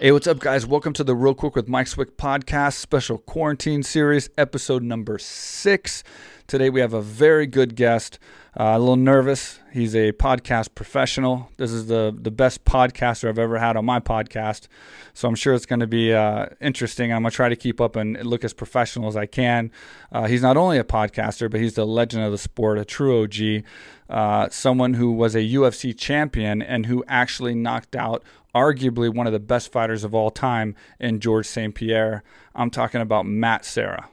Hey, 0.00 0.12
what's 0.12 0.28
up, 0.28 0.38
guys? 0.38 0.64
Welcome 0.64 0.92
to 0.92 1.02
the 1.02 1.16
Real 1.16 1.34
Quick 1.34 1.56
with 1.56 1.66
Mike 1.66 1.88
Swick 1.88 2.16
podcast, 2.16 2.74
special 2.74 3.18
quarantine 3.18 3.82
series, 3.82 4.30
episode 4.38 4.84
number 4.84 5.18
six. 5.18 6.04
Today 6.48 6.70
we 6.70 6.80
have 6.80 6.94
a 6.94 7.02
very 7.02 7.46
good 7.46 7.76
guest. 7.76 8.18
Uh, 8.58 8.72
a 8.74 8.78
little 8.78 8.96
nervous. 8.96 9.60
He's 9.70 9.94
a 9.94 10.12
podcast 10.12 10.74
professional. 10.74 11.50
This 11.58 11.70
is 11.70 11.88
the 11.88 12.16
the 12.18 12.30
best 12.30 12.64
podcaster 12.64 13.28
I've 13.28 13.38
ever 13.38 13.58
had 13.58 13.76
on 13.76 13.84
my 13.84 14.00
podcast, 14.00 14.66
so 15.12 15.28
I'm 15.28 15.34
sure 15.34 15.52
it's 15.52 15.66
going 15.66 15.80
to 15.80 15.86
be 15.86 16.14
uh, 16.14 16.46
interesting. 16.58 17.12
I'm 17.12 17.20
going 17.20 17.32
to 17.32 17.36
try 17.36 17.50
to 17.50 17.54
keep 17.54 17.82
up 17.82 17.96
and 17.96 18.16
look 18.24 18.44
as 18.44 18.54
professional 18.54 19.08
as 19.08 19.14
I 19.14 19.26
can. 19.26 19.70
Uh, 20.10 20.26
he's 20.26 20.40
not 20.40 20.56
only 20.56 20.78
a 20.78 20.84
podcaster, 20.84 21.50
but 21.50 21.60
he's 21.60 21.74
the 21.74 21.86
legend 21.86 22.24
of 22.24 22.32
the 22.32 22.38
sport, 22.38 22.78
a 22.78 22.84
true 22.86 23.24
OG, 23.24 23.64
uh, 24.08 24.48
someone 24.48 24.94
who 24.94 25.12
was 25.12 25.34
a 25.34 25.40
UFC 25.40 25.94
champion 25.94 26.62
and 26.62 26.86
who 26.86 27.04
actually 27.08 27.54
knocked 27.54 27.94
out 27.94 28.24
arguably 28.54 29.14
one 29.14 29.26
of 29.26 29.34
the 29.34 29.38
best 29.38 29.70
fighters 29.70 30.02
of 30.02 30.14
all 30.14 30.30
time 30.30 30.74
in 30.98 31.20
George 31.20 31.44
St. 31.44 31.74
Pierre. 31.74 32.22
I'm 32.54 32.70
talking 32.70 33.02
about 33.02 33.26
Matt 33.26 33.66
Serra. 33.66 34.08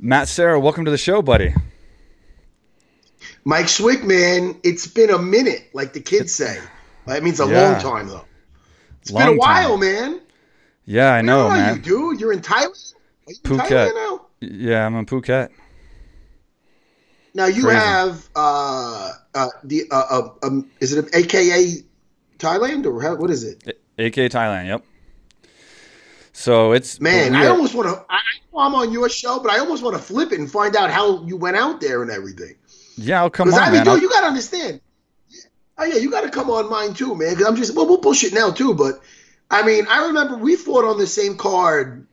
Matt 0.00 0.28
Serra, 0.28 0.58
welcome 0.58 0.84
to 0.86 0.90
the 0.90 0.98
show, 0.98 1.20
buddy. 1.22 1.54
Mike 3.44 3.68
Swick, 3.68 4.02
man, 4.04 4.58
it's 4.62 4.86
been 4.86 5.10
a 5.10 5.18
minute, 5.18 5.68
like 5.74 5.92
the 5.92 6.00
kids 6.00 6.34
say. 6.34 6.58
That 7.06 7.22
means 7.22 7.40
a 7.40 7.46
Yeah. 7.46 7.70
long 7.72 7.80
time, 7.80 8.08
though. 8.08 8.24
It's 9.02 9.10
Long 9.10 9.24
been 9.26 9.34
a 9.34 9.36
while, 9.38 9.70
time. 9.70 9.80
man. 9.80 10.20
Yeah, 10.86 11.12
I 11.12 11.20
know, 11.22 11.48
Where 11.48 11.52
are 11.52 11.56
man. 11.56 11.76
you, 11.76 11.82
dude? 11.82 12.20
You're 12.20 12.32
in 12.32 12.40
Thailand? 12.40 12.94
Are 13.26 13.32
you 13.32 13.36
in 13.44 13.50
Phuket. 13.50 13.68
Thailand 13.90 13.94
now? 13.94 14.26
Yeah, 14.40 14.86
I'm 14.86 14.96
in 14.96 15.06
Phuket. 15.06 15.50
Now 17.34 17.46
you 17.46 17.62
Crazy. 17.64 17.78
have 17.78 18.28
uh, 18.34 19.12
uh, 19.34 19.48
the 19.62 19.84
uh, 19.90 19.94
uh, 20.10 20.28
um, 20.46 20.68
is 20.80 20.92
it 20.92 21.14
AKA 21.14 21.84
Thailand 22.38 22.86
or 22.86 23.00
how, 23.02 23.14
what 23.16 23.30
is 23.30 23.44
it? 23.44 23.62
AK 23.98 24.14
Thailand, 24.32 24.66
yep. 24.66 24.84
So 26.40 26.72
it's 26.72 26.98
Man, 27.02 27.34
I 27.34 27.48
almost 27.48 27.74
want 27.74 27.90
to. 27.90 28.02
I 28.08 28.18
I'm 28.56 28.74
on 28.74 28.92
your 28.92 29.10
show, 29.10 29.40
but 29.40 29.52
I 29.52 29.58
almost 29.58 29.82
want 29.82 29.94
to 29.94 30.02
flip 30.02 30.32
it 30.32 30.38
and 30.38 30.50
find 30.50 30.74
out 30.74 30.90
how 30.90 31.22
you 31.24 31.36
went 31.36 31.56
out 31.56 31.82
there 31.82 32.00
and 32.00 32.10
everything. 32.10 32.54
yeah, 32.96 33.20
I'll 33.20 33.28
come 33.28 33.52
on, 33.52 33.60
I 33.60 33.66
mean, 33.66 33.84
man. 33.84 33.84
dude, 33.84 34.02
you 34.02 34.08
got 34.08 34.22
to 34.22 34.26
understand. 34.28 34.80
Oh 35.76 35.84
yeah, 35.84 35.96
you 35.96 36.10
got 36.10 36.22
to 36.22 36.30
come 36.30 36.50
on 36.50 36.70
mine 36.70 36.94
too, 36.94 37.14
man. 37.14 37.34
Because 37.34 37.46
I'm 37.46 37.56
just 37.56 37.76
well, 37.76 37.86
we'll 37.86 38.00
bullshit 38.00 38.32
now 38.32 38.50
too. 38.52 38.72
But 38.72 39.02
I 39.50 39.62
mean, 39.64 39.86
I 39.86 40.06
remember 40.06 40.36
we 40.36 40.56
fought 40.56 40.86
on 40.86 40.96
the 40.96 41.06
same 41.06 41.36
card 41.36 42.06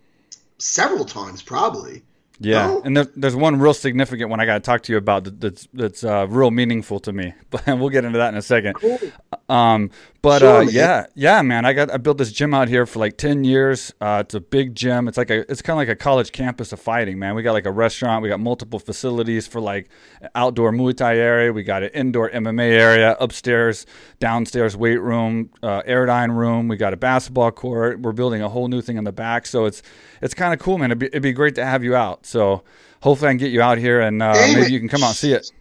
several 0.58 1.06
times, 1.06 1.42
probably. 1.42 2.04
Yeah, 2.40 2.68
no? 2.68 2.82
and 2.84 2.98
there, 2.98 3.08
there's 3.16 3.36
one 3.36 3.60
real 3.60 3.74
significant 3.74 4.30
one 4.30 4.40
I 4.40 4.46
got 4.46 4.56
to 4.56 4.60
talk 4.60 4.84
to 4.84 4.92
you 4.92 4.98
about 4.98 5.24
that, 5.24 5.42
that's 5.42 5.68
that's 5.74 6.04
uh, 6.04 6.28
real 6.30 6.52
meaningful 6.52 7.00
to 7.02 7.14
me. 7.14 7.34
But 7.50 7.66
we'll 7.66 7.90
get 7.90 8.04
into 8.04 8.20
that 8.20 8.30
in 8.30 8.36
a 8.36 8.42
second. 8.42 8.74
Cool. 8.74 9.00
Um, 9.48 9.90
but 10.22 10.40
Sure, 10.40 10.58
uh, 10.58 10.62
yeah, 10.62 11.06
yeah, 11.16 11.42
man. 11.42 11.64
I 11.64 11.72
got 11.72 11.90
I 11.90 11.98
built 11.98 12.18
this 12.18 12.32
gym 12.34 12.54
out 12.54 12.68
here 12.68 12.86
for 12.86 13.00
like 13.00 13.18
ten 13.18 13.46
years. 13.46 13.94
Uh, 14.02 14.24
it's 14.26 14.36
a 14.36 14.42
big 14.42 14.76
gym. 14.76 15.08
It's 15.08 15.18
like 15.18 15.30
a 15.30 15.50
it's 15.50 15.62
kind 15.62 15.76
of 15.76 15.88
like 15.88 15.90
a 15.90 15.96
college 15.96 16.32
campus 16.34 16.74
of 16.74 16.82
fighting, 16.82 17.18
man. 17.18 17.34
We 17.36 17.44
got 17.44 17.54
like 17.54 17.66
a 17.66 17.72
restaurant. 17.72 18.22
We 18.22 18.30
got 18.30 18.42
multiple 18.42 18.80
facilities 18.80 19.48
for 19.48 19.62
like 19.62 19.90
outdoor 20.36 20.72
Muay 20.74 20.98
Thai 20.98 21.16
area. 21.16 21.54
We 21.54 21.64
got 21.64 21.84
an 21.84 21.90
indoor 21.94 22.30
MMA 22.30 22.70
area, 22.72 23.16
upstairs, 23.20 23.86
downstairs 24.20 24.76
weight 24.76 25.02
room, 25.02 25.50
uh, 25.64 25.84
aerodyne 25.84 26.36
room. 26.36 26.68
We 26.68 26.76
got 26.76 26.94
a 26.94 26.98
basketball 26.98 27.52
court. 27.52 28.02
We're 28.02 28.12
building 28.12 28.42
a 28.42 28.50
whole 28.50 28.68
new 28.68 28.82
thing 28.82 28.98
in 28.98 29.06
the 29.06 29.14
back. 29.14 29.46
So 29.46 29.66
it's 29.66 29.82
it's 30.22 30.34
kind 30.34 30.54
of 30.54 30.60
cool, 30.60 30.78
man. 30.78 30.92
It'd 30.92 31.00
be, 31.00 31.06
it'd 31.08 31.24
be 31.24 31.34
great 31.34 31.56
to 31.56 31.66
have 31.66 31.84
you 31.84 31.96
out. 31.96 32.26
So 32.26 32.64
hopefully 33.02 33.30
I 33.30 33.32
can 33.32 33.38
get 33.38 33.52
you 33.52 33.62
out 33.62 33.78
here 33.78 34.02
and 34.02 34.22
uh, 34.22 34.34
maybe 34.34 34.72
you 34.72 34.80
can 34.80 34.90
come 34.90 35.04
out 35.04 35.10
and 35.10 35.16
see 35.16 35.34
it. 35.34 35.52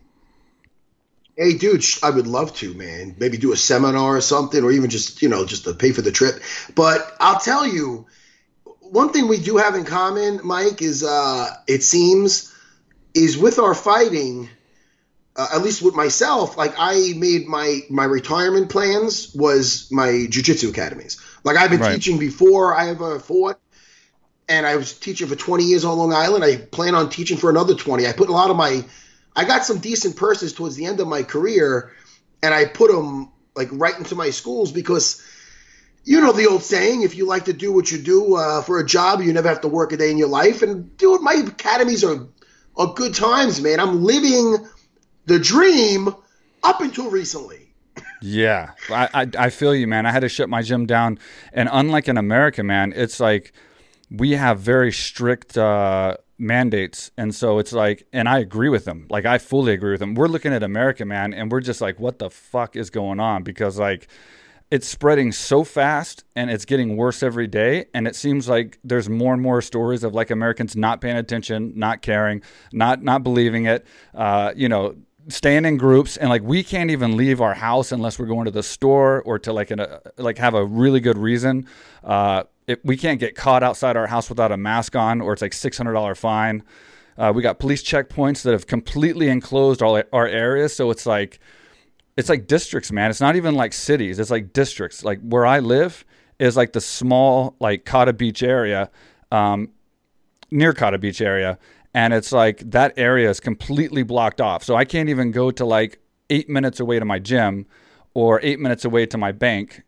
Hey, 1.36 1.52
dude, 1.52 1.84
I 2.02 2.10
would 2.10 2.26
love 2.26 2.54
to, 2.56 2.72
man. 2.74 3.14
Maybe 3.18 3.36
do 3.36 3.52
a 3.52 3.56
seminar 3.56 4.16
or 4.16 4.20
something, 4.22 4.64
or 4.64 4.72
even 4.72 4.88
just 4.88 5.20
you 5.20 5.28
know 5.28 5.44
just 5.44 5.64
to 5.64 5.74
pay 5.74 5.92
for 5.92 6.00
the 6.00 6.10
trip. 6.10 6.40
But 6.74 7.14
I'll 7.20 7.39
tell 7.39 7.66
you, 7.66 8.06
one 8.80 9.12
thing 9.12 9.28
we 9.28 9.39
do 9.39 9.58
have 9.58 9.74
in 9.74 9.84
common, 9.84 10.40
Mike, 10.45 10.80
is 10.80 11.02
uh, 11.02 11.55
it 11.66 11.83
seems 11.83 12.55
is 13.14 13.36
with 13.36 13.58
our 13.58 13.74
fighting. 13.74 14.48
Uh, 15.39 15.48
at 15.52 15.61
least 15.61 15.83
with 15.83 15.95
myself, 15.95 16.56
like 16.56 16.72
I 16.78 17.12
made 17.18 17.46
my 17.46 17.80
my 17.90 18.05
retirement 18.05 18.70
plans 18.70 19.34
was 19.34 19.89
my 19.92 20.08
jujitsu 20.30 20.70
academies. 20.70 21.20
Like 21.45 21.58
I've 21.58 21.68
been 21.68 21.80
Right. 21.80 21.92
teaching 21.92 22.16
before 22.18 22.74
I 22.74 22.89
ever 22.89 23.20
fought, 23.20 23.61
and 24.48 24.67
I 24.67 24.77
was 24.77 24.92
teaching 24.92 25.27
for 25.27 25.36
20 25.36 25.64
years 25.64 25.84
on 25.84 25.98
Long 25.98 26.12
Island. 26.12 26.45
I 26.45 26.57
plan 26.57 26.95
on 26.95 27.11
teaching 27.11 27.36
for 27.36 27.51
another 27.51 27.74
20. 27.74 28.07
I 28.07 28.12
put 28.12 28.29
a 28.29 28.33
lot 28.33 28.51
of 28.51 28.57
my, 28.57 28.84
I 29.34 29.45
got 29.45 29.64
some 29.64 29.79
decent 29.79 30.17
purses 30.17 30.52
towards 30.52 30.77
the 30.77 30.86
end 30.86 31.01
of 31.01 31.08
my 31.08 31.23
career, 31.23 31.92
and 32.42 32.55
I 32.55 32.67
put 32.67 32.90
them 32.90 33.30
like 33.55 33.68
right 33.73 33.96
into 33.96 34.14
my 34.14 34.30
schools 34.30 34.70
because, 34.70 35.23
you 36.05 36.20
know, 36.20 36.33
the 36.33 36.46
old 36.46 36.62
saying: 36.62 37.02
if 37.02 37.17
you 37.17 37.27
like 37.27 37.46
to 37.46 37.52
do 37.52 37.73
what 37.73 37.90
you 37.90 37.98
do 37.98 38.36
uh, 38.36 38.62
for 38.62 38.79
a 38.79 38.86
job, 38.86 39.20
you 39.20 39.33
never 39.33 39.48
have 39.48 39.62
to 39.62 39.68
work 39.68 39.92
a 39.92 39.96
day 39.96 40.11
in 40.11 40.18
your 40.18 40.29
life. 40.29 40.63
And 40.63 40.96
dude, 40.96 41.23
my 41.23 41.34
academies 41.34 42.05
are 42.05 42.27
are 42.77 42.95
good 42.95 43.14
times, 43.14 43.61
man. 43.61 43.80
I'm 43.80 44.05
living 44.05 44.58
the 45.24 45.39
dream 45.39 46.14
up 46.63 46.80
until 46.80 47.11
recently. 47.11 47.73
Yeah, 48.23 48.73
I, 48.90 49.08
I 49.13 49.46
I 49.46 49.51
feel 49.51 49.74
you, 49.74 49.86
man. 49.86 50.07
I 50.07 50.13
had 50.13 50.20
to 50.20 50.28
shut 50.28 50.48
my 50.48 50.63
gym 50.63 50.86
down, 50.86 51.18
and 51.52 51.68
unlike 51.73 52.08
in 52.08 52.17
America, 52.17 52.63
man, 52.63 52.92
it's 52.95 53.18
like 53.18 53.52
we 54.11 54.33
have 54.33 54.61
very 54.61 54.92
strict 54.92 55.56
uh, 55.58 56.17
mandates, 56.39 57.11
and 57.17 57.34
so 57.34 57.58
it's 57.58 57.72
like, 57.72 58.06
and 58.12 58.28
I 58.28 58.39
agree 58.39 58.68
with 58.68 58.84
them. 58.84 59.06
Like 59.11 59.24
I 59.24 59.39
fully 59.39 59.72
agree 59.72 59.92
with 59.92 60.00
them. 60.00 60.14
We're 60.14 60.28
looking 60.28 60.52
at 60.52 60.62
America, 60.62 61.05
man, 61.05 61.34
and 61.34 61.50
we're 61.50 61.61
just 61.61 61.80
like, 61.80 61.98
what 61.98 62.18
the 62.18 62.30
fuck 62.30 62.77
is 62.77 62.90
going 62.90 63.20
on? 63.20 63.42
Because 63.42 63.78
like 63.78 64.08
it's 64.70 64.89
spreading 64.89 65.30
so 65.30 65.62
fast 65.62 66.24
and 66.34 66.50
it's 66.50 66.64
getting 66.64 66.96
worse 66.96 67.22
every 67.22 67.46
day 67.46 67.86
and 67.95 68.08
it 68.08 68.16
seems 68.16 68.48
like 68.48 68.78
there's 68.83 69.08
more 69.08 69.33
and 69.33 69.42
more 69.42 69.62
stories 69.62 70.02
of 70.02 70.12
like 70.12 70.30
americans 70.30 70.74
not 70.74 71.00
paying 71.00 71.16
attention 71.16 71.72
not 71.77 72.02
caring 72.02 72.42
not 72.72 73.02
not 73.02 73.22
believing 73.22 73.66
it 73.66 73.86
uh, 74.14 74.52
you 74.56 74.68
know 74.68 74.95
staying 75.28 75.64
in 75.64 75.77
groups 75.77 76.16
and 76.16 76.28
like 76.28 76.42
we 76.42 76.62
can't 76.62 76.90
even 76.90 77.16
leave 77.16 77.40
our 77.40 77.55
house 77.55 77.92
unless 77.92 78.18
we're 78.18 78.27
going 78.27 78.45
to 78.45 78.50
the 78.50 78.62
store 78.62 79.22
or 79.22 79.39
to 79.39 79.52
like 79.52 79.70
a 79.70 80.00
like 80.18 80.39
have 80.39 80.55
a 80.55 80.64
really 80.64 81.00
good 81.00 81.18
reason 81.18 81.66
uh, 82.05 82.42
it, 82.66 82.84
we 82.84 82.96
can't 82.96 83.20
get 83.20 83.34
caught 83.34 83.62
outside 83.62 83.96
our 83.96 84.06
house 84.06 84.28
without 84.28 84.52
a 84.52 84.56
mask 84.56 84.96
on 84.96 85.20
or 85.20 85.32
it's 85.32 85.42
like 85.42 85.52
$600 85.52 86.16
fine 86.16 86.62
uh, 87.18 87.32
we 87.34 87.42
got 87.42 87.58
police 87.58 87.82
checkpoints 87.82 88.42
that 88.42 88.52
have 88.52 88.66
completely 88.66 89.28
enclosed 89.28 89.82
all 89.82 90.02
our 90.12 90.27
areas 90.27 90.74
so 90.74 90.90
it's 90.90 91.06
like 91.06 91.40
it's 92.16 92.28
like 92.28 92.46
districts, 92.46 92.90
man. 92.90 93.10
It's 93.10 93.20
not 93.20 93.36
even 93.36 93.54
like 93.54 93.72
cities. 93.72 94.18
It's 94.18 94.30
like 94.30 94.52
districts. 94.52 95.04
Like 95.04 95.20
where 95.20 95.44
I 95.46 95.58
live 95.58 96.04
is 96.38 96.56
like 96.56 96.72
the 96.72 96.80
small 96.80 97.56
like 97.60 97.84
Kata 97.84 98.12
Beach 98.12 98.42
area, 98.42 98.90
um, 99.30 99.70
near 100.50 100.72
Kata 100.72 100.98
Beach 100.98 101.20
area, 101.20 101.58
and 101.94 102.14
it's 102.14 102.33
like 102.33 102.58
that 102.70 102.94
area 102.96 103.28
is 103.28 103.40
completely 103.40 104.02
blocked 104.02 104.40
off. 104.40 104.64
So 104.64 104.77
I 104.77 104.84
can't 104.84 105.08
even 105.08 105.30
go 105.30 105.50
to 105.50 105.64
like 105.64 106.00
eight 106.30 106.48
minutes 106.48 106.80
away 106.80 106.98
to 106.98 107.04
my 107.04 107.18
gym, 107.18 107.66
or 108.14 108.40
eight 108.42 108.58
minutes 108.58 108.84
away 108.84 109.06
to 109.06 109.18
my 109.18 109.33
bank. 109.33 109.83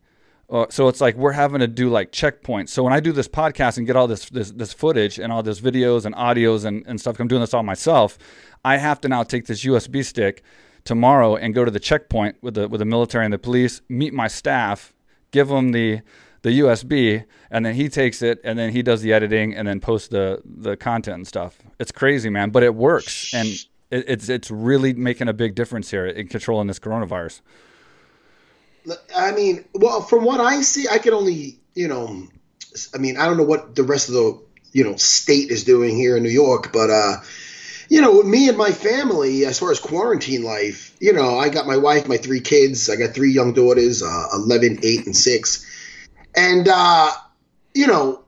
Uh, 0.50 0.64
so 0.70 0.88
it's 0.88 1.00
like 1.00 1.14
we're 1.16 1.32
having 1.32 1.60
to 1.60 1.66
do 1.66 1.90
like 1.90 2.10
checkpoints. 2.10 2.70
So 2.70 2.82
when 2.82 2.92
I 2.92 3.00
do 3.00 3.12
this 3.12 3.28
podcast 3.28 3.76
and 3.76 3.86
get 3.86 3.96
all 3.96 4.06
this 4.06 4.30
this, 4.30 4.50
this 4.50 4.72
footage 4.72 5.18
and 5.18 5.30
all 5.32 5.42
this 5.42 5.60
videos 5.60 6.06
and 6.06 6.14
audios 6.14 6.64
and, 6.64 6.84
and 6.86 7.00
stuff, 7.00 7.20
I'm 7.20 7.28
doing 7.28 7.42
this 7.42 7.52
all 7.52 7.62
myself. 7.62 8.18
I 8.64 8.78
have 8.78 9.00
to 9.02 9.08
now 9.08 9.22
take 9.24 9.46
this 9.46 9.64
USB 9.64 10.04
stick 10.04 10.42
tomorrow 10.84 11.36
and 11.36 11.54
go 11.54 11.64
to 11.66 11.70
the 11.70 11.80
checkpoint 11.80 12.36
with 12.40 12.54
the 12.54 12.66
with 12.66 12.78
the 12.78 12.86
military 12.86 13.26
and 13.26 13.32
the 13.32 13.38
police, 13.38 13.82
meet 13.90 14.14
my 14.14 14.26
staff, 14.26 14.94
give 15.32 15.48
them 15.48 15.72
the 15.72 16.00
the 16.42 16.60
USB, 16.60 17.24
and 17.50 17.66
then 17.66 17.74
he 17.74 17.90
takes 17.90 18.22
it 18.22 18.40
and 18.42 18.58
then 18.58 18.70
he 18.70 18.82
does 18.82 19.02
the 19.02 19.12
editing 19.12 19.54
and 19.54 19.68
then 19.68 19.80
posts 19.80 20.08
the 20.08 20.40
the 20.46 20.78
content 20.78 21.16
and 21.16 21.26
stuff. 21.28 21.58
It's 21.78 21.92
crazy, 21.92 22.30
man, 22.30 22.50
but 22.50 22.62
it 22.62 22.74
works 22.74 23.34
and 23.34 23.48
it, 23.90 24.04
it's 24.08 24.30
it's 24.30 24.50
really 24.50 24.94
making 24.94 25.28
a 25.28 25.34
big 25.34 25.54
difference 25.54 25.90
here 25.90 26.06
in 26.06 26.28
controlling 26.28 26.68
this 26.68 26.78
coronavirus. 26.78 27.42
I 29.14 29.32
mean, 29.32 29.64
well, 29.74 30.00
from 30.00 30.24
what 30.24 30.40
I 30.40 30.62
see, 30.62 30.86
I 30.90 30.98
can 30.98 31.14
only, 31.14 31.58
you 31.74 31.88
know, 31.88 32.26
I 32.94 32.98
mean, 32.98 33.16
I 33.16 33.26
don't 33.26 33.36
know 33.36 33.44
what 33.44 33.74
the 33.74 33.82
rest 33.82 34.08
of 34.08 34.14
the, 34.14 34.42
you 34.72 34.84
know, 34.84 34.96
state 34.96 35.50
is 35.50 35.64
doing 35.64 35.96
here 35.96 36.16
in 36.16 36.22
New 36.22 36.28
York, 36.28 36.72
but, 36.72 36.90
uh, 36.90 37.16
you 37.88 38.02
know, 38.02 38.22
me 38.22 38.48
and 38.48 38.58
my 38.58 38.70
family, 38.70 39.46
as 39.46 39.58
far 39.58 39.70
as 39.70 39.80
quarantine 39.80 40.42
life, 40.42 40.94
you 41.00 41.12
know, 41.12 41.38
I 41.38 41.48
got 41.48 41.66
my 41.66 41.78
wife, 41.78 42.06
my 42.06 42.18
three 42.18 42.40
kids, 42.40 42.90
I 42.90 42.96
got 42.96 43.14
three 43.14 43.32
young 43.32 43.54
daughters, 43.54 44.02
uh, 44.02 44.26
11, 44.34 44.80
8, 44.82 45.06
and 45.06 45.16
6. 45.16 45.66
And, 46.36 46.68
uh, 46.68 47.10
you 47.74 47.86
know, 47.86 48.24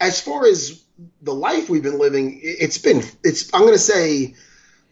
as 0.00 0.20
far 0.20 0.46
as 0.46 0.82
the 1.20 1.34
life 1.34 1.68
we've 1.68 1.82
been 1.82 1.98
living, 1.98 2.40
it's 2.42 2.78
been, 2.78 3.02
it's, 3.22 3.52
I'm 3.52 3.62
going 3.62 3.74
to 3.74 3.78
say, 3.78 4.34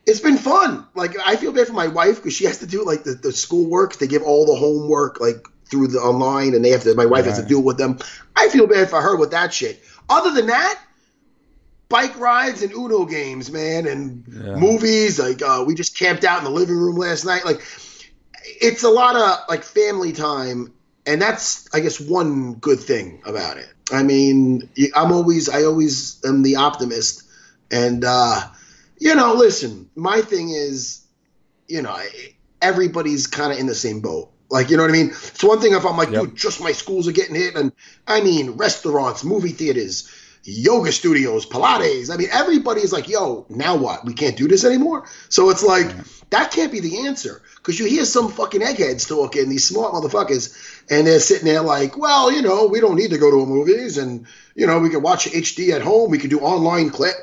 it's 0.08 0.20
been 0.20 0.38
fun. 0.38 0.86
Like 0.94 1.16
I 1.22 1.36
feel 1.36 1.52
bad 1.52 1.66
for 1.66 1.74
my 1.74 1.88
wife 1.88 2.16
because 2.16 2.32
she 2.32 2.46
has 2.46 2.58
to 2.58 2.66
do 2.66 2.82
like 2.82 3.04
the, 3.04 3.12
the 3.12 3.30
schoolwork. 3.30 3.96
They 3.98 4.06
give 4.06 4.22
all 4.22 4.46
the 4.46 4.54
homework 4.56 5.20
like 5.20 5.46
through 5.66 5.88
the 5.88 5.98
online, 5.98 6.54
and 6.54 6.64
they 6.64 6.70
have 6.70 6.82
to. 6.84 6.94
My 6.94 7.04
wife 7.04 7.26
has 7.26 7.44
to 7.44 7.58
it 7.58 7.62
with 7.62 7.76
them. 7.76 7.98
I 8.34 8.48
feel 8.48 8.66
bad 8.66 8.88
for 8.88 9.02
her 9.02 9.16
with 9.16 9.32
that 9.32 9.52
shit. 9.52 9.82
Other 10.08 10.30
than 10.30 10.46
that, 10.46 10.80
bike 11.90 12.18
rides 12.18 12.62
and 12.62 12.72
Uno 12.72 13.04
games, 13.04 13.50
man, 13.52 13.86
and 13.86 14.24
Yeah. 14.26 14.54
movies. 14.54 15.18
Like 15.18 15.42
uh, 15.42 15.64
we 15.66 15.74
just 15.74 15.98
camped 15.98 16.24
out 16.24 16.38
in 16.38 16.44
the 16.44 16.50
living 16.50 16.76
room 16.76 16.96
last 16.96 17.26
night. 17.26 17.44
Like 17.44 17.60
it's 18.62 18.84
a 18.84 18.90
lot 18.90 19.14
of 19.14 19.44
like 19.50 19.62
family 19.62 20.12
time, 20.12 20.72
and 21.04 21.20
that's 21.20 21.68
I 21.74 21.80
guess 21.80 22.00
one 22.00 22.54
good 22.54 22.80
thing 22.80 23.20
about 23.26 23.58
it. 23.58 23.68
I 23.92 24.04
mean, 24.04 24.70
I'm 24.96 25.12
always 25.12 25.50
I 25.50 25.64
always 25.64 26.18
am 26.24 26.42
the 26.42 26.56
optimist, 26.56 27.24
and 27.70 28.02
uh, 28.06 28.40
you 28.98 29.14
know, 29.14 29.34
listen, 29.34 29.90
my 29.94 30.20
thing 30.20 30.50
is, 30.50 31.04
you 31.66 31.82
know, 31.82 31.96
everybody's 32.60 33.26
kind 33.26 33.52
of 33.52 33.58
in 33.58 33.66
the 33.66 33.74
same 33.74 34.00
boat. 34.00 34.32
Like, 34.50 34.70
you 34.70 34.76
know 34.76 34.82
what 34.82 34.90
I 34.90 34.94
mean? 34.94 35.08
It's 35.08 35.44
one 35.44 35.60
thing 35.60 35.74
if 35.74 35.84
I'm 35.84 35.96
like, 35.96 36.10
yep. 36.10 36.22
dude, 36.22 36.36
just 36.36 36.62
my 36.62 36.72
schools 36.72 37.06
are 37.06 37.12
getting 37.12 37.34
hit, 37.34 37.54
and 37.54 37.72
I 38.06 38.22
mean, 38.22 38.52
restaurants, 38.52 39.22
movie 39.22 39.50
theaters, 39.50 40.10
yoga 40.42 40.90
studios, 40.90 41.44
Pilates. 41.44 42.10
I 42.10 42.16
mean, 42.16 42.28
everybody's 42.32 42.92
like, 42.92 43.08
yo, 43.08 43.44
now 43.50 43.76
what? 43.76 44.06
We 44.06 44.14
can't 44.14 44.36
do 44.36 44.48
this 44.48 44.64
anymore. 44.64 45.06
So 45.28 45.50
it's 45.50 45.62
like 45.62 45.94
that 46.30 46.50
can't 46.50 46.72
be 46.72 46.80
the 46.80 47.06
answer 47.06 47.42
because 47.56 47.78
you 47.78 47.86
hear 47.86 48.06
some 48.06 48.30
fucking 48.30 48.62
eggheads 48.62 49.06
talking, 49.06 49.50
these 49.50 49.68
smart 49.68 49.92
motherfuckers, 49.92 50.82
and 50.90 51.06
they're 51.06 51.20
sitting 51.20 51.44
there 51.44 51.62
like, 51.62 51.98
well, 51.98 52.32
you 52.32 52.40
know, 52.40 52.66
we 52.66 52.80
don't 52.80 52.96
need 52.96 53.10
to 53.10 53.18
go 53.18 53.30
to 53.30 53.42
a 53.42 53.46
movies, 53.46 53.98
and 53.98 54.26
you 54.54 54.66
know, 54.66 54.78
we 54.78 54.88
can 54.88 55.02
watch 55.02 55.26
HD 55.26 55.70
at 55.74 55.82
home, 55.82 56.10
we 56.10 56.18
can 56.18 56.30
do 56.30 56.40
online 56.40 56.88
clip. 56.88 57.14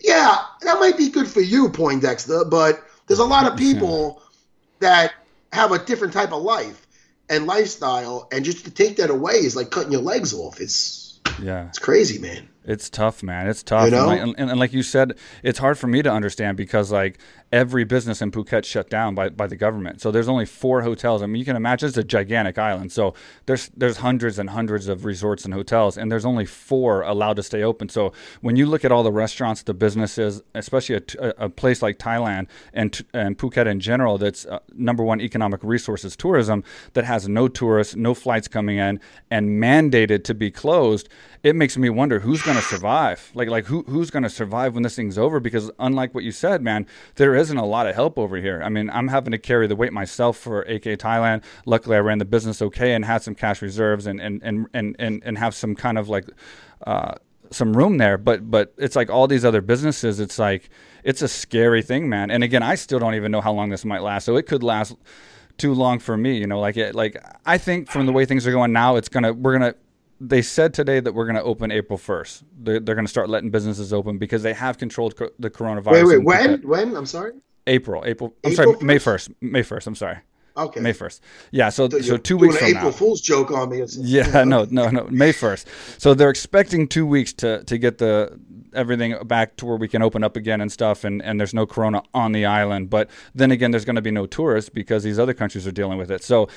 Yeah, 0.00 0.36
that 0.62 0.78
might 0.78 0.96
be 0.96 1.08
good 1.08 1.28
for 1.28 1.40
you, 1.40 1.68
Poindexter, 1.68 2.44
but 2.44 2.82
there's 3.06 3.18
a 3.18 3.24
lot 3.24 3.50
of 3.50 3.58
people 3.58 4.22
that 4.80 5.12
have 5.52 5.72
a 5.72 5.78
different 5.78 6.12
type 6.12 6.32
of 6.32 6.42
life 6.42 6.86
and 7.28 7.46
lifestyle, 7.46 8.28
and 8.32 8.44
just 8.44 8.64
to 8.64 8.70
take 8.70 8.96
that 8.96 9.10
away 9.10 9.34
is 9.34 9.56
like 9.56 9.70
cutting 9.70 9.92
your 9.92 10.02
legs 10.02 10.32
off. 10.32 10.60
It's 10.60 11.20
yeah, 11.42 11.68
it's 11.68 11.78
crazy, 11.78 12.18
man. 12.18 12.48
It's 12.64 12.90
tough, 12.90 13.22
man. 13.22 13.48
It's 13.48 13.62
tough. 13.62 13.86
You 13.86 13.92
know? 13.92 14.10
and, 14.10 14.28
like, 14.28 14.38
and, 14.38 14.50
and, 14.50 14.60
like 14.60 14.74
you 14.74 14.82
said, 14.82 15.14
it's 15.42 15.58
hard 15.58 15.78
for 15.78 15.86
me 15.86 16.02
to 16.02 16.12
understand 16.12 16.56
because 16.58 16.92
like 16.92 17.18
every 17.52 17.84
business 17.84 18.20
in 18.20 18.30
Phuket 18.30 18.64
shut 18.64 18.90
down 18.90 19.14
by, 19.14 19.28
by 19.30 19.46
the 19.46 19.56
government. 19.56 20.00
So 20.00 20.10
there's 20.10 20.28
only 20.28 20.44
four 20.44 20.82
hotels. 20.82 21.22
I 21.22 21.26
mean, 21.26 21.36
you 21.36 21.44
can 21.44 21.56
imagine 21.56 21.88
it's 21.88 21.96
a 21.96 22.04
gigantic 22.04 22.58
island. 22.58 22.92
So 22.92 23.14
there's 23.46 23.68
there's 23.76 23.98
hundreds 23.98 24.38
and 24.38 24.50
hundreds 24.50 24.88
of 24.88 25.04
resorts 25.04 25.44
and 25.44 25.54
hotels, 25.54 25.96
and 25.96 26.12
there's 26.12 26.24
only 26.24 26.44
four 26.44 27.02
allowed 27.02 27.36
to 27.36 27.42
stay 27.42 27.62
open. 27.62 27.88
So 27.88 28.12
when 28.40 28.56
you 28.56 28.66
look 28.66 28.84
at 28.84 28.92
all 28.92 29.02
the 29.02 29.12
restaurants, 29.12 29.62
the 29.62 29.74
businesses, 29.74 30.42
especially 30.54 30.96
a, 30.96 31.34
a 31.38 31.48
place 31.48 31.82
like 31.82 31.98
Thailand 31.98 32.48
and 32.72 33.04
and 33.14 33.38
Phuket 33.38 33.66
in 33.66 33.80
general, 33.80 34.18
that's 34.18 34.44
uh, 34.46 34.58
number 34.74 35.02
one 35.02 35.20
economic 35.20 35.60
resource 35.62 36.04
is 36.04 36.16
tourism 36.16 36.62
that 36.92 37.04
has 37.04 37.28
no 37.28 37.48
tourists, 37.48 37.96
no 37.96 38.14
flights 38.14 38.48
coming 38.48 38.78
in, 38.78 39.00
and 39.30 39.62
mandated 39.62 40.24
to 40.24 40.34
be 40.34 40.50
closed 40.50 41.08
it 41.42 41.54
makes 41.54 41.76
me 41.76 41.88
wonder 41.88 42.20
who's 42.20 42.42
going 42.42 42.56
to 42.56 42.62
survive. 42.62 43.30
Like 43.34 43.48
like 43.48 43.66
who 43.66 43.82
who's 43.82 44.10
going 44.10 44.22
to 44.22 44.30
survive 44.30 44.74
when 44.74 44.82
this 44.82 44.96
thing's 44.96 45.18
over? 45.18 45.40
Because 45.40 45.70
unlike 45.78 46.14
what 46.14 46.24
you 46.24 46.32
said, 46.32 46.62
man, 46.62 46.86
there 47.16 47.34
isn't 47.38 47.56
a 47.56 47.64
lot 47.64 47.86
of 47.86 47.94
help 47.94 48.18
over 48.18 48.36
here. 48.36 48.60
I 48.62 48.68
mean, 48.68 48.90
I'm 48.90 49.08
having 49.08 49.32
to 49.32 49.38
carry 49.38 49.66
the 49.66 49.76
weight 49.76 49.92
myself 49.92 50.36
for 50.36 50.62
AK 50.62 50.84
Thailand. 50.98 51.42
Luckily, 51.66 51.96
I 51.96 52.00
ran 52.00 52.18
the 52.18 52.24
business 52.24 52.60
okay 52.62 52.94
and 52.94 53.04
had 53.04 53.22
some 53.22 53.34
cash 53.34 53.62
reserves 53.62 54.06
and 54.06 54.20
and 54.20 54.40
and 54.42 54.66
and 54.74 54.96
and, 54.98 55.22
and 55.24 55.38
have 55.38 55.54
some 55.54 55.74
kind 55.74 55.98
of 55.98 56.08
like. 56.08 56.26
Uh, 56.86 57.14
some 57.50 57.74
room 57.74 57.96
there 57.96 58.18
but 58.18 58.50
but 58.50 58.74
it's 58.76 58.94
like 58.94 59.08
all 59.08 59.26
these 59.26 59.42
other 59.42 59.62
businesses 59.62 60.20
it's 60.20 60.38
like 60.38 60.68
it's 61.02 61.22
a 61.22 61.28
scary 61.28 61.80
thing 61.80 62.06
man 62.06 62.30
and 62.30 62.44
again 62.44 62.62
i 62.62 62.74
still 62.74 62.98
don't 62.98 63.14
even 63.14 63.32
know 63.32 63.40
how 63.40 63.50
long 63.50 63.70
this 63.70 63.86
might 63.86 64.02
last 64.02 64.24
so 64.24 64.36
it 64.36 64.46
could 64.46 64.62
last 64.62 64.94
too 65.56 65.72
long 65.72 65.98
for 65.98 66.14
me 66.14 66.36
you 66.36 66.46
know 66.46 66.60
like 66.60 66.76
it 66.76 66.94
like 66.94 67.16
i 67.46 67.56
think 67.56 67.90
from 67.90 68.04
the 68.04 68.12
way 68.12 68.26
things 68.26 68.46
are 68.46 68.52
going 68.52 68.70
now 68.70 68.96
it's 68.96 69.08
gonna 69.08 69.32
we're 69.32 69.52
gonna 69.52 69.74
they 70.20 70.42
said 70.42 70.74
today 70.74 71.00
that 71.00 71.12
we're 71.12 71.24
going 71.24 71.36
to 71.36 71.42
open 71.42 71.70
April 71.70 71.98
1st. 71.98 72.44
They're, 72.58 72.80
they're 72.80 72.94
going 72.94 73.06
to 73.06 73.10
start 73.10 73.28
letting 73.28 73.50
businesses 73.50 73.92
open 73.92 74.18
because 74.18 74.42
they 74.42 74.54
have 74.54 74.78
controlled 74.78 75.16
co- 75.16 75.30
the 75.38 75.50
coronavirus. 75.50 75.92
Wait, 75.92 76.04
wait, 76.04 76.24
when? 76.24 76.62
When? 76.62 76.96
I'm 76.96 77.06
sorry? 77.06 77.32
April. 77.66 78.02
April. 78.06 78.34
I'm 78.44 78.52
April 78.52 78.74
sorry, 78.74 78.76
1st? 78.78 78.82
May 78.82 78.96
1st. 78.98 79.34
May 79.40 79.62
1st. 79.62 79.86
I'm 79.86 79.94
sorry. 79.94 80.18
Okay. 80.56 80.80
May 80.80 80.92
1st. 80.92 81.20
Yeah. 81.52 81.68
So, 81.68 81.88
so, 81.88 82.00
so 82.00 82.16
two 82.16 82.36
weeks 82.36 82.56
from 82.56 82.66
April 82.68 82.74
now. 82.74 82.88
April 82.88 82.92
Fool's 82.92 83.20
joke 83.20 83.52
on 83.52 83.70
me. 83.70 83.84
Yeah. 83.98 84.44
No, 84.44 84.66
no, 84.70 84.90
no. 84.90 85.06
May 85.10 85.32
1st. 85.32 86.00
So 86.00 86.14
they're 86.14 86.30
expecting 86.30 86.88
two 86.88 87.06
weeks 87.06 87.32
to, 87.34 87.62
to 87.64 87.78
get 87.78 87.98
the 87.98 88.38
everything 88.74 89.16
back 89.26 89.56
to 89.56 89.66
where 89.66 89.76
we 89.76 89.88
can 89.88 90.02
open 90.02 90.24
up 90.24 90.36
again 90.36 90.60
and 90.60 90.70
stuff 90.70 91.04
and, 91.04 91.22
and 91.22 91.38
there's 91.38 91.54
no 91.54 91.66
corona 91.66 92.02
on 92.14 92.32
the 92.32 92.46
island. 92.46 92.90
But 92.90 93.10
then 93.34 93.50
again 93.50 93.70
there's 93.70 93.84
going 93.84 93.96
to 93.96 94.02
be 94.02 94.10
no 94.10 94.26
tourists 94.26 94.70
because 94.70 95.02
these 95.02 95.18
other 95.18 95.34
countries 95.34 95.66
are 95.66 95.72
dealing 95.72 95.98
with 95.98 96.10
it. 96.10 96.22
So 96.22 96.48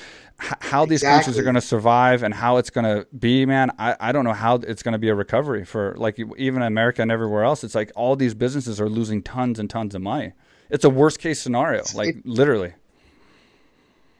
h- 0.42 0.52
how 0.60 0.84
these 0.86 1.02
countries 1.02 1.38
are 1.38 1.42
going 1.42 1.54
to 1.54 1.60
survive 1.60 2.22
and 2.22 2.34
how 2.34 2.56
it's 2.56 2.70
going 2.70 2.84
to 2.84 3.06
be 3.16 3.46
man 3.46 3.70
I, 3.78 3.96
I 4.00 4.12
don't 4.12 4.24
know 4.24 4.32
how 4.32 4.56
it's 4.56 4.82
going 4.82 4.92
to 4.92 4.98
be 4.98 5.08
a 5.08 5.14
recovery 5.14 5.64
for 5.64 5.94
like 5.96 6.18
even 6.36 6.62
america 6.62 7.02
and 7.02 7.10
everywhere 7.10 7.44
else. 7.44 7.64
It's 7.64 7.74
like 7.74 7.92
all 7.94 8.16
these 8.16 8.34
businesses 8.34 8.80
are 8.80 8.88
losing 8.88 9.22
tons 9.22 9.58
and 9.58 9.68
tons 9.68 9.94
of 9.94 10.02
money. 10.02 10.32
It's 10.70 10.84
a 10.84 10.90
worst 10.90 11.18
case 11.18 11.40
scenario 11.40 11.82
like 11.94 12.16
it, 12.16 12.26
literally. 12.26 12.74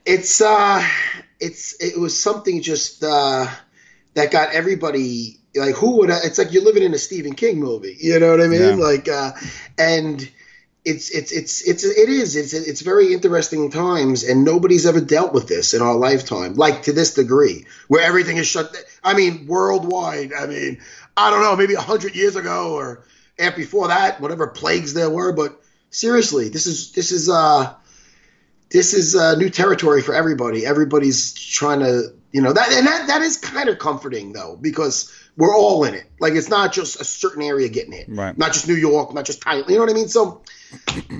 It's 0.04 0.40
uh 0.40 0.86
it's 1.40 1.80
it 1.80 1.98
was 1.98 2.20
something 2.20 2.62
just 2.62 3.02
uh 3.04 3.46
that 4.14 4.30
got 4.30 4.52
everybody 4.52 5.38
like 5.54 5.74
who 5.74 5.98
would 5.98 6.10
I, 6.10 6.18
it's 6.24 6.38
like 6.38 6.52
you're 6.52 6.64
living 6.64 6.82
in 6.82 6.94
a 6.94 6.98
Stephen 6.98 7.34
King 7.34 7.60
movie 7.60 7.96
you 8.00 8.18
know 8.18 8.30
what 8.30 8.40
I 8.40 8.46
mean 8.46 8.78
yeah. 8.78 8.84
like 8.84 9.08
uh 9.08 9.32
and 9.78 10.30
it's 10.84 11.10
it's 11.10 11.30
it's 11.30 11.62
it's 11.68 11.84
it 11.84 12.08
is 12.08 12.34
it's 12.34 12.52
it's 12.54 12.80
very 12.80 13.12
interesting 13.12 13.70
times 13.70 14.24
and 14.24 14.44
nobody's 14.44 14.86
ever 14.86 15.00
dealt 15.00 15.32
with 15.32 15.46
this 15.46 15.74
in 15.74 15.82
our 15.82 15.94
lifetime 15.94 16.54
like 16.54 16.82
to 16.82 16.92
this 16.92 17.14
degree 17.14 17.66
where 17.88 18.02
everything 18.02 18.36
is 18.36 18.46
shut 18.46 18.74
I 19.04 19.14
mean 19.14 19.46
worldwide 19.46 20.32
I 20.32 20.46
mean 20.46 20.80
I 21.16 21.30
don't 21.30 21.42
know 21.42 21.54
maybe 21.54 21.74
100 21.74 22.16
years 22.16 22.34
ago 22.34 22.74
or 22.74 23.04
and 23.38 23.54
before 23.54 23.88
that 23.88 24.20
whatever 24.20 24.48
plagues 24.48 24.94
there 24.94 25.10
were 25.10 25.32
but 25.32 25.62
seriously 25.90 26.48
this 26.48 26.66
is 26.66 26.92
this 26.92 27.12
is 27.12 27.28
uh 27.28 27.74
this 28.70 28.94
is 28.94 29.14
uh, 29.14 29.34
new 29.34 29.50
territory 29.50 30.00
for 30.00 30.14
everybody 30.14 30.64
everybody's 30.64 31.34
trying 31.34 31.80
to 31.80 32.12
you 32.32 32.40
know 32.40 32.52
that 32.52 32.72
and 32.72 32.86
that 32.86 33.06
that 33.06 33.22
is 33.22 33.36
kind 33.36 33.68
of 33.68 33.78
comforting 33.78 34.32
though 34.32 34.56
because 34.60 35.14
we're 35.36 35.54
all 35.56 35.84
in 35.84 35.94
it. 35.94 36.04
Like 36.20 36.34
it's 36.34 36.48
not 36.48 36.72
just 36.72 37.00
a 37.00 37.04
certain 37.04 37.42
area 37.42 37.68
getting 37.68 37.92
hit, 37.92 38.06
right. 38.08 38.36
not 38.36 38.52
just 38.52 38.68
New 38.68 38.74
York, 38.74 39.14
not 39.14 39.24
just 39.24 39.40
Thailand. 39.40 39.68
You 39.68 39.76
know 39.76 39.82
what 39.82 39.90
I 39.90 39.94
mean? 39.94 40.08
So 40.08 40.42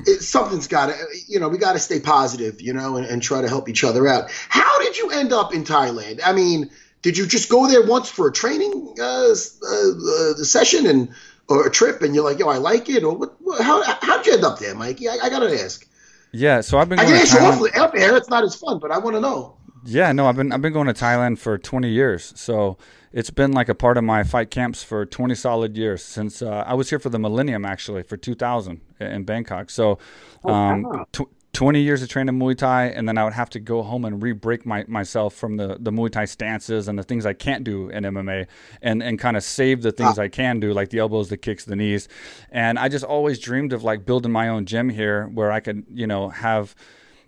it, 0.07 0.23
something's 0.23 0.69
got 0.69 0.87
to, 0.87 0.97
you 1.29 1.41
know, 1.41 1.49
we 1.49 1.59
got 1.59 1.73
to 1.73 1.79
stay 1.79 2.01
positive, 2.01 2.61
you 2.61 2.73
know, 2.73 2.97
and, 2.97 3.07
and, 3.07 3.23
try 3.23 3.41
to 3.41 3.49
help 3.49 3.69
each 3.69 3.85
other 3.85 4.07
out. 4.07 4.31
How 4.49 4.79
did 4.81 4.99
you 4.99 5.11
end 5.11 5.33
up 5.33 5.55
in 5.55 5.65
Thailand? 5.65 6.21
I 6.25 6.33
mean, 6.33 6.71
did 7.01 7.17
you 7.17 7.27
just 7.27 7.49
go 7.49 7.67
there 7.69 7.85
once 7.85 8.09
for 8.09 8.29
a 8.29 8.33
training 8.33 8.95
uh, 9.01 9.03
uh, 9.03 9.33
uh, 9.33 10.35
session 10.35 10.87
and 10.87 11.09
or 11.49 11.67
a 11.67 11.71
trip, 11.71 12.03
and 12.03 12.15
you're 12.15 12.25
like, 12.25 12.39
yo, 12.39 12.49
I 12.49 12.59
like 12.59 12.89
it, 12.89 13.03
or 13.03 13.17
what? 13.17 13.35
what 13.43 13.61
how 13.63 13.83
how'd 13.83 14.27
you 14.27 14.35
end 14.35 14.45
up 14.45 14.59
there, 14.59 14.75
Mikey? 14.75 15.09
I, 15.09 15.19
I 15.25 15.29
gotta 15.29 15.53
ask. 15.61 15.87
Yeah, 16.31 16.61
so 16.61 16.79
I've 16.79 16.89
been. 16.89 16.99
I 16.99 17.05
can 17.05 17.15
ask 17.15 17.35
you 17.35 17.69
out 17.75 17.93
there. 17.93 18.17
It's 18.17 18.31
not 18.31 18.45
as 18.45 18.55
fun, 18.55 18.79
but 18.79 18.91
I 18.91 18.99
want 18.99 19.17
to 19.17 19.21
know. 19.21 19.57
Yeah, 19.85 20.13
no, 20.13 20.27
I've 20.27 20.37
been 20.37 20.53
I've 20.53 20.63
been 20.63 20.73
going 20.73 20.87
to 20.87 20.95
Thailand 20.95 21.39
for 21.39 21.59
20 21.59 21.89
years. 21.89 22.33
So 22.37 22.79
it's 23.13 23.31
been 23.31 23.53
like 23.53 23.69
a 23.69 23.75
part 23.75 23.97
of 23.97 24.05
my 24.05 24.23
fight 24.23 24.51
camps 24.51 24.83
for 24.83 25.05
20 25.05 25.35
solid 25.35 25.77
years 25.77 26.03
since 26.03 26.43
uh, 26.43 26.65
I 26.67 26.75
was 26.75 26.91
here 26.91 26.99
for 26.99 27.11
the 27.11 27.19
millennium 27.19 27.65
actually 27.65 28.03
for 28.03 28.17
2000 28.17 28.81
in 29.01 29.25
Bangkok. 29.25 29.71
So 29.71 29.99
oh, 30.45 30.53
um, 30.53 30.87
oh, 30.87 31.05
tw- 31.13 31.31
20 31.53 31.83
years 31.83 32.03
of 32.03 32.09
training 32.09 32.39
Muay 32.39 32.57
Thai, 32.57 32.87
and 32.87 33.07
then 33.07 33.19
I 33.19 33.25
would 33.25 33.35
have 33.35 33.51
to 33.51 33.61
go 33.61 33.83
home 33.83 34.07
and 34.07 34.23
re-break 34.23 34.65
my, 34.65 34.85
myself 34.89 35.35
from 35.35 35.59
the, 35.59 35.77
the 35.79 35.93
Muay 35.93 36.11
Thai 36.11 36.25
stances 36.25 36.89
and 36.89 36.99
the 36.99 37.03
things 37.03 37.27
I 37.27 37.35
can't 37.35 37.63
do 37.63 37.91
in 37.91 38.05
MMA, 38.05 38.47
and 38.81 39.03
and 39.03 39.19
kind 39.19 39.37
of 39.37 39.45
save 39.45 39.83
the 39.83 39.93
things 39.93 40.19
ah. 40.19 40.23
I 40.23 40.29
can 40.29 40.61
do, 40.61 40.73
like 40.73 40.89
the 40.89 40.99
elbows, 40.99 41.29
the 41.29 41.37
kicks, 41.37 41.65
the 41.67 41.77
knees. 41.77 42.09
And 42.51 42.79
I 42.79 42.89
just 42.89 43.05
always 43.05 43.39
dreamed 43.39 43.75
of 43.75 43.85
like 43.85 44.07
building 44.07 44.33
my 44.33 44.49
own 44.49 44.65
gym 44.65 44.89
here, 44.89 45.27
where 45.27 45.53
I 45.53 45.61
could, 45.61 45.85
you 45.93 46.07
know, 46.07 46.31
have 46.31 46.75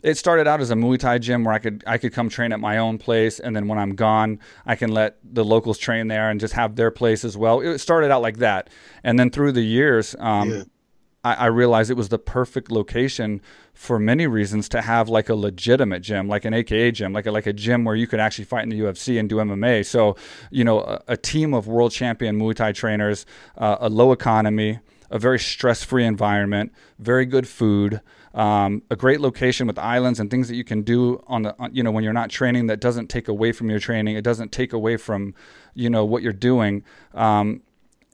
it 0.05 0.19
started 0.19 0.47
out 0.47 0.61
as 0.61 0.71
a 0.71 0.75
Muay 0.75 0.99
Thai 0.99 1.17
gym 1.19 1.45
where 1.45 1.55
I 1.55 1.59
could 1.59 1.83
I 1.87 1.97
could 1.97 2.13
come 2.13 2.29
train 2.29 2.53
at 2.53 2.61
my 2.61 2.77
own 2.77 2.99
place, 2.99 3.41
and 3.41 3.57
then 3.57 3.67
when 3.69 3.79
I'm 3.79 3.95
gone, 3.95 4.39
I 4.67 4.77
can 4.77 4.93
let 4.93 5.17
the 5.25 5.45
locals 5.45 5.79
train 5.79 6.09
there 6.09 6.29
and 6.31 6.39
just 6.39 6.53
have 6.53 6.77
their 6.77 6.91
place 6.91 7.25
as 7.25 7.39
well. 7.39 7.61
It 7.61 7.79
started 7.79 8.11
out 8.11 8.21
like 8.21 8.37
that, 8.37 8.69
and 9.03 9.19
then 9.19 9.31
through 9.31 9.53
the 9.53 9.63
years, 9.63 10.15
um, 10.19 10.51
yeah. 10.51 10.63
I, 11.25 11.35
I, 11.35 11.47
realized 11.47 11.91
it 11.91 11.97
was 11.97 12.11
the 12.11 12.19
perfect 12.19 12.71
location 12.71 13.41
for 13.73 13.99
many 13.99 14.27
reasons 14.27 14.69
to 14.69 14.83
have 14.83 15.09
like 15.09 15.31
a 15.31 15.35
legitimate 15.35 16.03
gym, 16.03 16.29
like 16.29 16.45
an 16.45 16.53
AKA 16.53 16.93
gym, 16.93 17.15
like 17.15 17.25
a, 17.25 17.33
like 17.33 17.47
a 17.47 17.55
gym 17.55 17.85
where 17.85 17.97
you 17.97 18.07
could 18.07 18.21
actually 18.21 18.45
fight 18.45 18.65
in 18.65 18.69
the 18.69 18.79
UFC 18.79 19.19
and 19.19 19.27
do 19.27 19.37
MMA. 19.37 19.87
So 19.87 20.17
you 20.51 20.65
know, 20.65 20.81
a, 20.81 21.03
a 21.09 21.17
team 21.17 21.55
of 21.55 21.67
world 21.67 21.93
champion 21.93 22.39
Muay 22.39 22.55
Thai 22.55 22.73
trainers, 22.73 23.25
uh, 23.57 23.79
a 23.81 23.89
low 23.89 24.13
economy, 24.13 24.81
a 25.11 25.19
very 25.19 25.39
stress 25.39 25.83
free 25.83 26.05
environment, 26.05 26.75
very 26.99 27.25
good 27.25 27.49
food. 27.49 28.03
Um, 28.35 28.83
a 28.91 28.97
great 28.97 29.21
location 29.21 29.69
with 29.69 29.79
islands 29.79 30.19
and 30.19 30.29
things 30.29 30.49
that 30.49 30.57
you 30.57 30.65
can 30.65 30.83
do 30.83 31.23
on 31.29 31.43
the 31.43 31.55
on, 31.59 31.73
you 31.73 31.85
know 31.85 31.93
when 31.93 32.03
you're 32.03 32.13
not 32.13 32.31
training 32.31 32.67
that 32.67 32.81
doesn't 32.81 33.07
take 33.07 33.29
away 33.29 33.53
from 33.53 33.71
your 33.71 33.79
training. 33.79 34.17
It 34.17 34.25
doesn't 34.25 34.51
take 34.51 34.73
away 34.73 34.97
from 34.97 35.35
you 35.75 35.89
know 35.89 36.05
what 36.05 36.23
you're 36.23 36.33
doing. 36.33 36.83
Um, 37.15 37.63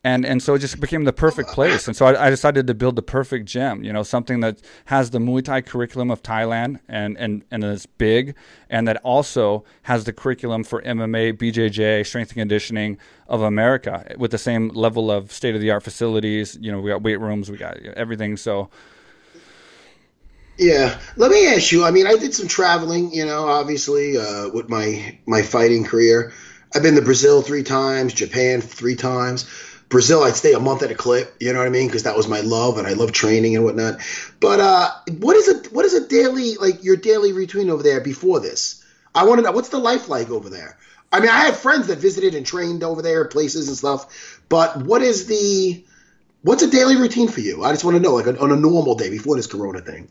and 0.02 0.24
and 0.24 0.42
so 0.42 0.54
it 0.54 0.60
just 0.60 0.80
became 0.80 1.04
the 1.04 1.12
perfect 1.12 1.50
place. 1.50 1.86
And 1.86 1.96
so 1.96 2.06
I, 2.06 2.26
I, 2.26 2.30
decided 2.30 2.66
to 2.66 2.74
build 2.74 2.96
the 2.96 3.02
perfect 3.02 3.46
gym. 3.46 3.84
You 3.84 3.92
know, 3.92 4.02
something 4.02 4.40
that 4.40 4.60
has 4.86 5.10
the 5.10 5.18
Muay 5.18 5.44
Thai 5.44 5.60
curriculum 5.60 6.10
of 6.10 6.22
Thailand 6.22 6.80
and 6.88 7.18
and 7.18 7.44
and 7.50 7.62
is 7.64 7.86
big, 7.86 8.34
and 8.70 8.88
that 8.88 8.96
also 8.98 9.64
has 9.82 10.04
the 10.04 10.12
curriculum 10.12 10.64
for 10.64 10.80
MMA, 10.82 11.34
BJJ, 11.34 12.06
strength 12.06 12.30
and 12.30 12.38
conditioning 12.38 12.98
of 13.28 13.42
America 13.42 14.14
with 14.16 14.30
the 14.30 14.38
same 14.38 14.68
level 14.68 15.10
of 15.10 15.32
state 15.32 15.54
of 15.54 15.60
the 15.60 15.70
art 15.70 15.82
facilities. 15.82 16.56
You 16.60 16.72
know, 16.72 16.80
we 16.80 16.90
got 16.90 17.02
weight 17.02 17.20
rooms, 17.20 17.50
we 17.50 17.58
got 17.58 17.78
everything. 17.78 18.36
So 18.38 18.70
Yeah, 20.60 21.00
let 21.16 21.30
me 21.30 21.46
ask 21.46 21.72
you. 21.72 21.86
I 21.86 21.90
mean, 21.90 22.06
I 22.06 22.16
did 22.16 22.34
some 22.34 22.46
traveling, 22.46 23.14
you 23.14 23.24
know, 23.24 23.48
obviously 23.48 24.18
uh, 24.18 24.50
with 24.50 24.68
my 24.68 25.18
my 25.24 25.40
fighting 25.40 25.84
career. 25.84 26.34
I've 26.74 26.82
been 26.82 26.96
to 26.96 27.02
Brazil 27.02 27.40
three 27.40 27.62
times, 27.62 28.12
Japan 28.12 28.60
three 28.60 28.94
times. 28.94 29.48
Brazil, 29.88 30.22
I'd 30.22 30.36
stay 30.36 30.52
a 30.52 30.60
month 30.60 30.82
at 30.82 30.90
a 30.90 30.94
clip. 30.94 31.34
You 31.40 31.54
know 31.54 31.60
what 31.60 31.66
I 31.66 31.70
mean? 31.70 31.86
Because 31.86 32.02
that 32.02 32.14
was 32.14 32.28
my 32.28 32.42
love, 32.42 32.76
and 32.76 32.86
I 32.86 32.92
love 32.92 33.10
training 33.10 33.56
and 33.56 33.64
whatnot. 33.64 34.00
But 34.38 34.60
uh, 34.60 34.90
what 35.20 35.34
is 35.34 35.48
it? 35.48 35.72
What 35.72 35.86
is 35.86 35.94
a 35.94 36.06
daily 36.06 36.56
like 36.56 36.84
your 36.84 36.96
daily 36.96 37.32
routine 37.32 37.70
over 37.70 37.82
there 37.82 38.02
before 38.02 38.38
this? 38.38 38.84
I 39.14 39.24
want 39.24 39.38
to 39.38 39.42
know 39.42 39.52
what's 39.52 39.70
the 39.70 39.78
life 39.78 40.10
like 40.10 40.28
over 40.28 40.50
there. 40.50 40.76
I 41.10 41.20
mean, 41.20 41.30
I 41.30 41.46
have 41.46 41.56
friends 41.56 41.86
that 41.86 42.00
visited 42.00 42.34
and 42.34 42.44
trained 42.44 42.84
over 42.84 43.00
there, 43.00 43.24
places 43.24 43.68
and 43.68 43.78
stuff. 43.78 44.42
But 44.50 44.76
what 44.76 45.00
is 45.00 45.26
the 45.26 45.82
what's 46.42 46.62
a 46.62 46.70
daily 46.70 46.96
routine 46.96 47.28
for 47.28 47.40
you? 47.40 47.64
I 47.64 47.72
just 47.72 47.82
want 47.82 47.96
to 47.96 48.02
know, 48.02 48.16
like 48.16 48.26
on 48.42 48.52
a 48.52 48.56
normal 48.56 48.94
day 48.94 49.08
before 49.08 49.36
this 49.36 49.46
Corona 49.46 49.80
thing. 49.80 50.10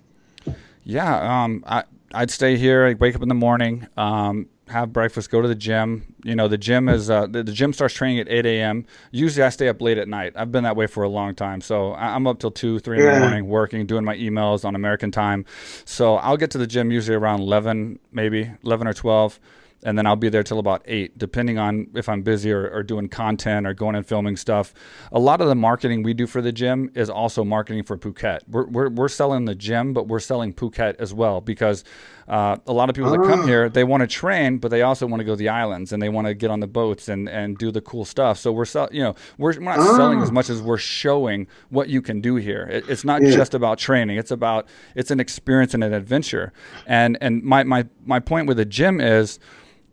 Yeah, 0.83 1.43
um, 1.43 1.63
I 1.67 1.83
I'd 2.13 2.31
stay 2.31 2.57
here. 2.57 2.86
I'd 2.86 3.00
wake 3.00 3.15
up 3.15 3.21
in 3.21 3.29
the 3.29 3.36
morning. 3.36 3.88
Um, 3.98 4.48
have 4.69 4.93
breakfast, 4.93 5.29
go 5.29 5.41
to 5.41 5.48
the 5.48 5.55
gym. 5.55 6.15
You 6.24 6.36
know, 6.36 6.48
the 6.48 6.57
gym 6.57 6.89
is 6.89 7.09
uh, 7.09 7.27
the, 7.27 7.43
the, 7.43 7.51
gym 7.51 7.74
starts 7.74 7.93
training 7.93 8.19
at 8.19 8.29
8 8.29 8.45
a.m. 8.45 8.86
Usually, 9.12 9.43
I 9.43 9.50
stay 9.50 9.67
up 9.67 9.81
late 9.81 9.98
at 9.98 10.07
night. 10.07 10.33
I've 10.36 10.51
been 10.51 10.63
that 10.63 10.75
way 10.75 10.88
for 10.88 11.03
a 11.03 11.09
long 11.09 11.36
time, 11.36 11.62
so 11.62 11.93
I'm 11.95 12.27
up 12.27 12.39
till 12.39 12.51
two, 12.51 12.79
three 12.79 13.03
yeah. 13.03 13.09
in 13.09 13.13
the 13.15 13.19
morning, 13.21 13.48
working, 13.48 13.86
doing 13.86 14.05
my 14.05 14.15
emails 14.15 14.65
on 14.65 14.75
American 14.75 15.12
time. 15.12 15.45
So 15.86 16.15
I'll 16.17 16.38
get 16.38 16.51
to 16.51 16.57
the 16.57 16.67
gym 16.67 16.91
usually 16.91 17.15
around 17.15 17.41
11, 17.41 18.00
maybe 18.12 18.51
11 18.63 18.88
or 18.88 18.93
12 18.93 19.39
and 19.83 19.98
then 19.98 20.05
I'll 20.05 20.15
be 20.15 20.29
there 20.29 20.43
till 20.43 20.59
about 20.59 20.81
eight, 20.86 21.17
depending 21.17 21.57
on 21.57 21.88
if 21.95 22.09
I'm 22.09 22.21
busy 22.21 22.51
or, 22.51 22.69
or, 22.69 22.83
doing 22.83 23.07
content 23.07 23.65
or 23.65 23.74
going 23.74 23.95
and 23.95 24.05
filming 24.05 24.36
stuff. 24.36 24.74
A 25.12 25.19
lot 25.19 25.41
of 25.41 25.48
the 25.48 25.55
marketing 25.55 26.03
we 26.03 26.13
do 26.13 26.27
for 26.27 26.41
the 26.41 26.51
gym 26.51 26.91
is 26.95 27.09
also 27.09 27.43
marketing 27.43 27.83
for 27.83 27.98
Phuket. 27.98 28.39
We're, 28.48 28.65
we're, 28.65 28.89
we're 28.89 29.07
selling 29.07 29.45
the 29.45 29.55
gym, 29.55 29.93
but 29.93 30.07
we're 30.07 30.19
selling 30.19 30.53
Phuket 30.53 30.95
as 31.00 31.13
well 31.13 31.39
because 31.39 31.83
uh, 32.27 32.57
a 32.67 32.74
lot 32.74 32.89
of 32.89 32.95
people 32.95 33.09
that 33.09 33.21
come 33.27 33.48
here, 33.48 33.69
they 33.69 33.83
want 33.83 34.01
to 34.01 34.07
train, 34.07 34.57
but 34.57 34.69
they 34.69 34.81
also 34.81 35.07
want 35.07 35.19
to 35.19 35.24
go 35.24 35.33
to 35.33 35.38
the 35.38 35.50
islands 35.50 35.93
and 35.93 36.01
they 36.01 36.09
want 36.09 36.27
to 36.27 36.33
get 36.33 36.51
on 36.51 36.59
the 36.59 36.67
boats 36.67 37.07
and, 37.07 37.27
and 37.27 37.57
do 37.57 37.71
the 37.71 37.81
cool 37.81 38.05
stuff. 38.05 38.38
So 38.38 38.51
we're 38.51 38.65
sell, 38.65 38.89
you 38.91 39.01
know, 39.01 39.15
we're, 39.38 39.53
we're 39.53 39.75
not 39.75 39.95
selling 39.95 40.21
as 40.21 40.31
much 40.31 40.50
as 40.50 40.62
we're 40.62 40.77
showing 40.77 41.48
what 41.69 41.89
you 41.89 42.01
can 42.01 42.21
do 42.21 42.36
here. 42.36 42.67
It, 42.69 42.89
it's 42.89 43.03
not 43.03 43.21
yeah. 43.21 43.31
just 43.31 43.53
about 43.53 43.79
training. 43.79 44.17
It's 44.17 44.31
about, 44.31 44.67
it's 44.95 45.09
an 45.09 45.19
experience 45.19 45.74
and 45.74 45.83
an 45.83 45.93
adventure. 45.93 46.53
And, 46.86 47.17
and 47.21 47.41
my, 47.43 47.63
my, 47.63 47.88
my 48.05 48.19
point 48.19 48.48
with 48.48 48.57
the 48.57 48.65
gym 48.65 49.00
is, 49.00 49.39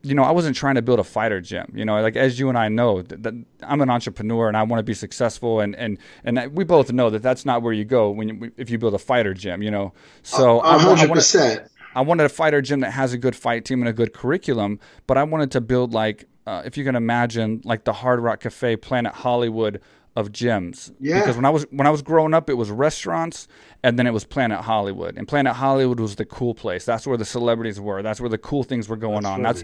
you 0.06 0.14
know, 0.14 0.22
I 0.22 0.30
wasn't 0.30 0.54
trying 0.54 0.76
to 0.76 0.82
build 0.82 1.00
a 1.00 1.04
fighter 1.04 1.40
gym. 1.40 1.66
You 1.74 1.84
know, 1.84 2.00
like 2.00 2.14
as 2.14 2.38
you 2.38 2.48
and 2.48 2.56
I 2.56 2.68
know, 2.68 3.02
that, 3.02 3.22
that 3.24 3.34
I'm 3.62 3.80
an 3.80 3.90
entrepreneur 3.90 4.46
and 4.46 4.56
I 4.56 4.62
want 4.62 4.78
to 4.78 4.84
be 4.84 4.94
successful, 4.94 5.60
and 5.60 5.74
and 5.74 5.98
and 6.24 6.52
we 6.54 6.62
both 6.64 6.92
know 6.92 7.10
that 7.10 7.22
that's 7.22 7.44
not 7.44 7.62
where 7.62 7.72
you 7.72 7.84
go 7.84 8.10
when 8.10 8.28
you, 8.28 8.52
if 8.56 8.70
you 8.70 8.78
build 8.78 8.94
a 8.94 8.98
fighter 8.98 9.34
gym. 9.34 9.62
You 9.62 9.72
know, 9.72 9.92
so 10.22 10.60
hundred 10.60 11.10
percent. 11.12 11.68
I 11.96 12.02
wanted 12.02 12.24
a 12.24 12.28
fighter 12.28 12.60
gym 12.62 12.80
that 12.80 12.92
has 12.92 13.14
a 13.14 13.18
good 13.18 13.34
fight 13.34 13.64
team 13.64 13.80
and 13.80 13.88
a 13.88 13.92
good 13.92 14.12
curriculum, 14.12 14.78
but 15.06 15.16
I 15.16 15.24
wanted 15.24 15.50
to 15.52 15.62
build 15.62 15.94
like, 15.94 16.26
uh, 16.46 16.62
if 16.64 16.76
you 16.76 16.84
can 16.84 16.94
imagine, 16.94 17.62
like 17.64 17.84
the 17.84 17.94
Hard 17.94 18.20
Rock 18.20 18.40
Cafe, 18.40 18.76
Planet 18.76 19.14
Hollywood 19.14 19.80
of 20.16 20.32
gyms. 20.32 20.92
Yeah. 20.98 21.20
Because 21.20 21.36
when 21.36 21.44
I 21.44 21.50
was 21.50 21.66
when 21.70 21.86
I 21.86 21.90
was 21.90 22.02
growing 22.02 22.34
up, 22.34 22.48
it 22.50 22.54
was 22.54 22.70
restaurants, 22.70 23.46
and 23.84 23.98
then 23.98 24.06
it 24.06 24.12
was 24.12 24.24
Planet 24.24 24.60
Hollywood, 24.60 25.16
and 25.16 25.28
Planet 25.28 25.54
Hollywood 25.54 26.00
was 26.00 26.16
the 26.16 26.24
cool 26.24 26.54
place. 26.54 26.84
That's 26.84 27.06
where 27.06 27.18
the 27.18 27.24
celebrities 27.24 27.78
were. 27.78 28.02
That's 28.02 28.20
where 28.20 28.30
the 28.30 28.38
cool 28.38 28.64
things 28.64 28.88
were 28.88 28.96
going 28.96 29.26
on. 29.26 29.42
That's 29.42 29.62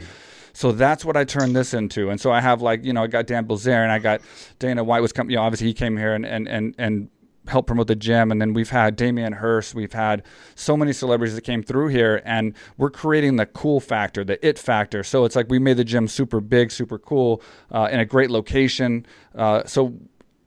so 0.52 0.70
that's 0.70 1.04
what 1.04 1.16
I 1.16 1.24
turned 1.24 1.56
this 1.56 1.72
into. 1.72 2.10
And 2.10 2.20
so 2.20 2.30
I 2.30 2.40
have 2.40 2.60
like 2.60 2.84
you 2.84 2.92
know 2.92 3.02
I 3.02 3.06
got 3.06 3.26
Dan 3.26 3.46
Bilzerian, 3.46 3.88
I 3.88 3.98
got 3.98 4.20
Dana 4.58 4.84
White 4.84 5.00
was 5.00 5.12
coming. 5.12 5.30
You 5.30 5.36
know, 5.36 5.42
obviously 5.42 5.68
he 5.68 5.74
came 5.74 5.96
here 5.96 6.14
and 6.14 6.26
and 6.26 6.46
and 6.46 6.74
and 6.78 7.08
help 7.48 7.66
promote 7.66 7.88
the 7.88 7.96
gym. 7.96 8.30
And 8.30 8.40
then 8.40 8.54
we've 8.54 8.70
had 8.70 8.96
Damien 8.96 9.32
Hirst. 9.34 9.74
We've 9.74 9.92
had 9.92 10.22
so 10.54 10.76
many 10.76 10.92
celebrities 10.92 11.34
that 11.34 11.42
came 11.42 11.62
through 11.62 11.88
here, 11.88 12.22
and 12.24 12.54
we're 12.76 12.90
creating 12.90 13.36
the 13.36 13.46
cool 13.46 13.80
factor, 13.80 14.24
the 14.24 14.44
it 14.46 14.58
factor. 14.58 15.02
So 15.02 15.24
it's 15.24 15.36
like 15.36 15.46
we 15.48 15.58
made 15.58 15.76
the 15.76 15.84
gym 15.84 16.08
super 16.08 16.40
big, 16.40 16.70
super 16.70 16.98
cool, 16.98 17.42
uh, 17.70 17.88
in 17.90 18.00
a 18.00 18.04
great 18.04 18.30
location. 18.30 19.06
Uh, 19.34 19.64
so 19.64 19.94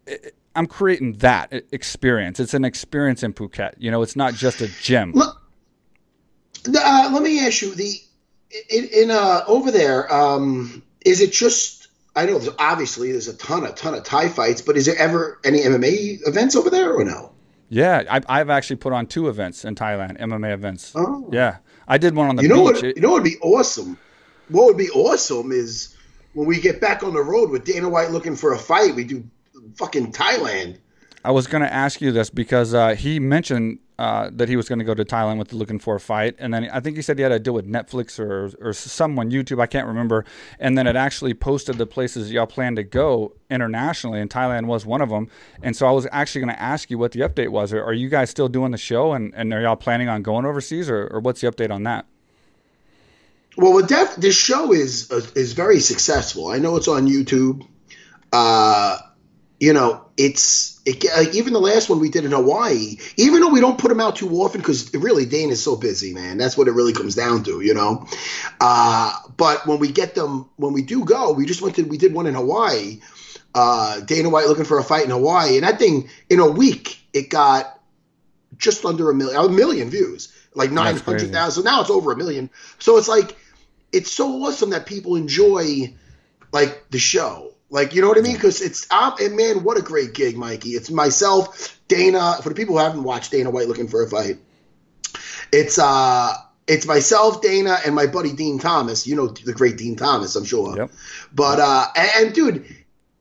it, 0.07 0.35
I'm 0.55 0.67
creating 0.67 1.13
that 1.13 1.51
experience. 1.71 2.39
It's 2.39 2.53
an 2.53 2.63
experience 2.63 3.23
in 3.23 3.33
Phuket. 3.33 3.73
You 3.77 3.91
know, 3.91 4.01
it's 4.01 4.15
not 4.15 4.33
just 4.33 4.61
a 4.61 4.67
gym. 4.81 5.11
Look, 5.13 5.41
uh, 6.67 7.09
let 7.13 7.21
me 7.21 7.45
ask 7.45 7.61
you 7.61 7.75
the 7.75 8.01
in, 8.69 8.85
in 8.85 9.11
uh, 9.11 9.41
over 9.47 9.71
there. 9.71 10.11
Um, 10.13 10.83
is 11.05 11.21
it 11.21 11.31
just? 11.31 11.89
I 12.15 12.25
know 12.25 12.39
obviously 12.59 13.11
there's 13.11 13.27
a 13.27 13.35
ton, 13.35 13.65
a 13.65 13.73
ton 13.73 13.93
of 13.93 14.03
Thai 14.03 14.29
fights, 14.29 14.61
but 14.61 14.77
is 14.77 14.85
there 14.85 14.95
ever 14.97 15.39
any 15.43 15.59
MMA 15.59 16.25
events 16.25 16.55
over 16.55 16.69
there 16.69 16.93
or 16.93 17.03
no? 17.03 17.33
Yeah, 17.67 18.03
I've, 18.09 18.25
I've 18.29 18.49
actually 18.49 18.77
put 18.77 18.93
on 18.93 19.05
two 19.07 19.27
events 19.27 19.65
in 19.65 19.75
Thailand, 19.75 20.19
MMA 20.21 20.53
events. 20.53 20.93
Oh. 20.95 21.27
Yeah, 21.33 21.57
I 21.87 21.97
did 21.97 22.15
one 22.15 22.29
on 22.29 22.37
the 22.37 22.43
you 22.43 22.47
know 22.47 22.71
beach. 22.71 22.83
What, 22.83 22.95
you 22.95 23.01
know 23.01 23.09
what 23.09 23.23
would 23.23 23.29
be 23.29 23.37
awesome? 23.41 23.97
What 24.47 24.65
would 24.65 24.77
be 24.77 24.89
awesome 24.91 25.51
is 25.51 25.95
when 26.33 26.47
we 26.47 26.61
get 26.61 26.79
back 26.79 27.03
on 27.03 27.13
the 27.13 27.21
road 27.21 27.49
with 27.49 27.65
Dana 27.65 27.89
White 27.89 28.11
looking 28.11 28.35
for 28.35 28.53
a 28.53 28.57
fight, 28.57 28.95
we 28.95 29.03
do 29.03 29.27
fucking 29.75 30.11
Thailand. 30.11 30.77
I 31.23 31.31
was 31.31 31.47
going 31.47 31.63
to 31.63 31.73
ask 31.73 32.01
you 32.01 32.11
this 32.11 32.29
because 32.29 32.75
uh, 32.75 32.93
he 32.93 33.19
mentioned 33.19 33.79
uh, 33.97 34.29
that 34.33 34.47
he 34.47 34.55
was 34.55 34.69
going 34.69 34.77
to 34.77 34.85
go 34.85 34.93
to 34.93 35.03
Thailand 35.03 35.39
with 35.39 35.53
looking 35.53 35.79
for 35.79 35.95
a 35.95 35.99
fight, 35.99 36.35
and 36.37 36.53
then 36.53 36.69
I 36.71 36.79
think 36.81 36.97
he 36.97 37.01
said 37.01 37.17
he 37.17 37.23
had 37.23 37.31
a 37.31 37.39
deal 37.39 37.53
with 37.53 37.67
Netflix 37.67 38.19
or 38.19 38.51
or 38.61 38.73
someone 38.73 39.31
YouTube, 39.31 39.59
I 39.59 39.65
can't 39.65 39.87
remember, 39.87 40.23
and 40.59 40.77
then 40.77 40.85
it 40.85 40.95
actually 40.95 41.33
posted 41.33 41.77
the 41.77 41.87
places 41.87 42.31
y'all 42.31 42.45
plan 42.45 42.75
to 42.75 42.83
go 42.83 43.33
internationally, 43.49 44.19
and 44.19 44.29
Thailand 44.29 44.67
was 44.67 44.85
one 44.85 45.01
of 45.01 45.09
them. 45.09 45.29
And 45.63 45.75
so 45.75 45.87
I 45.87 45.91
was 45.91 46.05
actually 46.11 46.41
going 46.41 46.53
to 46.53 46.61
ask 46.61 46.91
you 46.91 46.97
what 46.97 47.13
the 47.13 47.21
update 47.21 47.49
was. 47.49 47.73
Are, 47.73 47.83
are 47.83 47.93
you 47.93 48.09
guys 48.09 48.29
still 48.29 48.49
doing 48.49 48.71
the 48.71 48.77
show, 48.77 49.13
and, 49.13 49.33
and 49.33 49.51
are 49.53 49.61
y'all 49.61 49.75
planning 49.75 50.09
on 50.09 50.21
going 50.21 50.45
overseas, 50.45 50.89
or, 50.89 51.07
or 51.07 51.21
what's 51.21 51.41
the 51.41 51.49
update 51.49 51.71
on 51.71 51.83
that? 51.83 52.05
Well, 53.57 53.83
def- 53.83 54.17
this 54.17 54.35
show 54.35 54.73
is 54.73 55.09
uh, 55.09 55.25
is 55.35 55.53
very 55.53 55.79
successful. 55.79 56.49
I 56.49 56.59
know 56.59 56.75
it's 56.75 56.89
on 56.89 57.07
YouTube. 57.07 57.65
Uh, 58.33 58.99
you 59.59 59.73
know, 59.73 60.05
it's 60.17 60.81
it, 60.85 61.05
like 61.15 61.33
even 61.33 61.53
the 61.53 61.59
last 61.59 61.89
one 61.89 61.99
we 61.99 62.09
did 62.09 62.25
in 62.25 62.31
Hawaii, 62.31 62.97
even 63.17 63.41
though 63.41 63.49
we 63.49 63.61
don't 63.61 63.77
put 63.77 63.89
them 63.89 64.01
out 64.01 64.17
too 64.17 64.29
often 64.41 64.61
because 64.61 64.93
really 64.93 65.25
Dane 65.25 65.49
is 65.49 65.63
so 65.63 65.75
busy, 65.75 66.13
man. 66.13 66.37
That's 66.37 66.57
what 66.57 66.67
it 66.67 66.71
really 66.71 66.93
comes 66.93 67.15
down 67.15 67.43
to, 67.45 67.61
you 67.61 67.73
know. 67.73 68.05
Uh, 68.59 69.13
but 69.37 69.65
when 69.65 69.79
we 69.79 69.91
get 69.91 70.15
them, 70.15 70.49
when 70.57 70.73
we 70.73 70.81
do 70.81 71.05
go, 71.05 71.31
we 71.31 71.45
just 71.45 71.61
went 71.61 71.75
to 71.75 71.83
we 71.83 71.97
did 71.97 72.13
one 72.13 72.27
in 72.27 72.33
Hawaii. 72.33 72.99
Uh, 73.53 74.01
Dana 74.01 74.29
White 74.29 74.47
looking 74.47 74.65
for 74.65 74.77
a 74.77 74.83
fight 74.83 75.05
in 75.05 75.11
Hawaii, 75.11 75.55
and 75.55 75.63
that 75.63 75.79
thing 75.79 76.09
in 76.29 76.39
a 76.39 76.49
week 76.49 76.99
it 77.13 77.29
got 77.29 77.79
just 78.57 78.83
under 78.83 79.09
a 79.09 79.13
million, 79.13 79.37
a 79.37 79.49
million 79.49 79.89
views, 79.89 80.33
like 80.53 80.71
nine 80.71 80.97
hundred 80.97 81.31
thousand. 81.31 81.63
Now 81.63 81.79
it's 81.79 81.89
over 81.89 82.11
a 82.11 82.17
million. 82.17 82.49
So 82.79 82.97
it's 82.97 83.07
like 83.07 83.37
it's 83.93 84.11
so 84.11 84.43
awesome 84.43 84.71
that 84.71 84.85
people 84.85 85.15
enjoy 85.15 85.93
like 86.51 86.89
the 86.89 86.99
show 86.99 87.54
like, 87.75 87.93
you 87.93 88.01
know 88.01 88.07
what 88.07 88.17
I 88.17 88.21
mean? 88.21 88.35
Because 88.35 88.61
it's, 88.61 88.89
um, 88.89 89.15
and 89.19 89.35
man, 89.35 89.65
what 89.65 89.77
a 89.77 89.81
great 89.81 90.13
gig, 90.13 90.37
Mikey. 90.37 90.69
It's 90.69 90.89
myself, 90.89 91.77
Dana, 91.89 92.37
for 92.41 92.47
the 92.47 92.55
people 92.55 92.77
who 92.77 92.81
haven't 92.81 93.03
watched 93.03 93.31
Dana 93.31 93.49
White 93.49 93.67
looking 93.67 93.89
for 93.89 94.01
a 94.01 94.09
fight. 94.09 94.37
It's, 95.51 95.77
uh, 95.77 96.35
it's 96.67 96.87
myself, 96.87 97.41
Dana, 97.41 97.77
and 97.85 97.93
my 97.93 98.07
buddy 98.07 98.31
Dean 98.31 98.59
Thomas. 98.59 99.05
You 99.05 99.17
know 99.17 99.27
the 99.27 99.51
great 99.51 99.77
Dean 99.77 99.97
Thomas, 99.97 100.37
I'm 100.37 100.45
sure. 100.45 100.77
Yep. 100.77 100.91
But 101.33 101.59
uh, 101.59 101.87
and, 102.15 102.33
dude, 102.33 102.65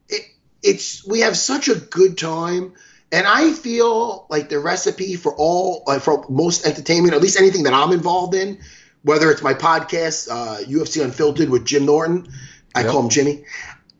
it, 0.08 0.22
it's 0.62 1.04
we 1.04 1.20
have 1.20 1.36
such 1.36 1.68
a 1.68 1.74
good 1.74 2.16
time, 2.16 2.74
and 3.10 3.26
I 3.26 3.52
feel 3.52 4.26
like 4.30 4.50
the 4.50 4.60
recipe 4.60 5.16
for 5.16 5.34
all, 5.34 5.82
like 5.86 6.02
for 6.02 6.24
most 6.28 6.64
entertainment, 6.64 7.12
at 7.12 7.20
least 7.20 7.40
anything 7.40 7.64
that 7.64 7.74
I'm 7.74 7.90
involved 7.90 8.34
in, 8.34 8.60
whether 9.02 9.32
it's 9.32 9.42
my 9.42 9.54
podcast, 9.54 10.30
uh, 10.30 10.64
UFC 10.64 11.04
Unfiltered 11.04 11.50
with 11.50 11.66
Jim 11.66 11.86
Norton, 11.86 12.32
I 12.74 12.82
yep. 12.82 12.90
call 12.90 13.02
him 13.02 13.08
Jimmy. 13.10 13.44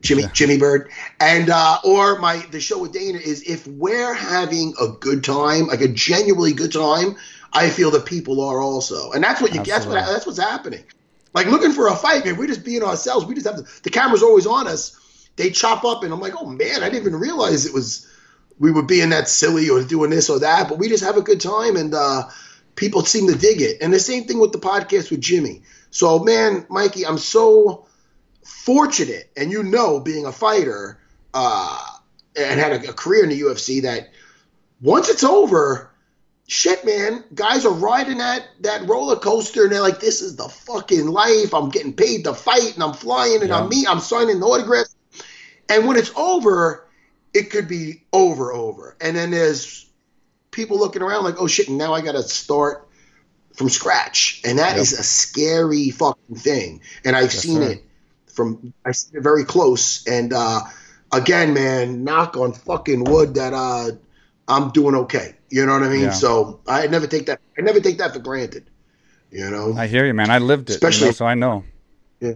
Jimmy 0.04 0.22
yeah. 0.22 0.30
Jimmy 0.32 0.58
Bird, 0.58 0.90
and 1.18 1.48
uh, 1.50 1.78
or 1.82 2.18
my 2.18 2.36
the 2.50 2.60
show 2.60 2.78
with 2.78 2.92
Dana 2.92 3.18
is 3.18 3.42
if 3.42 3.66
we're 3.66 4.12
having 4.12 4.74
a 4.80 4.88
good 4.88 5.24
time, 5.24 5.66
like 5.66 5.80
a 5.80 5.88
genuinely 5.88 6.52
good 6.52 6.72
time, 6.72 7.16
I 7.52 7.70
feel 7.70 7.90
the 7.90 8.00
people 8.00 8.42
are 8.42 8.60
also, 8.60 9.12
and 9.12 9.24
that's 9.24 9.40
what 9.40 9.54
you 9.54 9.64
that's 9.64 9.86
what 9.86 9.94
that's 9.94 10.26
what's 10.26 10.38
happening. 10.38 10.84
Like 11.32 11.46
looking 11.46 11.72
for 11.72 11.88
a 11.88 11.96
fight, 11.96 12.24
man. 12.24 12.36
We're 12.36 12.46
just 12.46 12.64
being 12.64 12.82
ourselves. 12.82 13.24
We 13.26 13.34
just 13.34 13.46
have 13.46 13.56
the, 13.56 13.80
the 13.82 13.90
camera's 13.90 14.22
always 14.22 14.46
on 14.46 14.68
us. 14.68 15.00
They 15.36 15.50
chop 15.50 15.84
up, 15.84 16.04
and 16.04 16.12
I'm 16.12 16.20
like, 16.20 16.34
oh 16.38 16.46
man, 16.46 16.82
I 16.82 16.90
didn't 16.90 17.00
even 17.06 17.16
realize 17.16 17.64
it 17.64 17.72
was 17.72 18.06
we 18.58 18.70
were 18.70 18.84
being 18.84 19.08
that 19.08 19.28
silly 19.28 19.70
or 19.70 19.82
doing 19.82 20.10
this 20.10 20.28
or 20.28 20.38
that, 20.40 20.68
but 20.68 20.78
we 20.78 20.88
just 20.88 21.02
have 21.02 21.16
a 21.16 21.22
good 21.22 21.40
time, 21.40 21.76
and 21.76 21.94
uh, 21.94 22.28
people 22.76 23.02
seem 23.06 23.26
to 23.28 23.38
dig 23.38 23.62
it. 23.62 23.78
And 23.80 23.92
the 23.92 23.98
same 23.98 24.24
thing 24.24 24.38
with 24.38 24.52
the 24.52 24.58
podcast 24.58 25.10
with 25.10 25.22
Jimmy. 25.22 25.62
So 25.90 26.18
man, 26.18 26.66
Mikey, 26.68 27.06
I'm 27.06 27.18
so 27.18 27.86
fortunate, 28.44 29.30
and 29.36 29.50
you 29.50 29.62
know, 29.62 30.00
being 30.00 30.26
a 30.26 30.32
fighter 30.32 30.98
uh, 31.32 31.86
and 32.36 32.60
had 32.60 32.84
a, 32.84 32.90
a 32.90 32.92
career 32.92 33.24
in 33.24 33.30
the 33.30 33.40
UFC, 33.40 33.82
that 33.82 34.10
once 34.80 35.08
it's 35.08 35.24
over, 35.24 35.90
shit, 36.46 36.84
man, 36.84 37.24
guys 37.34 37.64
are 37.64 37.72
riding 37.72 38.18
that 38.18 38.46
that 38.60 38.86
roller 38.86 39.16
coaster 39.16 39.64
and 39.64 39.72
they're 39.72 39.80
like, 39.80 40.00
this 40.00 40.22
is 40.22 40.36
the 40.36 40.48
fucking 40.48 41.06
life. 41.06 41.54
I'm 41.54 41.70
getting 41.70 41.94
paid 41.94 42.24
to 42.24 42.34
fight 42.34 42.74
and 42.74 42.82
I'm 42.82 42.94
flying 42.94 43.40
and 43.40 43.48
yeah. 43.48 43.60
I'm 43.60 43.68
me, 43.68 43.86
I'm 43.88 44.00
signing 44.00 44.40
the 44.40 44.46
autographs. 44.46 44.94
And 45.68 45.86
when 45.86 45.96
it's 45.96 46.14
over, 46.14 46.86
it 47.32 47.50
could 47.50 47.68
be 47.68 48.02
over, 48.12 48.52
over. 48.52 48.96
And 49.00 49.16
then 49.16 49.30
there's 49.30 49.90
people 50.50 50.78
looking 50.78 51.02
around 51.02 51.24
like, 51.24 51.40
oh 51.40 51.46
shit, 51.46 51.68
And 51.68 51.78
now 51.78 51.94
I 51.94 52.00
got 52.00 52.12
to 52.12 52.22
start 52.22 52.88
from 53.54 53.68
scratch, 53.68 54.42
and 54.44 54.58
that 54.58 54.72
yep. 54.72 54.80
is 54.80 54.98
a 54.98 55.02
scary 55.02 55.90
fucking 55.90 56.36
thing. 56.36 56.80
And 57.04 57.14
I've 57.14 57.32
seen 57.32 57.62
it 57.62 57.84
from 58.34 58.74
I 58.84 58.92
see 58.92 59.16
it 59.16 59.22
very 59.22 59.44
close. 59.44 60.06
And 60.06 60.32
uh, 60.32 60.62
again, 61.12 61.54
man, 61.54 62.04
knock 62.04 62.36
on 62.36 62.52
fucking 62.52 63.04
wood 63.04 63.34
that 63.34 63.52
uh, 63.52 63.92
I'm 64.48 64.70
doing 64.70 64.94
okay. 64.94 65.34
You 65.50 65.66
know 65.66 65.72
what 65.72 65.82
I 65.82 65.88
mean? 65.88 66.02
Yeah. 66.02 66.10
So 66.10 66.60
I 66.66 66.86
never 66.86 67.06
take 67.06 67.26
that. 67.26 67.40
I 67.58 67.62
never 67.62 67.80
take 67.80 67.98
that 67.98 68.12
for 68.12 68.18
granted. 68.18 68.68
You 69.30 69.50
know. 69.50 69.74
I 69.76 69.86
hear 69.86 70.06
you, 70.06 70.14
man. 70.14 70.30
I 70.30 70.38
lived 70.38 70.70
it, 70.70 70.74
especially 70.74 71.06
you 71.06 71.08
know, 71.08 71.12
so 71.12 71.26
I 71.26 71.34
know. 71.34 71.64
Yeah. 72.20 72.34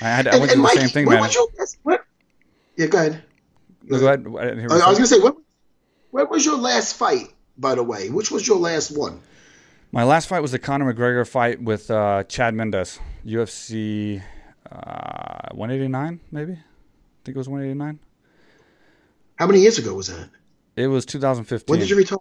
I 0.00 0.04
had. 0.04 0.28
I 0.28 0.38
went 0.38 0.52
through 0.52 0.62
the 0.62 0.68
same 0.68 0.88
thing, 0.88 1.08
man. 1.08 1.30
Your, 1.32 1.48
what, 1.82 2.04
yeah, 2.76 2.86
go 2.86 2.98
ahead. 2.98 3.22
Go 3.88 3.96
ahead. 3.96 4.26
I, 4.26 4.80
I 4.80 4.88
was 4.88 4.98
gonna 4.98 5.06
say, 5.06 5.20
what, 5.20 5.36
what 6.10 6.30
was 6.30 6.44
your 6.44 6.58
last 6.58 6.96
fight? 6.96 7.28
By 7.56 7.76
the 7.76 7.84
way, 7.84 8.10
which 8.10 8.32
was 8.32 8.46
your 8.48 8.58
last 8.58 8.96
one? 8.96 9.20
My 9.92 10.02
last 10.02 10.26
fight 10.28 10.40
was 10.40 10.50
the 10.50 10.58
Conor 10.58 10.92
McGregor 10.92 11.26
fight 11.26 11.62
with 11.62 11.88
uh, 11.88 12.24
Chad 12.24 12.52
Mendes, 12.52 12.98
UFC 13.24 14.20
uh, 14.70 15.48
189, 15.52 16.20
maybe. 16.30 16.52
I 16.52 16.56
think 17.24 17.36
it 17.36 17.38
was 17.38 17.48
189. 17.48 17.98
How 19.36 19.46
many 19.46 19.60
years 19.60 19.78
ago 19.78 19.94
was 19.94 20.08
that? 20.08 20.28
It 20.76 20.88
was 20.88 21.06
2015. 21.06 21.72
When 21.72 21.80
did 21.80 21.90
you 21.90 21.96
retire? 21.96 22.18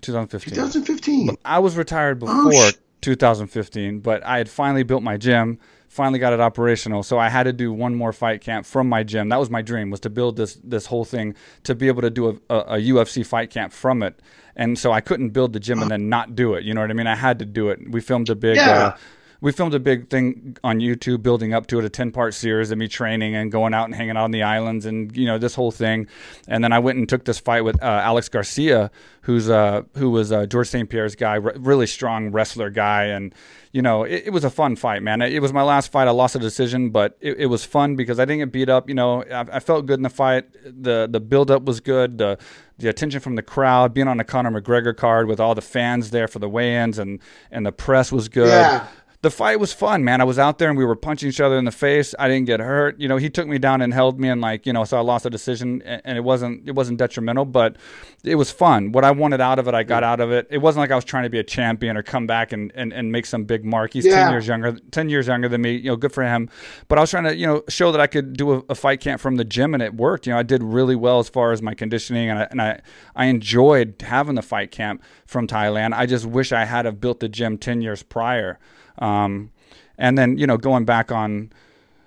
2015. 0.00 0.54
2015. 0.54 1.36
I 1.44 1.58
was 1.58 1.76
retired 1.76 2.18
oh, 2.22 2.26
before 2.26 2.64
oh, 2.64 2.70
sh- 2.70 2.74
2015, 3.02 4.00
but 4.00 4.24
I 4.24 4.38
had 4.38 4.48
finally 4.48 4.82
built 4.82 5.02
my 5.02 5.16
gym, 5.16 5.58
finally 5.88 6.18
got 6.18 6.32
it 6.32 6.40
operational. 6.40 7.02
So 7.02 7.18
I 7.18 7.28
had 7.28 7.44
to 7.44 7.52
do 7.52 7.72
one 7.72 7.94
more 7.94 8.12
fight 8.12 8.40
camp 8.40 8.66
from 8.66 8.88
my 8.88 9.02
gym. 9.02 9.28
That 9.28 9.38
was 9.38 9.50
my 9.50 9.62
dream, 9.62 9.90
was 9.90 10.00
to 10.00 10.10
build 10.10 10.36
this 10.36 10.58
this 10.64 10.86
whole 10.86 11.04
thing 11.04 11.34
to 11.64 11.74
be 11.74 11.88
able 11.88 12.02
to 12.02 12.10
do 12.10 12.28
a, 12.28 12.54
a, 12.54 12.58
a 12.58 12.78
UFC 12.78 13.24
fight 13.24 13.50
camp 13.50 13.72
from 13.72 14.02
it 14.02 14.20
and 14.56 14.78
so 14.78 14.92
I 14.92 15.00
couldn't 15.00 15.30
build 15.30 15.52
the 15.52 15.60
gym 15.60 15.80
and 15.80 15.90
then 15.90 16.08
not 16.08 16.34
do 16.34 16.54
it. 16.54 16.64
You 16.64 16.74
know 16.74 16.80
what 16.80 16.90
I 16.90 16.94
mean? 16.94 17.06
I 17.06 17.14
had 17.14 17.38
to 17.38 17.44
do 17.44 17.70
it. 17.70 17.90
We 17.90 18.00
filmed 18.00 18.28
a 18.30 18.34
big. 18.34 18.56
Yeah. 18.56 18.70
Uh, 18.70 18.96
we 19.42 19.50
filmed 19.50 19.74
a 19.74 19.80
big 19.80 20.08
thing 20.08 20.56
on 20.62 20.78
YouTube 20.78 21.20
building 21.20 21.52
up 21.52 21.66
to 21.66 21.80
it, 21.80 21.84
a 21.84 21.88
10 21.88 22.12
part 22.12 22.32
series 22.32 22.70
of 22.70 22.78
me 22.78 22.86
training 22.86 23.34
and 23.34 23.50
going 23.50 23.74
out 23.74 23.86
and 23.86 23.94
hanging 23.94 24.16
out 24.16 24.22
on 24.22 24.30
the 24.30 24.44
islands 24.44 24.86
and, 24.86 25.14
you 25.16 25.26
know, 25.26 25.36
this 25.36 25.56
whole 25.56 25.72
thing. 25.72 26.06
And 26.46 26.62
then 26.62 26.72
I 26.72 26.78
went 26.78 26.98
and 26.98 27.08
took 27.08 27.24
this 27.24 27.40
fight 27.40 27.62
with 27.62 27.82
uh, 27.82 27.86
Alex 27.86 28.28
Garcia, 28.28 28.92
who's 29.22 29.50
uh, 29.50 29.82
who 29.96 30.10
was 30.10 30.30
uh, 30.30 30.46
George 30.46 30.68
St. 30.68 30.88
Pierre's 30.88 31.16
guy, 31.16 31.34
really 31.34 31.88
strong 31.88 32.30
wrestler 32.30 32.70
guy. 32.70 33.06
And, 33.06 33.34
you 33.72 33.82
know, 33.82 34.04
it, 34.04 34.22
it, 34.26 34.30
was 34.30 34.44
a 34.44 34.50
fun 34.50 34.76
fight, 34.76 35.02
man. 35.02 35.20
It, 35.20 35.42
was 35.42 35.52
my 35.52 35.64
last 35.64 35.90
fight. 35.90 36.06
I 36.06 36.12
lost 36.12 36.36
a 36.36 36.38
decision, 36.38 36.90
but 36.90 37.18
it, 37.20 37.40
it 37.40 37.46
was 37.46 37.64
fun 37.64 37.96
because 37.96 38.20
I 38.20 38.24
didn't 38.24 38.38
get 38.38 38.52
beat 38.52 38.68
up. 38.68 38.88
You 38.88 38.94
know, 38.94 39.24
I, 39.24 39.56
I 39.56 39.58
felt 39.58 39.86
good 39.86 39.98
in 39.98 40.04
the 40.04 40.10
fight. 40.10 40.52
The, 40.64 41.08
the 41.10 41.18
build 41.18 41.50
up 41.50 41.64
was 41.64 41.80
good. 41.80 42.18
The, 42.18 42.38
the 42.78 42.88
attention 42.88 43.20
from 43.20 43.34
the 43.34 43.42
crowd, 43.42 43.92
being 43.92 44.08
on 44.08 44.20
a 44.20 44.24
Conor 44.24 44.60
McGregor 44.60 44.96
card 44.96 45.26
with 45.26 45.40
all 45.40 45.54
the 45.56 45.62
fans 45.62 46.10
there 46.10 46.28
for 46.28 46.38
the 46.38 46.48
weigh-ins 46.48 46.98
and 46.98 47.20
and 47.50 47.64
the 47.64 47.70
press 47.70 48.10
was 48.10 48.28
good. 48.28 48.48
Yeah 48.48 48.86
the 49.22 49.30
fight 49.30 49.60
was 49.60 49.72
fun, 49.72 50.02
man. 50.02 50.20
I 50.20 50.24
was 50.24 50.36
out 50.36 50.58
there 50.58 50.68
and 50.68 50.76
we 50.76 50.84
were 50.84 50.96
punching 50.96 51.28
each 51.28 51.40
other 51.40 51.56
in 51.56 51.64
the 51.64 51.70
face. 51.70 52.12
I 52.18 52.26
didn't 52.26 52.46
get 52.46 52.58
hurt. 52.58 52.98
You 52.98 53.06
know, 53.06 53.18
he 53.18 53.30
took 53.30 53.46
me 53.46 53.56
down 53.56 53.80
and 53.80 53.94
held 53.94 54.18
me 54.18 54.28
and 54.28 54.40
like, 54.40 54.66
you 54.66 54.72
know, 54.72 54.84
so 54.84 54.98
I 54.98 55.00
lost 55.00 55.24
a 55.24 55.30
decision 55.30 55.80
and 55.82 56.18
it 56.18 56.22
wasn't 56.22 56.68
it 56.68 56.72
wasn't 56.72 56.98
detrimental, 56.98 57.44
but 57.44 57.76
it 58.24 58.34
was 58.34 58.50
fun. 58.50 58.90
What 58.90 59.04
I 59.04 59.12
wanted 59.12 59.40
out 59.40 59.60
of 59.60 59.68
it, 59.68 59.74
I 59.74 59.84
got 59.84 60.02
out 60.02 60.18
of 60.18 60.32
it. 60.32 60.48
It 60.50 60.58
wasn't 60.58 60.80
like 60.80 60.90
I 60.90 60.96
was 60.96 61.04
trying 61.04 61.22
to 61.22 61.30
be 61.30 61.38
a 61.38 61.44
champion 61.44 61.96
or 61.96 62.02
come 62.02 62.26
back 62.26 62.50
and, 62.50 62.72
and, 62.74 62.92
and 62.92 63.12
make 63.12 63.26
some 63.26 63.44
big 63.44 63.64
mark. 63.64 63.92
He's 63.92 64.04
yeah. 64.04 64.24
10 64.24 64.32
years 64.32 64.46
younger, 64.48 64.76
10 64.90 65.08
years 65.08 65.28
younger 65.28 65.48
than 65.48 65.62
me, 65.62 65.76
you 65.76 65.90
know, 65.90 65.96
good 65.96 66.12
for 66.12 66.24
him. 66.24 66.50
But 66.88 66.98
I 66.98 67.02
was 67.02 67.10
trying 67.10 67.24
to, 67.24 67.36
you 67.36 67.46
know, 67.46 67.62
show 67.68 67.92
that 67.92 68.00
I 68.00 68.08
could 68.08 68.36
do 68.36 68.54
a, 68.54 68.62
a 68.70 68.74
fight 68.74 69.00
camp 69.00 69.20
from 69.20 69.36
the 69.36 69.44
gym 69.44 69.72
and 69.72 69.82
it 69.84 69.94
worked. 69.94 70.26
You 70.26 70.32
know, 70.32 70.38
I 70.40 70.42
did 70.42 70.64
really 70.64 70.96
well 70.96 71.20
as 71.20 71.28
far 71.28 71.52
as 71.52 71.62
my 71.62 71.74
conditioning 71.74 72.28
and 72.28 72.40
I, 72.40 72.48
and 72.50 72.60
I, 72.60 72.80
I 73.14 73.26
enjoyed 73.26 74.02
having 74.02 74.34
the 74.34 74.42
fight 74.42 74.72
camp 74.72 75.00
from 75.26 75.46
Thailand. 75.46 75.92
I 75.94 76.06
just 76.06 76.26
wish 76.26 76.50
I 76.50 76.64
had 76.64 76.86
have 76.86 77.00
built 77.00 77.20
the 77.20 77.28
gym 77.28 77.56
10 77.56 77.82
years 77.82 78.02
prior. 78.02 78.58
Um, 79.02 79.50
and 79.98 80.16
then 80.16 80.38
you 80.38 80.46
know 80.46 80.56
going 80.56 80.84
back 80.84 81.10
on 81.10 81.52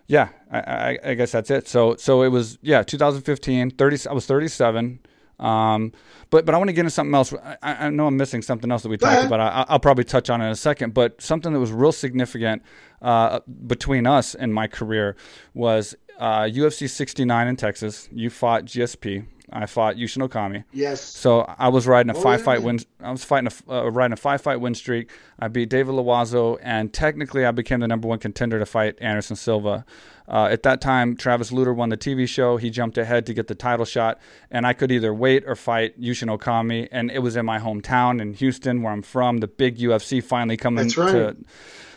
yeah 0.08 0.30
I, 0.52 0.60
I, 0.60 1.00
I, 1.04 1.14
guess 1.16 1.32
that's 1.32 1.52
it. 1.52 1.68
So 1.68 1.96
so 1.98 2.22
it 2.22 2.30
was 2.30 2.58
yeah 2.62 2.84
2015 2.84 3.72
30 3.72 4.10
i 4.10 4.14
was 4.14 4.26
37 4.26 5.00
um, 5.38 5.92
but 6.30 6.46
but 6.46 6.56
i 6.56 6.58
want 6.58 6.70
to 6.70 6.74
get 6.74 6.82
into 6.82 6.92
something 6.92 7.14
else. 7.14 7.34
I, 7.34 7.58
I 7.88 7.90
know 7.90 8.08
i'm 8.08 8.16
missing 8.16 8.42
something 8.42 8.72
else 8.72 8.84
that 8.84 8.90
we 8.90 8.98
talked 8.98 9.26
about. 9.26 9.40
I, 9.40 9.74
will 9.74 9.80
probably 9.80 10.06
touch 10.06 10.30
on 10.30 10.42
it 10.42 10.46
in 10.46 10.52
a 10.52 10.56
second 10.56 10.94
but 10.94 11.22
something 11.22 11.52
that 11.52 11.60
was 11.60 11.74
real 11.74 11.92
significant 11.92 12.64
uh, 13.02 13.42
between 13.68 14.08
us 14.08 14.36
and 14.36 14.54
my 14.54 14.68
career 14.68 15.18
was 15.54 15.96
uh, 16.20 16.44
ufc 16.44 16.90
69 16.90 17.48
in 17.48 17.56
texas 17.56 18.10
you 18.12 18.30
fought 18.30 18.66
gsp 18.66 19.26
I 19.52 19.66
fought 19.68 19.96
Yushin 19.96 20.28
Okami. 20.28 20.64
Yes. 20.74 21.02
So 21.02 21.42
I 21.42 21.70
was 21.70 21.88
riding 21.88 22.10
a 22.10 22.18
oh, 22.18 22.22
five 22.22 22.40
yeah. 22.40 22.46
fight 22.46 22.64
win. 22.64 22.80
I 23.00 23.12
was 23.12 23.24
fighting 23.24 23.50
a 23.70 23.72
uh, 23.72 23.90
riding 23.92 24.14
a 24.14 24.18
five 24.18 24.42
fight 24.42 24.60
win 24.60 24.74
streak. 24.74 25.12
I 25.40 25.48
beat 25.48 25.70
David 25.70 25.94
Loiseau, 25.94 26.58
and 26.62 26.92
technically 26.92 27.46
I 27.46 27.52
became 27.52 27.80
the 27.80 27.88
number 27.88 28.08
one 28.08 28.20
contender 28.20 28.60
to 28.60 28.66
fight 28.66 28.98
Anderson 29.00 29.36
Silva. 29.36 29.86
Uh, 30.28 30.48
at 30.52 30.64
that 30.64 30.82
time, 30.82 31.16
Travis 31.16 31.52
Lutter 31.52 31.74
won 31.74 31.90
the 31.90 31.98
TV 31.98 32.28
show. 32.28 32.58
He 32.58 32.72
jumped 32.72 32.98
ahead 32.98 33.28
to 33.28 33.34
get 33.34 33.48
the 33.48 33.56
title 33.56 33.86
shot, 33.86 34.20
and 34.50 34.66
I 34.66 34.74
could 34.74 34.92
either 34.92 35.14
wait 35.14 35.44
or 35.46 35.56
fight 35.56 36.00
Yushin 36.02 36.36
Okami. 36.36 36.88
And 36.92 37.12
it 37.12 37.20
was 37.20 37.36
in 37.36 37.46
my 37.46 37.60
hometown 37.60 38.20
in 38.20 38.34
Houston, 38.34 38.82
where 38.82 38.92
I'm 38.92 39.04
from. 39.04 39.38
The 39.38 39.48
big 39.48 39.78
UFC 39.78 40.24
finally 40.24 40.58
coming 40.58 40.86
That's 40.86 40.98
right. 40.98 41.12
to. 41.12 41.38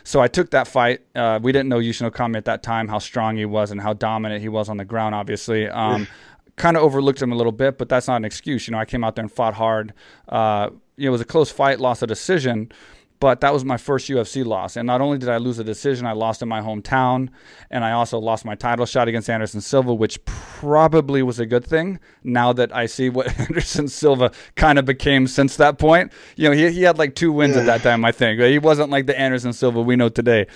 So 0.03 0.21
I 0.21 0.27
took 0.27 0.51
that 0.51 0.67
fight. 0.67 1.01
Uh, 1.15 1.39
we 1.41 1.51
didn't 1.51 1.69
know 1.69 1.79
Yushin 1.79 2.09
Okami 2.09 2.37
at 2.37 2.45
that 2.45 2.63
time, 2.63 2.87
how 2.87 2.99
strong 2.99 3.37
he 3.37 3.45
was 3.45 3.71
and 3.71 3.81
how 3.81 3.93
dominant 3.93 4.41
he 4.41 4.49
was 4.49 4.69
on 4.69 4.77
the 4.77 4.85
ground, 4.85 5.15
obviously. 5.15 5.67
Um, 5.67 6.07
kind 6.55 6.77
of 6.77 6.83
overlooked 6.83 7.21
him 7.21 7.31
a 7.31 7.35
little 7.35 7.51
bit, 7.53 7.77
but 7.77 7.89
that's 7.89 8.07
not 8.07 8.17
an 8.17 8.25
excuse. 8.25 8.67
You 8.67 8.73
know, 8.73 8.79
I 8.79 8.85
came 8.85 9.03
out 9.03 9.15
there 9.15 9.23
and 9.23 9.31
fought 9.31 9.55
hard. 9.55 9.93
Uh, 10.27 10.69
you 10.97 11.05
know, 11.05 11.07
it 11.07 11.11
was 11.11 11.21
a 11.21 11.25
close 11.25 11.49
fight, 11.49 11.79
lost 11.79 12.03
a 12.03 12.07
decision, 12.07 12.71
but 13.19 13.41
that 13.41 13.53
was 13.53 13.65
my 13.65 13.77
first 13.77 14.09
UFC 14.09 14.45
loss. 14.45 14.77
And 14.77 14.87
not 14.87 15.01
only 15.01 15.17
did 15.17 15.29
I 15.29 15.37
lose 15.37 15.59
a 15.59 15.63
decision, 15.63 16.05
I 16.05 16.13
lost 16.13 16.41
in 16.41 16.47
my 16.47 16.61
hometown, 16.61 17.29
and 17.69 17.83
I 17.83 17.91
also 17.91 18.17
lost 18.17 18.45
my 18.45 18.55
title 18.55 18.85
shot 18.85 19.07
against 19.07 19.29
Anderson 19.29 19.61
Silva, 19.61 19.93
which 19.93 20.23
probably 20.25 21.21
was 21.21 21.39
a 21.39 21.45
good 21.45 21.65
thing. 21.65 21.99
Now 22.23 22.53
that 22.53 22.73
I 22.75 22.85
see 22.85 23.09
what 23.09 23.39
Anderson 23.39 23.87
Silva 23.87 24.31
kind 24.55 24.79
of 24.79 24.85
became 24.85 25.27
since 25.27 25.57
that 25.57 25.77
point, 25.77 26.13
you 26.35 26.49
know, 26.49 26.55
he 26.55 26.71
he 26.71 26.83
had 26.83 26.97
like 26.97 27.15
two 27.15 27.31
wins 27.31 27.55
yeah. 27.55 27.61
at 27.61 27.65
that 27.65 27.81
time. 27.81 28.05
I 28.05 28.11
think 28.11 28.39
he 28.39 28.59
wasn't 28.59 28.89
like 28.89 29.05
the 29.05 29.19
Anderson 29.19 29.53
Silva 29.53 29.81
we 29.81 29.95
know 29.95 30.09
today, 30.09 30.47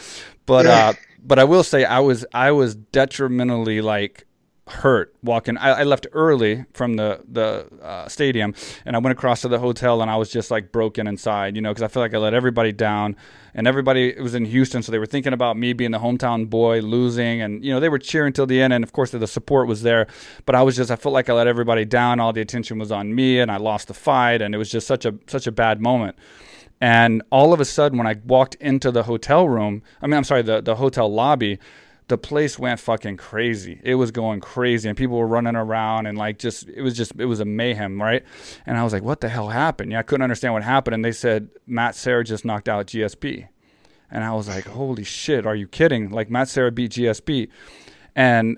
but 0.45 0.65
yeah. 0.65 0.89
uh, 0.89 0.93
but 1.25 1.39
I 1.39 1.43
will 1.43 1.63
say 1.63 1.83
I 1.83 1.99
was 1.99 2.25
I 2.33 2.51
was 2.51 2.75
detrimentally 2.75 3.81
like 3.81 4.25
hurt 4.67 5.13
walking. 5.21 5.57
I, 5.57 5.81
I, 5.81 5.83
left 5.83 6.07
early 6.13 6.65
from 6.73 6.95
the 6.95 7.21
the 7.29 7.67
uh, 7.81 8.07
stadium, 8.07 8.55
and 8.85 8.95
I 8.95 8.99
went 8.99 9.11
across 9.11 9.41
to 9.41 9.49
the 9.49 9.59
hotel, 9.59 10.01
and 10.01 10.09
I 10.09 10.15
was 10.15 10.31
just 10.31 10.51
like 10.51 10.71
broken 10.71 11.05
inside, 11.05 11.55
you 11.55 11.61
know, 11.61 11.71
because 11.71 11.83
I 11.83 11.89
feel 11.89 12.01
like 12.01 12.13
I 12.13 12.17
let 12.17 12.33
everybody 12.33 12.71
down, 12.71 13.17
and 13.53 13.67
everybody 13.67 14.19
was 14.21 14.35
in 14.35 14.45
Houston, 14.45 14.81
so 14.81 14.91
they 14.91 14.99
were 14.99 15.05
thinking 15.05 15.33
about 15.33 15.57
me 15.57 15.73
being 15.73 15.91
the 15.91 15.99
hometown 15.99 16.49
boy 16.49 16.79
losing, 16.79 17.41
and 17.41 17.63
you 17.63 17.73
know 17.73 17.81
they 17.81 17.89
were 17.89 17.99
cheering 17.99 18.31
till 18.31 18.45
the 18.45 18.61
end, 18.61 18.71
and 18.71 18.83
of 18.83 18.93
course 18.93 19.11
the 19.11 19.27
support 19.27 19.67
was 19.67 19.81
there, 19.81 20.07
but 20.45 20.55
I 20.55 20.61
was 20.61 20.77
just 20.77 20.89
I 20.89 20.95
felt 20.95 21.13
like 21.13 21.29
I 21.29 21.33
let 21.33 21.47
everybody 21.47 21.83
down. 21.83 22.21
All 22.21 22.31
the 22.31 22.41
attention 22.41 22.79
was 22.79 22.91
on 22.91 23.13
me, 23.13 23.39
and 23.39 23.51
I 23.51 23.57
lost 23.57 23.89
the 23.89 23.93
fight, 23.93 24.41
and 24.41 24.55
it 24.55 24.57
was 24.57 24.71
just 24.71 24.87
such 24.87 25.05
a 25.05 25.13
such 25.27 25.45
a 25.45 25.51
bad 25.51 25.81
moment. 25.81 26.15
And 26.79 27.21
all 27.31 27.53
of 27.53 27.61
a 27.61 27.65
sudden, 27.65 27.97
when 27.97 28.07
I 28.07 28.15
walked 28.25 28.55
into 28.55 28.91
the 28.91 29.03
hotel 29.03 29.47
room, 29.47 29.83
I 30.01 30.07
mean, 30.07 30.17
I'm 30.17 30.25
sorry, 30.25 30.41
the, 30.41 30.59
the 30.59 30.75
hotel 30.75 31.09
lobby, 31.09 31.57
the 32.07 32.17
place 32.17 32.59
went 32.59 32.79
fucking 32.79 33.17
crazy. 33.17 33.79
It 33.83 33.95
was 33.95 34.11
going 34.11 34.41
crazy, 34.41 34.89
and 34.89 34.97
people 34.97 35.17
were 35.17 35.27
running 35.27 35.55
around 35.55 36.05
and 36.05 36.17
like 36.17 36.37
just 36.37 36.67
it 36.67 36.81
was 36.81 36.95
just 36.95 37.13
it 37.17 37.25
was 37.25 37.39
a 37.39 37.45
mayhem, 37.45 38.01
right? 38.01 38.23
And 38.65 38.77
I 38.77 38.83
was 38.83 38.93
like, 38.93 39.03
what 39.03 39.21
the 39.21 39.29
hell 39.29 39.49
happened? 39.49 39.91
Yeah, 39.91 39.99
I 39.99 40.03
couldn't 40.03 40.23
understand 40.23 40.53
what 40.53 40.63
happened. 40.63 40.95
And 40.95 41.05
they 41.05 41.11
said 41.11 41.49
Matt 41.65 41.95
Serra 41.95 42.23
just 42.23 42.45
knocked 42.45 42.67
out 42.67 42.87
GSP, 42.87 43.47
and 44.11 44.23
I 44.23 44.33
was 44.33 44.47
like, 44.47 44.65
holy 44.65 45.03
shit, 45.03 45.45
are 45.45 45.55
you 45.55 45.67
kidding? 45.67 46.09
Like 46.09 46.29
Matt 46.29 46.49
Serra 46.49 46.71
beat 46.71 46.91
GSP, 46.91 47.49
and 48.15 48.57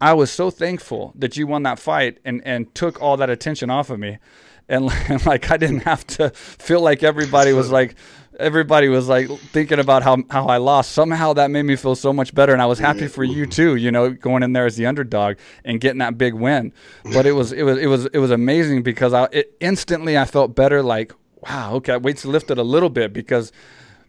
I 0.00 0.14
was 0.14 0.32
so 0.32 0.50
thankful 0.50 1.12
that 1.14 1.36
you 1.36 1.46
won 1.46 1.62
that 1.62 1.78
fight 1.78 2.18
and 2.24 2.42
and 2.44 2.74
took 2.74 3.00
all 3.00 3.16
that 3.18 3.30
attention 3.30 3.70
off 3.70 3.90
of 3.90 4.00
me. 4.00 4.18
And, 4.68 4.90
and 5.08 5.24
like 5.24 5.50
I 5.50 5.56
didn't 5.56 5.80
have 5.80 6.06
to 6.08 6.30
feel 6.30 6.80
like 6.80 7.02
everybody 7.02 7.52
was 7.52 7.70
like 7.70 7.94
everybody 8.38 8.88
was 8.88 9.08
like 9.08 9.28
thinking 9.28 9.78
about 9.78 10.02
how, 10.02 10.18
how 10.30 10.46
I 10.46 10.56
lost. 10.58 10.92
Somehow 10.92 11.32
that 11.34 11.50
made 11.50 11.62
me 11.62 11.76
feel 11.76 11.94
so 11.94 12.12
much 12.12 12.34
better, 12.34 12.52
and 12.52 12.62
I 12.62 12.66
was 12.66 12.78
happy 12.78 13.06
for 13.08 13.24
you 13.24 13.46
too. 13.46 13.76
You 13.76 13.90
know, 13.90 14.10
going 14.10 14.42
in 14.42 14.52
there 14.52 14.66
as 14.66 14.76
the 14.76 14.86
underdog 14.86 15.36
and 15.64 15.80
getting 15.80 15.98
that 15.98 16.18
big 16.18 16.34
win. 16.34 16.72
But 17.12 17.26
it 17.26 17.32
was 17.32 17.52
it 17.52 17.62
was 17.62 17.78
it 17.78 17.86
was 17.86 18.06
it 18.06 18.18
was 18.18 18.30
amazing 18.30 18.82
because 18.82 19.12
I 19.12 19.28
it, 19.32 19.56
instantly 19.60 20.18
I 20.18 20.24
felt 20.24 20.54
better. 20.54 20.82
Like 20.82 21.12
wow, 21.48 21.74
okay, 21.74 21.96
weights 21.96 22.24
lifted 22.24 22.58
a 22.58 22.64
little 22.64 22.90
bit 22.90 23.12
because. 23.12 23.52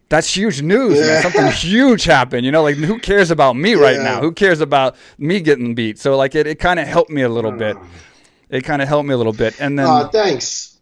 That's 0.09 0.36
huge 0.36 0.62
news. 0.62 0.99
Yeah. 0.99 1.21
Something 1.21 1.47
huge 1.47 2.03
happened. 2.03 2.45
You 2.45 2.51
know, 2.51 2.62
like 2.62 2.75
who 2.75 2.99
cares 2.99 3.31
about 3.31 3.53
me 3.53 3.73
right 3.73 3.95
yeah. 3.95 4.03
now? 4.03 4.21
Who 4.21 4.31
cares 4.31 4.62
about 4.62 4.95
me 5.17 5.39
getting 5.39 5.73
beat? 5.73 5.97
So 5.97 6.15
like 6.17 6.36
it, 6.36 6.45
it 6.45 6.59
kind 6.59 6.79
of 6.79 6.88
helped 6.88 7.09
me 7.09 7.23
a 7.23 7.29
little 7.29 7.51
bit. 7.51 7.77
It 8.49 8.62
kind 8.62 8.83
of 8.83 8.88
helped 8.88 9.07
me 9.07 9.15
a 9.15 9.17
little 9.17 9.33
bit. 9.33 9.59
And 9.59 9.79
then 9.79 9.88
uh, 9.88 10.09
thanks. 10.09 10.72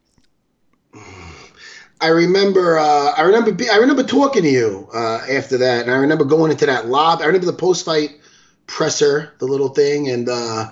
I 2.02 2.08
remember, 2.08 2.78
uh, 2.80 3.14
I 3.16 3.22
remember, 3.22 3.64
I 3.72 3.78
remember 3.78 4.04
talking 4.04 4.44
to 4.44 4.50
you 4.50 4.90
uh, 4.94 5.20
after 5.30 5.60
that, 5.60 5.84
and 5.84 5.92
I 5.92 5.98
remember 5.98 6.26
going 6.26 6.52
into 6.52 6.66
that 6.66 6.88
lobby. 6.88 7.24
I 7.24 7.28
remember 7.28 7.46
the 7.46 7.54
post-fight 7.54 8.20
presser, 8.66 9.34
the 9.40 9.46
little 9.46 9.70
thing, 9.70 10.10
and 10.10 10.28
uh, 10.28 10.72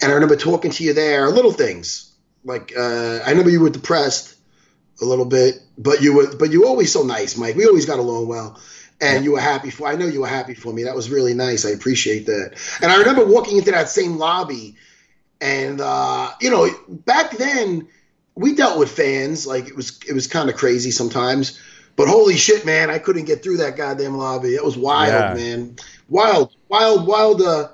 and 0.00 0.10
I 0.10 0.14
remember 0.14 0.36
talking 0.36 0.70
to 0.70 0.84
you 0.84 0.92
there. 0.92 1.28
Little 1.28 1.52
things 1.52 2.12
like 2.44 2.72
uh, 2.76 3.20
I 3.24 3.30
remember 3.30 3.50
you 3.50 3.60
were 3.60 3.70
depressed 3.70 4.36
a 5.00 5.04
little 5.04 5.24
bit, 5.24 5.60
but 5.76 6.02
you 6.02 6.14
were 6.14 6.36
but 6.36 6.52
you 6.52 6.62
were 6.62 6.68
always 6.68 6.92
so 6.92 7.02
nice, 7.02 7.36
Mike. 7.36 7.56
We 7.56 7.66
always 7.66 7.86
got 7.86 7.98
along 7.98 8.28
well. 8.28 8.60
And 9.02 9.24
you 9.24 9.32
were 9.32 9.40
happy 9.40 9.70
for 9.70 9.88
I 9.88 9.96
know 9.96 10.06
you 10.06 10.20
were 10.20 10.26
happy 10.28 10.52
for 10.52 10.70
me. 10.70 10.84
That 10.84 10.94
was 10.94 11.08
really 11.08 11.32
nice. 11.32 11.64
I 11.64 11.70
appreciate 11.70 12.26
that. 12.26 12.52
And 12.82 12.92
I 12.92 12.98
remember 12.98 13.24
walking 13.24 13.56
into 13.56 13.70
that 13.70 13.88
same 13.88 14.18
lobby 14.18 14.76
and 15.40 15.80
uh, 15.80 16.30
you 16.40 16.50
know, 16.50 16.68
back 16.86 17.30
then 17.38 17.88
we 18.40 18.54
dealt 18.54 18.78
with 18.78 18.90
fans, 18.90 19.46
like 19.46 19.68
it 19.68 19.76
was 19.76 20.00
it 20.08 20.14
was 20.14 20.26
kind 20.26 20.48
of 20.48 20.56
crazy 20.56 20.90
sometimes. 20.90 21.60
But 21.94 22.08
holy 22.08 22.36
shit, 22.36 22.64
man, 22.64 22.88
I 22.88 22.98
couldn't 22.98 23.26
get 23.26 23.42
through 23.42 23.58
that 23.58 23.76
goddamn 23.76 24.16
lobby. 24.16 24.54
It 24.54 24.64
was 24.64 24.78
wild, 24.78 25.12
yeah. 25.12 25.34
man. 25.34 25.76
Wild, 26.08 26.54
wild, 26.68 27.06
wild 27.06 27.42
uh 27.42 27.68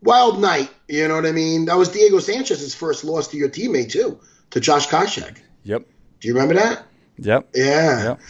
wild 0.00 0.40
night. 0.40 0.70
You 0.86 1.08
know 1.08 1.16
what 1.16 1.26
I 1.26 1.32
mean? 1.32 1.64
That 1.64 1.76
was 1.76 1.88
Diego 1.88 2.20
Sanchez's 2.20 2.74
first 2.74 3.02
loss 3.02 3.28
to 3.28 3.36
your 3.36 3.48
teammate 3.48 3.90
too, 3.90 4.20
to 4.50 4.60
Josh 4.60 4.86
Koscheck. 4.86 5.38
Yep. 5.64 5.84
Do 6.20 6.28
you 6.28 6.34
remember 6.34 6.54
that? 6.54 6.86
Yep. 7.18 7.48
Yeah. 7.54 8.04
Yep. 8.04 8.20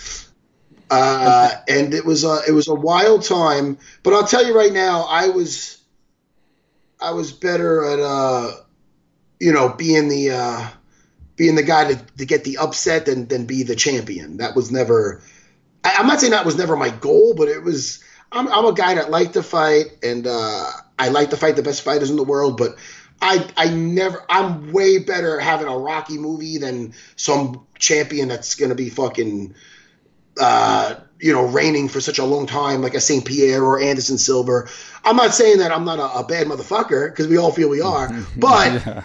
Uh, 0.89 1.51
and 1.69 1.93
it 1.93 2.07
was 2.07 2.25
a 2.25 2.41
it 2.49 2.53
was 2.53 2.69
a 2.69 2.75
wild 2.75 3.23
time. 3.23 3.77
But 4.03 4.15
I'll 4.15 4.27
tell 4.27 4.47
you 4.47 4.57
right 4.57 4.73
now, 4.73 5.03
I 5.03 5.29
was 5.29 5.77
I 6.99 7.11
was 7.11 7.33
better 7.33 7.85
at 7.85 8.01
uh, 8.01 8.53
you 9.39 9.53
know 9.53 9.69
being 9.69 10.09
the 10.09 10.31
uh, 10.31 10.69
being 11.37 11.55
the 11.55 11.63
guy 11.63 11.93
to, 11.93 12.05
to 12.19 12.27
get 12.27 12.45
the 12.45 12.59
upset 12.59 13.07
than 13.07 13.27
than 13.29 13.47
be 13.47 13.63
the 13.63 13.77
champion. 13.77 14.39
That 14.39 14.57
was 14.57 14.71
never. 14.71 15.23
I, 15.85 16.01
am 16.01 16.07
not 16.07 16.21
saying 16.21 16.33
that 16.33 16.45
was 16.47 16.59
never 16.59 16.77
my 16.77 16.91
goal, 16.91 17.35
but 17.35 17.49
it 17.49 17.63
was. 17.63 18.03
I'm, 18.33 18.49
I'm 18.49 18.65
a 18.65 18.75
guy 18.75 18.95
that 18.95 19.11
liked 19.11 19.35
to 19.35 19.43
fight, 19.43 19.99
and 20.03 20.27
uh, 20.27 20.71
I 20.99 21.09
like 21.09 21.31
to 21.31 21.37
fight 21.37 21.57
the 21.57 21.63
best 21.63 21.83
fighters 21.83 22.11
in 22.11 22.17
the 22.17 22.25
world, 22.25 22.57
but 22.57 22.77
I 23.21 23.47
I 23.57 23.69
never 23.69 24.25
I'm 24.29 24.73
way 24.73 24.99
better 24.99 25.39
having 25.39 25.69
a 25.69 25.79
Rocky 25.79 26.19
movie 26.19 26.59
than 26.59 26.95
some 27.17 27.67
champion 27.79 28.29
that's 28.29 28.55
gonna 28.55 28.75
be 28.75 28.91
fucking 28.91 29.55
uh, 30.39 30.97
you 31.19 31.33
know 31.33 31.47
reigning 31.47 31.89
for 31.89 32.01
such 32.01 32.19
a 32.19 32.25
long 32.25 32.47
time 32.47 32.83
like 32.83 32.95
a 32.95 33.01
St. 33.01 33.25
Pierre 33.25 33.63
or 33.65 33.81
Anderson 33.81 34.19
Silva. 34.19 34.69
I'm 35.05 35.17
not 35.17 35.35
saying 35.35 35.59
that 35.59 35.73
I'm 35.73 35.85
not 35.85 35.99
a, 35.99 36.19
a 36.19 36.25
bad 36.27 36.47
motherfucker 36.47 37.11
because 37.11 37.27
we 37.29 37.39
all 37.39 37.53
feel 37.53 37.69
we 37.69 37.81
are, 37.81 38.09
but 38.37 38.73
yeah. 38.73 39.03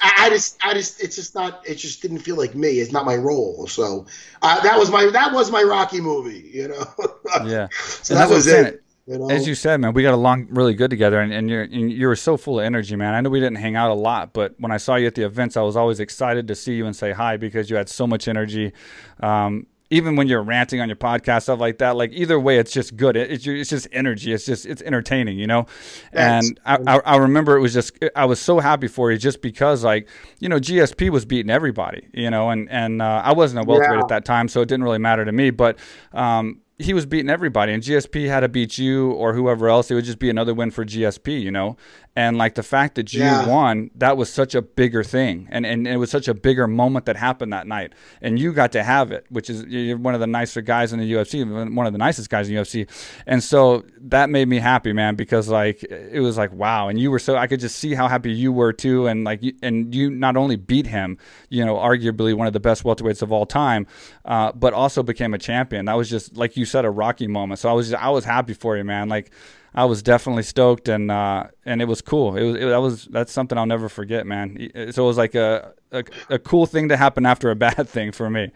I, 0.00 0.26
I, 0.26 0.30
just 0.30 0.58
I 0.64 0.74
just 0.74 1.02
it's 1.02 1.16
just 1.16 1.34
not 1.34 1.62
it 1.68 1.76
just 1.76 2.02
didn't 2.02 2.18
feel 2.18 2.36
like 2.36 2.54
me. 2.54 2.80
It's 2.80 2.92
not 2.92 3.04
my 3.04 3.16
role. 3.16 3.66
So 3.66 4.06
uh, 4.42 4.60
that 4.60 4.78
was 4.78 4.90
my 4.90 5.06
that 5.06 5.32
was 5.32 5.50
my 5.50 5.62
Rocky 5.62 6.00
movie. 6.00 6.50
You 6.52 6.68
know. 6.68 6.84
yeah. 7.44 7.68
so 7.72 8.14
and 8.14 8.20
that 8.20 8.28
was 8.28 8.46
it. 8.46 8.82
You 9.06 9.18
know? 9.18 9.30
As 9.30 9.48
you 9.48 9.54
said, 9.56 9.80
man, 9.80 9.92
we 9.92 10.02
got 10.02 10.14
along 10.14 10.48
really 10.50 10.74
good 10.74 10.90
together, 10.90 11.20
and, 11.20 11.32
and 11.32 11.50
you're 11.50 11.62
and 11.62 11.90
you 11.90 12.06
were 12.06 12.16
so 12.16 12.36
full 12.36 12.60
of 12.60 12.64
energy, 12.64 12.94
man. 12.94 13.14
I 13.14 13.20
know 13.20 13.30
we 13.30 13.40
didn't 13.40 13.58
hang 13.58 13.74
out 13.74 13.90
a 13.90 13.94
lot, 13.94 14.32
but 14.32 14.54
when 14.58 14.70
I 14.70 14.76
saw 14.76 14.94
you 14.96 15.06
at 15.06 15.14
the 15.14 15.24
events, 15.24 15.56
I 15.56 15.62
was 15.62 15.76
always 15.76 15.98
excited 15.98 16.46
to 16.48 16.54
see 16.54 16.74
you 16.74 16.86
and 16.86 16.94
say 16.94 17.10
hi 17.12 17.36
because 17.36 17.70
you 17.70 17.76
had 17.76 17.88
so 17.88 18.06
much 18.06 18.28
energy. 18.28 18.72
Um, 19.20 19.66
even 19.90 20.14
when 20.14 20.28
you're 20.28 20.42
ranting 20.42 20.80
on 20.80 20.88
your 20.88 20.96
podcast, 20.96 21.42
stuff 21.42 21.58
like 21.58 21.78
that, 21.78 21.96
like 21.96 22.12
either 22.12 22.38
way, 22.38 22.58
it's 22.58 22.72
just 22.72 22.96
good. 22.96 23.16
It, 23.16 23.30
it's, 23.30 23.46
it's 23.46 23.70
just 23.70 23.88
energy. 23.92 24.32
It's 24.32 24.46
just 24.46 24.64
it's 24.64 24.80
entertaining, 24.82 25.38
you 25.38 25.48
know. 25.48 25.66
and 26.12 26.60
I, 26.64 26.78
I, 26.86 27.00
I 27.04 27.16
remember 27.16 27.56
it 27.56 27.60
was 27.60 27.74
just 27.74 27.98
I 28.14 28.24
was 28.24 28.40
so 28.40 28.60
happy 28.60 28.86
for 28.86 29.10
you 29.10 29.18
just 29.18 29.42
because 29.42 29.82
like 29.82 30.08
you 30.38 30.48
know 30.48 30.58
GSP 30.58 31.10
was 31.10 31.24
beating 31.24 31.50
everybody, 31.50 32.08
you 32.12 32.30
know, 32.30 32.50
and 32.50 32.70
and 32.70 33.02
uh, 33.02 33.22
I 33.24 33.32
wasn't 33.32 33.64
a 33.64 33.68
welterweight 33.68 33.96
yeah. 33.96 34.02
at 34.02 34.08
that 34.08 34.24
time, 34.24 34.48
so 34.48 34.60
it 34.60 34.66
didn't 34.66 34.84
really 34.84 34.98
matter 34.98 35.24
to 35.24 35.32
me, 35.32 35.50
but. 35.50 35.78
Um, 36.12 36.62
he 36.80 36.94
was 36.94 37.04
beating 37.04 37.28
everybody, 37.28 37.74
and 37.74 37.82
GSP 37.82 38.26
had 38.26 38.40
to 38.40 38.48
beat 38.48 38.78
you 38.78 39.10
or 39.12 39.34
whoever 39.34 39.68
else. 39.68 39.90
It 39.90 39.94
would 39.94 40.04
just 40.04 40.18
be 40.18 40.30
another 40.30 40.54
win 40.54 40.70
for 40.70 40.84
GSP, 40.84 41.42
you 41.42 41.50
know. 41.50 41.76
And 42.20 42.36
like 42.36 42.54
the 42.54 42.62
fact 42.62 42.96
that 42.96 43.14
you 43.14 43.22
yeah. 43.22 43.48
won, 43.48 43.90
that 43.94 44.18
was 44.18 44.30
such 44.30 44.54
a 44.54 44.60
bigger 44.60 45.02
thing, 45.02 45.48
and, 45.50 45.64
and 45.64 45.88
it 45.88 45.96
was 45.96 46.10
such 46.10 46.28
a 46.28 46.34
bigger 46.34 46.66
moment 46.66 47.06
that 47.06 47.16
happened 47.16 47.54
that 47.54 47.66
night, 47.66 47.94
and 48.20 48.38
you 48.38 48.52
got 48.52 48.72
to 48.72 48.82
have 48.82 49.10
it, 49.10 49.24
which 49.30 49.48
is 49.48 49.64
you're 49.64 49.96
one 49.96 50.12
of 50.12 50.20
the 50.20 50.26
nicer 50.26 50.60
guys 50.60 50.92
in 50.92 50.98
the 51.00 51.10
UFC, 51.10 51.74
one 51.74 51.86
of 51.86 51.94
the 51.94 51.98
nicest 51.98 52.28
guys 52.28 52.46
in 52.46 52.54
the 52.54 52.60
UFC, 52.60 52.86
and 53.26 53.42
so 53.42 53.84
that 54.02 54.28
made 54.28 54.48
me 54.48 54.58
happy, 54.58 54.92
man, 54.92 55.14
because 55.14 55.48
like 55.48 55.82
it 55.82 56.20
was 56.20 56.36
like 56.36 56.52
wow, 56.52 56.88
and 56.88 56.98
you 57.00 57.10
were 57.10 57.18
so 57.18 57.36
I 57.36 57.46
could 57.46 57.60
just 57.60 57.76
see 57.76 57.94
how 57.94 58.06
happy 58.06 58.30
you 58.30 58.52
were 58.52 58.74
too, 58.74 59.06
and 59.06 59.24
like 59.24 59.42
and 59.62 59.94
you 59.94 60.10
not 60.10 60.36
only 60.36 60.56
beat 60.56 60.88
him, 60.88 61.16
you 61.48 61.64
know, 61.64 61.76
arguably 61.76 62.34
one 62.34 62.46
of 62.46 62.52
the 62.52 62.60
best 62.60 62.84
welterweights 62.84 63.22
of 63.22 63.32
all 63.32 63.46
time, 63.46 63.86
uh, 64.26 64.52
but 64.52 64.74
also 64.74 65.02
became 65.02 65.32
a 65.32 65.38
champion. 65.38 65.86
That 65.86 65.96
was 65.96 66.10
just 66.10 66.36
like 66.36 66.54
you 66.58 66.66
said, 66.66 66.84
a 66.84 66.90
rocky 66.90 67.28
moment. 67.28 67.60
So 67.60 67.70
I 67.70 67.72
was 67.72 67.88
just, 67.88 68.02
I 68.02 68.10
was 68.10 68.26
happy 68.26 68.52
for 68.52 68.76
you, 68.76 68.84
man. 68.84 69.08
Like 69.08 69.32
I 69.74 69.84
was 69.84 70.02
definitely 70.02 70.42
stoked, 70.42 70.88
and 70.88 71.10
uh, 71.10 71.44
and 71.64 71.80
it 71.80 71.86
was 71.86 72.02
cool. 72.02 72.36
It 72.36 72.44
was 72.44 72.56
it, 72.56 72.66
that 72.66 72.80
was 72.80 73.04
that's 73.06 73.32
something 73.32 73.56
I'll 73.56 73.66
never 73.66 73.88
forget, 73.88 74.26
man. 74.26 74.70
So 74.92 75.04
it 75.04 75.06
was 75.06 75.16
like 75.16 75.34
a, 75.34 75.74
a, 75.92 76.04
a 76.28 76.38
cool 76.38 76.66
thing 76.66 76.88
to 76.88 76.96
happen 76.96 77.24
after 77.24 77.50
a 77.50 77.56
bad 77.56 77.88
thing 77.88 78.12
for 78.12 78.28
me. 78.28 78.50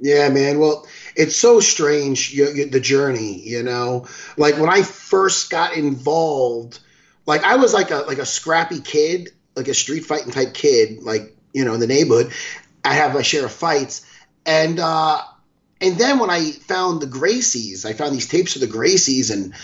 Yeah, 0.00 0.30
man. 0.30 0.58
Well, 0.58 0.86
it's 1.14 1.36
so 1.36 1.60
strange 1.60 2.32
you, 2.32 2.48
you, 2.50 2.70
the 2.70 2.80
journey. 2.80 3.40
You 3.40 3.62
know, 3.62 4.06
like 4.36 4.58
when 4.58 4.70
I 4.70 4.82
first 4.82 5.50
got 5.50 5.76
involved, 5.76 6.80
like 7.26 7.44
I 7.44 7.56
was 7.56 7.72
like 7.72 7.90
a 7.90 7.98
like 7.98 8.18
a 8.18 8.26
scrappy 8.26 8.80
kid, 8.80 9.30
like 9.54 9.68
a 9.68 9.74
street 9.74 10.04
fighting 10.04 10.32
type 10.32 10.54
kid, 10.54 11.02
like 11.02 11.36
you 11.52 11.64
know 11.64 11.74
in 11.74 11.80
the 11.80 11.86
neighborhood. 11.86 12.32
I 12.84 12.94
have 12.94 13.14
my 13.14 13.22
share 13.22 13.44
of 13.44 13.52
fights, 13.52 14.04
and 14.44 14.80
uh, 14.80 15.22
and 15.80 15.96
then 15.96 16.18
when 16.18 16.30
I 16.30 16.50
found 16.50 17.00
the 17.00 17.06
Gracies, 17.06 17.84
I 17.84 17.94
found 17.94 18.14
these 18.14 18.28
tapes 18.28 18.54
of 18.54 18.60
the 18.60 18.66
Gracies 18.66 19.32
and 19.32 19.54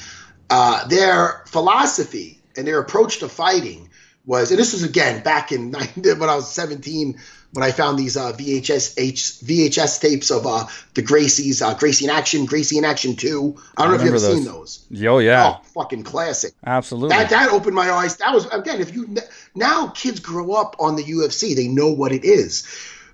uh, 0.49 0.87
their 0.89 1.43
philosophy 1.47 2.41
and 2.57 2.67
their 2.67 2.81
approach 2.81 3.19
to 3.19 3.29
fighting 3.29 3.91
was, 4.25 4.51
and 4.51 4.59
this 4.59 4.73
was 4.73 4.83
again 4.83 5.23
back 5.23 5.53
in 5.53 5.73
when 5.95 6.29
I 6.29 6.35
was 6.35 6.51
17 6.51 7.19
when 7.53 7.63
I 7.65 7.71
found 7.71 7.99
these 7.99 8.17
uh, 8.17 8.33
VHS 8.33 8.95
H, 8.99 9.23
VHS 9.43 10.01
tapes 10.01 10.31
of 10.31 10.47
uh, 10.47 10.67
the 10.95 11.03
Gracies, 11.03 11.63
uh, 11.63 11.75
Gracie 11.75 12.05
in 12.05 12.11
Action, 12.11 12.45
Gracie 12.45 12.77
in 12.77 12.85
Action 12.85 13.17
Two. 13.17 13.57
I 13.77 13.85
don't 13.85 13.95
I 13.95 13.97
know 13.97 14.03
if 14.03 14.05
you've 14.05 14.15
ever 14.15 14.19
those. 14.19 14.37
seen 14.37 14.45
those. 14.45 14.87
Yo, 14.91 15.19
yeah, 15.19 15.55
oh, 15.57 15.63
fucking 15.75 16.03
classic. 16.03 16.53
Absolutely. 16.67 17.17
That 17.17 17.31
that 17.31 17.51
opened 17.51 17.75
my 17.75 17.91
eyes. 17.91 18.17
That 18.19 18.35
was 18.35 18.47
again, 18.47 18.81
if 18.81 18.95
you 18.95 19.17
now 19.55 19.89
kids 19.89 20.21
grow 20.21 20.53
up 20.53 20.77
on 20.79 20.97
the 20.97 21.05
UFC, 21.05 21.57
they 21.57 21.69
know 21.69 21.93
what 21.93 22.13
it 22.13 22.25
is 22.25 22.67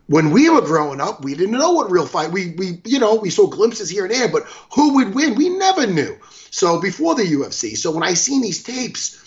when 0.07 0.31
we 0.31 0.51
were 0.51 0.61
growing 0.61 1.01
up, 1.01 1.25
we 1.25 1.35
didn't 1.35 1.59
know 1.59 1.73
what 1.73 1.91
real 1.91 2.07
fight. 2.07 2.33
We 2.33 2.55
we 2.57 2.81
you 2.85 2.99
know 2.99 3.17
we 3.17 3.31
saw 3.31 3.47
glimpses 3.47 3.89
here 3.89 4.05
and 4.05 4.15
there, 4.15 4.29
but 4.29 4.45
who 4.75 4.95
would 4.95 5.15
win? 5.15 5.35
We 5.35 5.49
never 5.49 5.87
knew. 5.87 6.19
So 6.51 6.81
before 6.81 7.15
the 7.15 7.23
UFC, 7.25 7.77
so 7.77 7.91
when 7.93 8.03
I 8.03 8.15
seen 8.15 8.43
these 8.43 8.63
tapes 8.63 9.19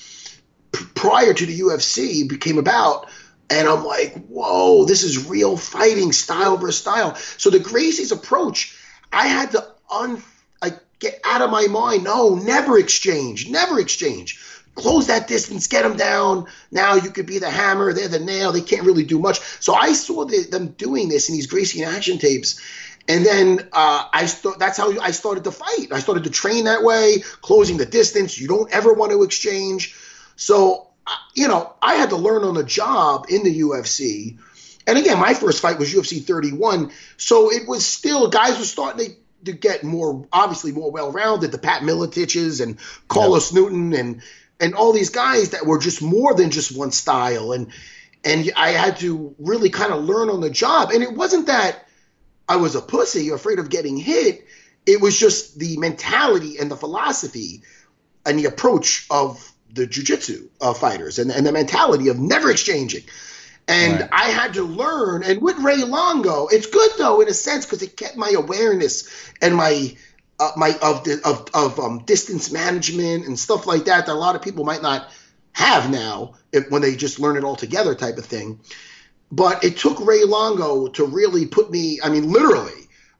prior 0.94 1.34
to 1.34 1.46
the 1.46 1.60
UFC 1.60 2.28
became 2.28 2.58
about, 2.58 3.10
and 3.50 3.68
I'm 3.68 3.86
like, 3.86 4.26
whoa, 4.28 4.86
this 4.86 5.04
is 5.04 5.28
real 5.28 5.58
fighting 5.58 6.12
style 6.12 6.58
versus 6.58 6.82
style. 6.82 7.16
So 7.16 7.50
the 7.50 7.60
Gracie's 7.60 8.12
approach, 8.12 8.78
I 9.12 9.28
had 9.28 9.52
to 9.52 9.68
un 9.90 10.22
like 10.62 10.80
get 11.00 11.20
out 11.24 11.42
of 11.42 11.50
my 11.50 11.68
mind. 11.68 12.04
No, 12.04 12.36
never 12.36 12.78
exchange, 12.78 13.50
never 13.50 13.80
exchange 13.80 14.40
close 14.76 15.08
that 15.08 15.28
distance, 15.28 15.68
get 15.68 15.84
them 15.84 15.98
down. 15.98 16.48
Now 16.70 16.96
you 16.96 17.10
could 17.10 17.26
be 17.26 17.40
the 17.40 17.50
hammer, 17.50 17.94
they're 17.94 18.08
the 18.08 18.20
nail. 18.20 18.52
They 18.52 18.62
can't 18.62 18.84
really 18.84 19.06
do 19.06 19.20
much. 19.20 19.40
So 19.60 19.74
I 19.74 19.94
saw 19.94 20.26
the, 20.26 20.44
them 20.44 20.68
doing 20.68 21.10
this 21.10 21.30
in 21.30 21.36
these 21.36 21.48
Gracie 21.48 21.82
in 21.82 21.90
action 21.90 22.18
tapes. 22.18 22.62
And 23.08 23.26
then 23.26 23.60
uh, 23.72 24.08
I 24.12 24.26
st- 24.26 24.60
that's 24.60 24.78
how 24.78 25.00
I 25.00 25.12
started 25.12 25.44
to 25.46 25.52
fight. 25.52 25.92
I 25.92 26.00
started 26.00 26.26
to 26.26 26.30
train 26.30 26.66
that 26.66 26.84
way, 26.84 27.24
closing 27.42 27.78
the 27.78 27.86
distance. 27.86 28.40
You 28.40 28.48
don't 28.48 28.72
ever 28.72 28.94
want 28.94 29.12
to 29.12 29.24
exchange. 29.24 29.96
So, 30.36 30.90
uh, 31.06 31.12
you 31.36 31.48
know, 31.48 31.74
I 31.82 31.96
had 31.96 32.10
to 32.10 32.18
learn 32.18 32.44
on 32.44 32.56
the 32.56 32.64
job 32.64 33.28
in 33.30 33.44
the 33.44 33.60
UFC. 33.62 34.40
And 34.88 34.98
again, 34.98 35.20
my 35.20 35.34
first 35.34 35.62
fight 35.62 35.78
was 35.78 35.94
UFC 35.94 36.24
31. 36.24 36.92
So 37.18 37.52
it 37.52 37.68
was 37.68 37.86
still, 37.86 38.28
guys 38.28 38.58
were 38.58 38.66
starting 38.66 39.06
to 39.06 39.16
to 39.46 39.54
get 39.54 39.84
more 39.84 40.28
obviously 40.34 40.72
more 40.72 40.92
well 40.92 41.12
rounded. 41.12 41.52
The 41.52 41.58
Pat 41.60 41.82
Miletiches 41.82 42.62
and 42.62 42.78
Carlos. 43.08 43.54
Newton 43.54 43.94
and 43.94 44.22
and 44.60 44.76
all 44.76 44.94
these 44.94 45.10
guys 45.10 45.52
that 45.52 45.66
were 45.66 45.80
just 45.80 46.02
more 46.02 46.34
than 46.34 46.50
just 46.50 46.76
one 46.76 46.92
style. 46.92 47.52
And 47.52 47.72
and 48.24 48.52
I 48.56 48.72
had 48.72 48.98
to 48.98 49.36
really 49.38 49.70
kind 49.70 49.94
of 49.94 50.04
learn 50.04 50.30
on 50.30 50.42
the 50.42 50.50
job. 50.50 50.90
And 50.92 51.04
it 51.04 51.14
wasn't 51.14 51.48
that 51.48 51.86
I 52.50 52.56
was 52.56 52.76
a 52.76 52.82
pussy 52.82 53.30
afraid 53.30 53.60
of 53.60 53.70
getting 53.70 53.98
hit. 53.98 54.46
It 54.86 55.02
was 55.02 55.18
just 55.18 55.60
the 55.60 55.78
mentality 55.78 56.58
and 56.60 56.70
the 56.70 56.76
philosophy 56.76 57.62
and 58.26 58.40
the 58.40 58.46
approach 58.46 59.06
of 59.10 59.52
the 59.72 59.86
jiu-jitsu 59.86 60.50
uh, 60.62 60.74
fighters 60.74 61.20
and, 61.20 61.32
and 61.32 61.46
the 61.46 61.52
mentality 61.52 62.08
of 62.08 62.18
never 62.18 62.50
exchanging. 62.50 63.04
And 63.68 64.00
right. 64.00 64.10
I 64.12 64.30
had 64.30 64.54
to 64.56 64.64
learn. 64.64 65.24
And 65.24 65.42
with 65.42 65.58
Ray 65.60 65.84
Longo 65.84 66.48
it's 66.48 66.68
good 66.68 66.92
though 66.98 67.22
in 67.22 67.28
a 67.28 67.34
sense 67.34 67.66
because 67.66 67.84
it 67.84 67.98
kept 67.98 68.16
my 68.16 68.32
awareness 68.36 69.32
and 69.42 69.56
my 69.56 69.96
uh, 70.40 70.52
my 70.58 70.78
of 70.82 71.04
the 71.04 71.22
of 71.24 71.48
of 71.54 71.80
um, 71.80 72.00
distance 72.00 72.52
management 72.52 73.26
and 73.26 73.38
stuff 73.40 73.66
like 73.66 73.86
that 73.86 74.06
that 74.06 74.14
a 74.14 74.14
lot 74.14 74.36
of 74.36 74.42
people 74.42 74.66
might 74.66 74.82
not 74.82 75.10
have 75.54 75.90
now 75.90 76.34
if, 76.52 76.70
when 76.70 76.82
they 76.82 76.96
just 76.96 77.20
learn 77.20 77.38
it 77.38 77.44
all 77.44 77.56
together 77.56 77.96
type 77.96 78.18
of 78.18 78.26
thing. 78.26 78.60
But 79.32 79.64
it 79.64 79.78
took 79.78 80.00
Ray 80.06 80.24
Longo 80.24 80.88
to 80.88 81.06
really 81.06 81.46
put 81.46 81.72
me. 81.72 82.00
I 82.04 82.10
mean, 82.10 82.32
literally. 82.32 82.72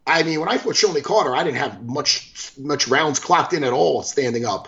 I 0.08 0.22
mean, 0.22 0.40
when 0.40 0.50
I 0.50 0.60
fought 0.60 0.76
Shonie 0.76 1.04
Carter, 1.04 1.36
I 1.36 1.44
didn't 1.44 1.58
have 1.58 1.84
much 1.84 2.52
much 2.58 2.88
rounds 2.88 3.20
clocked 3.20 3.54
in 3.54 3.64
at 3.64 3.74
all 3.74 4.04
standing 4.04 4.46
up. 4.46 4.68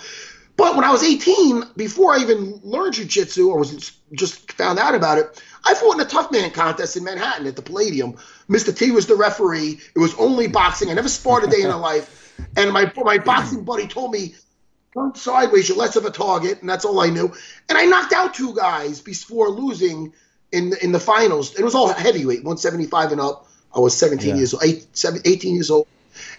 But 0.56 0.76
when 0.76 0.84
I 0.84 0.92
was 0.92 1.04
18, 1.04 1.64
before 1.76 2.14
I 2.16 2.18
even 2.18 2.60
learned 2.64 2.96
jujitsu 2.96 3.48
or 3.50 3.60
was 3.60 3.92
just 4.12 4.52
found 4.54 4.80
out 4.80 4.96
about 4.96 5.20
it, 5.20 5.44
I 5.64 5.76
fought 5.76 5.96
in 5.96 6.02
a 6.02 6.06
tough 6.06 6.32
man 6.32 6.50
contest 6.50 6.98
in 6.98 7.04
Manhattan 7.04 7.46
at 7.46 7.56
the 7.56 7.62
Palladium. 7.62 8.18
Mr. 8.50 8.76
T 8.76 8.90
was 8.90 9.06
the 9.06 9.16
referee. 9.16 9.80
It 9.96 10.00
was 10.00 10.16
only 10.16 10.48
boxing. 10.48 10.90
I 10.90 10.94
never 10.94 11.10
sparred 11.10 11.44
a 11.44 11.48
day 11.48 11.62
in 11.62 11.68
my 11.68 11.76
life. 11.92 12.27
And 12.56 12.72
my 12.72 12.92
my 12.98 13.18
boxing 13.18 13.64
buddy 13.64 13.88
told 13.88 14.12
me, 14.12 14.36
turn 14.94 15.16
sideways, 15.16 15.70
you're 15.70 15.78
less 15.78 15.96
of 15.96 16.06
a 16.06 16.12
target, 16.12 16.62
and 16.62 16.70
that's 16.70 16.86
all 16.86 17.00
I 17.00 17.10
knew. 17.10 17.34
And 17.70 17.78
I 17.78 17.86
knocked 17.86 18.14
out 18.14 18.34
two 18.34 18.56
guys 18.56 19.02
before 19.02 19.50
losing 19.50 20.14
in 20.52 20.74
in 20.82 20.92
the 20.92 21.00
finals. 21.00 21.58
It 21.58 21.64
was 21.64 21.76
all 21.76 21.92
heavyweight, 21.92 22.40
175 22.40 23.12
and 23.12 23.22
up. 23.22 23.48
I 23.76 23.80
was 23.80 23.96
17 23.98 24.30
yeah. 24.30 24.36
years 24.36 24.54
old, 24.54 24.64
eight, 24.64 24.88
18 25.26 25.56
years 25.56 25.70
old, 25.70 25.88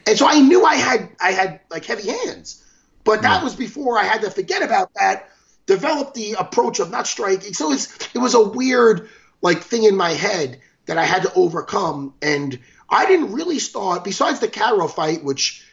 and 0.06 0.18
so 0.18 0.26
I 0.26 0.40
knew 0.40 0.64
I 0.64 0.74
had 0.74 1.08
I 1.20 1.32
had 1.32 1.60
like 1.70 1.84
heavy 1.84 2.10
hands. 2.10 2.64
But 3.04 3.22
that 3.22 3.38
yeah. 3.38 3.44
was 3.44 3.54
before 3.54 3.98
I 3.98 4.04
had 4.04 4.22
to 4.22 4.30
forget 4.30 4.62
about 4.62 4.92
that, 4.94 5.30
develop 5.66 6.14
the 6.14 6.34
approach 6.34 6.80
of 6.80 6.90
not 6.90 7.06
striking. 7.06 7.54
So 7.54 7.72
it's 7.72 7.96
it 8.14 8.18
was 8.18 8.34
a 8.34 8.42
weird 8.42 9.08
like 9.40 9.60
thing 9.60 9.84
in 9.84 9.96
my 9.96 10.10
head 10.10 10.60
that 10.86 10.98
I 10.98 11.04
had 11.04 11.22
to 11.22 11.32
overcome, 11.34 12.14
and 12.20 12.58
I 12.88 13.06
didn't 13.06 13.32
really 13.32 13.58
start 13.58 14.04
besides 14.04 14.40
the 14.40 14.48
Karo 14.48 14.88
fight, 14.88 15.22
which 15.22 15.64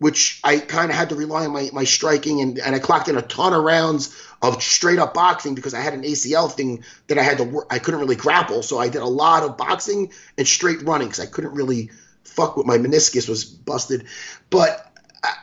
which 0.00 0.40
I 0.42 0.58
kind 0.58 0.90
of 0.90 0.96
had 0.96 1.10
to 1.10 1.14
rely 1.14 1.44
on 1.44 1.52
my, 1.52 1.68
my 1.74 1.84
striking 1.84 2.40
and, 2.40 2.58
and 2.58 2.74
I 2.74 2.78
clocked 2.78 3.08
in 3.08 3.18
a 3.18 3.22
ton 3.22 3.52
of 3.52 3.62
rounds 3.62 4.16
of 4.40 4.62
straight 4.62 4.98
up 4.98 5.12
boxing 5.12 5.54
because 5.54 5.74
I 5.74 5.80
had 5.80 5.92
an 5.92 6.02
ACL 6.02 6.50
thing 6.50 6.84
that 7.08 7.18
I 7.18 7.22
had 7.22 7.36
to 7.36 7.44
work. 7.44 7.66
I 7.68 7.78
couldn't 7.78 8.00
really 8.00 8.16
grapple. 8.16 8.62
So 8.62 8.78
I 8.78 8.88
did 8.88 9.02
a 9.02 9.06
lot 9.06 9.42
of 9.42 9.58
boxing 9.58 10.10
and 10.38 10.48
straight 10.48 10.82
running 10.82 11.08
because 11.08 11.20
I 11.20 11.26
couldn't 11.26 11.52
really 11.52 11.90
fuck 12.24 12.56
with 12.56 12.66
my 12.66 12.78
meniscus 12.78 13.28
was 13.28 13.44
busted. 13.44 14.06
But 14.48 14.90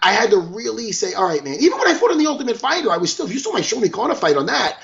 I 0.02 0.12
had 0.12 0.32
to 0.32 0.39
really 0.39 0.91
say, 0.91 1.13
all 1.13 1.28
right, 1.28 1.43
man. 1.43 1.58
Even 1.60 1.78
when 1.78 1.88
I 1.88 1.93
fought 1.93 2.12
in 2.12 2.17
the 2.17 2.26
Ultimate 2.26 2.58
Fighter, 2.58 2.89
I 2.89 2.98
was 2.98 3.13
still. 3.13 3.28
If 3.28 3.34
you 3.34 3.39
saw 3.39 3.54
my 3.54 3.62
Shomi 3.62 3.93
Kona 3.93 4.15
fight 4.15 4.38
on 4.38 4.48
that, 4.48 4.80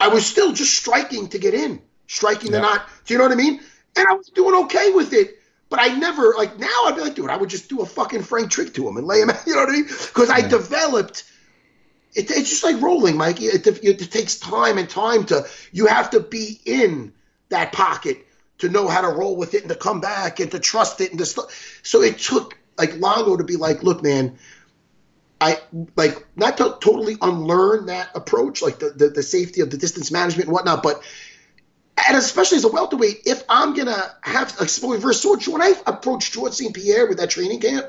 I 0.00 0.08
was 0.08 0.24
still 0.24 0.54
just 0.54 0.74
striking 0.74 1.28
to 1.28 1.38
get 1.38 1.52
in, 1.52 1.82
striking 2.06 2.52
yeah. 2.52 2.60
to 2.60 2.62
not. 2.62 2.88
Do 3.04 3.12
you 3.12 3.18
know 3.18 3.24
what 3.24 3.32
I 3.32 3.36
mean? 3.36 3.60
And 3.96 4.06
I 4.08 4.14
was 4.14 4.28
doing 4.28 4.64
okay 4.64 4.92
with 4.92 5.12
it. 5.12 5.39
But 5.70 5.78
I 5.80 5.94
never 5.96 6.34
like 6.36 6.58
now. 6.58 6.84
I'd 6.86 6.96
be 6.96 7.00
like, 7.00 7.14
dude, 7.14 7.30
I 7.30 7.36
would 7.36 7.48
just 7.48 7.68
do 7.68 7.80
a 7.80 7.86
fucking 7.86 8.22
Frank 8.24 8.50
trick 8.50 8.74
to 8.74 8.86
him 8.86 8.96
and 8.96 9.06
lay 9.06 9.20
him. 9.20 9.30
out. 9.30 9.36
You 9.46 9.54
know 9.54 9.60
what 9.60 9.70
I 9.70 9.72
mean? 9.72 9.84
Because. 9.84 10.28
I 10.28 10.46
developed. 10.46 11.24
It, 12.14 12.28
it's 12.30 12.50
just 12.50 12.64
like 12.64 12.82
rolling, 12.82 13.16
Mikey. 13.16 13.44
It, 13.46 13.66
it, 13.66 13.84
it 13.84 14.10
takes 14.10 14.38
time 14.38 14.78
and 14.78 14.90
time 14.90 15.24
to. 15.26 15.46
You 15.72 15.86
have 15.86 16.10
to 16.10 16.20
be 16.20 16.60
in 16.66 17.12
that 17.48 17.72
pocket 17.72 18.26
to 18.58 18.68
know 18.68 18.88
how 18.88 19.00
to 19.00 19.08
roll 19.08 19.36
with 19.36 19.54
it 19.54 19.62
and 19.62 19.70
to 19.70 19.76
come 19.76 20.00
back 20.00 20.40
and 20.40 20.50
to 20.50 20.58
trust 20.58 21.00
it 21.00 21.10
and 21.10 21.20
to. 21.20 21.24
St- 21.26 21.48
so 21.82 22.02
it 22.02 22.18
took 22.18 22.58
like 22.76 22.98
Longo 22.98 23.36
to 23.36 23.44
be 23.44 23.56
like, 23.56 23.84
look, 23.84 24.02
man, 24.02 24.36
I 25.40 25.58
like 25.96 26.26
not 26.36 26.56
to 26.58 26.76
totally 26.80 27.16
unlearn 27.22 27.86
that 27.86 28.10
approach, 28.14 28.60
like 28.60 28.80
the, 28.80 28.90
the, 28.90 29.08
the 29.08 29.22
safety 29.22 29.60
of 29.60 29.70
the 29.70 29.78
distance 29.78 30.10
management 30.10 30.46
and 30.46 30.52
whatnot, 30.52 30.82
but 30.82 31.02
and 32.08 32.16
especially 32.16 32.58
as 32.58 32.64
a 32.64 32.68
welterweight, 32.68 33.22
if 33.26 33.42
I'm 33.48 33.74
gonna 33.74 34.14
have 34.22 34.58
like 34.60 34.70
reverse 34.82 35.20
sword, 35.20 35.46
when 35.46 35.62
I 35.62 35.74
approached 35.86 36.32
George 36.32 36.52
St. 36.52 36.74
Pierre 36.74 37.06
with 37.06 37.18
that 37.18 37.30
training 37.30 37.60
camp, 37.60 37.86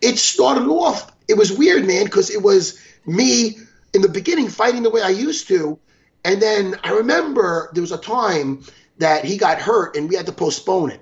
it 0.00 0.18
started 0.18 0.66
off. 0.68 1.12
It 1.28 1.36
was 1.36 1.52
weird, 1.52 1.86
man, 1.86 2.04
because 2.04 2.30
it 2.30 2.42
was 2.42 2.80
me 3.06 3.58
in 3.94 4.02
the 4.02 4.08
beginning 4.08 4.48
fighting 4.48 4.82
the 4.82 4.90
way 4.90 5.02
I 5.02 5.10
used 5.10 5.48
to, 5.48 5.78
and 6.24 6.40
then 6.40 6.76
I 6.82 6.92
remember 6.92 7.70
there 7.72 7.80
was 7.80 7.92
a 7.92 7.98
time 7.98 8.64
that 8.98 9.24
he 9.24 9.36
got 9.36 9.58
hurt 9.58 9.96
and 9.96 10.08
we 10.08 10.16
had 10.16 10.26
to 10.26 10.32
postpone 10.32 10.90
it. 10.90 11.00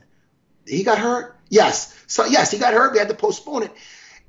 He 0.67 0.83
got 0.85 0.99
hurt. 0.99 1.37
Yes. 1.49 1.97
So 2.07 2.25
yes, 2.25 2.51
he 2.51 2.59
got 2.59 2.75
hurt. 2.75 2.93
We 2.93 2.99
had 2.99 3.09
to 3.09 3.15
postpone 3.15 3.65
it. 3.65 3.73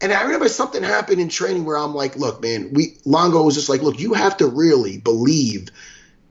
And 0.01 0.12
I 0.12 0.23
remember 0.23 0.49
something 0.49 0.81
happened 0.81 1.21
in 1.21 1.29
training 1.29 1.63
where 1.63 1.77
I'm 1.77 1.93
like, 1.93 2.15
look, 2.15 2.41
man, 2.41 2.73
we 2.73 2.97
Longo 3.05 3.43
was 3.43 3.55
just 3.55 3.69
like, 3.69 3.81
look, 3.81 3.99
you 3.99 4.13
have 4.13 4.38
to 4.38 4.47
really 4.47 4.97
believe 4.97 5.69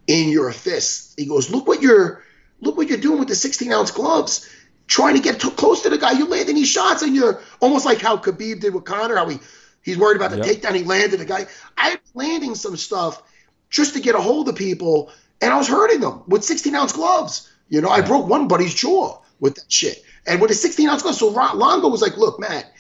in 0.06 0.28
your 0.28 0.52
fists. 0.52 1.14
He 1.16 1.26
goes, 1.26 1.50
look 1.50 1.66
what 1.66 1.82
you're 1.82 2.22
look 2.60 2.76
what 2.76 2.88
you're 2.88 2.98
doing 2.98 3.18
with 3.18 3.28
the 3.28 3.34
16 3.34 3.72
ounce 3.72 3.90
gloves. 3.90 4.48
Trying 4.86 5.14
to 5.14 5.22
get 5.22 5.40
too 5.40 5.52
close 5.52 5.82
to 5.82 5.90
the 5.90 5.98
guy. 5.98 6.12
You 6.12 6.26
land 6.26 6.48
these 6.48 6.68
shots 6.68 7.02
and 7.02 7.14
you're 7.14 7.40
almost 7.60 7.86
like 7.86 8.00
how 8.00 8.16
Khabib 8.16 8.60
did 8.60 8.74
with 8.74 8.84
Conor, 8.84 9.16
how 9.16 9.28
he 9.28 9.38
he's 9.82 9.96
worried 9.96 10.16
about 10.16 10.32
the 10.32 10.38
yep. 10.38 10.46
takedown. 10.46 10.74
He 10.74 10.82
landed 10.82 11.20
the 11.20 11.24
guy. 11.24 11.46
I'm 11.76 11.98
landing 12.14 12.56
some 12.56 12.76
stuff 12.76 13.22
just 13.68 13.94
to 13.94 14.00
get 14.00 14.16
a 14.16 14.20
hold 14.20 14.48
of 14.48 14.56
people, 14.56 15.12
and 15.40 15.52
I 15.52 15.58
was 15.58 15.68
hurting 15.68 16.00
them 16.00 16.24
with 16.26 16.44
16 16.44 16.74
ounce 16.74 16.92
gloves. 16.92 17.48
You 17.68 17.80
know, 17.80 17.88
I 17.88 18.00
broke 18.00 18.26
one 18.26 18.48
buddy's 18.48 18.74
jaw 18.74 19.20
with 19.38 19.54
that 19.54 19.70
shit. 19.70 20.02
And 20.26 20.40
with 20.40 20.50
a 20.50 20.54
16 20.54 20.88
ounce 20.88 21.02
glove, 21.02 21.14
so 21.14 21.28
Longo 21.28 21.88
was 21.88 22.02
like, 22.02 22.16
look, 22.16 22.38
Matt, 22.38 22.72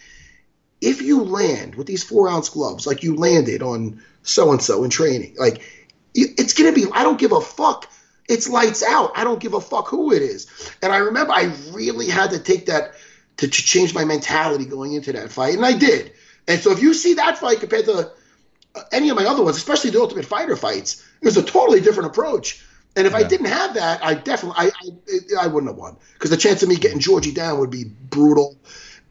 if 0.80 1.00
you 1.00 1.24
land 1.24 1.74
with 1.74 1.86
these 1.86 2.02
four 2.02 2.28
ounce 2.28 2.48
gloves, 2.48 2.86
like 2.86 3.02
you 3.02 3.16
landed 3.16 3.62
on 3.62 4.02
so 4.22 4.52
and 4.52 4.60
so 4.60 4.84
in 4.84 4.90
training, 4.90 5.36
like 5.38 5.62
it's 6.14 6.54
going 6.54 6.72
to 6.72 6.80
be, 6.80 6.90
I 6.92 7.02
don't 7.02 7.18
give 7.18 7.32
a 7.32 7.40
fuck. 7.40 7.90
It's 8.28 8.48
lights 8.48 8.82
out. 8.82 9.12
I 9.16 9.24
don't 9.24 9.40
give 9.40 9.54
a 9.54 9.60
fuck 9.60 9.88
who 9.88 10.12
it 10.12 10.22
is. 10.22 10.46
And 10.82 10.92
I 10.92 10.98
remember 10.98 11.32
I 11.32 11.52
really 11.72 12.08
had 12.08 12.30
to 12.30 12.38
take 12.38 12.66
that 12.66 12.94
to, 13.38 13.48
to 13.48 13.62
change 13.62 13.94
my 13.94 14.04
mentality 14.04 14.66
going 14.66 14.92
into 14.92 15.12
that 15.12 15.32
fight. 15.32 15.54
And 15.54 15.64
I 15.64 15.76
did. 15.76 16.12
And 16.46 16.60
so 16.60 16.70
if 16.72 16.80
you 16.82 16.94
see 16.94 17.14
that 17.14 17.38
fight 17.38 17.60
compared 17.60 17.86
to 17.86 18.12
uh, 18.74 18.82
any 18.92 19.08
of 19.08 19.16
my 19.16 19.24
other 19.24 19.42
ones, 19.42 19.56
especially 19.56 19.90
the 19.90 20.00
Ultimate 20.00 20.24
Fighter 20.24 20.56
fights, 20.56 21.04
it 21.20 21.24
was 21.24 21.36
a 21.36 21.42
totally 21.42 21.80
different 21.80 22.10
approach. 22.10 22.64
And 22.96 23.06
if 23.06 23.12
yeah. 23.12 23.20
I 23.20 23.22
didn't 23.22 23.46
have 23.46 23.74
that, 23.74 24.04
I 24.04 24.14
definitely 24.14 24.56
I 24.58 24.70
I, 25.40 25.44
I 25.44 25.46
wouldn't 25.46 25.70
have 25.70 25.78
won 25.78 25.96
because 26.14 26.30
the 26.30 26.36
chance 26.36 26.62
of 26.62 26.68
me 26.68 26.76
getting 26.76 26.98
Georgie 26.98 27.32
down 27.32 27.58
would 27.60 27.70
be 27.70 27.84
brutal. 27.84 28.56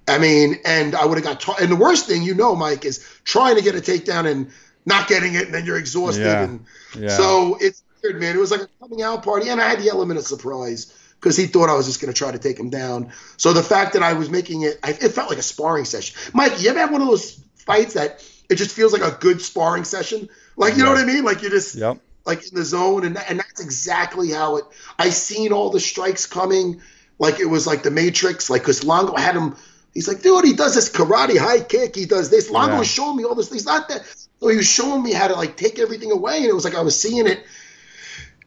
I 0.07 0.17
mean, 0.17 0.59
and 0.65 0.95
I 0.95 1.05
would 1.05 1.17
have 1.17 1.25
got. 1.25 1.39
Ta- 1.39 1.57
and 1.61 1.71
the 1.71 1.75
worst 1.75 2.07
thing, 2.07 2.23
you 2.23 2.33
know, 2.33 2.55
Mike, 2.55 2.83
is 2.83 3.05
trying 3.23 3.55
to 3.55 3.61
get 3.61 3.75
a 3.75 3.79
takedown 3.79 4.29
and 4.29 4.51
not 4.85 5.07
getting 5.07 5.35
it, 5.35 5.45
and 5.45 5.53
then 5.53 5.65
you're 5.65 5.77
exhausted. 5.77 6.23
Yeah. 6.23 6.43
And 6.43 6.65
yeah. 6.97 7.09
so 7.09 7.57
it's 7.59 7.83
weird, 8.03 8.19
man. 8.19 8.35
It 8.35 8.39
was 8.39 8.51
like 8.51 8.61
a 8.61 8.67
coming 8.79 9.01
out 9.01 9.23
party, 9.23 9.49
and 9.49 9.61
I 9.61 9.69
had 9.69 9.79
the 9.79 9.89
element 9.89 10.19
of 10.19 10.25
surprise 10.25 10.95
because 11.19 11.35
he 11.35 11.47
thought 11.47 11.69
I 11.69 11.75
was 11.75 11.85
just 11.85 12.01
going 12.01 12.13
to 12.13 12.17
try 12.17 12.31
to 12.31 12.39
take 12.39 12.57
him 12.57 12.69
down. 12.69 13.11
So 13.37 13.53
the 13.53 13.63
fact 13.63 13.93
that 13.93 14.03
I 14.03 14.13
was 14.13 14.29
making 14.29 14.61
it, 14.61 14.79
I, 14.83 14.91
it 14.91 15.09
felt 15.09 15.29
like 15.29 15.39
a 15.39 15.43
sparring 15.43 15.85
session. 15.85 16.17
Mike, 16.33 16.61
you 16.61 16.69
ever 16.69 16.79
have 16.79 16.91
one 16.91 17.01
of 17.01 17.07
those 17.07 17.43
fights 17.55 17.93
that 17.93 18.25
it 18.49 18.55
just 18.55 18.75
feels 18.75 18.93
like 18.93 19.01
a 19.01 19.17
good 19.19 19.41
sparring 19.41 19.83
session? 19.83 20.29
Like 20.55 20.77
you 20.77 20.83
know 20.83 20.91
what 20.91 20.99
I 20.99 21.05
mean? 21.05 21.23
Like 21.23 21.41
you're 21.41 21.51
just 21.51 21.75
yep 21.75 21.99
like 22.29 22.47
in 22.47 22.55
the 22.55 22.63
zone, 22.63 23.03
and 23.05 23.17
and 23.17 23.39
that's 23.39 23.59
exactly 23.59 24.31
how 24.31 24.57
it. 24.57 24.65
I 24.97 25.09
seen 25.09 25.51
all 25.51 25.69
the 25.69 25.79
strikes 25.79 26.25
coming, 26.25 26.81
like 27.17 27.39
it 27.39 27.45
was 27.45 27.67
like 27.67 27.83
the 27.83 27.91
Matrix, 27.91 28.49
like 28.49 28.61
because 28.61 28.83
Longo 28.83 29.15
had 29.15 29.35
him. 29.35 29.55
He's 29.93 30.07
like, 30.07 30.21
dude, 30.21 30.45
he 30.45 30.53
does 30.53 30.75
this 30.75 30.89
karate 30.89 31.37
high 31.37 31.61
kick. 31.61 31.95
He 31.95 32.05
does 32.05 32.29
this. 32.29 32.49
Longo 32.49 32.73
yeah. 32.73 32.79
was 32.79 32.87
showing 32.87 33.17
me 33.17 33.23
all 33.23 33.35
this. 33.35 33.51
He's 33.51 33.65
not 33.65 33.89
that. 33.89 34.03
So 34.39 34.47
he 34.47 34.57
was 34.57 34.67
showing 34.67 35.03
me 35.03 35.11
how 35.11 35.27
to 35.27 35.35
like 35.35 35.57
take 35.57 35.79
everything 35.79 36.11
away, 36.11 36.37
and 36.37 36.45
it 36.45 36.55
was 36.55 36.65
like 36.65 36.75
I 36.75 36.81
was 36.81 36.99
seeing 36.99 37.27
it. 37.27 37.43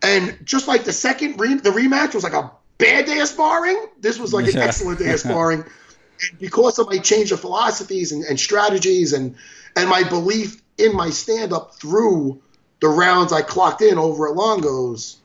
And 0.03 0.39
just 0.45 0.67
like 0.67 0.85
the 0.85 0.93
second 0.93 1.39
re- 1.39 1.55
the 1.55 1.71
rematch 1.71 2.15
was 2.15 2.25
like 2.25 2.33
a 2.33 2.51
bad 2.79 3.07
day 3.07 3.21
of 3.21 3.29
sparring. 3.29 3.87
This 4.01 4.19
was 4.19 4.33
like 4.33 4.47
an 4.49 4.59
excellent 4.59 4.99
day 4.99 5.13
of 5.13 5.21
sparring. 5.21 5.61
And 5.61 6.39
because 6.39 6.79
of 6.79 6.89
my 6.89 6.99
change 6.99 7.31
of 7.33 7.41
philosophies 7.41 8.13
and, 8.13 8.25
and 8.25 8.39
strategies 8.39 9.13
and 9.13 9.37
and 9.77 9.89
my 9.89 10.03
belief 10.03 10.61
in 10.79 10.97
my 10.97 11.11
stand 11.11 11.53
up 11.53 11.77
through 11.77 12.41
the 12.81 12.89
rounds 12.89 13.33
I 13.33 13.43
clocked 13.43 13.83
in 13.83 13.99
over 13.99 14.29
at 14.29 14.35
Longo's, 14.35 15.19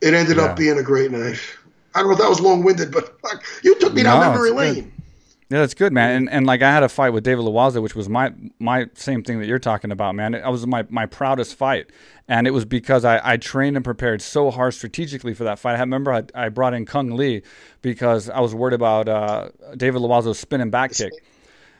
it 0.00 0.14
ended 0.14 0.38
yeah. 0.38 0.44
up 0.44 0.56
being 0.56 0.78
a 0.78 0.82
great 0.82 1.10
night. 1.10 1.38
I 1.94 1.98
don't 1.98 2.08
know 2.08 2.14
if 2.14 2.20
that 2.20 2.28
was 2.28 2.40
long 2.40 2.64
winded, 2.64 2.90
but 2.90 3.14
you 3.62 3.78
took 3.78 3.92
me 3.92 4.02
down 4.02 4.20
no, 4.20 4.30
memory 4.30 4.50
lane. 4.50 4.91
Yeah, 5.52 5.58
that's 5.58 5.74
good, 5.74 5.92
man. 5.92 6.16
And 6.16 6.30
and 6.30 6.46
like 6.46 6.62
I 6.62 6.72
had 6.72 6.82
a 6.82 6.88
fight 6.88 7.10
with 7.10 7.24
David 7.24 7.44
Loiseau, 7.44 7.82
which 7.82 7.94
was 7.94 8.08
my 8.08 8.32
my 8.58 8.86
same 8.94 9.22
thing 9.22 9.38
that 9.38 9.46
you're 9.46 9.58
talking 9.58 9.92
about, 9.92 10.14
man. 10.14 10.32
It 10.32 10.48
was 10.48 10.66
my 10.66 10.86
my 10.88 11.04
proudest 11.04 11.56
fight, 11.56 11.90
and 12.26 12.46
it 12.46 12.52
was 12.52 12.64
because 12.64 13.04
I, 13.04 13.20
I 13.22 13.36
trained 13.36 13.76
and 13.76 13.84
prepared 13.84 14.22
so 14.22 14.50
hard 14.50 14.72
strategically 14.72 15.34
for 15.34 15.44
that 15.44 15.58
fight. 15.58 15.76
I 15.76 15.80
remember 15.80 16.10
I, 16.10 16.22
I 16.34 16.48
brought 16.48 16.72
in 16.72 16.86
Cung 16.86 17.14
Le 17.14 17.42
because 17.82 18.30
I 18.30 18.40
was 18.40 18.54
worried 18.54 18.72
about 18.72 19.10
uh, 19.10 19.50
David 19.76 20.00
Loiseau's 20.00 20.38
spinning 20.38 20.70
back 20.70 20.94
kick. 20.94 21.12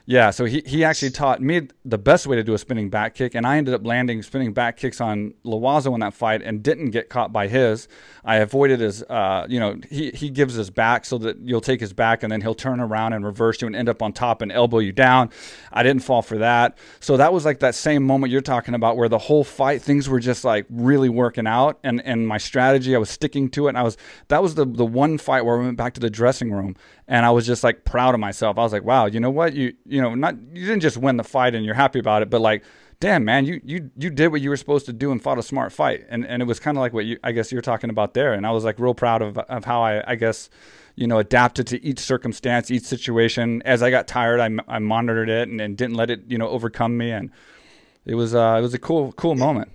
Yeah, 0.04 0.30
so 0.30 0.46
he, 0.46 0.62
he 0.66 0.82
actually 0.82 1.10
taught 1.10 1.40
me 1.40 1.68
the 1.84 1.98
best 1.98 2.26
way 2.26 2.34
to 2.34 2.42
do 2.42 2.54
a 2.54 2.58
spinning 2.58 2.90
back 2.90 3.14
kick, 3.14 3.36
and 3.36 3.46
I 3.46 3.56
ended 3.56 3.72
up 3.72 3.86
landing 3.86 4.22
spinning 4.22 4.52
back 4.52 4.76
kicks 4.76 5.00
on 5.00 5.34
Loiseau 5.44 5.94
in 5.94 6.00
that 6.00 6.12
fight 6.12 6.42
and 6.42 6.60
didn't 6.62 6.90
get 6.90 7.08
caught 7.08 7.32
by 7.32 7.46
his. 7.46 7.86
I 8.24 8.36
avoided 8.36 8.80
his, 8.80 9.02
uh, 9.04 9.46
you 9.48 9.60
know, 9.60 9.78
he, 9.88 10.10
he 10.10 10.30
gives 10.30 10.54
his 10.54 10.70
back 10.70 11.04
so 11.04 11.18
that 11.18 11.38
you'll 11.40 11.60
take 11.60 11.80
his 11.80 11.92
back 11.92 12.22
and 12.22 12.32
then 12.32 12.40
he'll 12.40 12.54
turn 12.54 12.80
around 12.80 13.12
and 13.12 13.24
reverse 13.24 13.60
you 13.60 13.66
and 13.66 13.76
end 13.76 13.88
up 13.88 14.02
on 14.02 14.12
top 14.12 14.42
and 14.42 14.50
elbow 14.50 14.78
you 14.78 14.92
down. 14.92 15.30
I 15.72 15.82
didn't 15.82 16.02
fall 16.02 16.22
for 16.22 16.38
that. 16.38 16.78
So 17.00 17.16
that 17.16 17.32
was 17.32 17.44
like 17.44 17.60
that 17.60 17.74
same 17.74 18.04
moment 18.04 18.32
you're 18.32 18.40
talking 18.40 18.74
about 18.74 18.96
where 18.96 19.08
the 19.08 19.18
whole 19.18 19.44
fight, 19.44 19.82
things 19.82 20.08
were 20.08 20.20
just 20.20 20.44
like 20.44 20.66
really 20.68 21.08
working 21.08 21.46
out 21.46 21.78
and, 21.82 22.00
and 22.04 22.26
my 22.26 22.38
strategy, 22.38 22.94
I 22.94 22.98
was 22.98 23.10
sticking 23.10 23.48
to 23.50 23.66
it. 23.66 23.70
And 23.70 23.78
I 23.78 23.82
was, 23.82 23.96
that 24.28 24.42
was 24.42 24.54
the, 24.54 24.64
the 24.64 24.86
one 24.86 25.18
fight 25.18 25.44
where 25.44 25.60
I 25.60 25.64
went 25.64 25.76
back 25.76 25.94
to 25.94 26.00
the 26.00 26.10
dressing 26.10 26.52
room 26.52 26.76
and 27.08 27.26
I 27.26 27.30
was 27.30 27.46
just 27.46 27.64
like 27.64 27.84
proud 27.84 28.14
of 28.14 28.20
myself. 28.20 28.58
I 28.58 28.62
was 28.62 28.72
like, 28.72 28.84
wow, 28.84 29.06
you 29.06 29.20
know 29.20 29.30
what? 29.30 29.54
You, 29.54 29.74
you 29.84 30.00
know, 30.00 30.14
not, 30.14 30.36
you 30.52 30.66
didn't 30.66 30.80
just 30.80 30.96
win 30.96 31.16
the 31.16 31.24
fight 31.24 31.54
and 31.54 31.64
you're 31.64 31.74
happy 31.74 31.98
about 31.98 32.22
it, 32.22 32.30
but 32.30 32.40
like, 32.40 32.62
damn 33.00 33.24
man 33.24 33.44
you 33.44 33.60
you 33.64 33.90
you 33.98 34.08
did 34.10 34.28
what 34.28 34.40
you 34.40 34.48
were 34.48 34.56
supposed 34.56 34.86
to 34.86 34.92
do 34.92 35.10
and 35.10 35.20
fought 35.20 35.36
a 35.36 35.42
smart 35.42 35.72
fight 35.72 36.06
and 36.08 36.24
and 36.24 36.40
it 36.40 36.44
was 36.44 36.60
kind 36.60 36.76
of 36.76 36.80
like 36.82 36.92
what 36.92 37.04
you 37.04 37.18
I 37.24 37.32
guess 37.32 37.50
you're 37.50 37.60
talking 37.60 37.90
about 37.90 38.14
there 38.14 38.32
and 38.32 38.46
I 38.46 38.52
was 38.52 38.62
like 38.62 38.78
real 38.78 38.94
proud 38.94 39.22
of 39.22 39.36
of 39.38 39.64
how 39.64 39.82
I 39.82 40.12
I 40.12 40.14
guess 40.14 40.48
you 40.94 41.08
know 41.08 41.18
adapted 41.18 41.66
to 41.66 41.84
each 41.84 41.98
circumstance 41.98 42.70
each 42.70 42.84
situation 42.84 43.60
as 43.64 43.82
I 43.82 43.90
got 43.90 44.06
tired 44.06 44.38
I, 44.38 44.50
I 44.68 44.78
monitored 44.78 45.28
it 45.28 45.48
and, 45.48 45.60
and 45.60 45.76
didn't 45.76 45.96
let 45.96 46.10
it 46.10 46.20
you 46.28 46.38
know 46.38 46.46
overcome 46.46 46.96
me 46.96 47.10
and 47.10 47.32
it 48.04 48.14
was 48.14 48.34
uh, 48.34 48.56
it 48.58 48.62
was 48.62 48.74
a 48.74 48.78
cool 48.78 49.12
cool 49.12 49.34
moment. 49.34 49.70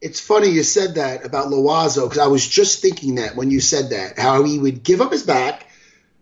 It's 0.00 0.20
funny 0.20 0.48
you 0.48 0.62
said 0.62 0.96
that 0.96 1.24
about 1.24 1.46
Loiseau 1.46 2.04
because 2.04 2.18
I 2.18 2.26
was 2.26 2.46
just 2.46 2.82
thinking 2.82 3.16
that 3.16 3.36
when 3.36 3.50
you 3.50 3.60
said 3.60 3.90
that 3.90 4.18
how 4.18 4.42
he 4.44 4.58
would 4.58 4.82
give 4.82 5.00
up 5.00 5.12
his 5.12 5.22
back. 5.22 5.66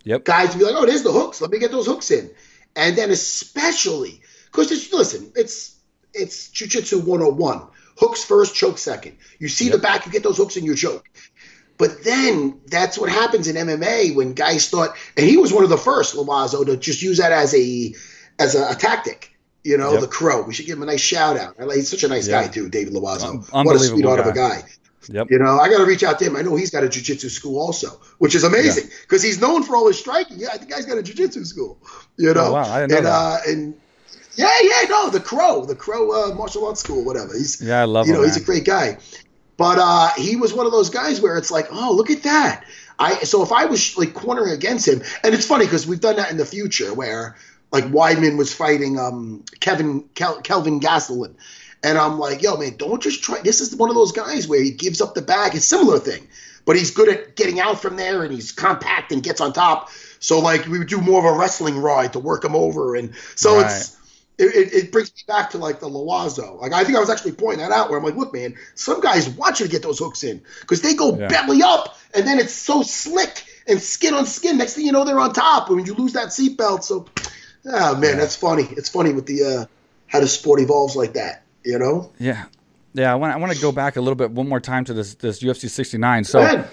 Yep. 0.04 0.24
Guys 0.24 0.50
would 0.50 0.58
be 0.58 0.64
like, 0.64 0.74
"Oh, 0.76 0.86
there's 0.86 1.02
the 1.02 1.12
hooks. 1.12 1.40
Let 1.40 1.50
me 1.50 1.58
get 1.58 1.70
those 1.70 1.86
hooks 1.86 2.10
in," 2.10 2.30
and 2.76 2.96
then 2.96 3.10
especially 3.10 4.20
because 4.46 4.70
listen, 4.92 5.32
it's 5.34 5.74
it's 6.12 6.48
jujitsu 6.48 7.04
101. 7.04 7.62
Hooks 7.98 8.24
first, 8.24 8.54
choke 8.54 8.78
second. 8.78 9.16
You 9.38 9.48
see 9.48 9.66
yep. 9.66 9.74
the 9.74 9.78
back, 9.78 10.06
you 10.06 10.12
get 10.12 10.22
those 10.22 10.36
hooks 10.36 10.56
in 10.56 10.64
your 10.64 10.74
choke. 10.74 11.08
But 11.76 12.04
then 12.04 12.60
that's 12.66 12.98
what 12.98 13.10
happens 13.10 13.48
in 13.48 13.56
MMA 13.56 14.14
when 14.14 14.34
guys 14.34 14.68
thought, 14.68 14.96
and 15.16 15.26
he 15.26 15.36
was 15.36 15.52
one 15.52 15.64
of 15.64 15.70
the 15.70 15.76
first, 15.76 16.14
Loiseau, 16.14 16.66
to 16.66 16.76
just 16.76 17.02
use 17.02 17.18
that 17.18 17.32
as 17.32 17.54
a 17.54 17.94
as 18.38 18.54
a, 18.54 18.70
a 18.70 18.74
tactic. 18.74 19.30
You 19.64 19.78
know, 19.78 19.92
yep. 19.92 20.02
the 20.02 20.08
crow. 20.08 20.42
We 20.42 20.52
should 20.52 20.66
give 20.66 20.76
him 20.76 20.82
a 20.82 20.86
nice 20.86 21.00
shout 21.00 21.38
out. 21.38 21.56
He's 21.72 21.88
such 21.88 22.04
a 22.04 22.08
nice 22.08 22.28
guy 22.28 22.48
too, 22.48 22.68
David 22.68 22.92
Loiseau. 22.92 23.50
Um, 23.52 23.64
what 23.64 23.76
a 23.76 23.78
sweetheart 23.78 24.18
guy. 24.18 24.28
of 24.28 24.34
a 24.34 24.36
guy. 24.36 24.62
Yep. 25.08 25.30
You 25.30 25.38
know, 25.38 25.58
I 25.58 25.68
got 25.68 25.78
to 25.78 25.86
reach 25.86 26.02
out 26.02 26.18
to 26.18 26.24
him. 26.24 26.36
I 26.36 26.42
know 26.42 26.56
he's 26.56 26.70
got 26.70 26.84
a 26.84 26.88
jiu-jitsu 26.88 27.28
school 27.28 27.60
also, 27.60 28.00
which 28.18 28.34
is 28.34 28.44
amazing 28.44 28.88
because 29.02 29.24
yeah. 29.24 29.28
he's 29.28 29.40
known 29.40 29.62
for 29.62 29.76
all 29.76 29.86
his 29.86 29.98
striking. 29.98 30.38
Yeah, 30.38 30.56
the 30.56 30.66
guy's 30.66 30.86
got 30.86 30.98
a 30.98 31.02
jiu-jitsu 31.02 31.44
school. 31.44 31.78
You 32.16 32.34
know, 32.34 32.46
oh, 32.46 32.52
wow. 32.52 32.62
I 32.62 32.80
didn't 32.80 32.90
know 32.90 32.96
and, 32.96 33.06
that. 33.06 33.12
Uh, 33.12 33.38
and 33.46 33.80
yeah, 34.36 34.50
yeah, 34.62 34.88
no, 34.88 35.10
the 35.10 35.20
Crow, 35.20 35.64
the 35.64 35.76
Crow 35.76 36.30
uh, 36.30 36.34
martial 36.34 36.66
arts 36.66 36.80
school, 36.80 37.04
whatever. 37.04 37.32
He's 37.34 37.60
yeah, 37.60 37.82
I 37.82 37.84
love 37.84 38.06
you 38.06 38.14
him. 38.14 38.20
know, 38.20 38.26
he's 38.26 38.36
a 38.36 38.44
great 38.44 38.64
guy. 38.64 38.98
But 39.56 39.78
uh, 39.80 40.10
he 40.16 40.36
was 40.36 40.52
one 40.52 40.66
of 40.66 40.72
those 40.72 40.90
guys 40.90 41.20
where 41.20 41.38
it's 41.38 41.50
like, 41.50 41.68
oh, 41.70 41.92
look 41.94 42.10
at 42.10 42.24
that. 42.24 42.64
I 42.98 43.14
so 43.24 43.42
if 43.42 43.52
I 43.52 43.66
was 43.66 43.96
like 43.96 44.14
cornering 44.14 44.52
against 44.52 44.88
him, 44.88 45.02
and 45.22 45.34
it's 45.34 45.46
funny 45.46 45.66
because 45.66 45.86
we've 45.86 46.00
done 46.00 46.16
that 46.16 46.30
in 46.30 46.36
the 46.36 46.46
future 46.46 46.92
where 46.94 47.36
like 47.72 47.84
Weidman 47.84 48.36
was 48.36 48.54
fighting 48.54 48.98
um, 48.98 49.44
Kevin 49.60 50.08
Kel, 50.14 50.40
Kelvin 50.40 50.80
Gastelum. 50.80 51.34
And 51.85 51.99
I'm 51.99 52.18
like, 52.18 52.42
yo, 52.42 52.57
man, 52.57 52.77
don't 52.77 53.03
just 53.03 53.23
try. 53.23 53.42
This 53.42 53.61
is 53.61 53.77
one 53.77 53.90
of 53.90 53.94
those 53.94 54.12
guys 54.12 54.49
where 54.49 54.62
he 54.62 54.70
gives 54.70 55.03
up 55.03 55.14
the 55.14 55.20
bag. 55.20 55.55
It's 55.55 55.66
similar 55.66 55.99
thing, 55.99 56.27
but 56.64 56.77
he's 56.77 56.90
good 56.90 57.11
at 57.11 57.37
getting 57.37 57.61
out 57.61 57.83
from 57.83 57.97
there 57.97 58.23
and 58.23 58.33
he's 58.33 58.53
compact 58.53 59.12
and 59.12 59.23
gets 59.23 59.42
on 59.42 59.53
top. 59.53 59.90
So 60.18 60.40
like 60.40 60.66
we 60.66 60.79
would 60.79 60.88
do 60.88 61.03
more 61.03 61.18
of 61.18 61.37
a 61.37 61.38
wrestling 61.38 61.79
ride 61.79 62.14
to 62.14 62.18
work 62.18 62.42
him 62.42 62.57
over, 62.57 62.97
and 62.97 63.14
so 63.35 63.57
right. 63.57 63.66
it's 63.66 63.99
it, 64.38 64.73
it, 64.73 64.92
brings 64.92 65.12
me 65.14 65.23
back 65.29 65.51
to 65.51 65.59
like 65.59 65.81
the 65.81 65.88
Loiseau. 65.88 66.59
Like 66.61 66.73
I 66.73 66.85
think 66.85 66.97
I 66.97 67.01
was 67.01 67.11
actually 67.11 67.33
pointing 67.33 67.61
that 67.61 67.70
out 67.70 67.90
where 67.90 67.99
I'm 67.99 68.05
like, 68.05 68.16
look, 68.16 68.33
man, 68.33 68.57
some 68.75 69.01
guys 69.01 69.29
want 69.29 69.61
you 69.61 69.66
to 69.66 69.70
get 69.70 69.83
those 69.83 69.99
hooks 69.99 70.25
in 70.25 70.42
because 70.62 70.81
they 70.81 70.94
go 70.94 71.16
yeah. 71.16 71.29
belly 71.29 71.62
up 71.62 71.99
and 72.14 72.27
then 72.27 72.38
it's 72.38 72.55
so 72.55 72.83
slick 72.83 73.44
and 73.68 73.81
skin 73.81 74.14
on 74.14 74.25
skin. 74.25 74.57
Next 74.57 74.75
thing 74.75 74.87
you 74.87 74.92
know, 74.92 75.05
they're 75.05 75.20
on 75.20 75.35
top 75.35 75.68
when 75.68 75.85
you 75.85 75.94
lose 75.94 76.14
that 76.14 76.29
seatbelt. 76.29 76.83
So, 76.83 77.07
oh 77.66 77.94
man, 77.97 78.03
yeah. 78.03 78.16
that's 78.16 78.37
funny. 78.37 78.64
It's 78.70 78.88
funny 78.88 79.12
with 79.12 79.27
the 79.27 79.44
uh, 79.44 79.66
how 80.07 80.20
the 80.20 80.29
sport 80.29 80.61
evolves 80.61 80.97
like 80.97 81.12
that. 81.12 81.43
You 81.64 81.79
know? 81.79 82.12
Yeah, 82.18 82.46
yeah. 82.92 83.12
I 83.12 83.14
want 83.14 83.35
I 83.35 83.38
want 83.38 83.53
to 83.53 83.61
go 83.61 83.72
back 83.72 83.96
a 83.96 84.00
little 84.00 84.16
bit 84.16 84.31
one 84.31 84.48
more 84.48 84.61
time 84.61 84.85
to 84.87 84.94
this 84.94 85.14
this 85.14 85.42
UFC 85.42 85.68
69. 85.68 86.24
So. 86.24 86.64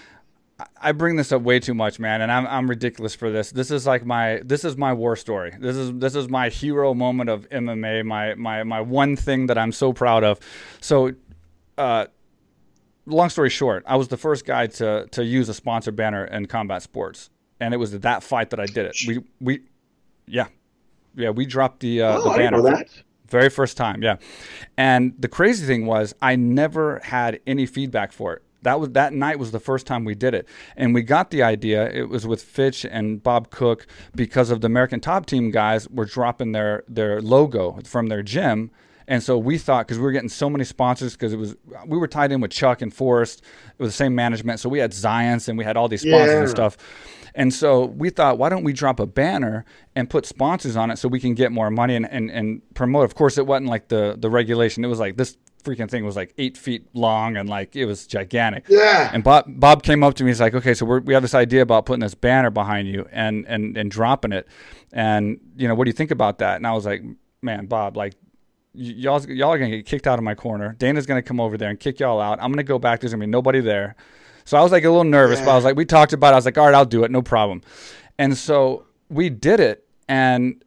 I 0.79 0.91
bring 0.91 1.15
this 1.15 1.31
up 1.31 1.41
way 1.41 1.59
too 1.59 1.73
much, 1.73 1.99
man, 1.99 2.21
and 2.21 2.31
I'm 2.31 2.45
I'm 2.47 2.69
ridiculous 2.69 3.15
for 3.15 3.31
this. 3.31 3.51
This 3.51 3.71
is 3.71 3.87
like 3.87 4.05
my 4.05 4.41
this 4.45 4.63
is 4.63 4.77
my 4.77 4.93
war 4.93 5.15
story. 5.15 5.55
This 5.59 5.75
is 5.75 5.91
this 5.93 6.15
is 6.15 6.29
my 6.29 6.49
hero 6.49 6.93
moment 6.93 7.29
of 7.29 7.49
MMA. 7.49 8.05
My 8.05 8.35
my 8.35 8.63
my 8.63 8.81
one 8.81 9.15
thing 9.15 9.47
that 9.47 9.57
I'm 9.57 9.71
so 9.71 9.93
proud 9.93 10.23
of. 10.23 10.39
So, 10.79 11.13
uh, 11.77 12.07
long 13.05 13.29
story 13.29 13.49
short, 13.49 13.83
I 13.87 13.95
was 13.95 14.09
the 14.09 14.17
first 14.17 14.45
guy 14.45 14.67
to 14.67 15.07
to 15.11 15.23
use 15.23 15.49
a 15.49 15.53
sponsor 15.53 15.91
banner 15.91 16.25
in 16.25 16.45
combat 16.45 16.83
sports, 16.83 17.29
and 17.59 17.73
it 17.73 17.77
was 17.77 17.99
that 17.99 18.23
fight 18.23 18.49
that 18.51 18.59
I 18.59 18.65
did 18.65 18.85
it. 18.85 18.97
We 19.07 19.23
we, 19.39 19.61
yeah, 20.27 20.47
yeah, 21.15 21.29
we 21.29 21.45
dropped 21.45 21.79
the 21.79 22.01
uh, 22.01 22.19
oh, 22.19 22.31
the 22.31 22.37
banner. 22.37 22.85
Very 23.31 23.49
first 23.49 23.77
time, 23.77 24.03
yeah. 24.03 24.17
And 24.77 25.13
the 25.17 25.27
crazy 25.27 25.65
thing 25.65 25.87
was, 25.87 26.13
I 26.21 26.35
never 26.35 26.99
had 26.99 27.39
any 27.47 27.65
feedback 27.65 28.11
for 28.11 28.33
it 28.33 28.43
that 28.63 28.79
was 28.79 28.89
that 28.91 29.13
night 29.13 29.39
was 29.39 29.51
the 29.51 29.59
first 29.59 29.87
time 29.87 30.05
we 30.05 30.15
did 30.15 30.33
it, 30.33 30.47
and 30.75 30.93
we 30.93 31.01
got 31.01 31.31
the 31.31 31.43
idea. 31.43 31.89
It 31.89 32.09
was 32.09 32.27
with 32.27 32.43
Fitch 32.43 32.85
and 32.85 33.21
Bob 33.21 33.49
Cook 33.49 33.87
because 34.15 34.49
of 34.49 34.61
the 34.61 34.67
American 34.67 34.99
Top 34.99 35.25
Team 35.25 35.51
guys 35.51 35.89
were 35.89 36.05
dropping 36.05 36.51
their 36.51 36.83
their 36.87 37.21
logo 37.21 37.79
from 37.83 38.07
their 38.07 38.23
gym. 38.23 38.71
And 39.07 39.21
so 39.21 39.37
we 39.37 39.57
thought 39.57 39.87
because 39.87 39.97
we 39.97 40.03
were 40.03 40.11
getting 40.11 40.29
so 40.29 40.49
many 40.49 40.63
sponsors 40.63 41.13
because 41.13 41.33
it 41.33 41.37
was 41.37 41.55
we 41.85 41.97
were 41.97 42.07
tied 42.07 42.31
in 42.31 42.39
with 42.39 42.51
Chuck 42.51 42.81
and 42.81 42.93
Forrest, 42.93 43.41
it 43.41 43.81
was 43.81 43.89
the 43.89 43.97
same 43.97 44.15
management. 44.15 44.59
So 44.59 44.69
we 44.69 44.79
had 44.79 44.91
Xyience 44.91 45.49
and 45.49 45.57
we 45.57 45.63
had 45.63 45.75
all 45.75 45.87
these 45.87 46.01
sponsors 46.01 46.29
yeah. 46.29 46.39
and 46.39 46.49
stuff. 46.49 46.77
And 47.35 47.53
so 47.53 47.85
we 47.85 48.09
thought, 48.09 48.37
why 48.37 48.49
don't 48.49 48.63
we 48.63 48.73
drop 48.73 48.99
a 48.99 49.05
banner 49.05 49.65
and 49.95 50.09
put 50.09 50.25
sponsors 50.25 50.75
on 50.75 50.91
it 50.91 50.97
so 50.97 51.07
we 51.07 51.19
can 51.19 51.33
get 51.33 51.51
more 51.51 51.69
money 51.69 51.95
and, 51.95 52.09
and, 52.09 52.29
and 52.29 52.61
promote? 52.73 53.05
Of 53.05 53.15
course, 53.15 53.37
it 53.37 53.47
wasn't 53.47 53.69
like 53.69 53.87
the, 53.87 54.15
the 54.19 54.29
regulation. 54.29 54.83
It 54.83 54.87
was 54.87 54.99
like 54.99 55.17
this 55.17 55.37
freaking 55.63 55.89
thing 55.89 56.03
was 56.03 56.15
like 56.15 56.33
eight 56.37 56.57
feet 56.57 56.87
long 56.93 57.37
and 57.37 57.47
like 57.47 57.75
it 57.75 57.85
was 57.85 58.07
gigantic. 58.07 58.65
Yeah. 58.67 59.11
And 59.13 59.23
Bob 59.23 59.45
Bob 59.47 59.83
came 59.83 60.03
up 60.03 60.15
to 60.15 60.23
me. 60.23 60.31
He's 60.31 60.41
like, 60.41 60.55
okay, 60.55 60.73
so 60.73 60.85
we 60.85 60.99
we 60.99 61.13
have 61.13 61.21
this 61.21 61.35
idea 61.35 61.61
about 61.61 61.85
putting 61.85 62.01
this 62.01 62.15
banner 62.15 62.49
behind 62.49 62.87
you 62.87 63.07
and 63.11 63.45
and 63.47 63.77
and 63.77 63.91
dropping 63.91 64.31
it, 64.31 64.47
and 64.91 65.39
you 65.55 65.67
know, 65.67 65.75
what 65.75 65.85
do 65.85 65.89
you 65.89 65.93
think 65.93 66.11
about 66.11 66.39
that? 66.39 66.55
And 66.55 66.65
I 66.67 66.73
was 66.73 66.85
like, 66.85 67.03
man, 67.41 67.65
Bob, 67.67 67.97
like. 67.97 68.13
Y- 68.73 68.83
y'all, 68.83 69.21
y'all 69.25 69.51
are 69.51 69.57
gonna 69.57 69.69
get 69.69 69.85
kicked 69.85 70.07
out 70.07 70.17
of 70.17 70.23
my 70.23 70.33
corner. 70.33 70.77
Dana's 70.79 71.05
gonna 71.05 71.21
come 71.21 71.41
over 71.41 71.57
there 71.57 71.69
and 71.69 71.77
kick 71.77 71.99
y'all 71.99 72.21
out. 72.21 72.39
I'm 72.41 72.53
gonna 72.53 72.63
go 72.63 72.79
back. 72.79 73.01
There's 73.01 73.11
gonna 73.11 73.25
be 73.25 73.29
nobody 73.29 73.59
there. 73.59 73.97
So 74.45 74.57
I 74.57 74.61
was 74.61 74.71
like 74.71 74.83
a 74.83 74.89
little 74.89 75.03
nervous, 75.03 75.39
yeah. 75.39 75.45
but 75.45 75.51
I 75.51 75.55
was 75.55 75.63
like, 75.63 75.75
we 75.75 75.85
talked 75.85 76.13
about 76.13 76.29
it. 76.29 76.33
I 76.33 76.35
was 76.35 76.45
like, 76.45 76.57
all 76.57 76.65
right, 76.65 76.75
I'll 76.75 76.85
do 76.85 77.03
it. 77.03 77.11
No 77.11 77.21
problem. 77.21 77.61
And 78.17 78.37
so 78.37 78.85
we 79.09 79.29
did 79.29 79.59
it. 79.59 79.87
And 80.07 80.63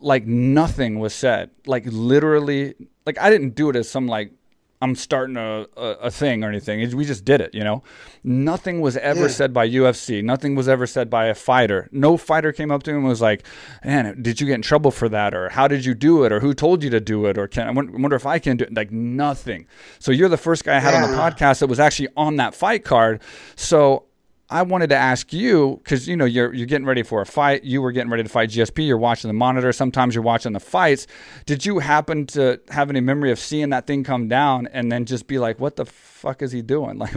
like 0.00 0.26
nothing 0.26 0.98
was 0.98 1.14
said. 1.14 1.50
Like 1.66 1.84
literally, 1.86 2.74
like 3.04 3.18
I 3.18 3.30
didn't 3.30 3.54
do 3.54 3.70
it 3.70 3.76
as 3.76 3.88
some 3.88 4.06
like 4.06 4.32
I'm 4.82 4.94
starting 4.94 5.36
a, 5.36 5.66
a, 5.76 5.82
a, 5.82 6.10
thing 6.10 6.44
or 6.44 6.48
anything. 6.48 6.94
We 6.94 7.04
just 7.04 7.24
did 7.24 7.40
it, 7.40 7.54
you 7.54 7.64
know. 7.64 7.82
Nothing 8.22 8.80
was 8.80 8.96
ever 8.98 9.22
yeah. 9.22 9.28
said 9.28 9.54
by 9.54 9.68
UFC. 9.68 10.22
Nothing 10.22 10.54
was 10.54 10.68
ever 10.68 10.86
said 10.86 11.08
by 11.08 11.26
a 11.26 11.34
fighter. 11.34 11.88
No 11.92 12.16
fighter 12.16 12.52
came 12.52 12.70
up 12.70 12.82
to 12.82 12.90
him 12.90 12.98
and 12.98 13.06
was 13.06 13.22
like, 13.22 13.46
"Man, 13.84 14.20
did 14.20 14.40
you 14.40 14.46
get 14.46 14.54
in 14.54 14.62
trouble 14.62 14.90
for 14.90 15.08
that? 15.08 15.34
Or 15.34 15.48
how 15.48 15.66
did 15.66 15.84
you 15.84 15.94
do 15.94 16.24
it? 16.24 16.32
Or 16.32 16.40
who 16.40 16.52
told 16.52 16.82
you 16.82 16.90
to 16.90 17.00
do 17.00 17.26
it? 17.26 17.38
Or 17.38 17.48
can 17.48 17.68
I 17.68 17.70
wonder 17.70 18.16
if 18.16 18.26
I 18.26 18.38
can 18.38 18.56
do 18.58 18.64
it?" 18.64 18.74
Like 18.74 18.90
nothing. 18.90 19.66
So 19.98 20.12
you're 20.12 20.28
the 20.28 20.36
first 20.36 20.64
guy 20.64 20.76
I 20.76 20.80
had 20.80 20.92
yeah. 20.92 21.04
on 21.04 21.10
the 21.10 21.16
podcast 21.16 21.60
that 21.60 21.68
was 21.68 21.80
actually 21.80 22.08
on 22.16 22.36
that 22.36 22.54
fight 22.54 22.84
card. 22.84 23.22
So 23.54 24.05
I 24.48 24.62
wanted 24.62 24.90
to 24.90 24.96
ask 24.96 25.32
you 25.32 25.80
because 25.82 26.06
you 26.06 26.16
know 26.16 26.24
you're 26.24 26.54
you're 26.54 26.66
getting 26.66 26.86
ready 26.86 27.02
for 27.02 27.20
a 27.20 27.26
fight. 27.26 27.64
You 27.64 27.82
were 27.82 27.90
getting 27.90 28.10
ready 28.10 28.22
to 28.22 28.28
fight 28.28 28.50
GSP. 28.50 28.86
You're 28.86 28.96
watching 28.96 29.28
the 29.28 29.34
monitor. 29.34 29.72
Sometimes 29.72 30.14
you're 30.14 30.22
watching 30.22 30.52
the 30.52 30.60
fights. 30.60 31.08
Did 31.46 31.66
you 31.66 31.80
happen 31.80 32.26
to 32.28 32.60
have 32.68 32.88
any 32.88 33.00
memory 33.00 33.32
of 33.32 33.40
seeing 33.40 33.70
that 33.70 33.86
thing 33.86 34.04
come 34.04 34.28
down 34.28 34.68
and 34.68 34.90
then 34.90 35.04
just 35.04 35.26
be 35.26 35.38
like, 35.38 35.58
"What 35.58 35.74
the 35.76 35.84
fuck 35.84 36.42
is 36.42 36.52
he 36.52 36.62
doing?" 36.62 36.98
Like, 37.06 37.14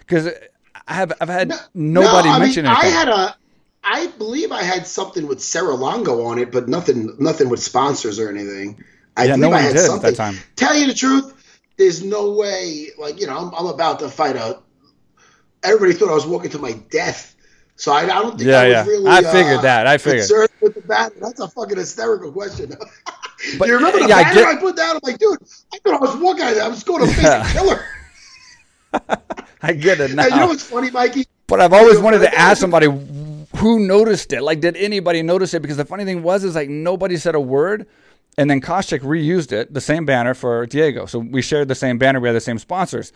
because 0.00 0.32
I 0.86 0.94
have 0.94 1.12
I've 1.20 1.28
had 1.28 1.48
no, 1.48 1.56
nobody 1.74 2.28
no, 2.28 2.38
mention 2.38 2.64
it. 2.64 2.70
I 2.70 2.86
had 2.86 3.08
a. 3.08 3.36
I 3.82 4.06
believe 4.18 4.52
I 4.52 4.62
had 4.62 4.86
something 4.86 5.26
with 5.26 5.42
Serra-Longo 5.42 6.26
on 6.26 6.38
it, 6.38 6.52
but 6.52 6.68
nothing 6.68 7.14
nothing 7.18 7.48
with 7.48 7.60
sponsors 7.60 8.18
or 8.18 8.28
anything. 8.28 8.84
I 9.16 9.24
yeah, 9.24 9.36
believe 9.36 9.50
no 9.50 9.56
I 9.56 9.60
had 9.60 9.72
did 9.74 9.86
something. 9.86 10.10
at 10.10 10.16
that 10.16 10.32
time. 10.32 10.36
Tell 10.54 10.76
you 10.76 10.86
the 10.86 10.94
truth, 10.94 11.34
there's 11.76 12.04
no 12.04 12.32
way. 12.32 12.88
Like 12.98 13.20
you 13.20 13.26
know, 13.26 13.36
I'm, 13.36 13.54
I'm 13.54 13.66
about 13.66 13.98
to 14.00 14.08
fight 14.08 14.36
a 14.36 14.60
everybody 15.64 15.92
thought 15.92 16.10
I 16.10 16.14
was 16.14 16.26
walking 16.26 16.50
to 16.50 16.58
my 16.58 16.72
death. 16.90 17.34
So 17.76 17.92
I, 17.92 18.02
I 18.02 18.06
don't 18.06 18.36
think 18.36 18.50
yeah, 18.50 18.60
I 18.60 18.64
was 18.64 18.72
yeah. 18.72 18.84
really. 18.86 19.08
I 19.08 19.22
figured 19.22 19.58
uh, 19.58 19.62
that. 19.62 19.86
I 19.86 19.98
figured. 19.98 20.28
Concerned 20.28 20.50
with 20.60 20.74
the 20.74 20.80
bat. 20.80 21.12
That's 21.20 21.38
a 21.38 21.48
fucking 21.48 21.76
hysterical 21.76 22.32
question. 22.32 22.72
But, 23.56 23.68
you 23.68 23.76
remember 23.76 24.00
the 24.00 24.08
yeah, 24.08 24.34
banner 24.34 24.46
I, 24.48 24.52
I, 24.54 24.56
put 24.56 24.74
down? 24.74 24.96
I'm 24.96 25.00
like, 25.04 25.18
dude, 25.18 25.38
I 25.72 25.78
thought 25.78 25.94
I 25.94 25.98
was 25.98 26.16
walking. 26.16 26.42
I 26.42 26.66
was 26.66 26.82
going 26.82 27.06
to 27.06 27.14
face 27.14 27.24
a 27.24 27.44
killer. 27.52 27.84
I 29.62 29.72
get 29.74 30.00
it 30.00 30.12
now. 30.12 30.22
And 30.24 30.32
you 30.32 30.40
know 30.40 30.46
what's 30.48 30.64
funny, 30.64 30.90
Mikey? 30.90 31.24
But 31.46 31.60
I've 31.60 31.72
always 31.72 32.00
wanted 32.00 32.18
to 32.18 32.36
ask 32.36 32.60
somebody 32.60 32.88
who 32.88 33.78
noticed 33.78 34.32
it. 34.32 34.42
Like, 34.42 34.58
did 34.58 34.76
anybody 34.76 35.22
notice 35.22 35.54
it? 35.54 35.62
Because 35.62 35.76
the 35.76 35.84
funny 35.84 36.04
thing 36.04 36.24
was, 36.24 36.42
is 36.42 36.56
like 36.56 36.68
nobody 36.68 37.16
said 37.16 37.36
a 37.36 37.40
word. 37.40 37.86
And 38.36 38.50
then 38.50 38.60
Koscheck 38.60 39.02
reused 39.02 39.52
it, 39.52 39.72
the 39.72 39.80
same 39.80 40.04
banner 40.04 40.34
for 40.34 40.66
Diego. 40.66 41.06
So 41.06 41.20
we 41.20 41.40
shared 41.40 41.68
the 41.68 41.76
same 41.76 41.96
banner. 41.96 42.18
We 42.18 42.28
had 42.28 42.34
the 42.34 42.40
same 42.40 42.58
sponsors 42.58 43.12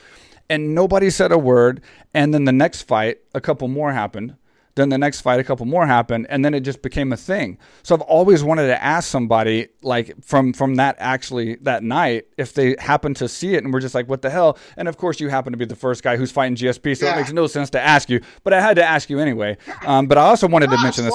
and 0.49 0.75
nobody 0.75 1.11
said 1.11 1.33
a 1.33 1.39
word. 1.39 1.81
And 2.15 2.33
then 2.33 2.45
the 2.45 2.53
next 2.53 2.83
fight, 2.83 3.19
a 3.35 3.41
couple 3.41 3.69
more 3.69 3.93
happened. 3.93 4.37
Then 4.75 4.89
the 4.89 4.97
next 4.97 5.21
fight, 5.21 5.39
a 5.39 5.45
couple 5.45 5.67
more 5.67 5.87
happened, 5.87 6.27
and 6.31 6.43
then 6.43 6.55
it 6.55 6.61
just 6.61 6.81
became 6.81 7.13
a 7.13 7.17
thing. 7.17 7.59
So 7.83 7.95
I've 7.95 8.01
always 8.01 8.43
wanted 8.43 8.69
to 8.69 8.83
ask 8.83 9.07
somebody, 9.11 9.69
like 9.83 10.25
from 10.25 10.55
from 10.55 10.77
that 10.77 10.97
actually 10.99 11.57
that 11.57 11.83
night, 11.83 12.29
if 12.39 12.55
they 12.55 12.75
happen 12.79 13.13
to 13.15 13.29
see 13.29 13.55
it, 13.55 13.65
and 13.65 13.73
we're 13.73 13.81
just 13.81 13.95
like, 13.95 14.09
"What 14.09 14.23
the 14.23 14.31
hell?" 14.31 14.57
And 14.79 14.89
of 14.89 14.97
course, 14.97 15.21
you 15.21 15.29
happen 15.29 15.53
to 15.53 15.59
be 15.59 15.67
the 15.67 15.77
first 15.77 16.03
guy 16.03 16.17
who's 16.17 16.33
fighting 16.33 16.57
GSP, 16.57 16.97
so 16.97 17.05
yeah. 17.05 17.13
it 17.13 17.17
makes 17.19 17.33
no 17.33 17.47
sense 17.47 17.69
to 17.71 17.81
ask 17.81 18.09
you. 18.09 18.23
But 18.45 18.55
I 18.55 18.63
had 18.63 18.77
to 18.77 18.85
ask 18.85 19.11
you 19.11 19.19
anyway. 19.19 19.59
Um, 19.85 20.07
but 20.07 20.17
I 20.17 20.23
also 20.23 20.49
wanted 20.49 20.71
to 20.71 20.79
mention 20.81 21.05
this. 21.05 21.15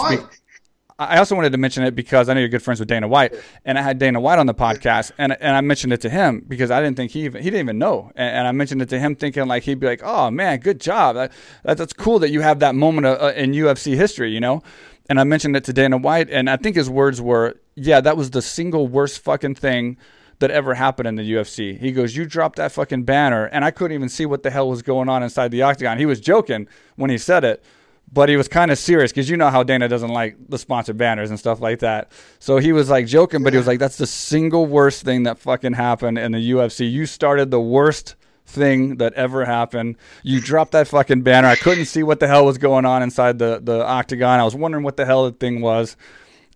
I 0.99 1.19
also 1.19 1.35
wanted 1.35 1.51
to 1.51 1.59
mention 1.59 1.83
it 1.83 1.93
because 1.93 2.27
I 2.27 2.33
know 2.33 2.39
you're 2.39 2.49
good 2.49 2.63
friends 2.63 2.79
with 2.79 2.89
Dana 2.89 3.07
White, 3.07 3.35
and 3.65 3.77
I 3.77 3.83
had 3.83 3.99
Dana 3.99 4.19
White 4.19 4.39
on 4.39 4.47
the 4.47 4.55
podcast, 4.55 5.11
and 5.19 5.37
and 5.39 5.55
I 5.55 5.61
mentioned 5.61 5.93
it 5.93 6.01
to 6.01 6.09
him 6.09 6.43
because 6.47 6.71
I 6.71 6.81
didn't 6.81 6.97
think 6.97 7.11
he 7.11 7.25
even 7.25 7.43
he 7.43 7.51
didn't 7.51 7.65
even 7.65 7.77
know, 7.77 8.11
and, 8.15 8.37
and 8.37 8.47
I 8.47 8.51
mentioned 8.51 8.81
it 8.81 8.89
to 8.89 8.99
him 8.99 9.15
thinking 9.15 9.45
like 9.47 9.63
he'd 9.63 9.79
be 9.79 9.85
like, 9.85 10.01
oh 10.03 10.31
man, 10.31 10.59
good 10.59 10.81
job, 10.81 11.15
that, 11.15 11.31
that 11.63 11.77
that's 11.77 11.93
cool 11.93 12.17
that 12.19 12.31
you 12.31 12.41
have 12.41 12.59
that 12.59 12.73
moment 12.73 13.05
of, 13.05 13.21
uh, 13.21 13.33
in 13.35 13.51
UFC 13.51 13.95
history, 13.95 14.31
you 14.31 14.39
know, 14.39 14.63
and 15.07 15.19
I 15.19 15.23
mentioned 15.23 15.55
it 15.55 15.63
to 15.65 15.73
Dana 15.73 15.97
White, 15.97 16.31
and 16.31 16.49
I 16.49 16.57
think 16.57 16.75
his 16.75 16.89
words 16.89 17.21
were, 17.21 17.59
yeah, 17.75 18.01
that 18.01 18.17
was 18.17 18.31
the 18.31 18.41
single 18.41 18.87
worst 18.87 19.19
fucking 19.19 19.55
thing 19.55 19.97
that 20.39 20.51
ever 20.51 20.73
happened 20.73 21.07
in 21.07 21.15
the 21.15 21.33
UFC. 21.33 21.79
He 21.79 21.91
goes, 21.91 22.15
You 22.15 22.25
dropped 22.25 22.57
that 22.57 22.71
fucking 22.71 23.03
banner, 23.03 23.45
and 23.45 23.63
I 23.63 23.71
couldn't 23.71 23.93
even 23.93 24.09
see 24.09 24.25
what 24.25 24.43
the 24.43 24.49
hell 24.49 24.69
was 24.69 24.81
going 24.81 25.09
on 25.09 25.23
inside 25.23 25.51
the 25.51 25.61
octagon. 25.61 25.97
He 25.97 26.05
was 26.05 26.19
joking 26.19 26.67
when 26.95 27.09
he 27.09 27.17
said 27.17 27.43
it, 27.43 27.63
but 28.11 28.29
he 28.29 28.37
was 28.37 28.47
kind 28.47 28.71
of 28.71 28.77
serious 28.77 29.11
because 29.11 29.29
you 29.29 29.37
know 29.37 29.49
how 29.49 29.63
Dana 29.63 29.87
doesn't 29.87 30.09
like 30.09 30.37
the 30.47 30.57
sponsored 30.57 30.97
banners 30.97 31.29
and 31.29 31.37
stuff 31.37 31.59
like 31.59 31.79
that. 31.79 32.11
So 32.39 32.57
he 32.57 32.71
was 32.71 32.89
like 32.89 33.05
joking, 33.05 33.43
but 33.43 33.53
he 33.53 33.57
was 33.57 33.67
like, 33.67 33.79
That's 33.79 33.97
the 33.97 34.07
single 34.07 34.65
worst 34.65 35.03
thing 35.03 35.23
that 35.23 35.39
fucking 35.39 35.73
happened 35.73 36.17
in 36.17 36.31
the 36.31 36.51
UFC. 36.51 36.89
You 36.89 37.05
started 37.05 37.51
the 37.51 37.59
worst 37.59 38.15
thing 38.45 38.97
that 38.97 39.13
ever 39.13 39.43
happened. 39.43 39.97
You 40.23 40.39
dropped 40.39 40.71
that 40.71 40.87
fucking 40.87 41.23
banner. 41.23 41.49
I 41.49 41.55
couldn't 41.55 41.85
see 41.85 42.01
what 42.01 42.19
the 42.19 42.27
hell 42.27 42.45
was 42.45 42.57
going 42.57 42.85
on 42.85 43.03
inside 43.03 43.39
the, 43.39 43.59
the 43.61 43.85
octagon. 43.85 44.39
I 44.39 44.43
was 44.43 44.55
wondering 44.55 44.83
what 44.83 44.95
the 44.95 45.05
hell 45.05 45.25
the 45.25 45.33
thing 45.33 45.61
was. 45.61 45.97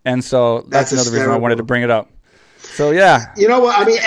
And 0.04 0.24
so 0.24 0.62
that's, 0.62 0.90
that's 0.90 0.92
another 0.92 1.04
hysterical. 1.04 1.28
reason 1.28 1.34
I 1.34 1.38
wanted 1.42 1.56
to 1.56 1.62
bring 1.64 1.82
it 1.82 1.90
up. 1.90 2.10
So 2.58 2.90
yeah, 2.90 3.26
you 3.36 3.48
know 3.48 3.60
what 3.60 3.78
I 3.78 3.84
mean. 3.84 3.98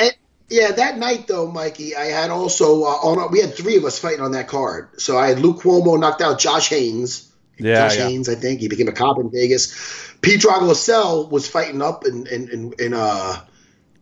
Yeah, 0.50 0.72
that 0.72 0.98
night 0.98 1.28
though, 1.28 1.48
Mikey, 1.48 1.96
I 1.96 2.06
had 2.06 2.30
also 2.30 2.84
uh, 2.84 2.88
on. 2.88 3.32
We 3.32 3.42
had 3.42 3.56
three 3.56 3.78
of 3.78 3.86
us 3.86 3.98
fighting 4.00 4.22
on 4.22 4.32
that 4.32 4.48
card. 4.48 5.02
So 5.02 5.18
I 5.18 5.28
had 5.28 5.40
Luke 5.40 5.62
Cummo 5.62 6.00
knocked 6.00 6.22
out 6.22 6.40
Josh 6.40 6.70
Haynes. 6.70 7.32
Yeah, 7.58 7.92
yeah. 7.92 8.08
Haynes, 8.08 8.30
I 8.30 8.36
think 8.36 8.60
he 8.60 8.68
became 8.68 8.88
a 8.88 8.94
cop 8.94 9.20
in 9.20 9.30
Vegas. 9.32 10.14
Pete 10.22 10.42
Drago 10.42 10.76
Sell 10.76 11.28
was 11.28 11.48
fighting 11.48 11.82
up 11.82 12.06
in 12.06 12.28
in 12.28 12.50
in, 12.50 12.74
in 12.80 12.94
uh 12.94 13.42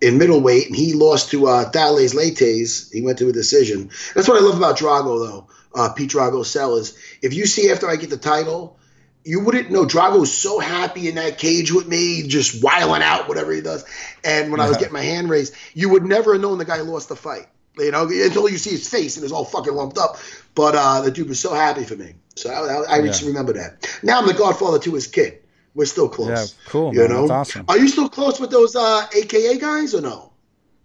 in 0.02 0.18
middleweight, 0.18 0.68
and 0.68 0.76
he 0.76 0.94
lost 0.94 1.32
to 1.32 1.48
uh, 1.48 1.70
Thales 1.70 2.14
Leites. 2.14 2.92
He 2.92 3.02
went 3.02 3.20
to 3.20 3.30
a 3.30 3.32
decision. 3.32 3.90
That's 4.14 4.28
what 4.28 4.42
I 4.42 4.46
love 4.46 4.58
about 4.58 4.78
Drago, 4.78 5.26
though. 5.26 5.48
Uh, 5.74 5.94
Pete 5.94 6.10
Drago 6.10 6.46
Sell 6.46 6.76
is 6.76 6.98
if 7.22 7.34
you 7.34 7.46
see 7.46 7.72
after 7.72 7.90
I 7.90 7.96
get 7.96 8.10
the 8.10 8.18
title, 8.18 8.78
you 9.24 9.40
wouldn't 9.40 9.72
know 9.72 9.86
Drago's 9.86 10.32
so 10.32 10.60
happy 10.60 11.08
in 11.08 11.16
that 11.16 11.38
cage 11.38 11.72
with 11.72 11.88
me, 11.88 12.28
just 12.28 12.62
wiling 12.62 13.02
out, 13.02 13.28
whatever 13.28 13.54
he 13.54 13.62
does. 13.62 13.86
And 14.24 14.52
when 14.52 14.60
I 14.60 14.68
was 14.68 14.78
getting 14.78 14.94
my 14.94 15.02
hand 15.02 15.30
raised, 15.30 15.54
you 15.74 15.90
would 15.90 16.06
never 16.06 16.34
have 16.34 16.42
known 16.42 16.58
the 16.58 16.66
guy 16.66 16.82
lost 16.82 17.10
the 17.10 17.16
fight. 17.16 17.48
You 17.78 17.90
know, 17.90 18.04
until 18.04 18.50
you 18.50 18.58
see 18.58 18.72
his 18.72 18.88
face 18.88 19.16
and 19.16 19.24
it's 19.24 19.34
all 19.34 19.46
fucking 19.46 19.74
lumped 19.74 19.98
up. 19.98 20.18
But 20.54 20.76
uh, 20.76 21.02
the 21.02 21.12
dude 21.12 21.30
was 21.30 21.40
so 21.40 21.54
happy 21.54 21.86
for 21.86 21.96
me. 21.96 22.14
So 22.36 22.50
I, 22.50 22.56
I, 22.56 22.96
I 22.96 22.98
yeah. 22.98 23.06
just 23.08 23.24
remember 23.24 23.54
that. 23.54 24.00
Now 24.04 24.20
I'm 24.20 24.28
the 24.28 24.34
godfather 24.34 24.80
to 24.80 24.94
his 24.94 25.08
kid. 25.08 25.40
We're 25.76 25.86
still 25.86 26.10
close. 26.10 26.30
Yeah, 26.30 26.70
cool. 26.70 26.94
You 26.94 27.02
man. 27.02 27.10
know, 27.10 27.22
That's 27.28 27.56
awesome. 27.56 27.66
Are 27.68 27.78
you 27.78 27.88
still 27.88 28.10
close 28.10 28.40
with 28.40 28.52
those 28.52 28.76
uh, 28.76 29.08
AKA 29.16 29.58
guys 29.58 29.96
or 29.96 30.02
no? 30.02 30.34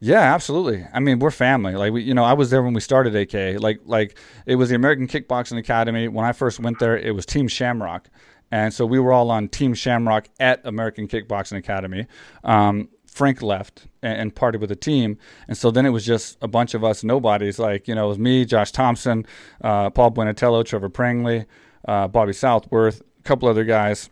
Yeah, 0.01 0.20
absolutely. 0.34 0.86
I 0.92 1.01
mean, 1.01 1.18
we're 1.18 1.32
family. 1.32 1.74
Like 1.74 1.92
we, 1.92 2.03
you 2.03 2.14
know, 2.14 2.24
I 2.24 2.32
was 2.32 2.51
there 2.51 2.62
when 2.62 2.72
we 2.72 2.80
started 2.80 3.14
AKA. 3.16 3.59
Like, 3.59 3.80
like 3.84 4.16
it 4.46 4.55
was 4.55 4.68
the 4.68 4.76
American 4.76 5.09
Kickboxing 5.09 5.59
Academy. 5.59 6.09
When 6.09 6.24
I 6.24 6.32
first 6.32 6.61
went 6.61 6.78
there, 6.78 6.96
it 6.96 7.14
was 7.14 7.26
Team 7.26 7.49
Shamrock, 7.49 8.09
and 8.51 8.72
so 8.72 8.86
we 8.86 9.01
were 9.01 9.12
all 9.12 9.30
on 9.30 9.49
Team 9.49 9.74
Shamrock 9.74 10.28
at 10.38 10.64
American 10.64 11.09
Kickboxing 11.09 11.59
Academy. 11.59 12.07
Um, 12.44 12.88
Frank 13.09 13.42
left 13.42 13.86
and, 14.02 14.20
and 14.20 14.34
partied 14.34 14.61
with 14.61 14.68
the 14.68 14.76
team, 14.76 15.18
and 15.48 15.56
so 15.56 15.70
then 15.70 15.84
it 15.84 15.90
was 15.90 16.06
just 16.06 16.38
a 16.40 16.48
bunch 16.48 16.74
of 16.74 16.84
us 16.84 17.02
nobodies. 17.02 17.59
Like 17.59 17.88
you 17.88 17.94
know, 17.94 18.06
it 18.06 18.09
was 18.09 18.18
me, 18.18 18.44
Josh 18.44 18.70
Thomson, 18.70 19.26
uh, 19.62 19.90
Paul 19.90 20.12
Buentello, 20.12 20.64
Trevor 20.64 20.88
Prangley, 20.88 21.46
uh, 21.86 22.09
Bobby 22.09 22.32
Southworth, 22.32 23.00
a 23.00 23.22
couple 23.22 23.48
other 23.48 23.64
guys 23.64 24.11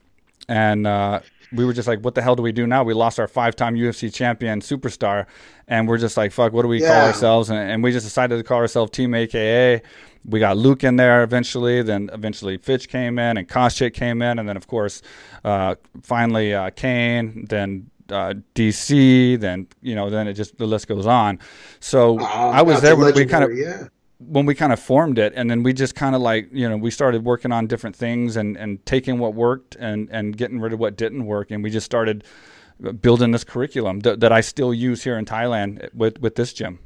and 0.49 0.87
uh, 0.87 1.21
we 1.53 1.65
were 1.65 1.73
just 1.73 1.89
like, 1.89 2.01
what 2.01 2.15
the 2.15 2.23
hell 2.23 2.37
do 2.37 2.43
we 2.43 2.53
do 2.53 2.67
now? 2.67 2.85
We 2.85 2.95
lost 2.95 3.19
our 3.19 3.29
five-time 3.29 3.77
UFC 3.77 4.13
champion 4.13 4.61
superstar, 4.61 5.27
and 5.69 5.89
we're 5.89 5.99
just 5.99 6.17
like, 6.17 6.33
fuck, 6.33 6.53
what 6.53 6.63
do 6.63 6.69
we 6.69 6.81
yeah. 6.81 6.89
call 6.89 7.07
ourselves? 7.07 7.51
And, 7.51 7.59
and, 7.59 7.83
we 7.83 7.93
just 7.93 8.07
decided 8.07 8.37
to 8.37 8.45
call 8.45 8.59
ourselves 8.59 8.91
Team 8.93 9.15
AKA. 9.15 9.83
We 10.25 10.41
got 10.41 10.57
Luke 10.57 10.83
in 10.83 10.97
there 10.97 11.23
eventually. 11.23 11.83
Then 11.83 12.11
eventually 12.13 12.57
Fitch 12.57 12.89
came 12.89 13.19
in, 13.19 13.37
and 13.37 13.49
Koscheck 13.49 13.95
came 13.95 14.23
in, 14.23 14.39
and 14.39 14.49
then 14.49 14.57
of 14.57 14.67
course, 14.67 15.03
uh, 15.45 15.77
finally 16.03 16.53
uh, 16.53 16.71
Kane. 16.71 17.47
Then 17.49 17.91
uh, 18.11 18.35
DC, 18.55 19.39
then 19.41 19.69
you 19.83 19.95
know, 19.95 20.11
then 20.11 20.29
it 20.29 20.35
just 20.35 20.59
the 20.59 20.67
list 20.67 20.89
goes 20.89 21.07
on. 21.07 21.39
So 21.81 22.19
uh, 22.21 22.25
I 22.25 22.63
was 22.63 22.81
there 22.81 22.97
when 22.97 23.15
we 23.15 23.27
kind 23.27 23.45
of 23.45 23.57
yeah 23.57 23.89
when 24.19 24.47
we 24.47 24.55
kind 24.55 24.73
of 24.73 24.81
formed 24.81 25.19
it 25.19 25.33
and 25.37 25.51
then 25.51 25.63
we 25.63 25.73
just 25.73 25.95
kind 25.95 26.15
of 26.15 26.23
like 26.23 26.49
you 26.51 26.69
know 26.69 26.77
we 26.77 26.91
started 26.91 27.25
working 27.25 27.53
on 27.53 27.67
different 27.67 27.95
things 27.95 28.37
and 28.37 28.57
and 28.57 28.85
taking 28.87 29.19
what 29.19 29.35
worked 29.35 29.77
and 29.77 30.09
and 30.11 30.37
getting 30.39 30.59
rid 30.59 30.73
of 30.73 30.79
what 30.79 30.97
didn't 30.97 31.27
work 31.27 31.51
and 31.51 31.63
we 31.63 31.71
just 31.71 31.85
started 31.85 32.25
building 33.01 33.31
this 33.31 33.45
curriculum 33.45 34.01
that, 34.01 34.21
that 34.21 34.33
I 34.33 34.41
still 34.41 34.73
use 34.73 35.05
here 35.05 35.19
in 35.19 35.25
Thailand 35.25 35.93
with 35.95 36.21
with 36.21 36.35
this 36.35 36.53
gym. 36.53 36.79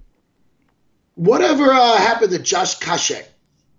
Whatever 1.15 1.73
uh, 1.73 1.97
happened 1.99 2.33
to 2.33 2.39
Josh 2.39 2.79
Koscheck? 2.79 3.27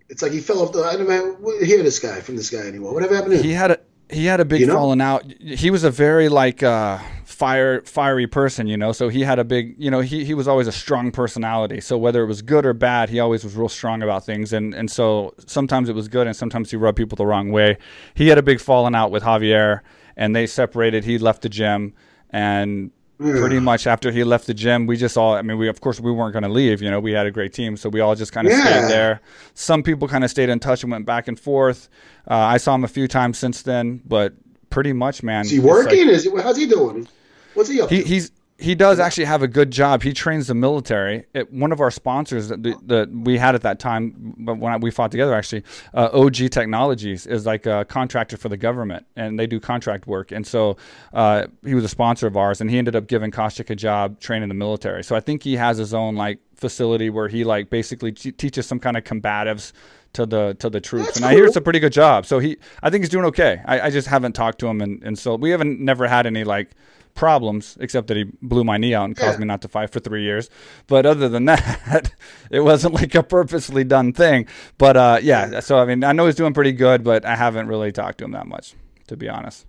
It's 0.10 0.22
like 0.22 0.34
he 0.34 0.42
fell 0.42 0.62
off 0.62 0.74
the. 0.74 0.84
I 0.84 0.98
don't 0.98 1.64
hear 1.64 1.82
this 1.84 2.00
guy 2.00 2.20
from 2.20 2.36
this 2.36 2.50
guy 2.50 2.68
anymore. 2.68 2.94
Whatever 2.94 3.16
happened 3.16 3.32
to 3.32 3.38
him? 3.38 3.44
He 3.44 3.54
had 3.54 3.72
a 3.72 3.80
he 4.12 4.26
had 4.26 4.40
a 4.40 4.46
big 4.46 4.62
you 4.62 4.68
know? 4.68 4.76
falling 4.76 5.02
out. 5.02 5.26
He 5.42 5.72
was 5.72 5.84
a 5.84 5.92
very 5.92 6.30
like 6.30 6.64
uh, 6.64 7.00
fire 7.26 7.82
fiery 7.82 8.28
person, 8.28 8.68
you 8.68 8.78
know. 8.78 8.92
So 8.92 9.10
he 9.10 9.22
had 9.22 9.40
a 9.40 9.44
big, 9.44 9.76
you 9.78 9.90
know, 9.90 10.00
he 10.02 10.24
he 10.24 10.34
was 10.34 10.48
always 10.48 10.68
a 10.68 10.72
strong 10.72 11.12
personality. 11.12 11.82
So 11.82 11.98
whether 11.98 12.22
it 12.22 12.28
was 12.28 12.42
good 12.42 12.66
or 12.66 12.74
bad, 12.74 13.10
he 13.10 13.20
always 13.20 13.44
was 13.44 13.56
real 13.56 13.70
strong 13.70 14.04
about 14.04 14.26
things. 14.26 14.54
And 14.54 14.74
and 14.74 14.92
so 14.92 15.34
sometimes 15.48 15.90
it 15.90 15.96
was 15.96 16.08
good, 16.08 16.28
and 16.28 16.36
sometimes 16.36 16.72
he 16.72 16.78
rubbed 16.78 16.98
people 16.98 17.16
the 17.16 17.26
wrong 17.26 17.52
way. 17.52 17.78
He 18.14 18.28
had 18.28 18.38
a 18.38 18.44
big 18.44 18.60
falling 18.60 18.94
out 18.94 19.12
with 19.12 19.24
Javier, 19.24 19.82
and 20.16 20.36
they 20.36 20.46
separated. 20.46 21.04
He 21.04 21.18
left 21.18 21.42
the 21.42 21.50
gym, 21.50 21.94
and 22.30 22.92
pretty 23.22 23.60
much 23.60 23.88
after 23.88 24.12
he 24.12 24.24
left 24.24 24.48
the 24.48 24.54
gym, 24.54 24.88
we 24.88 24.98
just 24.98 25.18
all, 25.18 25.34
I 25.36 25.42
mean, 25.42 25.58
we, 25.58 25.68
of 25.68 25.82
course, 25.82 26.00
we 26.00 26.12
weren't 26.12 26.34
going 26.34 26.44
to 26.44 26.50
leave, 26.50 26.82
you 26.82 26.90
know, 26.90 27.00
we 27.00 27.12
had 27.12 27.26
a 27.26 27.32
great 27.32 27.54
team. 27.54 27.78
So 27.78 27.90
we 27.90 28.00
all 28.00 28.16
just 28.16 28.32
kind 28.32 28.48
of 28.48 28.54
yeah. 28.54 28.64
stayed 28.64 28.92
there. 28.92 29.22
Some 29.54 29.84
people 29.84 30.08
kind 30.08 30.24
of 30.24 30.30
stayed 30.30 30.50
in 30.50 30.60
touch 30.60 30.84
and 30.84 30.92
went 30.92 31.06
back 31.06 31.28
and 31.28 31.40
forth. 31.40 31.90
Uh, 32.30 32.36
I 32.36 32.58
saw 32.58 32.76
him 32.76 32.84
a 32.84 32.88
few 32.88 33.08
times 33.08 33.38
since 33.38 33.62
then, 33.62 34.02
but 34.06 34.34
pretty 34.70 34.94
much, 34.94 35.24
man. 35.24 35.46
Is 35.46 35.52
he 35.52 35.60
working? 35.60 36.08
Like, 36.08 36.16
Is 36.16 36.24
he, 36.24 36.32
how's 36.42 36.58
he 36.58 36.66
doing? 36.66 37.08
What's 37.54 37.70
he 37.70 37.82
up 37.82 37.90
he, 37.90 38.04
He's, 38.04 38.32
he 38.62 38.76
does 38.76 39.00
actually 39.00 39.26
have 39.26 39.42
a 39.42 39.48
good 39.48 39.72
job. 39.72 40.04
He 40.04 40.14
trains 40.14 40.48
the 40.48 40.54
military. 40.54 41.26
It, 41.34 41.52
one 41.52 41.72
of 41.72 41.82
our 41.82 41.90
sponsors 41.90 42.50
that, 42.50 42.62
that 42.88 43.10
we 43.12 43.38
had 43.38 43.56
at 43.56 43.64
that 43.64 43.80
time, 43.80 44.36
but 44.38 44.58
when 44.58 44.80
we 44.82 44.92
fought 44.92 45.12
together, 45.12 45.34
actually, 45.34 45.64
uh, 45.94 46.10
OG 46.14 46.52
Technologies 46.52 47.26
is 47.26 47.46
like 47.46 47.66
a 47.66 47.86
contractor 47.86 48.38
for 48.38 48.50
the 48.50 48.58
government, 48.58 49.06
and 49.16 49.40
they 49.40 49.48
do 49.48 49.60
contract 49.60 50.06
work. 50.06 50.32
And 50.32 50.46
so 50.46 50.78
uh, 51.14 51.48
he 51.66 51.74
was 51.74 51.84
a 51.84 51.90
sponsor 51.90 52.28
of 52.28 52.38
ours, 52.38 52.62
and 52.62 52.70
he 52.70 52.78
ended 52.78 52.96
up 52.96 53.08
giving 53.08 53.32
Koscheck 53.32 53.70
a 53.70 53.76
job 53.76 54.20
training 54.20 54.50
the 54.50 54.56
military. 54.56 55.04
So 55.04 55.16
I 55.16 55.20
think 55.20 55.42
he 55.44 55.56
has 55.56 55.78
his 55.78 55.94
own 55.94 56.16
like 56.16 56.40
facility 56.56 57.10
where 57.10 57.28
he 57.28 57.44
like 57.44 57.72
basically 57.72 58.12
t- 58.12 58.32
teaches 58.32 58.68
some 58.68 58.80
kind 58.80 58.96
of 58.96 59.04
combatives 59.04 59.74
to 60.14 60.26
the 60.26 60.56
to 60.60 60.70
the 60.70 60.80
troops. 60.80 61.08
That's 61.08 61.18
and. 61.18 61.26
I 61.26 61.34
hear 61.34 61.46
it's 61.46 61.56
a 61.56 61.62
pretty 61.62 61.80
good 61.80 61.94
job. 61.94 62.26
So 62.26 62.40
he, 62.40 62.58
I 62.84 62.90
think 62.90 63.04
he's 63.04 63.10
doing 63.10 63.26
okay. 63.26 63.62
I, 63.66 63.82
I 63.82 63.90
just 63.90 64.08
haven't 64.08 64.34
talked 64.34 64.60
to 64.60 64.68
him, 64.68 64.82
and, 64.82 65.02
and 65.04 65.18
so 65.18 65.36
we 65.36 65.50
haven't 65.50 65.80
never 65.80 66.08
had 66.08 66.26
any 66.26 66.44
like 66.44 66.72
problems, 67.16 67.78
except 67.80 68.08
that 68.08 68.18
he 68.18 68.26
blew 68.42 68.64
my 68.64 68.78
knee 68.78 68.94
out 68.94 69.06
and 69.06 69.16
caused 69.16 69.36
yeah. 69.36 69.42
me 69.42 69.46
not 69.46 69.62
to 69.62 69.68
fight 69.68 69.92
for 69.92 70.00
three 70.00 70.24
years. 70.24 70.50
But 70.88 71.06
other 71.06 71.30
than 71.30 71.46
that, 71.46 72.12
it 72.50 72.62
wasn't 72.62 72.94
like 72.94 73.16
a 73.16 73.24
purposely 73.24 73.84
done 73.84 74.14
thing. 74.14 74.48
But 74.78 74.98
uh, 74.98 75.20
yeah, 75.22 75.60
so 75.60 75.78
I 75.80 75.86
mean, 75.86 76.04
I 76.04 76.12
know 76.12 76.26
he's 76.26 76.36
doing 76.36 76.54
pretty 76.54 76.74
good, 76.74 77.04
but 77.04 77.26
I 77.26 77.36
haven't 77.36 77.68
really 77.68 77.92
talked 77.92 78.20
to 78.20 78.26
him 78.26 78.32
that 78.32 78.48
much, 78.48 78.76
to 79.08 79.18
be 79.18 79.30
honest. 79.30 79.66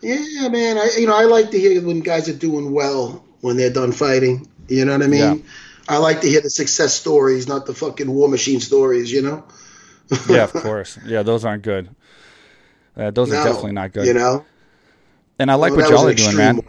Yeah, 0.00 0.48
man. 0.48 0.78
I 0.78 0.90
you 0.98 1.06
know 1.06 1.16
I 1.16 1.24
like 1.24 1.50
to 1.50 1.58
hear 1.58 1.80
when 1.82 2.00
guys 2.00 2.28
are 2.28 2.36
doing 2.36 2.72
well 2.72 3.24
when 3.40 3.56
they're 3.56 3.72
done 3.72 3.92
fighting. 3.92 4.48
You 4.68 4.84
know 4.84 4.92
what 4.92 5.02
I 5.02 5.06
mean? 5.06 5.20
Yeah. 5.20 5.36
I 5.88 5.98
like 5.98 6.20
to 6.22 6.28
hear 6.28 6.40
the 6.40 6.50
success 6.50 6.94
stories, 6.94 7.46
not 7.46 7.66
the 7.66 7.74
fucking 7.74 8.10
war 8.10 8.28
machine 8.28 8.60
stories. 8.60 9.12
You 9.12 9.22
know? 9.22 9.44
yeah, 10.28 10.44
of 10.44 10.52
course. 10.52 10.98
Yeah, 11.04 11.22
those 11.22 11.44
aren't 11.44 11.62
good. 11.62 11.88
Uh, 12.96 13.10
those 13.10 13.30
no, 13.30 13.38
are 13.38 13.44
definitely 13.44 13.72
not 13.72 13.92
good. 13.92 14.06
You 14.06 14.14
know. 14.14 14.44
And 15.38 15.50
I 15.50 15.54
like 15.54 15.72
well, 15.72 15.82
what 15.82 15.90
y'all 15.90 16.08
are 16.08 16.14
doing, 16.14 16.36
man. 16.36 16.60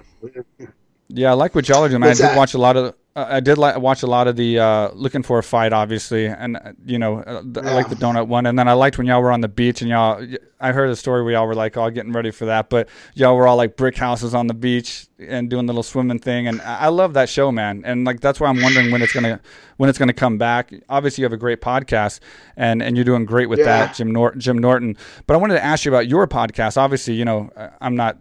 Yeah, 1.10 1.32
I 1.32 1.34
like 1.34 1.56
what 1.56 1.68
y'all 1.70 1.84
are 1.84 1.90
doing. 1.90 2.02
Man. 2.02 2.10
I 2.10 2.14
did 2.14 2.36
watch 2.36 2.54
a 2.54 2.58
lot 2.58 2.76
of. 2.76 2.94
Uh, 3.16 3.26
I 3.30 3.40
did 3.40 3.58
like 3.58 3.78
watch 3.80 4.04
a 4.04 4.08
lot 4.08 4.28
of 4.28 4.36
the 4.36 4.60
uh, 4.60 4.92
looking 4.94 5.24
for 5.24 5.40
a 5.40 5.44
fight, 5.44 5.72
obviously, 5.72 6.26
and 6.26 6.58
uh, 6.58 6.74
you 6.86 7.00
know, 7.00 7.20
uh, 7.20 7.42
the, 7.46 7.62
yeah. 7.64 7.72
I 7.72 7.74
like 7.74 7.90
the 7.90 7.96
donut 7.96 8.28
one, 8.28 8.46
and 8.46 8.60
then 8.60 8.68
I 8.68 8.74
liked 8.74 8.98
when 8.98 9.08
y'all 9.08 9.22
were 9.22 9.32
on 9.32 9.40
the 9.42 9.48
beach 9.48 9.82
and 9.82 9.90
y'all. 9.90 10.22
I 10.60 10.74
heard 10.74 10.90
a 10.90 10.96
story 10.96 11.24
where 11.24 11.34
y'all 11.34 11.48
were 11.48 11.56
like 11.56 11.78
all 11.78 11.90
getting 11.90 12.12
ready 12.12 12.32
for 12.32 12.46
that, 12.46 12.70
but 12.70 12.90
y'all 13.14 13.38
were 13.38 13.48
all 13.48 13.56
like 13.56 13.78
brick 13.78 13.96
houses 13.96 14.36
on 14.36 14.48
the 14.48 14.54
beach 14.54 15.08
and 15.18 15.50
doing 15.50 15.66
the 15.66 15.72
little 15.72 15.84
swimming 15.84 16.20
thing, 16.20 16.46
and 16.46 16.62
I, 16.62 16.80
I 16.82 16.88
love 16.90 17.14
that 17.14 17.30
show, 17.30 17.54
man. 17.54 17.84
And 17.86 18.04
like 18.04 18.20
that's 18.20 18.42
why 18.42 18.50
I'm 18.50 18.62
wondering 18.62 18.92
when 18.92 19.02
it's 19.02 19.14
gonna 19.14 19.40
when 19.78 19.90
it's 19.90 19.98
gonna 19.98 20.14
come 20.14 20.38
back. 20.38 20.74
Obviously, 20.90 21.22
you 21.22 21.26
have 21.26 21.34
a 21.34 21.38
great 21.38 21.62
podcast, 21.62 22.20
and 22.58 22.84
and 22.84 22.98
you're 22.98 23.06
doing 23.06 23.24
great 23.24 23.48
with 23.48 23.60
yeah. 23.60 23.66
that, 23.66 23.96
Jim 23.96 24.12
Nor- 24.12 24.36
Jim 24.36 24.58
Norton. 24.58 24.98
But 25.26 25.36
I 25.36 25.38
wanted 25.38 25.54
to 25.54 25.64
ask 25.64 25.86
you 25.86 25.92
about 25.92 26.08
your 26.10 26.28
podcast. 26.28 26.76
Obviously, 26.76 27.14
you 27.14 27.24
know, 27.24 27.50
I'm 27.80 27.96
not 27.96 28.18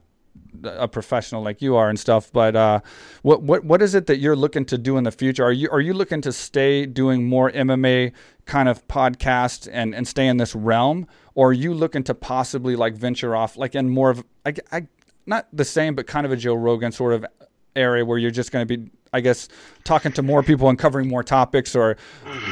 a 0.67 0.89
professional 0.89 1.43
like 1.43 1.63
you 1.63 1.77
are 1.77 1.89
and 1.89 1.99
stuff. 1.99 2.31
But 2.33 2.57
uh, 2.57 2.81
what 3.23 3.43
what 3.43 3.65
what 3.65 3.83
is 3.83 3.95
it 3.95 4.07
that 4.07 4.19
you're 4.19 4.37
looking 4.37 4.65
to 4.67 4.79
do 4.79 4.97
in 4.97 5.05
the 5.05 5.13
future? 5.13 5.45
Are 5.45 5.53
you 5.53 5.69
are 5.71 5.81
you 5.81 5.95
looking 5.95 6.21
to 6.23 6.33
stay 6.33 6.87
doing 6.87 7.29
more 7.29 7.51
MMA 7.51 8.13
kind 8.45 8.69
of 8.69 8.87
podcast 8.89 9.69
and 9.73 9.95
and 9.95 10.07
stay 10.07 10.27
in 10.27 10.37
this 10.37 10.55
realm, 10.55 11.07
or 11.35 11.51
are 11.51 11.53
you 11.53 11.75
looking 11.75 12.03
to 12.05 12.15
possibly 12.15 12.77
like 12.77 12.95
venture 12.95 13.37
off 13.37 13.57
like 13.57 13.75
in 13.75 13.89
more 13.89 14.11
of 14.11 14.25
I, 14.45 14.55
I 14.73 14.87
not 15.27 15.49
the 15.53 15.65
same, 15.65 15.95
but 15.95 16.07
kind 16.07 16.25
of 16.25 16.33
a 16.33 16.37
Joe 16.37 16.55
Rogan 16.55 16.93
sort 16.93 17.13
of 17.13 17.27
area 17.75 18.05
where 18.05 18.19
you're 18.19 18.31
just 18.31 18.53
going 18.53 18.67
to 18.67 18.77
be 18.77 18.91
I 19.13 19.21
guess 19.21 19.49
talking 19.85 20.13
to 20.13 20.23
more 20.23 20.43
people 20.43 20.69
and 20.69 20.79
covering 20.79 21.09
more 21.09 21.23
topics, 21.23 21.75
or 21.75 21.97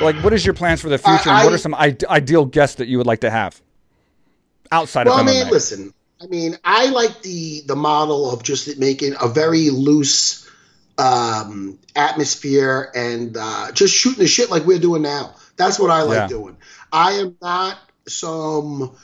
like 0.00 0.16
what 0.16 0.32
is 0.32 0.46
your 0.46 0.54
plans 0.54 0.80
for 0.80 0.88
the 0.88 0.98
future? 0.98 1.30
I, 1.30 1.40
and 1.40 1.44
what 1.44 1.52
are 1.52 1.58
some 1.58 1.74
I- 1.74 1.96
ideal 2.08 2.46
guests 2.46 2.76
that 2.76 2.88
you 2.88 2.98
would 2.98 3.06
like 3.06 3.20
to 3.20 3.30
have 3.30 3.60
outside 4.72 5.06
well, 5.06 5.18
of 5.18 5.26
MMA? 5.26 5.40
I 5.40 5.44
mean, 5.44 5.52
listen, 5.52 5.94
I 6.24 6.26
mean, 6.26 6.56
I 6.64 6.88
like 6.88 7.22
the 7.22 7.62
the 7.66 7.76
model 7.76 8.30
of 8.32 8.42
just 8.42 8.78
making 8.78 9.14
a 9.20 9.28
very 9.28 9.68
loose 9.68 10.48
um, 10.96 11.78
atmosphere 11.94 12.90
and 12.94 13.36
uh, 13.38 13.72
just 13.72 13.94
shooting 13.94 14.20
the 14.20 14.26
shit 14.28 14.50
like 14.50 14.64
we're 14.64 14.78
doing 14.78 15.02
now. 15.02 15.34
That's 15.56 15.78
what 15.78 15.90
I 15.90 16.02
like 16.02 16.14
Yeah. 16.22 16.28
doing. 16.28 16.56
I 16.92 17.12
am 17.12 17.36
not 17.42 17.78
some, 18.08 18.96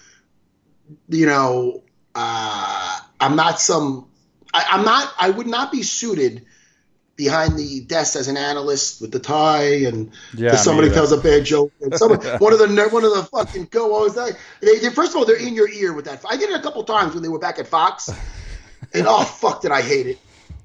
you 1.08 1.26
know, 1.26 1.82
uh, 2.14 2.98
I'm 3.20 3.36
not 3.36 3.60
some, 3.60 4.08
I, 4.54 4.64
I'm 4.70 4.84
not, 4.84 5.12
I 5.18 5.30
would 5.30 5.46
not 5.46 5.72
be 5.72 5.82
suited 5.82 6.46
behind 7.20 7.58
the 7.58 7.80
desk 7.82 8.16
as 8.16 8.28
an 8.28 8.38
analyst 8.38 9.02
with 9.02 9.12
the 9.12 9.18
tie 9.18 9.84
and 9.84 10.10
Yeah, 10.32 10.56
somebody 10.56 10.88
tells 10.88 11.12
a 11.12 11.18
bad 11.18 11.44
joke 11.44 11.70
and 11.82 11.94
someone, 11.94 12.18
one 12.38 12.54
of 12.54 12.58
the 12.58 12.88
one 12.90 13.04
of 13.04 13.14
the 13.14 13.24
fucking 13.24 13.66
co-hosts 13.66 14.16
they, 14.16 14.30
they, 14.66 14.78
they- 14.78 14.88
first 14.94 15.10
of 15.12 15.16
all 15.18 15.26
they're 15.26 15.36
in 15.36 15.54
your 15.54 15.68
ear 15.68 15.92
with 15.92 16.06
that. 16.06 16.24
I 16.26 16.38
did 16.38 16.48
it 16.48 16.58
a 16.58 16.62
couple 16.62 16.82
times 16.84 17.12
when 17.12 17.22
they 17.22 17.28
were 17.28 17.38
back 17.38 17.58
at 17.58 17.66
Fox 17.68 18.08
and 18.94 19.06
oh 19.06 19.22
fuck 19.22 19.60
did 19.60 19.70
I 19.70 19.82
hate 19.82 20.06
it. 20.06 20.18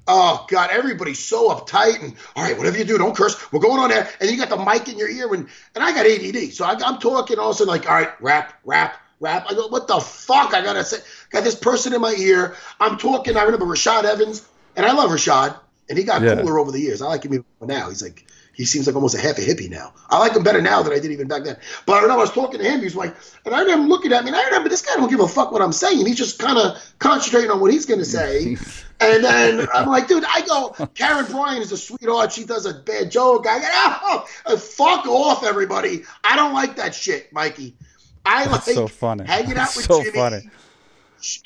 Oh 0.08 0.46
god 0.48 0.70
everybody's 0.72 1.18
so 1.18 1.50
uptight 1.50 2.02
and 2.02 2.14
all 2.34 2.42
right 2.42 2.56
whatever 2.56 2.78
you 2.78 2.84
do 2.84 2.96
don't 2.96 3.14
curse. 3.14 3.36
We're 3.52 3.60
going 3.60 3.78
on 3.80 3.90
there 3.90 4.08
and 4.18 4.30
you 4.30 4.38
got 4.38 4.48
the 4.48 4.56
mic 4.56 4.88
in 4.88 4.96
your 4.96 5.10
ear 5.10 5.28
when 5.28 5.40
and 5.74 5.84
I 5.84 5.92
got 5.92 6.06
ADD 6.06 6.54
so 6.54 6.64
I, 6.64 6.72
I'm 6.82 6.98
talking 7.00 7.38
all 7.38 7.50
of 7.50 7.56
a 7.56 7.58
sudden 7.58 7.70
like 7.74 7.86
all 7.86 7.94
right 7.96 8.18
rap 8.22 8.54
rap 8.64 8.96
rap. 9.20 9.44
I 9.50 9.52
go 9.52 9.66
what 9.68 9.88
the 9.88 10.00
fuck? 10.00 10.54
I 10.54 10.62
gotta 10.62 10.84
say 10.84 10.98
got 11.30 11.44
this 11.44 11.54
person 11.54 11.92
in 11.92 12.00
my 12.00 12.14
ear. 12.18 12.56
I'm 12.80 12.96
talking 12.96 13.36
I 13.36 13.42
remember 13.42 13.66
Rashad 13.66 14.04
Evans 14.04 14.48
and 14.74 14.86
I 14.86 14.92
love 14.92 15.10
Rashad 15.10 15.58
and 15.88 15.98
he 15.98 16.04
got 16.04 16.22
Yeah. 16.22 16.36
cooler 16.36 16.58
over 16.58 16.72
the 16.72 16.80
years 16.80 17.02
I 17.02 17.06
like 17.06 17.24
him 17.24 17.34
even 17.34 17.44
more 17.60 17.68
now 17.68 17.88
he's 17.88 18.02
like 18.02 18.26
he 18.56 18.64
seems 18.64 18.86
like 18.86 18.96
almost 18.96 19.14
a 19.14 19.20
half 19.20 19.36
a 19.36 19.42
hippie 19.42 19.68
now. 19.68 19.92
I 20.08 20.18
like 20.18 20.34
him 20.34 20.42
better 20.42 20.62
now 20.62 20.82
than 20.82 20.94
I 20.94 20.98
did 20.98 21.12
even 21.12 21.28
back 21.28 21.44
then. 21.44 21.58
But 21.84 21.92
I 21.92 21.96
remember 21.96 22.20
I 22.20 22.22
was 22.22 22.32
talking 22.32 22.58
to 22.58 22.64
him. 22.64 22.78
He 22.78 22.86
was 22.86 22.96
like, 22.96 23.14
and 23.44 23.54
I 23.54 23.60
remember 23.60 23.86
looking 23.86 24.14
at 24.14 24.24
me, 24.24 24.30
and 24.30 24.36
I 24.36 24.44
remember 24.46 24.70
this 24.70 24.80
guy 24.80 24.94
don't 24.94 25.10
give 25.10 25.20
a 25.20 25.28
fuck 25.28 25.52
what 25.52 25.60
I'm 25.60 25.72
saying. 25.72 26.06
He's 26.06 26.16
just 26.16 26.38
kind 26.38 26.56
of 26.56 26.82
concentrating 26.98 27.50
on 27.50 27.60
what 27.60 27.70
he's 27.70 27.84
going 27.84 27.98
to 27.98 28.06
say. 28.06 28.56
and 29.00 29.22
then 29.22 29.68
I'm 29.74 29.86
like, 29.86 30.08
dude, 30.08 30.24
I 30.24 30.40
go, 30.46 30.70
Karyn 30.94 31.30
Bryant 31.30 31.64
is 31.64 31.72
a 31.72 31.76
sweetheart. 31.76 32.32
She 32.32 32.46
does 32.46 32.64
a 32.64 32.72
bad 32.72 33.10
joke. 33.10 33.46
I 33.46 33.58
go, 33.58 34.24
oh, 34.46 34.56
fuck 34.56 35.04
off, 35.04 35.44
everybody. 35.44 36.04
I 36.24 36.34
don't 36.36 36.54
like 36.54 36.76
that 36.76 36.94
shit, 36.94 37.30
Mikey. 37.34 37.76
I 38.24 38.46
like 38.46 38.62
so 38.62 38.88
funny. 38.88 39.26
hanging 39.26 39.50
out 39.50 39.56
That's 39.56 39.76
with 39.76 39.84
so 39.84 40.02
Jimmy. 40.02 40.16
funny. 40.16 40.50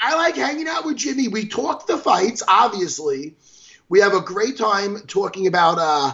I 0.01 0.15
like 0.15 0.37
hanging 0.37 0.69
out 0.69 0.85
with 0.85 0.97
Jimmy. 0.97 1.27
We 1.27 1.49
talk 1.49 1.89
the 1.89 1.99
fights, 1.99 2.45
obviously. 2.47 3.35
We 3.91 4.01
have 4.01 4.15
a 4.15 4.21
great 4.21 4.57
time 4.57 5.01
talking 5.07 5.49
about 5.49 5.79
uh, 5.79 6.13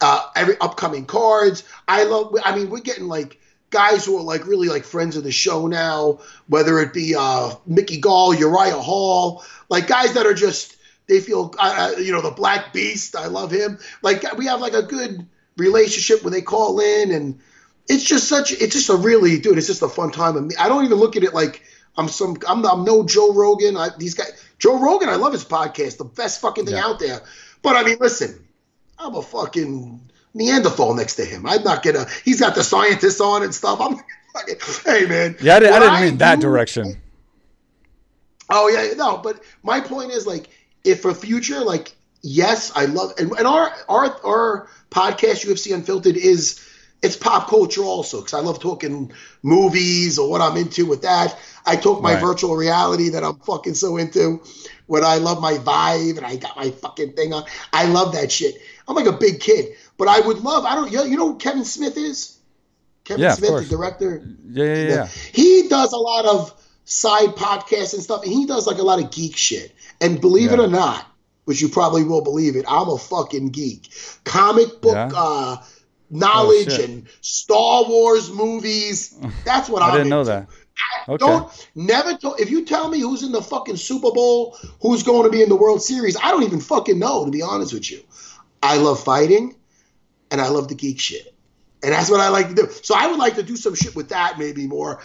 uh, 0.00 0.30
every 0.34 0.56
upcoming 0.58 1.04
cards. 1.04 1.64
I 1.86 2.04
love. 2.04 2.34
I 2.42 2.56
mean, 2.56 2.70
we're 2.70 2.80
getting 2.80 3.08
like 3.08 3.38
guys 3.70 4.06
who 4.06 4.16
are 4.16 4.22
like 4.22 4.46
really 4.46 4.68
like 4.68 4.84
friends 4.84 5.16
of 5.16 5.24
the 5.24 5.32
show 5.32 5.66
now. 5.66 6.20
Whether 6.46 6.78
it 6.78 6.94
be 6.94 7.14
uh, 7.18 7.54
Mickey 7.66 7.98
Gall, 7.98 8.32
Uriah 8.32 8.78
Hall, 8.78 9.44
like 9.68 9.88
guys 9.88 10.14
that 10.14 10.24
are 10.24 10.34
just 10.34 10.76
they 11.08 11.20
feel 11.20 11.52
uh, 11.58 11.92
uh, 11.96 12.00
you 12.00 12.12
know 12.12 12.22
the 12.22 12.30
Black 12.30 12.72
Beast. 12.72 13.16
I 13.16 13.26
love 13.26 13.50
him. 13.50 13.78
Like 14.02 14.22
we 14.38 14.46
have 14.46 14.60
like 14.60 14.74
a 14.74 14.82
good 14.82 15.26
relationship 15.56 16.22
when 16.22 16.32
they 16.32 16.42
call 16.42 16.80
in 16.80 17.10
and. 17.10 17.40
It's 17.88 18.02
just 18.02 18.28
such. 18.28 18.50
It's 18.50 18.74
just 18.74 18.88
a 18.88 18.96
really, 18.96 19.38
dude. 19.38 19.58
It's 19.58 19.68
just 19.68 19.80
a 19.80 19.88
fun 19.88 20.10
time. 20.10 20.50
I 20.58 20.68
don't 20.68 20.84
even 20.84 20.98
look 20.98 21.14
at 21.14 21.22
it 21.22 21.32
like 21.32 21.62
I'm 21.96 22.08
some. 22.08 22.36
I'm, 22.48 22.64
I'm 22.66 22.84
no 22.84 23.06
Joe 23.06 23.32
Rogan. 23.32 23.76
I, 23.76 23.90
these 23.96 24.14
guys, 24.14 24.32
Joe 24.58 24.78
Rogan. 24.78 25.08
I 25.08 25.16
love 25.16 25.32
his 25.32 25.44
podcast. 25.44 25.98
The 25.98 26.04
best 26.04 26.40
fucking 26.40 26.64
thing 26.66 26.74
Yeah. 26.74 26.84
out 26.86 26.98
there. 26.98 27.20
But 27.62 27.76
I 27.76 27.82
mean, 27.84 27.98
listen. 28.00 28.42
I'm 28.98 29.14
a 29.14 29.20
fucking 29.22 30.00
Neanderthal 30.32 30.94
next 30.94 31.16
to 31.16 31.24
him. 31.24 31.46
I'm 31.46 31.62
not 31.62 31.82
gonna. 31.82 32.06
He's 32.24 32.40
got 32.40 32.54
the 32.54 32.64
scientists 32.64 33.20
on 33.20 33.42
and 33.42 33.54
stuff. 33.54 33.78
I'm 33.80 33.96
fucking. 34.32 34.56
Hey 34.84 35.06
man. 35.06 35.36
Yeah, 35.40 35.56
I, 35.56 35.60
did, 35.60 35.70
I 35.70 35.78
didn't 35.80 36.00
mean 36.00 36.18
that 36.18 36.40
direction. 36.40 37.00
Oh 38.48 38.68
yeah, 38.68 38.94
no. 38.94 39.18
But 39.18 39.42
my 39.62 39.80
point 39.80 40.12
is 40.12 40.26
like, 40.26 40.48
if 40.84 41.02
for 41.02 41.12
future, 41.12 41.60
like, 41.60 41.94
yes, 42.22 42.72
I 42.74 42.86
love 42.86 43.12
and, 43.18 43.32
and 43.32 43.46
our 43.46 43.70
our 43.88 44.16
our 44.24 44.68
podcast 44.90 45.44
UFC 45.46 45.74
Unfiltered 45.74 46.16
is 46.16 46.60
it's 47.02 47.16
pop 47.16 47.48
culture 47.48 47.82
also 47.82 48.18
because 48.18 48.34
I 48.34 48.40
love 48.40 48.60
talking 48.60 49.12
movies 49.42 50.18
or 50.18 50.30
what 50.30 50.40
I'm 50.40 50.56
into 50.56 50.86
with 50.86 51.02
that. 51.02 51.36
I 51.64 51.76
talk 51.76 52.02
my 52.02 52.12
Right. 52.14 52.20
virtual 52.20 52.56
reality 52.56 53.10
that 53.10 53.22
I'm 53.24 53.38
fucking 53.40 53.74
so 53.74 53.96
into. 53.96 54.40
When 54.86 55.04
I 55.04 55.16
love 55.16 55.40
my 55.40 55.54
vibe 55.54 56.16
and 56.16 56.24
I 56.26 56.36
got 56.36 56.56
my 56.56 56.70
fucking 56.70 57.12
thing 57.12 57.32
on, 57.32 57.44
I 57.72 57.86
love 57.86 58.12
that 58.12 58.30
shit. 58.30 58.60
I'm 58.86 58.94
like 58.94 59.06
a 59.06 59.12
big 59.12 59.40
kid, 59.40 59.74
but 59.98 60.08
I 60.08 60.20
would 60.20 60.38
love. 60.38 60.64
I 60.64 60.74
don't. 60.74 60.90
You 60.92 61.16
know 61.16 61.32
who 61.32 61.38
Kevin 61.38 61.64
Smith 61.64 61.96
is? 61.96 62.38
Kevin 63.04 63.22
Yeah, 63.22 63.34
Smith, 63.34 63.68
the 63.68 63.76
director. 63.76 64.22
Yeah, 64.48 64.64
yeah, 64.64 64.88
yeah. 64.88 65.08
He 65.32 65.68
does 65.68 65.92
a 65.92 65.96
lot 65.96 66.24
of 66.24 66.52
side 66.84 67.30
podcasts 67.36 67.94
and 67.94 68.02
stuff, 68.02 68.22
and 68.24 68.32
he 68.32 68.46
does 68.46 68.66
like 68.66 68.78
a 68.78 68.82
lot 68.82 69.02
of 69.02 69.10
geek 69.10 69.36
shit. 69.36 69.72
And 70.00 70.20
believe 70.20 70.52
it 70.52 70.58
or 70.60 70.68
not, 70.68 71.04
which 71.44 71.60
you 71.60 71.68
probably 71.68 72.04
will 72.04 72.22
believe 72.22 72.56
it, 72.56 72.64
I'm 72.68 72.88
a 72.88 72.98
fucking 72.98 73.50
geek. 73.50 73.88
Comic 74.24 74.80
book 74.80 74.94
Yeah? 74.94 75.12
uh, 75.14 75.56
knowledge 76.10 76.68
Oh, 76.78 76.84
and 76.84 77.06
Star 77.20 77.84
Wars 77.84 78.30
movies. 78.30 79.16
That's 79.44 79.68
what 79.68 79.82
I 79.82 79.88
I'm 79.88 79.96
didn't 79.96 80.10
know 80.10 80.24
that. 80.24 80.48
Okay. 81.08 81.24
Don't 81.24 81.68
never 81.74 82.16
to, 82.18 82.34
if 82.38 82.50
you 82.50 82.64
tell 82.64 82.88
me 82.88 83.00
who's 83.00 83.22
in 83.22 83.32
the 83.32 83.40
fucking 83.42 83.76
Super 83.76 84.10
Bowl, 84.12 84.56
who's 84.82 85.02
going 85.02 85.24
to 85.24 85.30
be 85.30 85.42
in 85.42 85.48
the 85.48 85.56
World 85.56 85.82
Series, 85.82 86.16
I 86.16 86.30
don't 86.30 86.42
even 86.42 86.60
fucking 86.60 86.98
know 86.98 87.24
to 87.24 87.30
be 87.30 87.42
honest 87.42 87.72
with 87.72 87.90
you. 87.90 88.00
I 88.62 88.76
love 88.76 89.02
fighting 89.02 89.54
and 90.30 90.40
I 90.40 90.48
love 90.48 90.68
the 90.68 90.74
geek 90.74 91.00
shit. 91.00 91.32
And 91.82 91.92
that's 91.92 92.10
what 92.10 92.20
I 92.20 92.28
like 92.28 92.48
to 92.48 92.54
do. 92.54 92.68
So 92.82 92.94
I 92.96 93.06
would 93.06 93.18
like 93.18 93.36
to 93.36 93.42
do 93.42 93.56
some 93.56 93.74
shit 93.74 93.94
with 93.94 94.08
that 94.10 94.38
maybe 94.38 94.66
more 94.66 95.00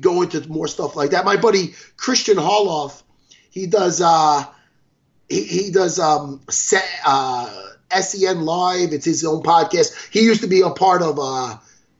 go 0.00 0.22
into 0.22 0.46
more 0.48 0.68
stuff 0.68 0.96
like 0.96 1.10
that. 1.10 1.24
My 1.24 1.36
buddy 1.36 1.68
Kristian 1.96 2.36
Harloff, 2.36 3.02
he 3.50 3.66
does 3.66 4.00
uh 4.00 4.44
he, 5.28 5.44
he 5.44 5.70
does 5.70 5.98
um 5.98 6.40
se- 6.48 7.00
uh 7.04 7.62
SEN 7.90 8.42
Live. 8.44 8.92
It's 8.92 9.04
his 9.04 9.24
own 9.24 9.42
podcast. 9.42 10.10
He 10.10 10.22
used 10.22 10.42
to 10.42 10.46
be 10.48 10.60
a 10.62 10.70
part 10.70 11.02
of 11.02 11.18
uh 11.20 11.56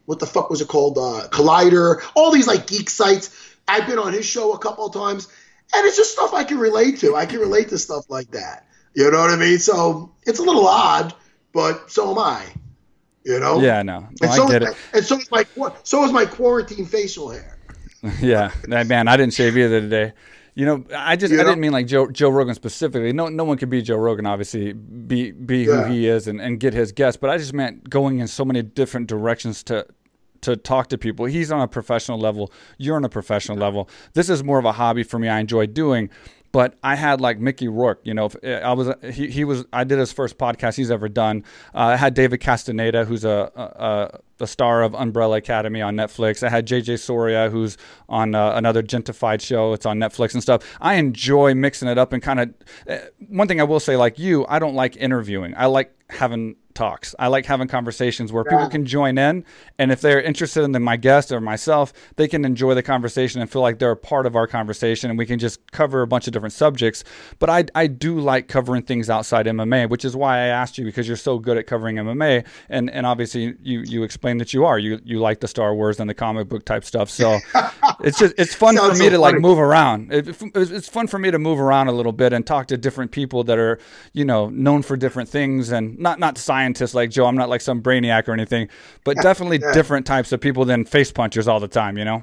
what 0.07 0.19
the 0.21 0.27
fuck 0.27 0.51
was 0.51 0.61
it 0.61 0.69
called? 0.69 0.99
Uh 0.99 1.29
Collider, 1.29 2.01
all 2.15 2.31
these 2.33 2.47
like 2.47 2.67
geek 2.67 2.91
sites. 2.91 3.35
I've 3.67 3.87
been 3.87 3.99
on 3.99 4.13
his 4.13 4.25
show 4.27 4.53
a 4.53 4.59
couple 4.59 4.87
of 4.87 4.95
times, 4.95 5.29
and 5.75 5.87
it's 5.87 5.97
just 5.97 6.13
stuff 6.13 6.33
I 6.33 6.45
can 6.45 6.59
relate 6.59 6.99
to. 7.01 7.15
I 7.17 7.27
can 7.27 7.41
relate 7.41 7.69
to 7.71 7.79
stuff 7.79 8.09
like 8.09 8.31
that. 8.31 8.67
You 8.95 9.11
know 9.11 9.19
what 9.19 9.31
I 9.31 9.37
mean? 9.37 9.59
So 9.59 10.11
it's 10.27 10.39
a 10.39 10.43
little 10.43 10.67
odd, 10.67 11.15
but 11.53 11.91
so 11.91 12.11
am 12.13 12.19
I. 12.19 12.45
You 13.25 13.39
know? 13.41 13.61
Yeah, 13.61 13.83
no, 13.83 14.01
no 14.01 14.07
And 14.23 14.31
I 14.31 14.37
so, 14.37 14.49
get 14.49 14.63
is 14.63 14.69
it. 14.71 14.73
my, 14.73 14.99
and 14.99 15.05
so 15.07 15.19
is 15.19 15.31
my 15.31 15.73
so 15.83 16.05
is 16.05 16.13
my 16.13 16.25
quarantine 16.25 16.87
facial 16.87 17.31
hair. 17.31 17.59
Yeah, 18.23 18.53
man, 18.67 19.09
I 19.09 19.17
didn't 19.17 19.35
shave 19.35 19.57
either 19.59 19.81
today. 19.81 20.13
You 20.59 20.67
know, 20.67 20.85
I 20.93 21.15
just 21.15 21.33
You 21.33 21.39
I 21.39 21.43
know? 21.45 21.51
didn't 21.51 21.61
mean 21.61 21.71
like 21.71 21.87
Joe 21.87 22.09
Joe 22.11 22.31
Rogan 22.31 22.53
specifically. 22.53 23.13
No, 23.13 23.29
no 23.29 23.45
one 23.45 23.59
could 23.59 23.71
be 23.71 23.81
Joe 23.81 23.97
Rogan, 23.97 24.27
obviously, 24.27 24.73
be 24.73 25.31
be 25.31 25.59
Yeah. 25.59 25.85
who 25.85 25.93
he 25.93 26.09
is 26.09 26.27
and, 26.27 26.41
and 26.41 26.59
get 26.59 26.75
his 26.75 26.91
guests. 26.91 27.17
But 27.17 27.31
I 27.31 27.39
just 27.39 27.55
meant 27.55 27.89
going 27.89 28.19
in 28.19 28.27
so 28.27 28.45
many 28.45 28.63
different 28.63 29.07
directions 29.07 29.63
to 29.65 29.87
to 30.41 30.57
talk 30.57 30.89
to 30.89 30.99
people. 30.99 31.27
He's 31.27 31.53
on 31.53 31.61
a 31.61 31.69
professional 31.69 32.19
level. 32.19 32.53
You're 32.77 32.97
on 32.97 33.05
a 33.05 33.09
professional 33.09 33.57
level. 33.57 33.89
This 34.15 34.29
is 34.29 34.43
more 34.43 34.59
of 34.59 34.65
a 34.65 34.73
hobby 34.73 35.05
for 35.05 35.21
me. 35.21 35.29
I 35.29 35.39
enjoy 35.39 35.67
doing. 35.67 36.11
But 36.51 36.75
I 36.83 36.97
had 36.97 37.21
like 37.21 37.39
Mickey 37.39 37.69
Rourke, 37.69 38.01
you 38.05 38.15
know, 38.15 38.29
eh, 38.43 38.59
I 38.59 38.73
was 38.73 38.89
he, 39.13 39.29
he 39.29 39.45
was 39.45 39.65
I 39.73 39.85
did 39.85 39.99
his 40.01 40.13
first 40.13 40.39
podcast 40.39 40.75
he's 40.77 40.91
ever 40.91 41.09
done. 41.09 41.45
Uh, 41.75 41.93
I 41.95 41.97
had 41.97 42.15
David 42.15 42.41
Castaneda, 42.41 43.05
who's 43.05 43.25
a, 43.25 43.53
a, 43.55 43.63
a 43.63 44.21
the 44.39 44.47
star 44.47 44.83
of 44.83 44.95
Umbrella 44.95 45.37
Academy 45.37 45.83
on 45.83 45.97
Netflix. 45.97 46.43
I 46.43 46.49
had 46.49 46.67
JJ 46.67 46.99
Soria, 47.01 47.51
who's 47.51 47.77
on 48.09 48.35
uh, 48.35 48.53
another 48.55 48.83
Gentefied 48.83 49.41
show. 49.41 49.73
It's 49.73 49.87
on 49.87 49.99
Netflix 49.99 50.35
and 50.35 50.43
stuff. 50.43 50.65
I 50.81 50.95
enjoy 50.95 51.55
mixing 51.55 51.89
it 51.89 51.99
up 51.99 52.13
and 52.13 52.23
kind 52.23 52.41
of. 52.41 52.55
Uh, 52.89 52.99
one 53.29 53.47
thing 53.49 53.61
I 53.61 53.65
will 53.65 53.81
say, 53.81 53.97
like 53.97 54.19
you, 54.19 54.47
I 54.49 54.59
don't 54.59 54.75
like 54.75 54.97
interviewing. 54.97 55.55
I 55.57 55.67
like 55.67 55.93
having 56.11 56.57
talks. 56.79 57.13
I 57.19 57.27
like 57.27 57.45
having 57.45 57.67
conversations 57.67 58.33
where 58.33 58.45
people 58.45 58.69
can 58.69 58.87
join 58.87 59.19
in, 59.19 59.45
and 59.79 59.91
if 59.91 60.01
they're 60.01 60.23
interested 60.23 60.63
in 60.63 60.71
the, 60.71 60.79
my 60.79 60.97
guest 60.97 61.33
or 61.33 61.41
myself, 61.41 61.93
they 62.15 62.29
can 62.29 62.45
enjoy 62.45 62.75
the 62.75 62.85
conversation 62.85 63.41
and 63.41 63.51
feel 63.51 63.63
like 63.63 63.81
they're 63.81 63.91
a 63.91 63.97
part 63.97 64.27
of 64.27 64.37
our 64.37 64.47
conversation, 64.47 65.11
and 65.11 65.19
we 65.19 65.27
can 65.27 65.41
just 65.41 65.73
cover 65.73 66.03
a 66.03 66.07
bunch 66.07 66.29
of 66.29 66.33
different 66.33 66.53
subjects. 66.53 67.03
But 67.41 67.51
I, 67.51 67.65
I 67.75 67.89
do 67.89 68.21
like 68.21 68.47
covering 68.47 68.83
things 68.83 69.11
outside 69.11 69.47
MMA, 69.47 69.91
which 69.91 70.05
is 70.05 70.15
why 70.15 70.37
I 70.37 70.47
asked 70.47 70.79
you 70.79 70.85
because 70.85 71.09
you're 71.09 71.17
so 71.17 71.41
good 71.41 71.59
at 71.59 71.67
covering 71.67 71.97
MMA, 71.97 72.47
and 72.69 72.89
and 72.91 73.05
obviously 73.05 73.57
you 73.61 73.81
you 73.81 74.05
explained 74.05 74.41
that 74.41 74.55
you 74.55 74.65
are 74.65 74.79
you 74.79 75.01
you 75.05 75.19
like 75.19 75.41
the 75.41 75.49
Star 75.49 75.75
Wars 75.75 75.99
and 75.99 76.09
the 76.09 76.15
comic 76.15 76.49
book 76.49 76.65
type 76.65 76.85
stuff. 76.85 77.11
So 77.11 77.39
it's 78.05 78.21
just 78.21 78.35
it's 78.39 78.55
fun 78.55 78.77
for 78.77 78.93
me 78.93 79.07
so 79.07 79.11
to 79.11 79.19
like 79.19 79.41
move 79.41 79.59
around. 79.59 80.13
It, 80.13 80.29
it's 80.29 80.71
it's 80.71 80.89
fun 80.89 81.09
for 81.09 81.19
me 81.19 81.33
to 81.33 81.41
move 81.41 81.59
around 81.59 81.89
a 81.89 81.93
little 81.93 82.13
bit 82.13 82.33
and 82.33 82.47
talk 82.47 82.69
to 82.69 82.77
different 82.77 83.11
people 83.11 83.43
that 83.45 83.59
are 83.59 83.81
you 84.13 84.25
know 84.25 84.49
known 84.49 84.83
for 84.83 84.97
different 84.97 85.29
things 85.29 85.73
and 85.73 85.99
not 85.99 86.21
not 86.21 86.39
scientists 86.69 86.95
like 86.95 87.11
Joe. 87.11 87.27
I'm 87.27 87.37
not 87.37 87.49
like 87.49 87.61
some 87.61 87.83
brainiac 87.83 88.29
or 88.29 88.33
anything, 88.33 88.69
but 89.05 89.17
definitely 89.17 89.59
different 89.59 90.07
types 90.07 90.33
of 90.33 90.41
people 90.41 90.65
than 90.65 90.85
face 90.85 91.11
punchers 91.11 91.49
all 91.49 91.61
the 91.61 91.69
time. 91.69 91.97
You 91.99 92.05
know. 92.05 92.23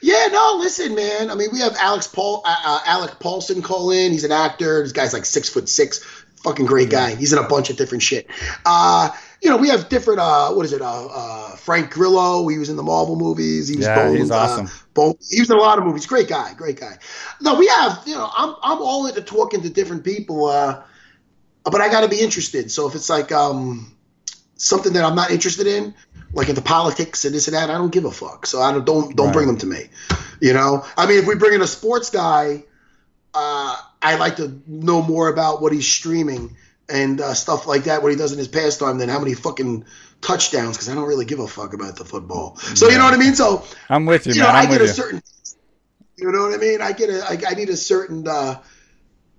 Yeah, 0.00 0.28
no, 0.32 0.56
listen, 0.58 0.94
man. 0.94 1.30
I 1.30 1.34
mean, 1.34 1.50
we 1.52 1.60
have 1.60 1.76
Alex 1.78 2.06
Paul, 2.06 2.42
uh, 2.44 2.56
uh, 2.64 2.80
Alec 2.86 3.20
Paulson 3.20 3.62
call 3.62 3.90
in. 3.90 4.12
He's 4.12 4.24
an 4.24 4.32
actor. 4.32 4.82
This 4.82 4.92
guy's 4.92 5.12
like 5.12 5.26
six 5.26 5.48
foot 5.48 5.68
six, 5.68 6.02
fucking 6.42 6.66
great 6.66 6.90
guy. 6.90 7.14
He's 7.14 7.32
in 7.32 7.38
a 7.38 7.46
bunch 7.46 7.68
of 7.70 7.76
different 7.76 8.02
shit. 8.02 8.26
Uh, 8.64 9.10
you 9.42 9.50
know, 9.50 9.56
we 9.58 9.68
have 9.68 9.88
different. 9.88 10.20
Uh, 10.20 10.52
what 10.52 10.64
is 10.64 10.72
it? 10.72 10.80
Uh, 10.80 11.06
uh, 11.06 11.56
Frank 11.56 11.90
Grillo. 11.90 12.48
He 12.48 12.58
was 12.58 12.70
in 12.70 12.76
the 12.76 12.82
Marvel 12.82 13.16
movies. 13.16 13.68
He 13.68 13.76
was 13.76 13.86
Yeah, 13.86 13.94
Bones, 13.94 14.18
he's 14.18 14.30
awesome. 14.30 14.66
Uh, 14.96 15.12
he 15.30 15.40
was 15.40 15.50
in 15.50 15.56
a 15.56 15.60
lot 15.60 15.78
of 15.78 15.84
movies. 15.84 16.06
Great 16.06 16.28
guy, 16.28 16.54
great 16.54 16.80
guy. 16.80 16.96
No, 17.40 17.54
we 17.54 17.68
have. 17.68 18.02
You 18.06 18.14
know, 18.14 18.28
I'm 18.36 18.56
I'm 18.62 18.78
all 18.78 19.06
into 19.06 19.20
talking 19.20 19.62
to 19.62 19.70
different 19.70 20.02
people. 20.02 20.48
But 21.64 21.80
I 21.80 21.90
got 21.90 22.00
to 22.00 22.08
be 22.08 22.20
interested. 22.20 22.70
So 22.70 22.88
if 22.88 22.94
it's 22.94 23.10
like 23.10 23.30
um, 23.32 23.94
something 24.56 24.92
that 24.94 25.04
I'm 25.04 25.14
not 25.14 25.30
interested 25.30 25.66
in, 25.66 25.94
like 26.32 26.48
into 26.48 26.62
politics 26.62 27.24
and 27.24 27.34
this 27.34 27.48
and 27.48 27.56
that, 27.56 27.70
I 27.70 27.74
don't 27.74 27.92
give 27.92 28.04
a 28.04 28.10
fuck. 28.10 28.46
So 28.46 28.60
I 28.60 28.72
don't 28.72 28.84
don't 28.84 29.16
don't 29.16 29.26
right. 29.26 29.32
bring 29.32 29.46
them 29.46 29.58
to 29.58 29.66
me. 29.66 29.88
You 30.40 30.52
know, 30.52 30.84
I 30.96 31.06
mean, 31.06 31.18
if 31.18 31.26
we 31.26 31.34
bring 31.34 31.54
in 31.54 31.62
a 31.62 31.66
sports 31.66 32.10
guy, 32.10 32.64
uh, 33.34 33.76
I 34.00 34.16
like 34.16 34.36
to 34.36 34.60
know 34.66 35.02
more 35.02 35.28
about 35.28 35.60
what 35.60 35.72
he's 35.72 35.86
streaming 35.86 36.56
and 36.88 37.20
uh, 37.20 37.34
stuff 37.34 37.66
like 37.66 37.84
that, 37.84 38.02
what 38.02 38.12
he 38.12 38.16
does 38.16 38.32
in 38.32 38.38
his 38.38 38.48
pastime, 38.48 38.98
than 38.98 39.08
how 39.08 39.18
many 39.18 39.34
fucking 39.34 39.84
touchdowns, 40.20 40.76
because 40.76 40.88
I 40.88 40.94
don't 40.94 41.06
really 41.06 41.26
give 41.26 41.38
a 41.38 41.48
fuck 41.48 41.74
about 41.74 41.96
the 41.96 42.04
football. 42.04 42.56
So 42.56 42.86
yeah. 42.86 42.92
you 42.92 42.98
know 42.98 43.04
what 43.04 43.14
I 43.14 43.18
mean. 43.18 43.34
So 43.34 43.64
I'm 43.88 44.06
with 44.06 44.26
you, 44.26 44.34
you 44.34 44.40
man. 44.40 44.52
Know, 44.52 44.58
I 44.58 44.66
get 44.66 44.80
a 44.80 44.84
you. 44.84 44.90
certain, 44.90 45.22
you 46.16 46.32
know 46.32 46.44
what 46.44 46.54
I 46.54 46.56
mean. 46.56 46.80
I 46.80 46.92
get 46.92 47.10
a, 47.10 47.24
I, 47.24 47.50
I 47.50 47.54
need 47.54 47.68
a 47.68 47.76
certain, 47.76 48.26
uh, 48.26 48.60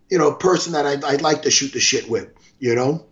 you 0.09 0.17
know, 0.17 0.33
person 0.33 0.73
that 0.73 0.85
I'd, 0.85 1.03
I'd 1.03 1.21
like 1.21 1.43
to 1.43 1.51
shoot 1.51 1.73
the 1.73 1.79
shit 1.79 2.09
with. 2.09 2.29
You 2.59 2.75
know. 2.75 3.05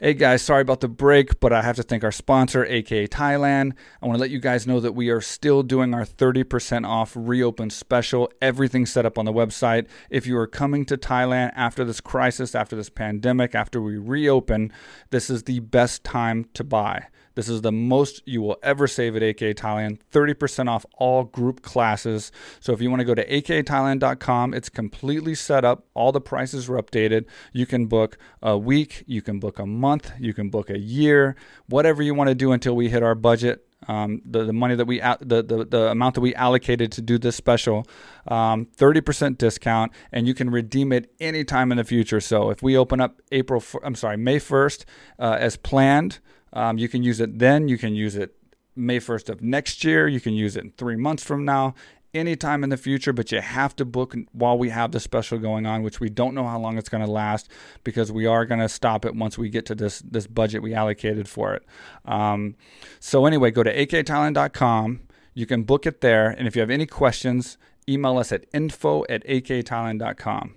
Hey 0.00 0.14
guys, 0.14 0.42
sorry 0.42 0.62
about 0.62 0.80
the 0.80 0.86
break, 0.86 1.40
but 1.40 1.52
I 1.52 1.60
have 1.62 1.74
to 1.74 1.82
thank 1.82 2.04
our 2.04 2.12
sponsor, 2.12 2.64
aka 2.64 3.08
Thailand. 3.08 3.72
I 4.00 4.06
want 4.06 4.16
to 4.16 4.20
let 4.20 4.30
you 4.30 4.38
guys 4.38 4.64
know 4.64 4.78
that 4.78 4.92
we 4.92 5.08
are 5.08 5.20
still 5.20 5.64
doing 5.64 5.92
our 5.92 6.04
30% 6.04 6.86
off 6.86 7.14
reopen 7.16 7.68
special. 7.68 8.30
Everything 8.40 8.86
set 8.86 9.04
up 9.04 9.18
on 9.18 9.24
the 9.24 9.32
website. 9.32 9.88
If 10.08 10.24
you 10.24 10.38
are 10.38 10.46
coming 10.46 10.84
to 10.84 10.96
Thailand 10.96 11.50
after 11.56 11.84
this 11.84 12.00
crisis, 12.00 12.54
after 12.54 12.76
this 12.76 12.90
pandemic, 12.90 13.56
after 13.56 13.82
we 13.82 13.96
reopen, 13.96 14.72
this 15.10 15.28
is 15.28 15.42
the 15.42 15.58
best 15.58 16.04
time 16.04 16.44
to 16.54 16.62
buy. 16.62 17.08
This 17.38 17.48
is 17.48 17.62
the 17.62 17.70
most 17.70 18.20
you 18.26 18.42
will 18.42 18.56
ever 18.64 18.88
save 18.88 19.14
at 19.14 19.22
AK 19.22 19.54
Thailand. 19.54 20.00
30% 20.10 20.68
off 20.68 20.84
all 20.96 21.22
group 21.22 21.62
classes. 21.62 22.32
So 22.58 22.72
if 22.72 22.80
you 22.80 22.90
want 22.90 22.98
to 22.98 23.04
go 23.04 23.14
to 23.14 23.24
akthailand.com, 23.24 24.54
it's 24.54 24.68
completely 24.68 25.36
set 25.36 25.64
up. 25.64 25.86
All 25.94 26.10
the 26.10 26.20
prices 26.20 26.68
are 26.68 26.82
updated. 26.82 27.26
You 27.52 27.64
can 27.64 27.86
book 27.86 28.18
a 28.42 28.58
week, 28.58 29.04
you 29.06 29.22
can 29.22 29.38
book 29.38 29.60
a 29.60 29.66
month, 29.66 30.10
you 30.18 30.34
can 30.34 30.50
book 30.50 30.68
a 30.68 30.80
year, 30.80 31.36
whatever 31.68 32.02
you 32.02 32.12
want 32.12 32.26
to 32.26 32.34
do 32.34 32.50
until 32.50 32.74
we 32.74 32.88
hit 32.88 33.04
our 33.04 33.14
budget. 33.14 33.64
Um, 33.86 34.20
the, 34.24 34.42
the 34.42 34.52
money 34.52 34.74
that 34.74 34.86
we 34.86 34.98
the, 34.98 35.44
the, 35.44 35.64
the 35.64 35.90
amount 35.92 36.16
that 36.16 36.20
we 36.20 36.34
allocated 36.34 36.90
to 36.90 37.00
do 37.00 37.16
this 37.16 37.36
special 37.36 37.86
um, 38.26 38.66
30% 38.76 39.38
discount 39.38 39.92
and 40.10 40.26
you 40.26 40.34
can 40.34 40.50
redeem 40.50 40.90
it 40.90 41.12
anytime 41.20 41.70
in 41.70 41.78
the 41.78 41.84
future 41.84 42.20
so 42.20 42.50
if 42.50 42.60
we 42.60 42.76
open 42.76 43.00
up 43.00 43.22
april 43.30 43.62
i'm 43.84 43.94
sorry 43.94 44.16
may 44.16 44.40
1st 44.40 44.84
uh, 45.20 45.36
as 45.38 45.56
planned 45.56 46.18
um, 46.52 46.78
you 46.78 46.88
can 46.88 47.02
use 47.02 47.20
it 47.20 47.38
then. 47.38 47.68
You 47.68 47.78
can 47.78 47.94
use 47.94 48.16
it 48.16 48.34
May 48.74 48.98
1st 48.98 49.28
of 49.28 49.42
next 49.42 49.84
year. 49.84 50.08
You 50.08 50.20
can 50.20 50.34
use 50.34 50.56
it 50.56 50.76
three 50.76 50.96
months 50.96 51.24
from 51.24 51.44
now, 51.44 51.74
anytime 52.14 52.64
in 52.64 52.70
the 52.70 52.76
future, 52.76 53.12
but 53.12 53.30
you 53.32 53.40
have 53.40 53.74
to 53.76 53.84
book 53.84 54.14
while 54.32 54.58
we 54.58 54.70
have 54.70 54.92
the 54.92 55.00
special 55.00 55.38
going 55.38 55.66
on, 55.66 55.82
which 55.82 56.00
we 56.00 56.08
don't 56.08 56.34
know 56.34 56.44
how 56.44 56.58
long 56.58 56.78
it's 56.78 56.88
going 56.88 57.04
to 57.04 57.10
last 57.10 57.48
because 57.84 58.10
we 58.10 58.26
are 58.26 58.44
going 58.44 58.60
to 58.60 58.68
stop 58.68 59.04
it 59.04 59.14
once 59.14 59.36
we 59.36 59.48
get 59.48 59.66
to 59.66 59.74
this, 59.74 60.00
this 60.00 60.26
budget 60.26 60.62
we 60.62 60.74
allocated 60.74 61.28
for 61.28 61.54
it. 61.54 61.64
Um, 62.04 62.56
so, 63.00 63.26
anyway, 63.26 63.50
go 63.50 63.62
to 63.62 63.74
akthailand.com. 63.74 65.00
You 65.34 65.46
can 65.46 65.62
book 65.62 65.86
it 65.86 66.00
there. 66.00 66.30
And 66.30 66.48
if 66.48 66.56
you 66.56 66.60
have 66.60 66.70
any 66.70 66.86
questions, 66.86 67.58
email 67.88 68.18
us 68.18 68.32
at 68.32 68.44
info 68.52 69.04
at 69.08 69.24
akthailand.com. 69.26 70.54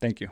Thank 0.00 0.20
you. 0.20 0.30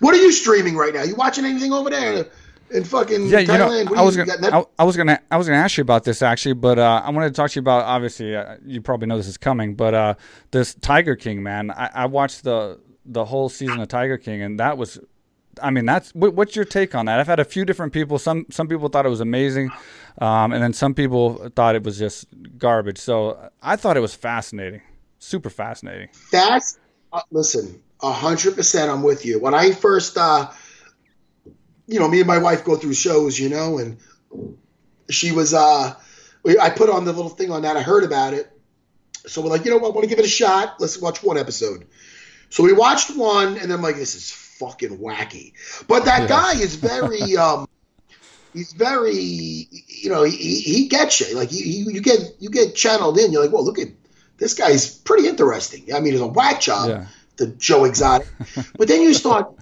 What 0.00 0.14
are 0.14 0.18
you 0.18 0.32
streaming 0.32 0.76
right 0.76 0.94
now? 0.94 1.02
You 1.02 1.14
watching 1.14 1.44
anything 1.44 1.72
over 1.72 1.90
there? 1.90 2.26
In 2.70 2.84
fucking 2.84 3.26
yeah, 3.26 3.42
Thailand. 3.42 3.90
You 3.90 3.94
know, 3.94 4.00
I 4.00 4.02
was 4.02 4.16
gonna, 4.16 4.32
I, 4.42 4.64
I, 4.78 4.84
was 4.84 4.96
gonna, 4.96 5.20
I 5.30 5.36
was 5.36 5.46
gonna 5.46 5.60
ask 5.60 5.76
you 5.76 5.82
about 5.82 6.04
this 6.04 6.22
actually, 6.22 6.54
but 6.54 6.78
uh, 6.78 7.02
I 7.04 7.10
wanted 7.10 7.28
to 7.28 7.34
talk 7.34 7.50
to 7.50 7.56
you 7.56 7.60
about. 7.60 7.84
Obviously, 7.84 8.34
uh, 8.34 8.56
you 8.64 8.80
probably 8.80 9.06
know 9.06 9.16
this 9.16 9.28
is 9.28 9.36
coming, 9.36 9.74
but 9.74 9.94
uh, 9.94 10.14
this 10.50 10.74
Tiger 10.74 11.16
King, 11.16 11.42
man. 11.42 11.70
I, 11.70 11.90
I, 11.94 12.06
watched 12.06 12.44
the 12.44 12.80
the 13.04 13.24
whole 13.24 13.48
season 13.48 13.80
of 13.80 13.88
Tiger 13.88 14.16
King, 14.16 14.42
and 14.42 14.58
that 14.60 14.78
was, 14.78 14.98
I 15.62 15.70
mean, 15.70 15.84
that's 15.84 16.14
what, 16.14 16.34
what's 16.34 16.56
your 16.56 16.64
take 16.64 16.94
on 16.94 17.06
that? 17.06 17.20
I've 17.20 17.26
had 17.26 17.40
a 17.40 17.44
few 17.44 17.64
different 17.64 17.92
people. 17.92 18.18
Some 18.18 18.46
some 18.50 18.68
people 18.68 18.88
thought 18.88 19.06
it 19.06 19.10
was 19.10 19.20
amazing, 19.20 19.70
um, 20.18 20.52
and 20.52 20.62
then 20.62 20.72
some 20.72 20.94
people 20.94 21.50
thought 21.50 21.74
it 21.74 21.84
was 21.84 21.98
just 21.98 22.26
garbage. 22.58 22.98
So 22.98 23.50
I 23.62 23.76
thought 23.76 23.96
it 23.96 24.00
was 24.00 24.14
fascinating, 24.14 24.82
super 25.18 25.50
fascinating. 25.50 26.08
That's 26.32 26.78
uh, 27.12 27.20
listen, 27.30 27.82
hundred 28.02 28.56
percent. 28.56 28.90
I'm 28.90 29.02
with 29.02 29.24
you. 29.24 29.38
When 29.38 29.54
I 29.54 29.72
first. 29.72 30.16
Uh, 30.16 30.50
you 31.86 32.00
know, 32.00 32.08
me 32.08 32.18
and 32.18 32.26
my 32.26 32.38
wife 32.38 32.64
go 32.64 32.76
through 32.76 32.94
shows, 32.94 33.38
you 33.38 33.48
know, 33.48 33.78
and 33.78 33.98
she 35.10 35.32
was, 35.32 35.54
uh, 35.54 35.94
I 36.60 36.70
put 36.70 36.90
on 36.90 37.04
the 37.04 37.12
little 37.12 37.30
thing 37.30 37.50
on 37.50 37.62
that. 37.62 37.76
I 37.76 37.82
heard 37.82 38.04
about 38.04 38.34
it. 38.34 38.50
So 39.26 39.40
we're 39.40 39.50
like, 39.50 39.64
you 39.64 39.70
know 39.70 39.78
what? 39.78 39.88
I 39.88 39.94
want 39.94 40.04
to 40.04 40.08
give 40.08 40.18
it 40.18 40.24
a 40.24 40.28
shot. 40.28 40.76
Let's 40.78 41.00
watch 41.00 41.22
one 41.22 41.38
episode. 41.38 41.86
So 42.50 42.62
we 42.62 42.72
watched 42.72 43.16
one, 43.16 43.56
and 43.56 43.72
I'm 43.72 43.82
like, 43.82 43.96
this 43.96 44.14
is 44.14 44.30
fucking 44.30 44.98
wacky. 44.98 45.54
But 45.88 46.04
that 46.04 46.22
yeah. 46.22 46.28
guy 46.28 46.52
is 46.52 46.76
very, 46.76 47.36
um, 47.38 47.66
he's 48.52 48.72
very, 48.72 49.14
you 49.14 50.10
know, 50.10 50.22
he, 50.24 50.60
he 50.60 50.88
gets 50.88 51.20
you. 51.20 51.34
Like, 51.34 51.52
you, 51.52 51.90
you 51.90 52.00
get 52.00 52.20
you 52.38 52.50
get 52.50 52.74
channeled 52.74 53.18
in. 53.18 53.32
You're 53.32 53.42
like, 53.42 53.52
well, 53.52 53.64
look 53.64 53.78
at 53.78 53.88
this 54.36 54.54
guy's 54.54 54.94
pretty 54.94 55.26
interesting. 55.26 55.94
I 55.94 56.00
mean, 56.00 56.12
he's 56.12 56.20
a 56.20 56.26
whack 56.26 56.60
job, 56.60 56.88
yeah. 56.88 57.06
the 57.36 57.48
Joe 57.48 57.84
Exotic. 57.84 58.28
but 58.76 58.88
then 58.88 59.02
you 59.02 59.14
start 59.14 59.54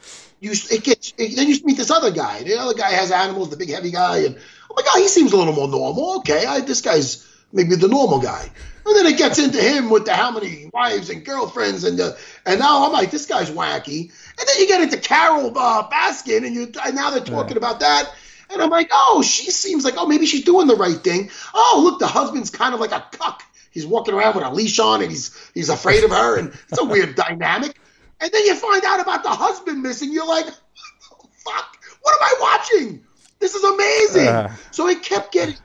you 0.43 0.51
it 0.51 0.83
gets 0.83 1.15
it, 1.17 1.37
then 1.37 1.49
you 1.49 1.57
meet 1.65 1.77
this 1.77 1.91
other 1.91 2.11
guy. 2.11 2.43
The 2.43 2.59
other 2.59 2.75
guy 2.75 2.91
has 2.91 3.13
animals, 3.13 3.51
the 3.51 3.57
big 3.57 3.71
heavy 3.71 3.93
guy, 3.93 4.19
and 4.19 4.37
oh 4.71 4.75
my 4.77 4.83
god, 4.83 4.99
he 4.99 5.07
seems 5.07 5.33
a 5.33 5.37
little 5.37 5.55
more 5.55 5.69
normal. 5.69 6.17
Okay, 6.19 6.45
I, 6.45 6.61
this 6.61 6.81
guy's 6.81 7.27
maybe 7.53 7.77
the 7.77 7.89
normal 7.89 8.21
guy. 8.21 8.51
And 8.85 8.97
then 8.97 9.07
it 9.07 9.17
gets 9.17 9.39
into 9.39 9.63
him 9.63 9.89
with 9.91 10.05
the 10.05 10.13
how 10.13 10.33
many 10.33 10.69
wives 10.73 11.11
and 11.11 11.25
girlfriends, 11.25 11.85
and 11.85 11.97
the, 11.97 12.19
and 12.45 12.59
now 12.59 12.85
I'm 12.85 12.93
like, 12.93 13.13
this 13.13 13.27
guy's 13.27 13.51
wacky. 13.51 14.11
And 14.39 14.49
then 14.49 14.59
you 14.59 14.67
get 14.67 14.81
into 14.81 14.97
Carol 14.97 15.57
uh, 15.57 15.89
Baskin, 15.89 16.45
and 16.45 16.55
you 16.55 16.73
and 16.85 16.97
now 16.97 17.11
they're 17.11 17.21
talking 17.21 17.53
yeah. 17.53 17.59
about 17.59 17.79
that. 17.81 18.13
And 18.51 18.61
I'm 18.61 18.71
like, 18.71 18.91
oh, 18.93 19.23
she 19.23 19.51
seems 19.53 19.85
like, 19.85 19.95
oh, 19.97 20.07
maybe 20.07 20.27
she's 20.27 20.45
doing 20.45 20.67
the 20.67 20.75
right 20.75 20.99
thing. 20.99 21.31
Oh, 21.55 21.83
look, 21.85 22.01
the 22.01 22.09
husband's 22.09 22.51
kind 22.51 22.75
of 22.75 22.81
like 22.81 22.93
a 22.93 23.07
cuck. 23.13 23.45
He's 23.71 23.87
walking 23.87 24.13
around 24.15 24.35
with 24.35 24.45
a 24.45 24.51
leash 24.51 24.81
on, 24.81 25.03
and 25.03 25.11
he's 25.11 25.51
he's 25.55 25.69
afraid 25.69 26.03
of 26.03 26.11
her, 26.11 26.39
and 26.39 26.49
it's 26.69 26.81
a 26.81 26.85
weird 26.85 27.15
dynamic. 27.15 27.79
And 28.23 28.31
then 28.31 28.47
you 28.47 28.55
find 28.55 28.85
out 28.85 29.01
about 29.01 29.25
the 29.25 29.31
husband 29.31 29.83
missing. 29.83 30.13
You're 30.13 30.27
like, 30.27 30.47
fuck, 30.47 31.77
what 32.03 32.15
am 32.15 32.23
I 32.23 32.35
watching? 32.41 33.05
This 33.41 33.57
is 33.57 33.65
amazing. 33.65 34.29
Uh. 34.29 34.55
So 34.71 34.87
it 34.89 35.03
kept 35.03 35.33
getting 35.33 35.57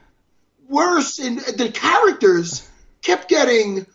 worse, 0.68 1.20
and 1.20 1.38
the 1.38 1.70
characters 1.70 2.68
kept 3.00 3.28
getting 3.28 3.86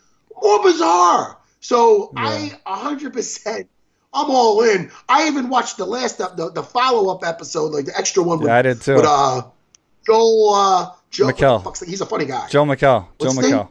more 0.42 0.64
bizarre. 0.64 1.38
So 1.60 2.12
yeah. 2.16 2.58
I 2.66 2.96
100%. 2.96 3.68
I'm 4.16 4.30
all 4.30 4.62
in. 4.62 4.92
I 5.10 5.28
even 5.28 5.50
watched 5.50 5.78
the 5.78 5.86
last 5.86 6.20
the, 6.20 6.52
the 6.54 6.64
follow 6.64 7.14
up 7.14 7.26
episode, 7.26 7.74
like 7.74 7.86
the 7.86 7.98
extra 7.98 8.24
one. 8.24 8.40
With, 8.40 8.48
yeah, 8.48 8.58
I 8.58 8.62
did 8.62 8.80
too. 8.80 8.96
With 8.96 9.06
uh, 9.06 9.42
Joe 10.06 10.54
uh, 10.56 10.92
Joel 11.10 11.32
McHale. 11.32 11.88
He's 11.88 12.02
a 12.02 12.06
funny 12.06 12.26
guy. 12.26 12.48
Joel 12.48 12.66
McHale. 12.66 13.08
Joel 13.20 13.34
McHale. 13.34 13.70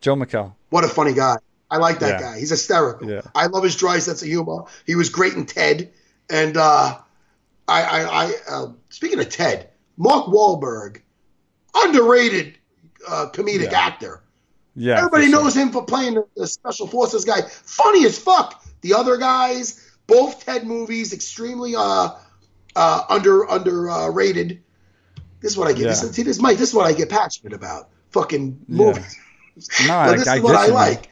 Joel 0.00 0.16
McHale. 0.16 0.54
What 0.70 0.84
a 0.84 0.88
funny 0.88 1.12
guy. 1.12 1.36
I 1.70 1.78
like 1.78 1.98
that 2.00 2.20
yeah. 2.20 2.32
guy. 2.32 2.38
He's 2.38 2.50
hysterical. 2.50 3.10
Yeah. 3.10 3.22
I 3.34 3.46
love 3.46 3.64
his 3.64 3.76
dry 3.76 3.98
sense 3.98 4.22
of 4.22 4.28
humor. 4.28 4.64
He 4.86 4.94
was 4.94 5.08
great 5.08 5.34
in 5.34 5.46
Ted. 5.46 5.92
And 6.30 6.56
uh, 6.56 6.98
I, 7.68 7.82
I, 7.82 8.02
I 8.02 8.34
uh, 8.48 8.72
speaking 8.90 9.18
of 9.18 9.28
Ted, 9.28 9.70
Mark 9.96 10.26
Wahlberg, 10.26 11.00
underrated 11.74 12.58
uh, 13.08 13.26
comedic 13.32 13.70
yeah. 13.70 13.86
actor. 13.86 14.20
Yeah, 14.76 14.98
everybody 14.98 15.28
knows 15.28 15.52
sure. 15.52 15.62
him 15.62 15.70
for 15.70 15.84
playing 15.84 16.14
the, 16.14 16.26
the 16.34 16.46
special 16.46 16.86
forces 16.86 17.24
guy. 17.24 17.42
Funny 17.42 18.04
as 18.06 18.18
fuck. 18.18 18.64
The 18.80 18.94
other 18.94 19.16
guys, 19.16 19.88
both 20.06 20.44
Ted 20.44 20.66
movies, 20.66 21.12
extremely 21.12 21.74
uh, 21.76 22.10
uh, 22.74 23.02
under 23.08 23.44
underrated. 23.44 24.62
this 25.40 25.52
is 25.52 25.58
what 25.58 25.68
I 25.68 25.72
get. 25.72 25.82
Yeah. 25.82 25.88
This, 25.88 26.10
see, 26.10 26.22
this 26.22 26.40
Mike. 26.40 26.58
This 26.58 26.70
is 26.70 26.74
what 26.74 26.86
I 26.86 26.92
get 26.92 27.08
passionate 27.08 27.52
about. 27.52 27.90
Fucking 28.10 28.64
movies. 28.66 29.16
Yeah. 29.80 29.86
No, 29.86 29.96
I, 29.98 30.16
this 30.16 30.26
I, 30.26 30.36
is 30.36 30.42
what 30.42 30.56
I 30.56 30.66
like. 30.66 31.08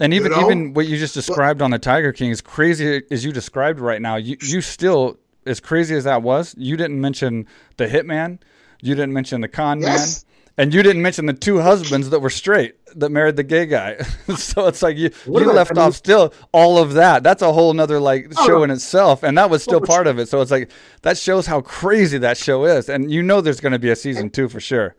And 0.00 0.12
even 0.12 0.32
you 0.32 0.38
know? 0.38 0.46
even 0.46 0.74
what 0.74 0.86
you 0.86 0.96
just 0.96 1.14
described 1.14 1.62
on 1.62 1.70
the 1.70 1.78
Tiger 1.78 2.12
King, 2.12 2.32
as 2.32 2.40
crazy 2.40 3.02
as 3.10 3.24
you 3.24 3.32
described 3.32 3.78
right 3.78 4.02
now, 4.02 4.16
you 4.16 4.36
you 4.40 4.60
still 4.60 5.18
as 5.46 5.60
crazy 5.60 5.94
as 5.94 6.04
that 6.04 6.22
was, 6.22 6.54
you 6.58 6.76
didn't 6.76 7.00
mention 7.00 7.46
the 7.76 7.86
hitman, 7.86 8.38
you 8.80 8.94
didn't 8.94 9.12
mention 9.12 9.40
the 9.40 9.48
con 9.48 9.80
yes. 9.80 10.24
man, 10.24 10.34
and 10.56 10.74
you 10.74 10.82
didn't 10.82 11.02
mention 11.02 11.26
the 11.26 11.32
two 11.32 11.60
husbands 11.60 12.10
that 12.10 12.20
were 12.20 12.30
straight 12.30 12.74
that 12.96 13.10
married 13.10 13.36
the 13.36 13.42
gay 13.42 13.66
guy. 13.66 13.96
so 14.36 14.66
it's 14.66 14.82
like 14.82 14.96
you 14.96 15.10
you 15.26 15.52
left 15.52 15.72
I 15.72 15.74
mean, 15.74 15.88
off 15.88 15.94
still 15.94 16.32
all 16.52 16.78
of 16.78 16.94
that. 16.94 17.22
That's 17.22 17.42
a 17.42 17.52
whole 17.52 17.72
nother 17.72 18.00
like 18.00 18.32
oh, 18.36 18.46
show 18.46 18.62
in 18.64 18.70
itself, 18.70 19.22
and 19.22 19.38
that 19.38 19.48
was 19.48 19.62
still 19.62 19.80
part 19.80 20.06
of 20.06 20.18
it. 20.18 20.28
So 20.28 20.40
it's 20.40 20.50
like 20.50 20.70
that 21.02 21.18
shows 21.18 21.46
how 21.46 21.60
crazy 21.60 22.18
that 22.18 22.36
show 22.36 22.64
is, 22.64 22.88
and 22.88 23.12
you 23.12 23.22
know 23.22 23.40
there's 23.40 23.60
going 23.60 23.72
to 23.72 23.78
be 23.78 23.90
a 23.90 23.96
season 23.96 24.30
two 24.30 24.48
for 24.48 24.60
sure. 24.60 24.96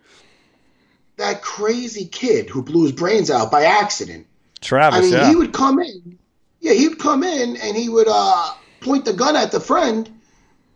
That 1.17 1.41
crazy 1.41 2.05
kid 2.05 2.49
who 2.49 2.61
blew 2.61 2.83
his 2.83 2.91
brains 2.91 3.31
out 3.31 3.49
by 3.49 3.63
accident 3.63 4.27
Travis, 4.61 4.99
I 4.99 5.01
mean, 5.01 5.13
yeah. 5.13 5.29
he 5.29 5.35
would 5.35 5.53
come 5.53 5.79
in. 5.79 6.17
Yeah, 6.59 6.73
he'd 6.73 6.97
come 6.97 7.23
in 7.23 7.57
and 7.57 7.77
he 7.77 7.89
would 7.89 8.07
uh, 8.09 8.53
point 8.81 9.05
the 9.05 9.13
gun 9.13 9.35
at 9.35 9.51
the 9.51 9.59
friend. 9.59 10.09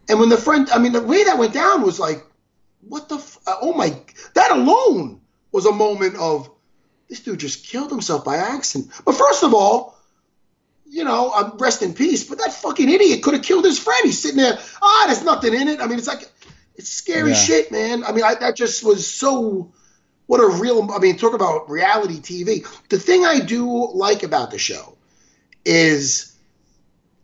And 0.08 0.20
when 0.20 0.30
the 0.30 0.38
friend, 0.38 0.70
I 0.72 0.80
mean, 0.80 0.92
the 0.94 1.02
way 1.02 1.24
that 1.24 1.38
went 1.38 1.54
down 1.54 1.82
was 1.82 2.00
like, 2.00 2.24
what 2.88 3.10
the, 3.10 3.16
f- 3.16 3.40
uh, 3.48 3.56
oh 3.62 3.74
my, 3.74 3.96
that 4.36 4.52
alone 4.52 5.22
was 5.52 5.66
a 5.66 5.72
moment 5.72 6.16
of, 6.18 6.50
this 7.10 7.22
dude 7.22 7.40
just 7.40 7.66
killed 7.66 7.90
himself 7.90 8.24
by 8.24 8.38
accident. 8.38 8.92
But 9.04 9.16
first 9.16 9.44
of 9.44 9.54
all, 9.54 9.98
you 10.88 11.04
know, 11.04 11.32
um, 11.32 11.58
rest 11.58 11.82
in 11.82 11.94
peace. 11.94 12.24
But 12.24 12.40
that 12.40 12.54
fucking 12.54 12.90
idiot 12.90 13.24
could 13.24 13.34
have 13.34 13.44
killed 13.44 13.66
his 13.66 13.80
friend. 13.80 14.02
He's 14.04 14.20
sitting 14.22 14.38
there. 14.38 14.58
Ah, 14.82 15.04
there's 15.08 15.24
nothing 15.24 15.54
in 15.54 15.68
it. 15.68 15.82
I 15.82 15.88
mean, 15.88 15.98
it's 15.98 16.08
like 16.08 16.28
it's 16.76 16.90
scary 16.90 17.30
Yeah. 17.32 17.36
shit, 17.36 17.72
man. 17.72 18.04
I 18.04 18.12
mean, 18.12 18.24
I, 18.24 18.36
that 18.36 18.56
just 18.56 18.84
was 18.84 19.06
so. 19.08 19.72
What 20.30 20.42
a 20.42 20.48
real. 20.62 20.88
I 20.92 21.00
mean, 21.00 21.18
talk 21.18 21.34
about 21.34 21.68
reality 21.72 22.20
TV. 22.20 22.64
The 22.90 23.00
thing 23.00 23.26
I 23.26 23.40
do 23.40 23.90
like 23.96 24.22
about 24.22 24.52
the 24.52 24.60
show 24.60 24.96
is 25.66 26.36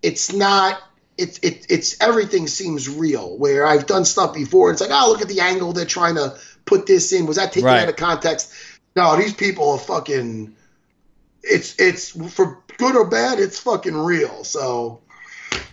it's 0.01 0.33
not. 0.33 0.81
It's 1.15 1.37
it, 1.43 1.67
it's 1.69 2.01
everything 2.01 2.47
seems 2.47 2.89
real. 2.89 3.37
Where 3.37 3.63
I've 3.67 3.85
done 3.85 4.05
stuff 4.05 4.33
before, 4.33 4.71
it's 4.71 4.81
like, 4.81 4.89
oh, 4.91 5.11
look 5.11 5.21
at 5.21 5.27
the 5.27 5.39
angle 5.41 5.71
they're 5.71 5.85
trying 5.85 6.15
to 6.15 6.35
put 6.65 6.87
this 6.87 7.13
in. 7.13 7.27
Was 7.27 7.37
that 7.37 7.53
taken 7.53 7.67
Right. 7.67 7.83
out 7.83 7.89
of 7.89 7.95
context? 7.95 8.51
No, 8.95 9.15
these 9.15 9.35
people 9.35 9.69
are 9.69 9.77
fucking. 9.77 10.55
It's 11.43 11.75
it's 11.79 12.09
for 12.33 12.63
good 12.79 12.95
or 12.95 13.05
bad. 13.05 13.39
It's 13.39 13.59
fucking 13.59 13.95
real. 13.95 14.43
So, 14.43 15.01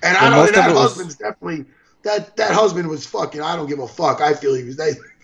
and 0.03 0.19
I 0.19 0.25
Well, 0.25 0.31
don't. 0.33 0.39
most 0.41 0.47
And 0.49 0.57
that 0.57 0.71
it 0.71 0.75
was- 0.75 0.83
husband's 0.91 1.15
definitely 1.17 1.65
that 2.03 2.37
that 2.37 2.53
husband 2.53 2.89
was 2.91 3.07
fucking. 3.07 3.41
I 3.41 3.57
don't 3.57 3.69
give 3.71 3.79
a 3.79 3.89
fuck. 3.89 4.21
I 4.21 4.35
feel 4.35 4.53
he 4.53 4.65
was 4.65 4.77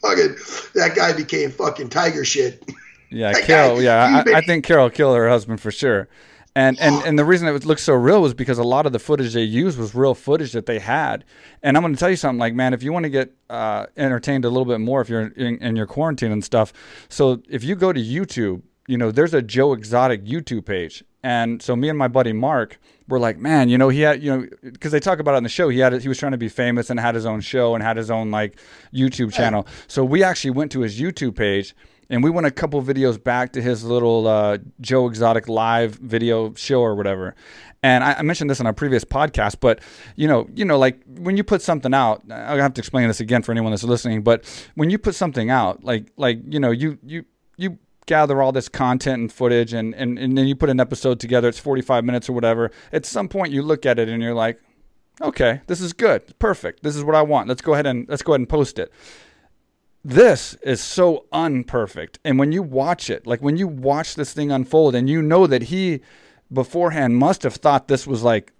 fucking. 0.02 0.36
That 0.74 0.94
guy 0.94 1.12
became 1.12 1.50
fucking 1.50 1.88
tiger 1.90 2.24
shit. 2.24 2.62
Yeah, 3.10 3.32
That 3.32 3.44
Carol. 3.44 3.76
guy- 3.76 3.82
yeah, 3.82 4.22
I, 4.26 4.38
I 4.38 4.40
think 4.42 4.64
Carol 4.64 4.90
killed 4.90 5.16
her 5.16 5.28
husband 5.28 5.60
for 5.60 5.70
sure. 5.70 6.08
And 6.56 6.80
and 6.80 6.96
and 7.06 7.16
the 7.18 7.24
reason 7.24 7.46
it 7.46 7.64
looked 7.66 7.82
so 7.82 7.92
real 7.94 8.20
was 8.20 8.34
because 8.34 8.58
a 8.58 8.64
lot 8.64 8.84
of 8.84 8.92
the 8.92 8.98
footage 8.98 9.32
they 9.32 9.42
used 9.44 9.78
was 9.78 9.94
real 9.94 10.14
footage 10.14 10.50
that 10.52 10.66
they 10.66 10.80
had. 10.80 11.24
And 11.62 11.76
I'm 11.76 11.82
going 11.84 11.92
to 11.94 11.98
tell 12.00 12.10
you 12.10 12.16
something, 12.16 12.38
like 12.40 12.52
man, 12.54 12.74
if 12.74 12.82
you 12.82 12.92
want 12.92 13.04
to 13.04 13.10
get 13.10 13.32
uh, 13.48 13.86
entertained 13.96 14.44
a 14.44 14.48
little 14.48 14.64
bit 14.64 14.80
more, 14.80 15.00
if 15.00 15.08
you're 15.08 15.28
in, 15.28 15.58
in 15.58 15.76
your 15.76 15.86
quarantine 15.86 16.32
and 16.32 16.42
stuff, 16.42 16.72
so 17.08 17.42
if 17.48 17.62
you 17.62 17.76
go 17.76 17.92
to 17.92 18.00
YouTube, 18.00 18.62
you 18.88 18.96
know, 18.96 19.12
there's 19.12 19.34
a 19.34 19.42
Joe 19.42 19.74
Exotic 19.74 20.24
YouTube 20.24 20.64
page. 20.64 21.04
And 21.22 21.60
so 21.60 21.76
me 21.76 21.88
and 21.88 21.98
my 21.98 22.08
buddy 22.08 22.32
Mark 22.32 22.80
were 23.06 23.18
like, 23.18 23.38
man, 23.38 23.68
you 23.68 23.76
know, 23.76 23.90
he 23.90 24.00
had, 24.00 24.22
you 24.22 24.30
know, 24.30 24.46
because 24.62 24.92
they 24.92 25.00
talk 25.00 25.18
about 25.18 25.34
it 25.34 25.36
on 25.36 25.42
the 25.42 25.48
show. 25.48 25.68
He 25.68 25.78
had, 25.78 26.00
he 26.00 26.08
was 26.08 26.16
trying 26.16 26.32
to 26.32 26.38
be 26.38 26.48
famous 26.48 26.88
and 26.88 26.98
had 26.98 27.14
his 27.14 27.26
own 27.26 27.40
show 27.40 27.74
and 27.74 27.84
had 27.84 27.96
his 27.96 28.10
own 28.10 28.30
like 28.30 28.58
YouTube 28.92 29.32
channel. 29.32 29.66
So 29.88 30.04
we 30.04 30.22
actually 30.22 30.52
went 30.52 30.72
to 30.72 30.80
his 30.80 30.98
YouTube 30.98 31.36
page 31.36 31.74
and 32.08 32.24
we 32.24 32.30
went 32.30 32.46
a 32.46 32.50
couple 32.50 32.82
videos 32.82 33.22
back 33.22 33.52
to 33.52 33.62
his 33.62 33.84
little 33.84 34.26
uh, 34.26 34.58
Joe 34.80 35.06
Exotic 35.06 35.48
live 35.48 35.96
video 35.96 36.54
show 36.54 36.80
or 36.80 36.94
whatever. 36.94 37.34
And 37.82 38.02
I, 38.02 38.14
I 38.14 38.22
mentioned 38.22 38.48
this 38.48 38.58
in 38.58 38.66
our 38.66 38.72
previous 38.72 39.04
podcast, 39.04 39.56
but 39.60 39.80
you 40.16 40.26
know, 40.26 40.48
you 40.54 40.64
know, 40.64 40.78
like 40.78 41.02
when 41.06 41.36
you 41.36 41.44
put 41.44 41.60
something 41.60 41.92
out, 41.92 42.22
I 42.30 42.56
have 42.56 42.74
to 42.74 42.80
explain 42.80 43.06
this 43.08 43.20
again 43.20 43.42
for 43.42 43.52
anyone 43.52 43.72
that's 43.72 43.84
listening. 43.84 44.22
But 44.22 44.44
when 44.76 44.88
you 44.88 44.98
put 44.98 45.14
something 45.14 45.50
out, 45.50 45.84
like 45.84 46.10
like 46.16 46.40
you 46.48 46.58
know, 46.58 46.70
you 46.70 46.98
you 47.04 47.24
you 47.58 47.78
gather 48.08 48.42
all 48.42 48.50
this 48.50 48.68
content 48.68 49.20
and 49.20 49.32
footage, 49.32 49.72
and 49.72 49.94
and 49.94 50.18
and 50.18 50.36
then 50.36 50.48
you 50.48 50.56
put 50.56 50.70
an 50.70 50.80
episode 50.80 51.20
together. 51.20 51.48
It's 51.48 51.60
forty 51.60 51.82
five 51.82 52.04
minutes 52.04 52.28
or 52.28 52.32
whatever. 52.32 52.72
At 52.92 53.06
some 53.06 53.28
point, 53.28 53.52
you 53.52 53.62
look 53.62 53.86
at 53.86 54.00
it 54.00 54.08
and 54.08 54.20
you're 54.20 54.34
like, 54.34 54.58
okay, 55.20 55.60
this 55.68 55.80
is 55.80 55.92
good, 55.92 56.36
perfect. 56.40 56.82
This 56.82 56.96
is 56.96 57.04
what 57.04 57.14
I 57.14 57.22
want. 57.22 57.48
Let's 57.48 57.62
go 57.62 57.74
ahead 57.74 57.86
and 57.86 58.08
let's 58.08 58.22
go 58.22 58.32
ahead 58.32 58.40
and 58.40 58.48
post 58.48 58.80
it 58.80 58.92
this 60.04 60.54
is 60.62 60.80
so 60.80 61.26
unperfect. 61.32 62.18
And 62.24 62.38
when 62.38 62.52
you 62.52 62.62
watch 62.62 63.10
it, 63.10 63.26
like 63.26 63.40
when 63.40 63.56
you 63.56 63.68
watch 63.68 64.14
this 64.14 64.32
thing 64.32 64.50
unfold 64.50 64.94
and 64.94 65.08
you 65.08 65.20
know 65.20 65.46
that 65.46 65.64
he 65.64 66.00
beforehand 66.52 67.16
must 67.16 67.42
have 67.42 67.56
thought 67.56 67.88
this 67.88 68.06
was 68.06 68.22
like 68.22 68.52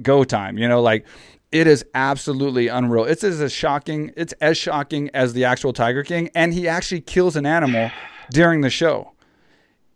go 0.00 0.22
time, 0.22 0.58
you 0.58 0.68
know, 0.68 0.80
like 0.80 1.04
it 1.50 1.66
is 1.66 1.84
absolutely 1.94 2.68
unreal. 2.68 3.04
It's 3.04 3.24
as 3.24 3.52
shocking, 3.52 4.12
it's 4.16 4.32
as 4.34 4.56
shocking 4.56 5.10
as 5.12 5.32
the 5.32 5.44
actual 5.44 5.72
Tiger 5.72 6.02
King 6.02 6.30
and 6.34 6.54
he 6.54 6.68
actually 6.68 7.00
kills 7.00 7.36
an 7.36 7.46
animal 7.46 7.90
during 8.32 8.62
the 8.62 8.70
show. 8.70 9.12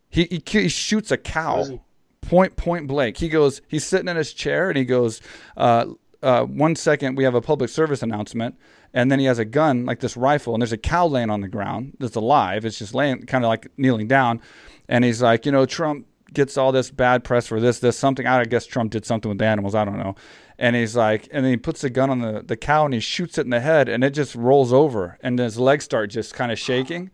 He 0.09 0.25
he, 0.25 0.43
he 0.47 0.69
shoots 0.69 1.11
a 1.11 1.17
cow 1.17 1.81
point 2.21 2.57
point 2.57 2.87
blank. 2.87 3.19
He 3.19 3.29
goes, 3.29 3.63
he's 3.69 3.85
sitting 3.85 4.09
in 4.09 4.17
his 4.17 4.33
chair 4.33 4.69
and 4.69 4.77
he 4.77 4.85
goes, 4.85 5.21
uh, 5.57 5.87
uh, 6.23 6.45
one 6.45 6.75
second 6.75 7.17
we 7.17 7.25
have 7.25 7.35
a 7.35 7.41
public 7.41 7.71
service 7.71 8.03
announcement, 8.03 8.57
and 8.93 9.11
then 9.11 9.19
he 9.19 9.27
has 9.27 9.39
a 9.39 9.45
gun 9.45 9.85
like 9.85 10.01
this 10.01 10.17
rifle, 10.17 10.55
and 10.55 10.63
there's 10.63 10.73
a 10.73 10.79
cow 10.79 11.07
laying 11.07 11.31
on 11.31 11.41
the 11.41 11.49
ground 11.49 11.97
that's 12.01 12.17
alive. 12.17 12.65
It's 12.65 12.79
just 12.79 12.95
laying, 12.95 13.23
kind 13.27 13.45
of 13.45 13.49
like 13.49 13.69
kneeling 13.77 14.09
down, 14.09 14.41
and 14.89 15.05
he's 15.05 15.23
like, 15.23 15.47
you 15.47 15.53
know, 15.53 15.67
Trump 15.67 16.07
gets 16.33 16.57
all 16.57 16.73
this 16.73 16.91
bad 16.91 17.23
press 17.23 17.47
for 17.47 17.61
this, 17.61 17.79
this, 17.79 17.97
something. 17.97 18.27
I 18.27 18.45
guess 18.45 18.67
Trump 18.67 18.91
did 18.91 19.07
something 19.07 19.29
with 19.29 19.39
the 19.39 19.47
animals. 19.47 19.75
I 19.75 19.85
don't 19.85 19.99
know. 19.99 20.17
And 20.59 20.75
he's 20.75 20.97
like, 20.97 21.29
and 21.31 21.45
then 21.45 21.53
he 21.53 21.57
puts 21.57 21.83
the 21.83 21.91
gun 21.91 22.11
on 22.11 22.21
the, 22.21 22.43
the 22.45 22.57
cow 22.57 22.87
and 22.87 22.95
he 22.95 23.01
shoots 23.01 23.39
it 23.39 23.43
in 23.43 23.51
the 23.51 23.61
head, 23.61 23.89
and 23.89 24.03
it 24.03 24.11
just 24.11 24.35
rolls 24.35 24.73
over, 24.73 25.19
and 25.23 25.39
his 25.39 25.59
legs 25.59 25.85
start 25.85 26.11
just 26.11 26.35
kind 26.35 26.51
of 26.51 26.59
shaking. 26.59 27.11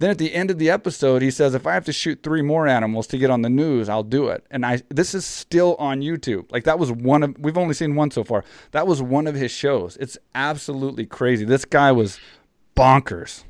Then 0.00 0.08
at 0.08 0.16
the 0.16 0.32
end 0.34 0.50
of 0.50 0.58
the 0.58 0.70
episode, 0.70 1.20
he 1.20 1.30
says, 1.30 1.54
"If 1.54 1.66
I 1.66 1.74
have 1.74 1.84
to 1.84 1.92
shoot 1.92 2.22
three 2.22 2.40
more 2.40 2.66
animals 2.66 3.06
to 3.08 3.18
get 3.18 3.28
on 3.30 3.42
the 3.42 3.50
news, 3.50 3.88
I'll 3.90 4.02
do 4.02 4.28
it." 4.28 4.44
And 4.50 4.64
I, 4.64 4.80
this 4.88 5.14
is 5.14 5.26
still 5.26 5.76
on 5.78 6.00
YouTube. 6.00 6.50
Like 6.50 6.64
that 6.64 6.78
was 6.78 6.90
one 6.90 7.22
of 7.22 7.38
we've 7.38 7.58
only 7.58 7.74
seen 7.74 7.94
one 7.94 8.10
so 8.10 8.24
far. 8.24 8.42
That 8.70 8.86
was 8.86 9.02
one 9.02 9.26
of 9.26 9.34
his 9.34 9.50
shows. 9.50 9.98
It's 9.98 10.16
absolutely 10.34 11.04
crazy. 11.04 11.44
This 11.44 11.66
guy 11.66 11.92
was 11.92 12.18
bonkers. 12.74 13.44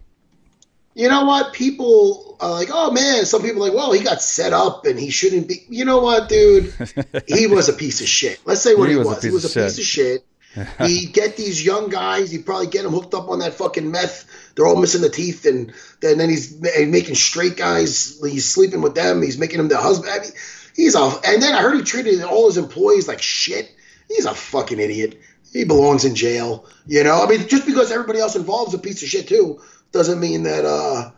You 0.96 1.08
know 1.08 1.24
what? 1.24 1.52
People 1.52 2.36
are 2.40 2.50
like, 2.50 2.68
oh 2.72 2.90
man. 2.90 3.24
Some 3.26 3.42
people 3.42 3.62
are 3.62 3.68
like, 3.68 3.76
well, 3.76 3.92
he 3.92 4.02
got 4.02 4.20
set 4.20 4.52
up 4.52 4.86
and 4.86 4.98
he 4.98 5.10
shouldn't 5.10 5.46
be. 5.46 5.64
You 5.68 5.84
know 5.84 6.00
what, 6.00 6.28
dude? 6.28 6.74
he 7.28 7.46
was 7.46 7.68
a 7.68 7.72
piece 7.72 8.00
of 8.00 8.08
shit. 8.08 8.40
Let's 8.44 8.60
say 8.60 8.74
what 8.74 8.88
He 8.88 8.94
he, 8.94 8.98
was. 8.98 9.06
was. 9.06 9.22
He 9.22 9.30
was 9.30 9.44
a 9.44 9.60
piece 9.60 9.78
of 9.78 9.84
shit. 9.84 10.26
he'd 10.80 11.12
get 11.12 11.36
these 11.36 11.64
young 11.64 11.88
guys. 11.88 12.32
He'd 12.32 12.44
probably 12.44 12.66
get 12.66 12.82
them 12.82 12.92
hooked 12.92 13.14
up 13.14 13.28
on 13.28 13.38
that 13.38 13.54
fucking 13.54 13.88
meth. 13.88 14.26
They're 14.54 14.66
all 14.66 14.80
missing 14.80 15.00
the 15.00 15.08
teeth, 15.08 15.46
and 15.46 15.72
then, 16.00 16.18
then 16.18 16.28
he's 16.28 16.58
making 16.60 17.14
straight 17.14 17.56
guys. 17.56 18.18
He's 18.22 18.48
sleeping 18.48 18.80
with 18.80 18.94
them. 18.94 19.22
He's 19.22 19.38
making 19.38 19.58
them 19.58 19.68
the 19.68 19.76
husband. 19.76 20.10
I 20.12 20.20
mean, 20.20 20.30
he's 20.74 20.94
a. 20.94 21.12
And 21.26 21.42
then 21.42 21.54
I 21.54 21.60
heard 21.60 21.76
he 21.76 21.82
treated 21.82 22.22
all 22.22 22.46
his 22.46 22.56
employees 22.56 23.08
like 23.08 23.22
shit. 23.22 23.70
He's 24.08 24.24
a 24.24 24.34
fucking 24.34 24.78
idiot. 24.78 25.20
He 25.52 25.64
belongs 25.64 26.04
in 26.04 26.14
jail. 26.14 26.66
You 26.86 27.04
know, 27.04 27.22
I 27.22 27.28
mean, 27.28 27.46
just 27.48 27.66
because 27.66 27.92
everybody 27.92 28.20
else 28.20 28.36
involved 28.36 28.68
is 28.68 28.80
a 28.80 28.82
piece 28.82 29.02
of 29.02 29.08
shit 29.08 29.28
too, 29.28 29.60
doesn't 29.92 30.20
mean 30.20 30.44
that 30.44 30.64
uh, 30.64 31.10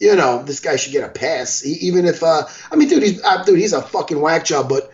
you 0.00 0.16
know, 0.16 0.42
this 0.42 0.60
guy 0.60 0.76
should 0.76 0.92
get 0.92 1.04
a 1.04 1.12
pass. 1.12 1.60
He, 1.60 1.72
even 1.86 2.06
if 2.06 2.22
uh, 2.22 2.44
I 2.70 2.76
mean, 2.76 2.88
dude, 2.88 3.02
he's 3.02 3.22
uh, 3.22 3.42
dude, 3.44 3.58
he's 3.58 3.72
a 3.72 3.82
fucking 3.82 4.20
whack 4.20 4.44
job, 4.44 4.68
but 4.68 4.90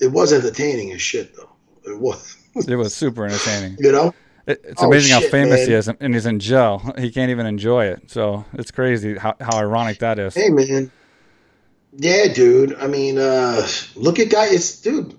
it 0.00 0.08
was 0.08 0.32
entertaining 0.32 0.92
as 0.92 1.00
shit 1.00 1.34
though. 1.36 1.50
It 1.84 1.98
was, 2.00 2.36
It 2.54 2.76
was 2.76 2.94
super 2.94 3.26
entertaining. 3.26 3.76
you 3.80 3.92
know. 3.92 4.14
It, 4.46 4.60
it's 4.64 4.82
Oh, 4.82 4.86
amazing 4.88 5.12
how 5.12 5.20
famous 5.20 5.60
man. 5.60 5.68
he 5.68 5.74
is, 5.74 5.88
and 5.88 6.14
he's 6.14 6.26
in 6.26 6.40
jail. 6.40 6.92
He 6.98 7.10
can't 7.10 7.30
even 7.30 7.46
enjoy 7.46 7.86
it. 7.86 8.10
So 8.10 8.44
it's 8.54 8.70
crazy 8.70 9.16
how, 9.16 9.34
how 9.40 9.56
ironic 9.58 9.98
that 9.98 10.18
is. 10.18 10.34
Hey 10.34 10.48
man, 10.50 10.90
yeah, 11.96 12.32
dude. 12.32 12.74
I 12.74 12.86
mean, 12.86 13.18
uh, 13.18 13.66
look 13.94 14.18
at 14.18 14.30
guys. 14.30 14.52
It's 14.52 14.80
dude. 14.80 15.14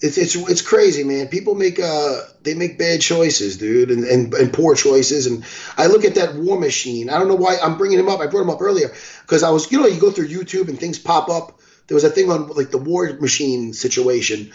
It's 0.00 0.18
it's 0.18 0.34
it's 0.34 0.62
crazy, 0.62 1.04
man. 1.04 1.28
People 1.28 1.54
make 1.54 1.78
uh 1.80 2.20
they 2.42 2.54
make 2.54 2.76
bad 2.76 3.00
choices, 3.00 3.56
dude, 3.56 3.90
and, 3.90 4.04
and 4.04 4.34
and 4.34 4.52
poor 4.52 4.74
choices. 4.74 5.26
And 5.26 5.44
I 5.76 5.86
look 5.86 6.04
at 6.04 6.16
that 6.16 6.34
War 6.34 6.58
Machine. 6.58 7.08
I 7.08 7.18
don't 7.18 7.28
know 7.28 7.36
why 7.36 7.56
I'm 7.62 7.78
bringing 7.78 7.98
him 8.00 8.08
up. 8.08 8.18
I 8.20 8.26
brought 8.26 8.42
him 8.42 8.50
up 8.50 8.60
earlier 8.60 8.92
because 9.22 9.42
I 9.44 9.50
was, 9.50 9.70
you 9.70 9.80
know, 9.80 9.86
you 9.86 10.00
go 10.00 10.10
through 10.10 10.28
YouTube 10.28 10.68
and 10.68 10.78
things 10.78 10.98
pop 10.98 11.28
up. 11.28 11.60
There 11.86 11.94
was 11.94 12.02
a 12.04 12.10
thing 12.10 12.30
on 12.30 12.48
like 12.48 12.70
the 12.70 12.78
War 12.78 13.12
Machine 13.20 13.72
situation, 13.74 14.52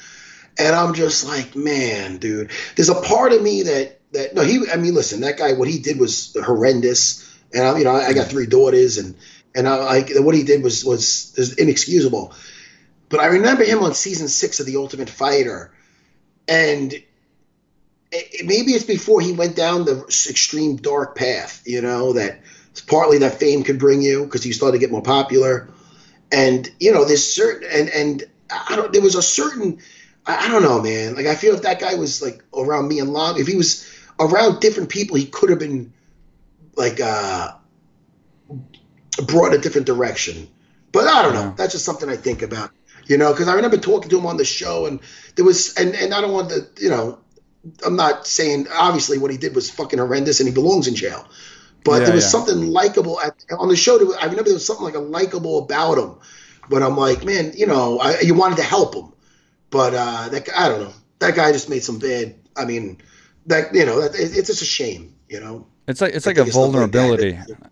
and 0.57 0.75
I'm 0.75 0.93
just 0.93 1.25
like, 1.25 1.55
man, 1.55 2.17
dude. 2.17 2.51
There's 2.75 2.89
a 2.89 3.01
part 3.01 3.33
of 3.33 3.41
me 3.41 3.63
that 3.63 3.99
that 4.13 4.35
no, 4.35 4.41
he. 4.41 4.65
I 4.71 4.77
mean, 4.77 4.93
listen, 4.93 5.21
that 5.21 5.37
guy. 5.37 5.53
What 5.53 5.67
he 5.67 5.79
did 5.79 5.99
was 5.99 6.35
horrendous, 6.43 7.37
and 7.53 7.63
I, 7.63 7.77
you 7.77 7.83
know, 7.83 7.91
I, 7.91 8.07
I 8.07 8.13
got 8.13 8.27
three 8.27 8.47
daughters, 8.47 8.97
and 8.97 9.15
and 9.55 9.67
I 9.67 9.75
like 9.83 10.11
what 10.15 10.35
he 10.35 10.43
did 10.43 10.63
was 10.63 10.83
was 10.83 11.33
is 11.37 11.53
inexcusable. 11.57 12.33
But 13.09 13.19
I 13.19 13.27
remember 13.27 13.63
him 13.63 13.83
on 13.83 13.93
season 13.93 14.27
six 14.27 14.59
of 14.59 14.65
The 14.65 14.77
Ultimate 14.77 15.09
Fighter, 15.09 15.71
and 16.47 16.93
it, 18.11 18.45
maybe 18.45 18.71
it's 18.71 18.83
before 18.83 19.21
he 19.21 19.33
went 19.33 19.55
down 19.55 19.85
the 19.85 20.03
extreme 20.29 20.77
dark 20.77 21.15
path. 21.15 21.63
You 21.65 21.81
know 21.81 22.13
that 22.13 22.41
partly 22.87 23.19
that 23.19 23.39
fame 23.39 23.63
could 23.63 23.79
bring 23.79 24.01
you 24.01 24.23
because 24.25 24.43
he 24.43 24.53
started 24.53 24.73
to 24.73 24.79
get 24.79 24.91
more 24.91 25.03
popular, 25.03 25.69
and 26.31 26.69
you 26.79 26.91
know 26.93 27.05
there's 27.05 27.31
certain 27.31 27.69
and 27.71 27.89
and 27.89 28.23
I 28.49 28.75
don't. 28.75 28.91
There 28.91 29.01
was 29.01 29.15
a 29.15 29.21
certain 29.21 29.79
I, 30.27 30.45
I 30.45 30.47
don't 30.49 30.63
know, 30.63 30.81
man. 30.81 31.15
Like 31.15 31.25
I 31.25 31.35
feel 31.35 31.55
if 31.55 31.63
that 31.63 31.79
guy 31.79 31.95
was 31.95 32.21
like 32.21 32.43
around 32.55 32.87
me 32.87 32.99
and 32.99 33.11
Long, 33.11 33.39
if 33.39 33.47
he 33.47 33.55
was 33.55 33.87
around 34.19 34.59
different 34.59 34.89
people, 34.89 35.17
he 35.17 35.25
could 35.25 35.49
have 35.49 35.59
been 35.59 35.93
like 36.75 36.99
uh 36.99 37.53
brought 39.25 39.53
a 39.53 39.57
different 39.57 39.87
direction. 39.87 40.47
But 40.91 41.07
I 41.07 41.21
don't 41.23 41.33
know. 41.33 41.53
That's 41.57 41.73
just 41.73 41.85
something 41.85 42.09
I 42.09 42.17
think 42.17 42.41
about. 42.41 42.71
You 43.05 43.17
know, 43.17 43.31
because 43.31 43.47
I 43.47 43.55
remember 43.55 43.77
talking 43.77 44.09
to 44.09 44.19
him 44.19 44.25
on 44.25 44.37
the 44.37 44.45
show, 44.45 44.85
and 44.85 44.99
there 45.35 45.45
was, 45.45 45.73
and 45.75 45.95
and 45.95 46.13
I 46.13 46.21
don't 46.21 46.33
want 46.33 46.49
to, 46.49 46.67
you 46.77 46.89
know, 46.89 47.19
I'm 47.85 47.95
not 47.95 48.27
saying 48.27 48.67
obviously 48.71 49.17
what 49.17 49.31
he 49.31 49.37
did 49.37 49.55
was 49.55 49.69
fucking 49.71 49.97
horrendous, 49.99 50.39
and 50.41 50.49
he 50.49 50.53
belongs 50.53 50.87
in 50.87 50.95
jail. 50.95 51.25
But 51.85 51.99
Yeah, 51.99 52.05
there 52.07 52.15
was 52.15 52.25
yeah. 52.25 52.29
something 52.29 52.67
likable 52.71 53.19
at, 53.21 53.45
on 53.57 53.69
the 53.69 53.77
show. 53.77 53.97
There 53.97 54.07
was, 54.07 54.17
I 54.17 54.23
remember 54.25 54.43
there 54.45 54.53
was 54.55 54.65
something 54.65 54.83
like 54.83 54.95
a 54.95 54.99
likable 54.99 55.59
about 55.59 55.97
him. 55.97 56.15
But 56.69 56.83
I'm 56.83 56.97
like, 56.97 57.23
man, 57.23 57.53
you 57.55 57.65
know, 57.65 57.97
I, 57.99 58.19
you 58.19 58.33
wanted 58.33 58.57
to 58.57 58.63
help 58.63 58.93
him, 58.93 59.13
but 59.69 59.93
uh, 59.93 60.29
that 60.29 60.47
I 60.55 60.69
don't 60.69 60.81
know. 60.81 60.93
That 61.19 61.35
guy 61.35 61.51
just 61.51 61.69
made 61.69 61.83
some 61.83 61.99
bad. 61.99 62.35
I 62.55 62.65
mean, 62.65 62.99
that 63.47 63.73
you 63.73 63.85
know, 63.85 64.01
that, 64.01 64.15
it, 64.15 64.37
it's 64.37 64.47
just 64.47 64.61
a 64.61 64.65
shame. 64.65 65.13
You 65.29 65.39
know, 65.39 65.67
It's 65.87 65.99
like 66.01 66.13
it's 66.13 66.25
like 66.25 66.37
a 66.37 66.43
think 66.45 66.55
like 66.55 66.63
that 66.63 66.71
vulnerability. 66.71 67.31
that- 67.31 67.71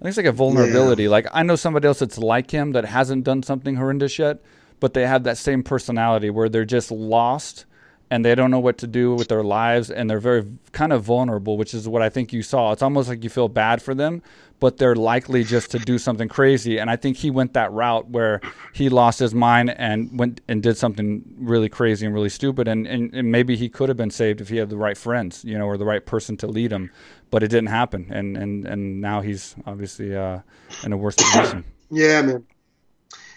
I 0.00 0.02
think 0.04 0.10
it's 0.10 0.16
like 0.16 0.26
a 0.26 0.32
vulnerability. 0.32 1.08
Like 1.08 1.26
I 1.32 1.42
know 1.42 1.56
somebody 1.56 1.88
else 1.88 1.98
that's 1.98 2.18
like 2.18 2.50
him 2.52 2.70
that 2.72 2.84
hasn't 2.84 3.24
done 3.24 3.42
something 3.42 3.74
horrendous 3.74 4.16
yet, 4.18 4.38
but 4.78 4.94
they 4.94 5.04
have 5.06 5.24
that 5.24 5.38
same 5.38 5.64
personality 5.64 6.30
where 6.30 6.48
they're 6.48 6.64
just 6.64 6.92
lost 6.92 7.64
and 8.10 8.24
they 8.24 8.34
don't 8.34 8.50
know 8.50 8.58
what 8.58 8.78
to 8.78 8.86
do 8.86 9.14
with 9.14 9.28
their 9.28 9.42
lives 9.42 9.90
and 9.90 10.08
they're 10.08 10.20
very 10.20 10.46
kind 10.72 10.92
of 10.92 11.02
vulnerable 11.02 11.56
which 11.56 11.74
is 11.74 11.88
what 11.88 12.02
i 12.02 12.08
think 12.08 12.32
you 12.32 12.42
saw. 12.42 12.72
It's 12.72 12.82
almost 12.82 13.08
like 13.08 13.22
you 13.22 13.30
feel 13.30 13.48
bad 13.48 13.82
for 13.82 13.94
them 13.94 14.22
but 14.60 14.78
they're 14.78 14.96
likely 14.96 15.44
just 15.44 15.70
to 15.70 15.78
do 15.78 15.98
something 15.98 16.28
crazy. 16.28 16.78
And 16.78 16.90
i 16.90 16.96
think 16.96 17.16
he 17.16 17.30
went 17.30 17.54
that 17.54 17.72
route 17.72 18.08
where 18.10 18.40
he 18.72 18.88
lost 18.88 19.18
his 19.18 19.34
mind 19.34 19.70
and 19.70 20.18
went 20.18 20.40
and 20.48 20.62
did 20.62 20.76
something 20.76 21.22
really 21.38 21.68
crazy 21.68 22.06
and 22.06 22.14
really 22.14 22.28
stupid. 22.28 22.66
And, 22.66 22.86
and, 22.86 23.14
and 23.14 23.30
maybe 23.30 23.56
he 23.56 23.68
could 23.68 23.88
have 23.88 23.96
been 23.96 24.10
saved 24.10 24.40
if 24.40 24.48
he 24.48 24.56
had 24.56 24.70
the 24.70 24.76
right 24.76 24.96
friends 24.96 25.44
you 25.44 25.58
know 25.58 25.66
or 25.66 25.76
the 25.76 25.84
right 25.84 26.04
person 26.04 26.36
to 26.38 26.46
lead 26.46 26.72
him 26.72 26.90
but 27.30 27.42
it 27.42 27.48
didn't 27.48 27.68
happen. 27.68 28.06
And 28.10 28.36
and, 28.36 28.66
and 28.66 29.00
now 29.00 29.20
he's 29.20 29.54
obviously 29.66 30.16
uh, 30.16 30.40
in 30.84 30.92
a 30.92 30.96
worse 30.96 31.16
position. 31.16 31.64
Yeah 31.90 32.22
man. 32.22 32.46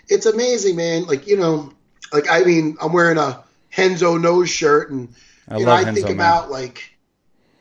It's 0.07 0.26
amazing 0.26 0.76
man. 0.76 1.05
Like 1.05 1.28
you 1.28 1.38
know 1.38 1.72
like 2.13 2.30
i 2.30 2.43
mean 2.43 2.78
i'm 2.82 2.93
wearing 2.93 3.17
a 3.17 3.43
Renzo 3.78 4.17
Knows 4.17 4.49
shirt, 4.49 4.91
and 4.91 5.13
I 5.47 5.57
you 5.57 5.65
know 5.65 5.72
I 5.72 5.84
Renzo, 5.84 5.93
think 5.93 6.05
man. 6.07 6.15
about 6.15 6.51
like 6.51 6.97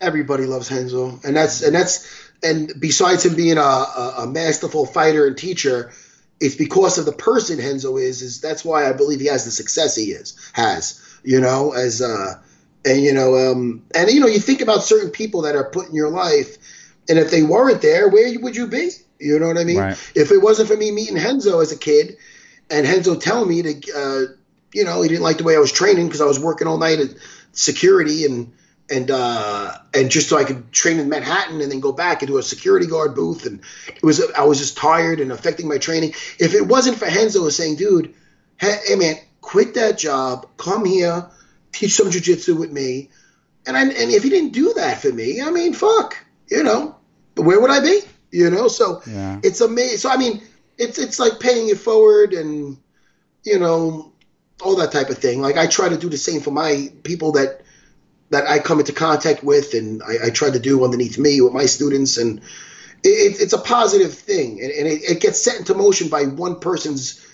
everybody 0.01 0.47
loves 0.47 0.71
Renzo, 0.71 1.21
and 1.25 1.37
that's 1.37 1.63
and 1.63 1.75
that's 1.75 2.31
and 2.43 2.73
besides 2.79 3.25
him 3.25 3.35
being 3.35 3.59
a, 3.59 3.61
a, 3.61 4.15
a, 4.19 4.27
masterful 4.27 4.87
fighter 4.87 5.27
and 5.27 5.37
teacher, 5.37 5.93
it's 6.41 6.55
because 6.55 6.99
of 6.99 7.05
the 7.05 7.13
person 7.13 7.59
Renzo 7.59 7.97
is. 7.97 8.23
Is 8.23 8.41
that's 8.41 8.65
why 8.65 8.89
I 8.89 8.93
believe 8.93 9.21
he 9.21 9.27
has 9.27 9.45
the 9.45 9.51
success 9.51 9.97
he 9.97 10.13
is 10.13 10.51
has. 10.53 11.01
You 11.23 11.41
know, 11.41 11.73
as 11.73 12.01
uh, 12.01 12.35
and 12.85 13.03
you 13.03 13.13
know, 13.13 13.37
um, 13.37 13.83
and 13.95 14.11
you 14.11 14.21
know, 14.21 14.27
you 14.27 14.39
think 14.39 14.63
about 14.63 14.83
certain 14.83 15.11
people 15.11 15.43
that 15.43 15.55
are 15.55 15.69
put 15.69 15.89
in 15.89 15.95
your 15.95 16.11
life, 16.11 16.57
and 17.09 17.19
if 17.19 17.31
they 17.31 17.43
weren't 17.43 17.83
there, 17.83 18.09
where 18.09 18.39
would 18.41 18.57
you 18.57 18.67
be? 18.67 18.91
You 19.19 19.39
know 19.39 19.49
what 19.49 19.59
I 19.59 19.65
mean? 19.65 19.79
Right. 19.79 20.13
If 20.15 20.33
it 20.33 20.39
wasn't 20.39 20.69
for 20.69 20.77
me 20.77 20.91
meeting 20.91 21.17
Renzo 21.17 21.61
as 21.61 21.73
a 21.73 21.77
kid, 21.77 22.17
and 22.71 22.87
Renzo 22.87 23.17
telling 23.17 23.49
me 23.49 23.63
to 23.63 23.93
uh, 23.95 24.35
you 24.73 24.85
know, 24.85 25.03
he 25.03 25.09
didn't 25.09 25.23
like 25.23 25.39
the 25.39 25.45
way 25.45 25.57
I 25.57 25.59
was 25.59 25.73
training 25.73 26.07
because 26.07 26.21
I 26.21 26.27
was 26.27 26.39
working 26.39 26.67
all 26.67 26.79
night 26.79 27.01
at 27.01 27.11
security 27.53 28.25
and 28.25 28.53
and 28.91 29.11
uh, 29.11 29.79
and 29.95 30.11
just 30.11 30.29
so 30.29 30.37
I 30.37 30.45
could 30.45 30.73
train 30.73 30.99
in 30.99 31.09
Manhattan 31.09 31.61
and 31.61 31.71
then 31.71 31.81
go 31.81 31.93
back 31.93 32.23
into 32.23 32.39
a 32.39 32.43
security 32.43 32.87
guard 32.87 33.15
booth 33.15 33.47
and 33.47 33.61
it 33.89 34.03
was 34.03 34.23
I 34.33 34.45
was 34.45 34.59
just 34.59 34.77
tired 34.77 35.21
and 35.21 35.31
affecting 35.33 35.69
my 35.69 35.79
training. 35.79 36.11
If 36.39 36.55
it 36.55 36.67
wasn't 36.67 36.99
for 36.99 37.07
Renzo 37.07 37.49
saying, 37.49 37.77
dude, 37.77 38.15
hey, 38.57 38.77
hey 38.87 38.97
man, 38.97 39.17
quit 39.41 39.75
that 39.75 39.99
job, 39.99 40.49
come 40.57 40.85
here, 40.85 41.27
teach 41.73 41.93
some 41.93 42.09
jujitsu 42.09 42.59
with 42.59 42.73
me, 42.73 43.11
and 43.67 43.77
I, 43.77 43.83
and 43.83 44.11
if 44.11 44.23
he 44.23 44.31
didn't 44.31 44.53
do 44.53 44.73
that 44.75 45.01
for 45.01 45.13
me, 45.13 45.41
I 45.41 45.51
mean, 45.51 45.73
fuck, 45.73 46.17
you 46.49 46.65
know, 46.65 46.97
where 47.37 47.61
would 47.61 47.71
I 47.71 47.81
be? 47.81 48.01
You 48.33 48.51
know, 48.51 48.69
so 48.69 49.03
yeah. 49.07 49.41
it's 49.43 49.61
amazing. 49.61 49.99
So 49.99 50.11
I 50.11 50.17
mean, 50.17 50.43
it's 50.79 50.99
it's 50.99 51.19
like 51.19 51.39
paying 51.41 51.69
it 51.69 51.79
forward 51.79 52.33
and 52.33 52.77
you 53.45 53.59
know 53.59 54.10
all 54.61 54.77
that 54.77 54.93
type 54.93 55.11
of 55.11 55.19
thing. 55.19 55.41
Like 55.41 55.57
I 55.57 55.67
try 55.67 55.89
to 55.89 55.97
do 55.97 56.09
the 56.09 56.19
same 56.19 56.41
for 56.41 56.51
my 56.51 56.93
people 57.03 57.33
that 57.33 57.63
that 58.31 58.47
I 58.47 58.61
come 58.61 58.79
into 58.79 58.93
contact 58.93 59.43
with, 59.43 59.75
and 59.75 60.03
I, 60.03 60.27
I 60.27 60.31
try 60.31 60.51
to 60.51 60.59
do 60.59 60.85
underneath 60.85 61.19
me 61.19 61.41
with 61.41 61.53
my 61.53 61.67
students, 61.67 62.17
and 62.17 62.39
it, 63.03 63.41
it's 63.41 63.53
a 63.53 63.59
positive 63.59 64.15
thing, 64.15 64.61
and, 64.63 64.71
and 64.71 64.87
it, 64.87 65.03
it, 65.03 65.21
gets 65.21 65.43
set 65.43 65.59
into 65.59 65.75
motion 65.75 66.09
by 66.09 66.25
one 66.25 66.61
person's 66.61 67.27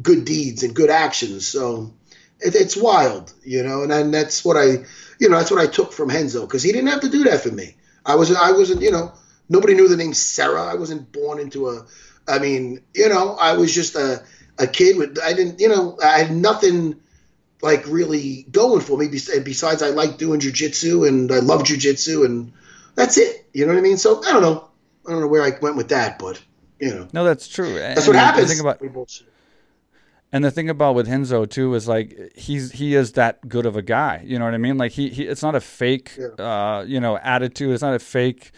good 0.00 0.24
deeds 0.24 0.62
and 0.62 0.74
good 0.74 0.90
actions. 0.90 1.46
So 1.46 1.94
it, 2.38 2.54
it's 2.54 2.76
wild, 2.76 3.32
you 3.42 3.62
know, 3.62 3.82
and, 3.82 3.92
and 3.92 4.12
that's 4.12 4.44
what 4.44 4.58
I, 4.58 4.84
you 5.18 5.28
know, 5.28 5.38
that's 5.38 5.50
what 5.50 5.60
I 5.60 5.66
took 5.66 5.92
from 5.92 6.10
Renzo 6.10 6.42
because 6.42 6.62
he 6.62 6.72
didn't 6.72 6.90
have 6.90 7.00
to 7.00 7.08
do 7.08 7.24
that 7.24 7.40
for 7.40 7.50
me. 7.50 7.76
I 8.04 8.16
was, 8.16 8.34
I 8.34 8.52
wasn't, 8.52 8.82
you 8.82 8.90
know, 8.90 9.12
nobody 9.48 9.74
knew 9.74 9.88
the 9.88 9.96
name 9.96 10.12
Serra. 10.12 10.64
I 10.64 10.74
wasn't 10.74 11.12
born 11.12 11.38
into 11.38 11.68
a. 11.68 11.86
I 12.28 12.38
mean, 12.38 12.82
you 12.94 13.08
know, 13.08 13.36
I 13.36 13.54
was 13.54 13.74
just 13.74 13.96
a 13.96 14.22
a 14.58 14.66
kid 14.66 14.96
with 14.96 15.18
I 15.22 15.32
didn't 15.32 15.60
you 15.60 15.68
know 15.68 15.98
I 16.02 16.18
had 16.18 16.30
nothing 16.32 17.00
like 17.62 17.86
really 17.86 18.44
going 18.50 18.80
for 18.80 18.98
me 18.98 19.08
besides 19.08 19.82
I 19.82 19.90
like 19.90 20.18
doing 20.18 20.40
jujitsu 20.40 21.06
and 21.06 21.30
I 21.30 21.38
love 21.38 21.62
jujitsu 21.62 22.24
and 22.24 22.52
that's 22.94 23.16
it. 23.16 23.46
You 23.52 23.66
know 23.66 23.72
what 23.72 23.78
I 23.78 23.82
mean? 23.82 23.96
So 23.96 24.22
I 24.24 24.32
don't 24.32 24.42
know. 24.42 24.68
I 25.06 25.12
don't 25.12 25.20
know 25.20 25.28
where 25.28 25.42
I 25.42 25.52
went 25.60 25.76
with 25.76 25.88
that, 25.88 26.18
but 26.18 26.40
you 26.78 26.90
know. 26.90 27.08
No, 27.12 27.24
that's 27.24 27.48
true. 27.48 27.74
That's 27.74 28.06
and 28.06 28.08
what 28.08 28.16
happens. 28.16 28.48
Think 28.48 28.60
about, 28.60 29.22
and 30.32 30.44
the 30.44 30.50
thing 30.50 30.68
about 30.68 30.94
with 30.94 31.08
Renzo 31.08 31.44
too 31.44 31.74
is 31.74 31.86
like 31.88 32.32
he's 32.34 32.72
he 32.72 32.94
is 32.94 33.12
that 33.12 33.48
good 33.48 33.66
of 33.66 33.76
a 33.76 33.82
guy. 33.82 34.22
You 34.24 34.38
know 34.38 34.44
what 34.44 34.54
I 34.54 34.58
mean? 34.58 34.78
Like 34.78 34.92
he, 34.92 35.08
he 35.08 35.24
it's 35.24 35.42
not 35.42 35.54
a 35.54 35.60
fake 35.60 36.18
yeah. 36.18 36.44
uh, 36.44 36.84
you 36.86 37.00
know 37.00 37.18
attitude. 37.18 37.72
It's 37.72 37.82
not 37.82 37.94
a 37.94 37.98
fake 37.98 38.52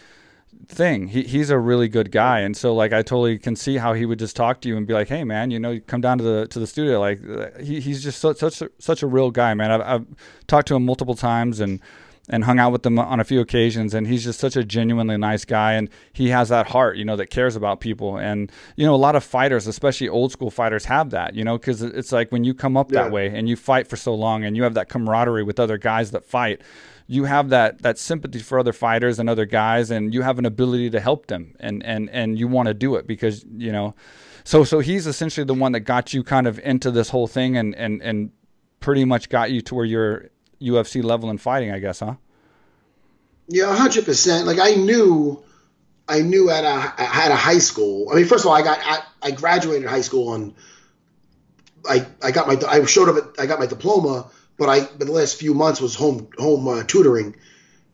thing. 0.67 1.07
He 1.07 1.23
he's 1.23 1.49
a 1.49 1.59
really 1.59 1.87
good 1.87 2.11
guy, 2.11 2.39
and 2.39 2.55
so 2.55 2.73
like 2.73 2.93
I 2.93 3.01
totally 3.01 3.37
can 3.37 3.55
see 3.55 3.77
how 3.77 3.93
he 3.93 4.05
would 4.05 4.19
just 4.19 4.35
talk 4.35 4.61
to 4.61 4.69
you 4.69 4.77
and 4.77 4.87
be 4.87 4.93
like, 4.93 5.07
"Hey 5.07 5.23
man, 5.23 5.51
you 5.51 5.59
know, 5.59 5.79
come 5.87 6.01
down 6.01 6.17
to 6.17 6.23
the 6.23 6.47
to 6.47 6.59
the 6.59 6.67
studio." 6.67 6.99
Like 6.99 7.21
uh, 7.27 7.47
he, 7.61 7.79
he's 7.79 8.03
just 8.03 8.19
such 8.19 8.37
such 8.37 8.61
a, 8.61 8.69
such 8.79 9.03
a 9.03 9.07
real 9.07 9.31
guy, 9.31 9.53
man. 9.53 9.71
I've, 9.71 9.81
I've 9.81 10.05
talked 10.47 10.67
to 10.69 10.75
him 10.75 10.85
multiple 10.85 11.15
times 11.15 11.59
and 11.59 11.81
and 12.27 12.43
hung 12.43 12.59
out 12.59 12.71
with 12.71 12.85
him 12.85 12.97
on 12.97 13.19
a 13.19 13.23
few 13.23 13.39
occasions 13.39 13.93
and 13.93 14.07
he's 14.07 14.23
just 14.23 14.39
such 14.39 14.55
a 14.55 14.63
genuinely 14.63 15.17
nice 15.17 15.45
guy 15.45 15.73
and 15.73 15.89
he 16.13 16.29
has 16.29 16.49
that 16.49 16.67
heart 16.67 16.97
you 16.97 17.05
know 17.05 17.15
that 17.15 17.29
cares 17.29 17.55
about 17.55 17.79
people 17.79 18.17
and 18.17 18.51
you 18.75 18.85
know 18.85 18.95
a 18.95 18.97
lot 18.97 19.15
of 19.15 19.23
fighters 19.23 19.67
especially 19.67 20.09
old 20.09 20.31
school 20.31 20.49
fighters 20.49 20.85
have 20.85 21.11
that 21.11 21.35
you 21.35 21.43
know 21.43 21.57
because 21.57 21.81
it's 21.81 22.11
like 22.11 22.31
when 22.31 22.43
you 22.43 22.53
come 22.53 22.75
up 22.75 22.91
yeah. 22.91 23.03
that 23.03 23.11
way 23.11 23.27
and 23.27 23.47
you 23.47 23.55
fight 23.55 23.87
for 23.87 23.95
so 23.95 24.13
long 24.13 24.43
and 24.43 24.57
you 24.57 24.63
have 24.63 24.73
that 24.73 24.89
camaraderie 24.89 25.43
with 25.43 25.59
other 25.59 25.77
guys 25.77 26.11
that 26.11 26.25
fight 26.25 26.61
you 27.07 27.25
have 27.25 27.49
that 27.49 27.81
that 27.81 27.97
sympathy 27.97 28.39
for 28.39 28.59
other 28.59 28.73
fighters 28.73 29.19
and 29.19 29.29
other 29.29 29.45
guys, 29.45 29.91
and 29.91 30.13
you 30.13 30.21
have 30.21 30.39
an 30.39 30.45
ability 30.45 30.89
to 30.91 30.99
help 30.99 31.27
them, 31.27 31.55
and 31.59 31.83
and 31.83 32.09
and 32.09 32.39
you 32.39 32.47
want 32.47 32.67
to 32.67 32.73
do 32.73 32.95
it 32.95 33.07
because 33.07 33.45
you 33.55 33.71
know. 33.71 33.95
So 34.43 34.63
so 34.63 34.79
he's 34.79 35.07
essentially 35.07 35.45
the 35.45 35.53
one 35.53 35.71
that 35.73 35.81
got 35.81 36.13
you 36.13 36.23
kind 36.23 36.47
of 36.47 36.59
into 36.59 36.91
this 36.91 37.09
whole 37.09 37.27
thing, 37.27 37.57
and 37.57 37.75
and 37.75 38.01
and 38.01 38.31
pretty 38.79 39.05
much 39.05 39.29
got 39.29 39.51
you 39.51 39.61
to 39.61 39.75
where 39.75 39.85
you're 39.85 40.29
UFC 40.61 41.03
level 41.03 41.29
in 41.29 41.37
fighting, 41.37 41.71
I 41.71 41.79
guess, 41.79 41.99
huh? 41.99 42.15
Yeah, 43.47 43.75
hundred 43.75 44.05
percent. 44.05 44.47
Like 44.47 44.59
I 44.59 44.71
knew, 44.71 45.43
I 46.07 46.21
knew 46.21 46.49
at 46.49 46.63
a 46.63 47.01
at 47.01 47.31
a 47.31 47.35
high 47.35 47.59
school. 47.59 48.09
I 48.11 48.15
mean, 48.15 48.25
first 48.25 48.45
of 48.45 48.49
all, 48.49 48.55
I 48.55 48.63
got 48.63 48.79
I, 48.81 48.99
I 49.21 49.31
graduated 49.31 49.87
high 49.87 50.01
school 50.01 50.29
on. 50.29 50.55
I 51.87 52.07
I 52.23 52.31
got 52.31 52.47
my 52.47 52.59
I 52.67 52.83
showed 52.85 53.09
up 53.09 53.17
at 53.17 53.39
I 53.39 53.45
got 53.45 53.59
my 53.59 53.67
diploma 53.67 54.29
but 54.57 54.69
I 54.69 54.81
but 54.81 55.07
the 55.07 55.11
last 55.11 55.37
few 55.37 55.53
months 55.53 55.81
was 55.81 55.95
home 55.95 56.29
home 56.37 56.67
uh, 56.67 56.83
tutoring 56.83 57.35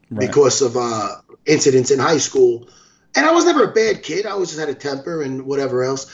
right. 0.10 0.28
because 0.28 0.62
of 0.62 0.78
uh, 0.78 1.18
incidents 1.46 1.92
in 1.92 2.00
high 2.00 2.20
school. 2.20 2.68
And 3.16 3.26
I 3.26 3.32
was 3.32 3.46
never 3.46 3.66
a 3.66 3.74
bad 3.74 4.04
kid. 4.04 4.26
I 4.26 4.32
always 4.32 4.50
just 4.50 4.60
had 4.60 4.70
a 4.70 4.76
temper 4.76 5.22
and 5.22 5.46
whatever 5.46 5.84
else. 5.84 6.12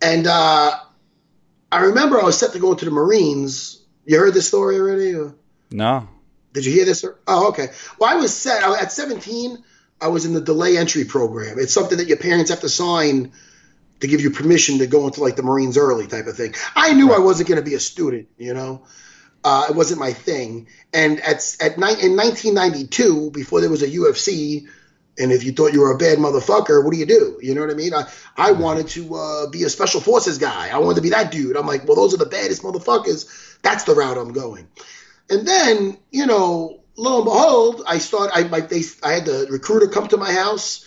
And 0.00 0.26
uh, 0.26 0.72
I 1.70 1.80
remember 1.80 2.20
I 2.20 2.24
was 2.24 2.38
set 2.38 2.52
to 2.52 2.58
go 2.58 2.72
into 2.72 2.86
the 2.86 2.90
Marines. 2.90 3.82
You 4.06 4.18
heard 4.18 4.32
this 4.32 4.48
story 4.48 4.78
already? 4.78 5.14
Or? 5.14 5.34
No. 5.70 6.08
Did 6.54 6.64
you 6.64 6.72
hear 6.72 6.86
this? 6.86 7.04
Oh, 7.26 7.48
okay. 7.48 7.68
Well, 7.98 8.10
I 8.10 8.16
was 8.16 8.34
set 8.34 8.62
at 8.62 8.92
17. 8.92 9.62
I 10.00 10.08
was 10.08 10.24
in 10.24 10.32
the 10.32 10.40
delay 10.40 10.78
entry 10.78 11.04
program. 11.04 11.58
It's 11.58 11.74
something 11.74 11.98
that 11.98 12.08
your 12.08 12.16
parents 12.16 12.50
have 12.50 12.60
to 12.60 12.68
sign 12.68 13.32
to 14.00 14.06
give 14.06 14.20
you 14.20 14.30
permission 14.30 14.78
to 14.78 14.86
go 14.86 15.06
into 15.06 15.20
like 15.20 15.36
the 15.36 15.42
Marines 15.42 15.76
early 15.76 16.06
type 16.06 16.26
of 16.26 16.36
thing. 16.36 16.54
I 16.74 16.94
knew 16.94 17.10
right. 17.10 17.16
I 17.16 17.20
wasn't 17.20 17.48
going 17.48 17.62
to 17.62 17.68
be 17.68 17.74
a 17.74 17.80
student, 17.80 18.28
you 18.38 18.54
know. 18.54 18.82
Uh, 19.44 19.66
it 19.70 19.76
wasn't 19.76 20.00
my 20.00 20.12
thing. 20.12 20.68
And 20.92 21.20
at 21.20 21.56
at 21.60 21.78
ni- 21.78 22.02
in 22.02 22.16
1992, 22.16 23.30
before 23.30 23.60
there 23.60 23.70
was 23.70 23.82
a 23.82 23.88
UFC, 23.88 24.66
and 25.18 25.32
if 25.32 25.44
you 25.44 25.52
thought 25.52 25.72
you 25.72 25.80
were 25.80 25.92
a 25.92 25.98
bad 25.98 26.18
motherfucker, 26.18 26.84
what 26.84 26.92
do 26.92 26.98
you 26.98 27.06
do? 27.06 27.38
You 27.42 27.54
know 27.54 27.62
what 27.62 27.70
I 27.70 27.74
mean? 27.74 27.92
I, 27.92 28.08
I 28.36 28.52
wanted 28.52 28.88
to 28.88 29.14
uh, 29.14 29.46
be 29.48 29.64
a 29.64 29.68
special 29.68 30.00
forces 30.00 30.38
guy. 30.38 30.70
I 30.72 30.78
wanted 30.78 30.96
to 30.96 31.02
be 31.02 31.10
that 31.10 31.30
dude. 31.32 31.56
I'm 31.56 31.66
like, 31.66 31.86
well, 31.86 31.96
those 31.96 32.14
are 32.14 32.18
the 32.18 32.26
baddest 32.26 32.62
motherfuckers. 32.62 33.58
That's 33.62 33.84
the 33.84 33.94
route 33.94 34.16
I'm 34.16 34.32
going. 34.32 34.68
And 35.28 35.46
then, 35.46 35.98
you 36.10 36.26
know, 36.26 36.80
lo 36.96 37.16
and 37.16 37.24
behold, 37.24 37.82
I 37.86 37.98
start. 37.98 38.30
I 38.34 38.44
my 38.44 38.60
they, 38.60 38.82
I 39.02 39.12
had 39.12 39.24
the 39.24 39.46
recruiter 39.50 39.88
come 39.88 40.08
to 40.08 40.16
my 40.16 40.32
house, 40.32 40.86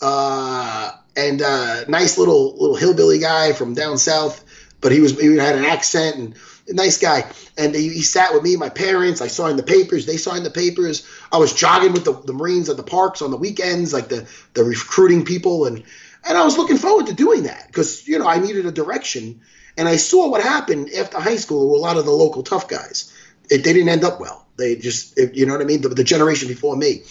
uh, 0.00 0.92
and 1.16 1.40
uh, 1.40 1.84
nice 1.88 2.18
little 2.18 2.52
little 2.52 2.76
hillbilly 2.76 3.18
guy 3.18 3.52
from 3.52 3.74
down 3.74 3.98
south, 3.98 4.44
but 4.80 4.92
he 4.92 5.00
was 5.00 5.18
he 5.18 5.36
had 5.36 5.56
an 5.56 5.64
accent 5.64 6.16
and 6.16 6.36
nice 6.74 6.98
guy. 6.98 7.30
And 7.56 7.74
he, 7.74 7.88
he, 7.88 8.02
sat 8.02 8.32
with 8.34 8.42
me, 8.42 8.56
my 8.56 8.68
parents. 8.68 9.20
I 9.20 9.26
signed 9.26 9.58
the 9.58 9.62
papers. 9.62 10.06
They 10.06 10.16
signed 10.16 10.44
the 10.44 10.50
papers. 10.50 11.06
I 11.32 11.38
was 11.38 11.52
jogging 11.52 11.92
with 11.92 12.04
the, 12.04 12.12
the 12.12 12.32
Marines 12.32 12.68
at 12.68 12.76
the 12.76 12.82
parks 12.82 13.22
on 13.22 13.30
the 13.30 13.36
weekends, 13.36 13.92
like 13.92 14.08
the, 14.08 14.28
the 14.54 14.64
recruiting 14.64 15.24
people. 15.24 15.66
And, 15.66 15.82
and 16.24 16.38
I 16.38 16.44
was 16.44 16.58
looking 16.58 16.76
forward 16.76 17.06
to 17.06 17.14
doing 17.14 17.44
that 17.44 17.66
because, 17.66 18.06
you 18.06 18.18
know, 18.18 18.26
I 18.26 18.38
needed 18.38 18.66
a 18.66 18.72
direction. 18.72 19.40
And 19.76 19.88
I 19.88 19.96
saw 19.96 20.28
what 20.28 20.42
happened 20.42 20.90
after 20.90 21.20
high 21.20 21.36
school 21.36 21.70
with 21.70 21.78
a 21.78 21.82
lot 21.82 21.96
of 21.96 22.04
the 22.04 22.10
local 22.10 22.42
tough 22.42 22.68
guys. 22.68 23.12
It, 23.50 23.64
they 23.64 23.72
didn't 23.72 23.88
end 23.88 24.04
up 24.04 24.20
well. 24.20 24.46
They 24.56 24.76
just, 24.76 25.18
it, 25.18 25.34
you 25.34 25.46
know 25.46 25.52
what 25.52 25.62
I 25.62 25.66
mean? 25.66 25.82
The, 25.82 25.88
the 25.90 26.04
generation 26.04 26.48
before 26.48 26.76
me. 26.76 27.02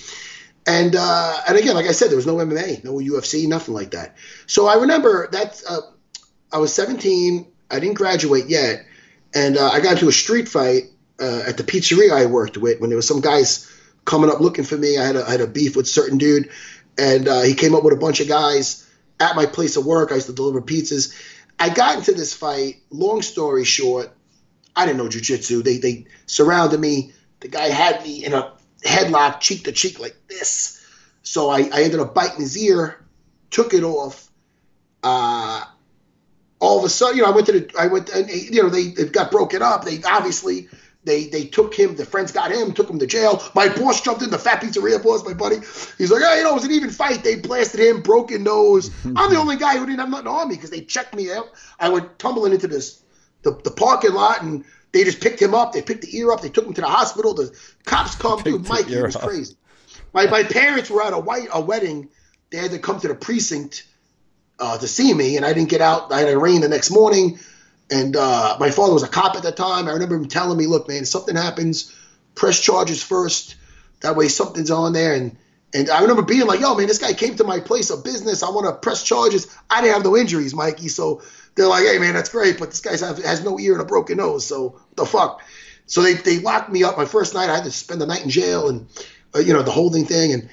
And 0.68 0.98
uh, 0.98 1.42
and 1.48 1.58
again, 1.58 1.76
like 1.76 1.86
I 1.86 1.94
said, 1.94 2.10
there 2.10 2.18
was 2.18 2.28
no 2.28 2.36
MMA, 2.36 2.84
no 2.84 2.96
UFC, 2.96 3.48
nothing 3.48 3.74
like 3.74 3.92
that. 3.92 4.18
So 4.48 4.68
I 4.68 4.76
remember 4.76 5.30
that 5.32 5.64
uh, 5.68 5.80
I 6.52 6.58
was 6.58 6.74
17. 6.74 7.48
I 7.72 7.80
didn't 7.80 7.96
graduate 7.96 8.48
yet 8.48 8.86
and 9.38 9.56
uh, 9.56 9.70
I 9.70 9.82
got 9.82 9.94
into 9.94 10.08
a 10.08 10.12
street 10.12 10.48
fight 10.48 10.86
uh, 11.20 11.44
at 11.48 11.58
the 11.58 11.64
pizzeria 11.64 12.12
I 12.12 12.26
worked 12.26 12.58
with 12.58 12.82
when 12.82 12.90
there 12.90 12.98
was 12.98 13.08
some 13.08 13.22
guys 13.22 13.72
coming 14.04 14.32
up 14.32 14.40
looking 14.40 14.64
for 14.64 14.78
me. 14.78 14.98
I 14.98 15.06
had 15.06 15.16
a, 15.16 15.26
I 15.26 15.32
had 15.32 15.42
a 15.42 15.48
beef 15.48 15.76
with 15.76 15.88
certain 15.88 16.18
dude, 16.18 16.50
and 16.98 17.28
uh, 17.28 17.42
he 17.42 17.54
came 17.54 17.76
up 17.76 17.84
with 17.84 17.94
a 17.94 17.98
bunch 17.98 18.20
of 18.20 18.28
guys 18.28 18.90
at 19.20 19.36
my 19.36 19.46
place 19.46 19.78
of 19.78 19.86
work. 19.86 20.12
I 20.12 20.16
used 20.16 20.26
to 20.28 20.34
deliver 20.34 20.62
pizzas. 20.62 21.16
I 21.60 21.70
got 21.70 21.98
into 21.98 22.14
this 22.14 22.34
fight. 22.34 22.78
Long 22.90 23.22
story 23.22 23.64
short, 23.64 24.12
I 24.76 24.88
didn't 24.88 24.98
know 24.98 25.08
jujitsu. 25.10 25.64
They 25.64 25.78
they 25.78 26.06
surrounded 26.26 26.80
me. 26.80 27.14
The 27.42 27.48
guy 27.50 27.70
had 27.70 28.02
me 28.02 28.26
in 28.26 28.34
a 28.34 28.54
headlock, 28.84 29.40
cheek 29.40 29.66
to 29.66 29.72
cheek, 29.72 30.00
like 30.00 30.16
this. 30.28 30.84
So 31.22 31.50
I, 31.50 31.70
I 31.72 31.84
ended 31.84 32.00
up 32.00 32.16
biting 32.16 32.42
his 32.42 32.58
ear, 32.58 33.06
took 33.52 33.76
it 33.76 33.84
off. 33.84 34.32
Uh, 35.04 35.64
all 36.60 36.80
of 36.80 36.86
a 36.86 36.90
sudden, 36.90 37.18
you 37.18 37.24
know, 37.24 37.30
I 37.30 37.36
went 37.36 37.46
to 37.48 37.60
the, 37.60 37.72
I 37.80 37.88
went, 37.88 38.10
and, 38.10 38.30
you 38.30 38.64
know, 38.64 38.70
they 38.70 38.82
it 38.82 39.12
got 39.14 39.32
broken 39.32 39.62
up. 39.62 39.86
They 39.86 40.02
obviously 40.04 40.70
they 41.04 41.28
they 41.28 41.46
took 41.46 41.74
him. 41.74 41.96
The 41.96 42.06
friends 42.06 42.32
got 42.32 42.52
him, 42.52 42.74
took 42.74 42.90
him 42.90 43.00
to 43.00 43.08
jail. 43.08 43.42
My 43.56 43.70
boss 43.70 44.02
jumped 44.02 44.22
in. 44.22 44.30
The 44.30 44.38
fat 44.38 44.62
pizzeria 44.62 45.02
boss, 45.02 45.26
my 45.26 45.34
buddy. 45.34 45.58
He's 45.98 46.12
like, 46.12 46.22
hey, 46.22 46.38
you 46.38 46.44
know, 46.44 46.52
it 46.52 46.56
was 46.56 46.66
an 46.66 46.72
even 46.72 46.92
fight. 46.92 47.24
They 47.24 47.38
blasted 47.38 47.80
him, 47.80 48.02
broken 48.02 48.44
nose. 48.44 48.92
I'm 49.16 49.32
the 49.32 49.40
only 49.40 49.56
guy 49.56 49.78
who 49.78 49.86
didn't 49.86 50.00
have 50.00 50.10
nothing 50.10 50.28
on 50.28 50.50
me 50.50 50.56
because 50.56 50.70
they 50.70 50.82
checked 50.82 51.16
me 51.16 51.32
out. 51.32 51.50
I 51.80 51.90
went 51.90 52.20
tumbling 52.20 52.54
into 52.54 52.68
this 52.68 53.02
the, 53.44 53.52
the 53.64 53.72
parking 53.72 54.14
lot 54.14 54.44
and 54.44 54.66
they 54.92 55.04
just 55.04 55.22
picked 55.22 55.42
him 55.42 55.54
up. 55.54 55.74
They 55.74 55.82
picked 55.82 56.02
the 56.02 56.18
ear 56.18 56.32
up. 56.32 56.42
They 56.42 56.50
took 56.50 56.66
him 56.66 56.74
to 56.74 56.82
the 56.82 56.88
hospital. 56.88 57.34
The 57.34 57.58
cops 57.86 58.16
come. 58.16 58.42
Dude, 58.42 58.68
Mike, 58.68 58.90
it 58.90 59.02
was 59.02 59.16
up. 59.16 59.24
crazy. 59.24 59.56
My 60.14 60.28
my 60.28 60.44
parents 60.44 60.90
were 60.90 61.04
at 61.04 61.14
a 61.14 61.20
white 61.20 61.48
a 61.54 61.62
wedding. 61.62 62.10
They 62.50 62.58
had 62.58 62.72
to 62.72 62.80
come 62.80 63.00
to 63.00 63.08
the 63.08 63.16
precinct 63.16 63.87
uh, 64.60 64.78
to 64.78 64.88
see 64.88 65.14
me, 65.14 65.38
and 65.38 65.46
I 65.46 65.54
didn't 65.54 65.70
get 65.70 65.82
out. 65.82 66.12
I 66.12 66.20
had 66.20 66.30
a 66.30 66.38
rain 66.38 66.62
the 66.62 66.70
next 66.70 66.92
morning, 66.92 67.40
and 67.92 68.16
uh, 68.16 68.58
my 68.60 68.72
father 68.72 68.94
was 68.94 69.04
a 69.04 69.08
cop 69.08 69.36
at 69.36 69.44
the 69.44 69.52
time. 69.52 69.88
I 69.88 69.92
remember 69.92 70.16
him 70.16 70.28
telling 70.28 70.58
me, 70.58 70.68
"Look, 70.68 70.88
man, 70.88 71.06
something 71.06 71.36
happens, 71.36 71.96
press 72.36 72.60
charges 72.60 73.04
first. 73.04 73.56
That 74.02 74.16
way, 74.16 74.28
something's 74.28 74.72
on 74.72 74.94
there." 74.94 75.14
And 75.14 75.38
and 75.74 75.90
I 75.90 76.02
remember 76.02 76.24
being 76.24 76.48
like, 76.48 76.60
"Yo, 76.60 76.76
man, 76.76 76.88
this 76.88 76.98
guy 76.98 77.14
came 77.14 77.36
to 77.36 77.44
my 77.44 77.60
place 77.60 77.90
of 77.90 78.04
business. 78.04 78.44
I 78.44 78.50
want 78.50 78.66
to 78.66 78.74
press 78.74 79.04
charges. 79.04 79.48
I 79.70 79.82
didn't 79.82 79.94
have 79.94 80.04
no 80.04 80.18
injuries, 80.18 80.54
Mikey, 80.54 80.90
so." 80.90 81.22
They're 81.58 81.66
like, 81.66 81.86
hey 81.86 81.98
man, 81.98 82.14
that's 82.14 82.30
great, 82.30 82.60
but 82.60 82.70
this 82.70 82.82
guy 82.82 82.92
has 82.92 83.44
no 83.44 83.60
ear 83.60 83.74
and 83.74 83.82
a 83.82 83.86
broken 83.86 84.18
nose, 84.18 84.46
so 84.46 84.80
the 84.96 85.08
fuck. 85.08 85.42
So 85.88 86.04
they, 86.04 86.14
they 86.14 86.38
locked 86.38 86.70
me 86.70 86.84
up. 86.84 86.98
My 86.98 87.06
first 87.06 87.34
night, 87.34 87.50
I 87.50 87.56
had 87.56 87.64
to 87.64 87.72
spend 87.72 88.00
the 88.00 88.06
night 88.06 88.24
in 88.24 88.30
jail, 88.30 88.70
and 88.70 88.88
uh, 89.36 89.40
you 89.40 89.54
know 89.54 89.64
the 89.64 89.72
holding 89.72 90.06
thing, 90.06 90.34
and 90.34 90.50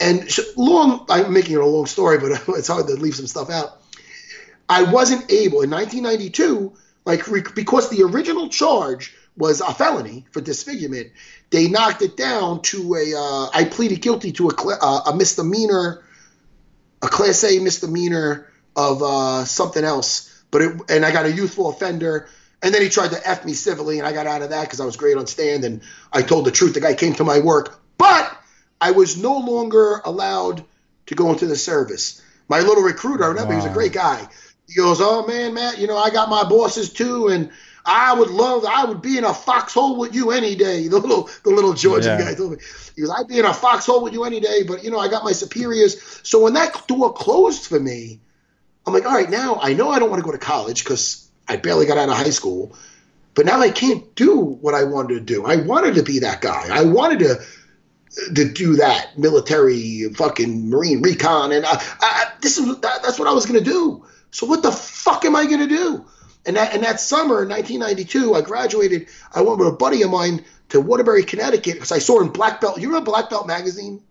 and 0.00 0.28
long. 0.56 1.06
I'm 1.08 1.32
making 1.32 1.54
it 1.54 1.60
a 1.60 1.66
long 1.66 1.86
story, 1.86 2.18
but 2.18 2.42
it's 2.56 2.68
hard 2.68 2.86
to 2.86 2.94
leave 2.94 3.14
some 3.14 3.26
stuff 3.26 3.50
out. 3.50 3.80
I 4.68 4.84
wasn't 4.84 5.30
able 5.30 5.62
in 5.62 5.70
1992, 5.70 6.72
like 7.04 7.24
because 7.54 7.90
the 7.90 8.04
original 8.04 8.48
charge 8.48 9.14
was 9.36 9.60
a 9.60 9.72
felony 9.72 10.26
for 10.30 10.40
disfigurement. 10.40 11.08
They 11.50 11.68
knocked 11.68 12.02
it 12.02 12.16
down 12.16 12.62
to 12.62 12.94
a. 12.94 13.14
Uh, 13.16 13.50
I 13.52 13.64
pleaded 13.64 14.00
guilty 14.02 14.32
to 14.32 14.50
a, 14.50 14.54
uh, 14.80 15.10
a 15.10 15.16
misdemeanor, 15.16 16.04
a 17.02 17.08
class 17.08 17.44
A 17.44 17.58
misdemeanor 17.58 18.46
of 18.76 19.02
uh, 19.02 19.44
something 19.44 19.84
else 19.84 20.30
but 20.50 20.62
it, 20.62 20.80
and 20.88 21.04
I 21.04 21.12
got 21.12 21.26
a 21.26 21.32
youthful 21.32 21.68
offender. 21.68 22.28
And 22.62 22.74
then 22.74 22.82
he 22.82 22.88
tried 22.90 23.12
to 23.12 23.28
F 23.28 23.44
me 23.44 23.54
civilly, 23.54 23.98
and 23.98 24.06
I 24.06 24.12
got 24.12 24.26
out 24.26 24.42
of 24.42 24.50
that 24.50 24.62
because 24.62 24.80
I 24.80 24.84
was 24.84 24.96
great 24.96 25.16
on 25.16 25.26
stand 25.26 25.64
and 25.64 25.80
I 26.12 26.22
told 26.22 26.44
the 26.44 26.50
truth. 26.50 26.74
The 26.74 26.80
guy 26.80 26.94
came 26.94 27.14
to 27.14 27.24
my 27.24 27.38
work, 27.40 27.80
but 27.96 28.36
I 28.80 28.92
was 28.92 29.16
no 29.16 29.38
longer 29.38 30.00
allowed 30.04 30.64
to 31.06 31.14
go 31.14 31.30
into 31.32 31.46
the 31.46 31.56
service. 31.56 32.22
My 32.48 32.60
little 32.60 32.82
recruiter, 32.82 33.24
I 33.24 33.28
remember, 33.28 33.54
wow. 33.54 33.60
he 33.60 33.66
was 33.66 33.70
a 33.70 33.74
great 33.74 33.92
guy. 33.92 34.26
He 34.66 34.74
goes, 34.74 34.98
"Oh 35.00 35.26
man, 35.26 35.54
Matt, 35.54 35.78
you 35.78 35.86
know 35.86 35.98
I 35.98 36.10
got 36.10 36.28
my 36.28 36.44
bosses 36.44 36.92
too, 36.92 37.28
and 37.28 37.50
I 37.84 38.14
would 38.14 38.30
love, 38.30 38.64
I 38.64 38.84
would 38.84 39.02
be 39.02 39.18
in 39.18 39.24
a 39.24 39.34
foxhole 39.34 39.96
with 39.96 40.14
you 40.14 40.30
any 40.30 40.54
day." 40.54 40.88
The 40.88 40.98
little, 40.98 41.28
the 41.44 41.50
little 41.50 41.74
Georgian 41.74 42.18
yeah. 42.18 42.26
guy 42.26 42.34
told 42.34 42.52
me, 42.52 42.58
he 42.94 43.02
goes, 43.02 43.10
"I'd 43.10 43.28
be 43.28 43.38
in 43.38 43.44
a 43.44 43.52
foxhole 43.52 44.02
with 44.02 44.12
you 44.12 44.24
any 44.24 44.40
day, 44.40 44.62
but 44.62 44.84
you 44.84 44.90
know 44.90 44.98
I 44.98 45.08
got 45.08 45.24
my 45.24 45.32
superiors." 45.32 46.20
So 46.22 46.42
when 46.42 46.54
that 46.54 46.86
door 46.86 47.12
closed 47.12 47.66
for 47.66 47.80
me, 47.80 48.20
I'm 48.86 48.94
like, 48.94 49.06
all 49.06 49.14
right, 49.14 49.30
now 49.30 49.58
I 49.60 49.74
know 49.74 49.90
I 49.90 49.98
don't 49.98 50.10
want 50.10 50.20
to 50.20 50.24
go 50.24 50.32
to 50.32 50.38
college 50.38 50.84
because 50.84 51.28
I 51.48 51.56
barely 51.56 51.86
got 51.86 51.98
out 51.98 52.08
of 52.08 52.16
high 52.16 52.30
school, 52.30 52.76
but 53.34 53.46
now 53.46 53.60
I 53.60 53.70
can't 53.70 54.14
do 54.14 54.36
what 54.38 54.74
I 54.74 54.84
wanted 54.84 55.14
to 55.14 55.20
do. 55.20 55.44
I 55.44 55.56
wanted 55.56 55.96
to 55.96 56.02
be 56.02 56.20
that 56.20 56.40
guy. 56.40 56.68
I 56.70 56.84
wanted 56.84 57.20
to 57.20 57.40
to 58.34 58.52
do 58.52 58.76
that 58.76 59.18
military 59.18 60.12
fucking 60.14 60.68
marine 60.68 61.02
recon, 61.02 61.52
and 61.52 61.64
I, 61.64 61.82
I, 62.00 62.32
this 62.40 62.58
is 62.58 62.66
that, 62.80 63.02
that's 63.02 63.18
what 63.18 63.28
I 63.28 63.32
was 63.32 63.46
gonna 63.46 63.60
do. 63.60 64.04
So 64.30 64.46
what 64.46 64.62
the 64.62 64.72
fuck 64.72 65.24
am 65.24 65.36
I 65.36 65.46
gonna 65.46 65.66
do? 65.66 66.04
And 66.46 66.56
that 66.56 66.74
and 66.74 66.82
that 66.82 67.00
summer, 67.00 67.46
1992, 67.46 68.34
I 68.34 68.40
graduated. 68.40 69.08
I 69.34 69.42
went 69.42 69.58
with 69.58 69.68
a 69.68 69.72
buddy 69.72 70.02
of 70.02 70.10
mine 70.10 70.44
to 70.70 70.80
Waterbury, 70.80 71.22
Connecticut, 71.22 71.74
because 71.74 71.92
I 71.92 71.98
saw 71.98 72.20
in 72.20 72.28
Black 72.28 72.60
Belt. 72.60 72.80
You 72.80 72.88
remember 72.88 73.10
Black 73.10 73.30
Belt 73.30 73.46
magazine? 73.46 74.02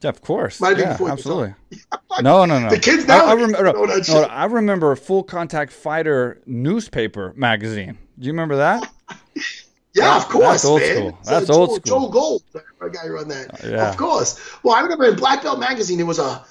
Yeah, 0.00 0.10
of 0.10 0.20
course. 0.20 0.60
Might 0.60 0.78
yeah, 0.78 0.96
absolutely. 1.00 1.54
no, 2.22 2.44
no, 2.44 2.60
no. 2.60 2.70
The 2.70 2.78
kids 2.78 3.06
now. 3.06 3.26
I, 3.26 3.30
I 3.30 3.32
remember. 3.32 3.72
No, 3.72 3.84
no, 3.84 4.22
I 4.24 4.44
remember 4.44 4.92
a 4.92 4.96
Full 4.96 5.24
Contact 5.24 5.72
Fighter 5.72 6.40
newspaper 6.46 7.32
magazine. 7.36 7.98
Do 8.18 8.26
you 8.26 8.32
remember 8.32 8.56
that? 8.56 8.88
yeah, 9.98 10.16
of 10.16 10.28
course, 10.28 10.62
that's 10.62 10.64
old 10.64 10.80
man. 10.80 10.96
School. 10.96 11.18
That's 11.24 11.50
old 11.50 11.86
school. 11.86 12.00
Joe 12.00 12.08
Gold, 12.08 12.42
a 12.80 12.90
guy 12.90 13.08
run 13.08 13.28
that. 13.28 13.60
Yeah. 13.64 13.88
Of 13.88 13.96
course. 13.96 14.40
Well, 14.62 14.74
I 14.74 14.80
remember 14.80 15.06
in 15.06 15.16
Black 15.16 15.42
Belt 15.42 15.58
magazine 15.58 15.98
there 15.98 16.06
was 16.06 16.18
a, 16.18 16.44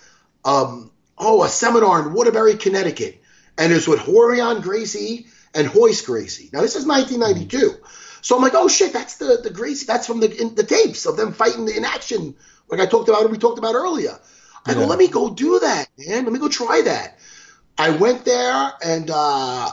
um, 0.45 0.91
oh, 1.17 1.43
a 1.43 1.49
seminar 1.49 2.07
in 2.07 2.13
Waterbury, 2.13 2.55
Connecticut, 2.55 3.21
and 3.57 3.71
it 3.71 3.75
was 3.75 3.87
with 3.87 4.01
Rorion 4.01 4.61
Gracie 4.61 5.27
and 5.53 5.73
Royce 5.75 6.01
Gracie. 6.01 6.49
Now 6.53 6.61
this 6.61 6.75
is 6.75 6.85
1992. 6.85 7.57
Mm-hmm. 7.57 7.85
So 8.21 8.35
I'm 8.35 8.41
like, 8.41 8.55
oh 8.55 8.67
shit, 8.67 8.93
that's 8.93 9.17
the 9.17 9.39
the 9.43 9.49
Gracie. 9.49 9.85
That's 9.85 10.07
from 10.07 10.19
the 10.19 10.27
the 10.27 10.63
tapes 10.63 11.05
of 11.05 11.17
them 11.17 11.33
fighting 11.33 11.67
in 11.69 11.85
action 11.85 12.35
like 12.69 12.79
I 12.79 12.85
talked 12.85 13.09
about, 13.09 13.21
and 13.21 13.31
we 13.31 13.37
talked 13.37 13.59
about 13.59 13.75
earlier. 13.75 14.17
I 14.65 14.71
yeah. 14.71 14.79
go, 14.79 14.85
let 14.85 14.99
me 14.99 15.07
go 15.07 15.29
do 15.33 15.59
that, 15.59 15.87
man. 15.97 16.25
Let 16.25 16.33
me 16.33 16.39
go 16.39 16.49
try 16.49 16.81
that. 16.85 17.19
I 17.77 17.91
went 17.91 18.25
there 18.25 18.71
and 18.83 19.09
uh, 19.13 19.69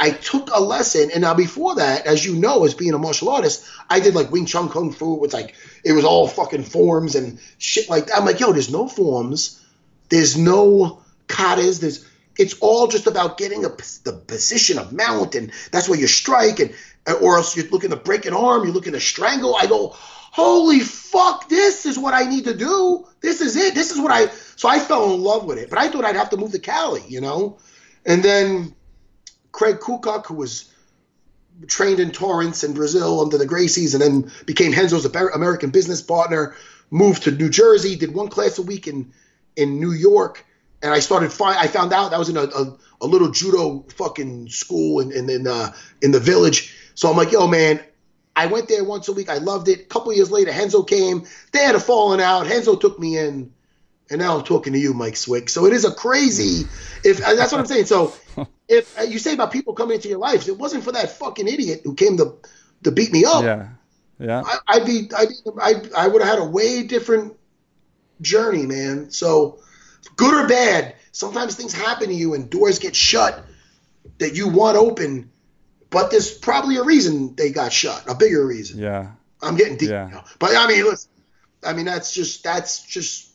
I 0.00 0.10
took 0.10 0.48
a 0.50 0.60
lesson. 0.60 1.10
And 1.12 1.20
now 1.20 1.34
before 1.34 1.74
that, 1.74 2.06
as 2.06 2.24
you 2.24 2.34
know, 2.34 2.64
as 2.64 2.74
being 2.74 2.94
a 2.94 2.98
martial 2.98 3.28
artist, 3.28 3.68
I 3.88 4.00
did 4.00 4.14
like 4.14 4.32
Wing 4.32 4.46
Chun 4.46 4.70
Kung 4.70 4.92
Fu. 4.92 5.22
It's 5.24 5.34
like 5.34 5.54
it 5.84 5.92
was 5.92 6.06
all 6.06 6.26
fucking 6.26 6.64
forms 6.64 7.14
and 7.14 7.38
shit 7.58 7.90
like 7.90 8.06
that. 8.06 8.16
I'm 8.16 8.24
like, 8.24 8.40
yo, 8.40 8.52
there's 8.52 8.72
no 8.72 8.88
forms, 8.88 9.62
there's 10.08 10.38
no 10.38 11.02
katas, 11.28 11.80
there's 11.80 12.08
it's 12.38 12.54
all 12.60 12.86
just 12.86 13.06
about 13.06 13.36
getting 13.36 13.66
a, 13.66 13.68
the 13.68 14.22
position 14.26 14.78
of 14.78 14.94
mount, 14.94 15.34
and 15.34 15.52
that's 15.70 15.90
where 15.90 15.98
you 15.98 16.06
strike, 16.06 16.58
and 16.60 16.74
uh, 17.06 17.12
or 17.20 17.36
else 17.36 17.54
you're 17.54 17.68
looking 17.68 17.90
to 17.90 17.96
break 17.96 18.24
an 18.24 18.32
arm, 18.32 18.64
you're 18.64 18.72
looking 18.72 18.94
to 18.94 19.00
strangle. 19.00 19.54
I 19.54 19.66
go, 19.66 19.90
holy 19.94 20.80
fuck, 20.80 21.50
this 21.50 21.84
is 21.84 21.98
what 21.98 22.14
I 22.14 22.22
need 22.22 22.44
to 22.44 22.56
do. 22.56 23.06
This 23.20 23.42
is 23.42 23.56
it. 23.56 23.74
This 23.74 23.90
is 23.90 24.00
what 24.00 24.10
I. 24.10 24.28
So 24.56 24.66
I 24.66 24.78
fell 24.78 25.12
in 25.12 25.20
love 25.20 25.44
with 25.44 25.58
it. 25.58 25.68
But 25.68 25.78
I 25.78 25.88
thought 25.88 26.06
I'd 26.06 26.16
have 26.16 26.30
to 26.30 26.38
move 26.38 26.52
to 26.52 26.58
Cali, 26.58 27.02
you 27.06 27.20
know? 27.20 27.58
And 28.06 28.22
then 28.22 28.74
Craig 29.52 29.80
Kukuk, 29.80 30.26
who 30.26 30.34
was 30.34 30.72
trained 31.66 32.00
in 32.00 32.10
Torrance 32.10 32.64
in 32.64 32.72
Brazil 32.72 33.20
under 33.20 33.38
the 33.38 33.46
Gracies 33.46 33.94
and 33.94 34.02
then 34.02 34.32
became 34.46 34.72
Renzo's 34.72 35.04
American 35.04 35.70
business 35.70 36.00
partner, 36.00 36.54
moved 36.90 37.24
to 37.24 37.30
New 37.30 37.50
Jersey, 37.50 37.96
did 37.96 38.14
one 38.14 38.28
class 38.28 38.58
a 38.58 38.62
week 38.62 38.86
in, 38.86 39.12
in 39.56 39.80
New 39.80 39.92
York. 39.92 40.44
And 40.82 40.92
I 40.92 41.00
started, 41.00 41.30
I 41.42 41.66
found 41.66 41.92
out 41.92 42.10
that 42.10 42.18
was 42.18 42.30
in 42.30 42.38
a, 42.38 42.44
a, 42.44 42.76
a 43.02 43.06
little 43.06 43.30
judo 43.30 43.84
fucking 43.96 44.48
school 44.48 45.00
in, 45.00 45.12
in, 45.12 45.28
in, 45.28 45.46
uh, 45.46 45.72
in 46.00 46.10
the 46.10 46.20
village. 46.20 46.74
So 46.94 47.10
I'm 47.10 47.16
like, 47.16 47.32
yo, 47.32 47.46
man, 47.46 47.80
I 48.34 48.46
went 48.46 48.68
there 48.68 48.84
once 48.84 49.08
a 49.08 49.12
week. 49.12 49.28
I 49.28 49.38
loved 49.38 49.68
it. 49.68 49.80
A 49.80 49.84
couple 49.84 50.12
years 50.14 50.30
later, 50.30 50.50
Renzo 50.50 50.82
came. 50.82 51.26
They 51.52 51.58
had 51.58 51.74
a 51.74 51.80
falling 51.80 52.20
out. 52.20 52.46
Renzo 52.46 52.76
took 52.76 52.98
me 52.98 53.18
in, 53.18 53.52
and 54.08 54.20
now 54.20 54.38
I'm 54.38 54.44
talking 54.44 54.72
to 54.72 54.78
you, 54.78 54.94
Mike 54.94 55.16
Swick. 55.16 55.50
So 55.50 55.66
it 55.66 55.74
is 55.74 55.84
a 55.84 55.92
crazy. 55.92 56.66
If 57.04 57.18
that's 57.18 57.52
what 57.52 57.60
I'm 57.60 57.66
saying. 57.66 57.86
So 57.86 58.14
if 58.70 58.98
uh, 58.98 59.02
you 59.02 59.18
say 59.18 59.34
about 59.34 59.52
people 59.52 59.74
coming 59.74 59.96
into 59.96 60.08
your 60.08 60.18
life, 60.18 60.48
it 60.48 60.56
wasn't 60.56 60.84
for 60.84 60.92
that 60.92 61.10
fucking 61.10 61.48
idiot 61.48 61.82
who 61.84 61.94
came 61.94 62.16
to 62.16 62.36
to 62.84 62.90
beat 62.90 63.12
me 63.12 63.24
up. 63.24 63.44
Yeah, 63.44 63.68
yeah. 64.18 64.42
I, 64.66 64.78
would 64.78 64.86
be, 64.86 65.10
I'd, 65.14 65.28
I, 65.60 65.74
I 66.04 66.08
would 66.08 66.22
have 66.22 66.30
had 66.30 66.38
a 66.38 66.44
way 66.44 66.84
different 66.84 67.36
journey, 68.22 68.64
man. 68.64 69.10
So 69.10 69.58
good 70.16 70.32
or 70.32 70.48
bad, 70.48 70.94
sometimes 71.12 71.56
things 71.56 71.74
happen 71.74 72.08
to 72.08 72.14
you 72.14 72.34
and 72.34 72.48
doors 72.48 72.78
get 72.78 72.96
shut 72.96 73.44
that 74.18 74.34
you 74.34 74.48
want 74.48 74.78
open 74.78 75.30
but 75.90 76.10
there's 76.10 76.32
probably 76.32 76.76
a 76.76 76.84
reason 76.84 77.34
they 77.34 77.50
got 77.50 77.72
shut, 77.72 78.04
a 78.08 78.14
bigger 78.14 78.46
reason. 78.46 78.78
Yeah. 78.78 79.10
I'm 79.42 79.56
getting 79.56 79.76
deep 79.76 79.90
yeah. 79.90 80.08
now. 80.10 80.24
But 80.38 80.56
I 80.56 80.68
mean, 80.68 80.84
listen, 80.84 81.10
I 81.64 81.72
mean, 81.72 81.84
that's 81.84 82.12
just, 82.12 82.44
that's 82.44 82.82
just, 82.86 83.32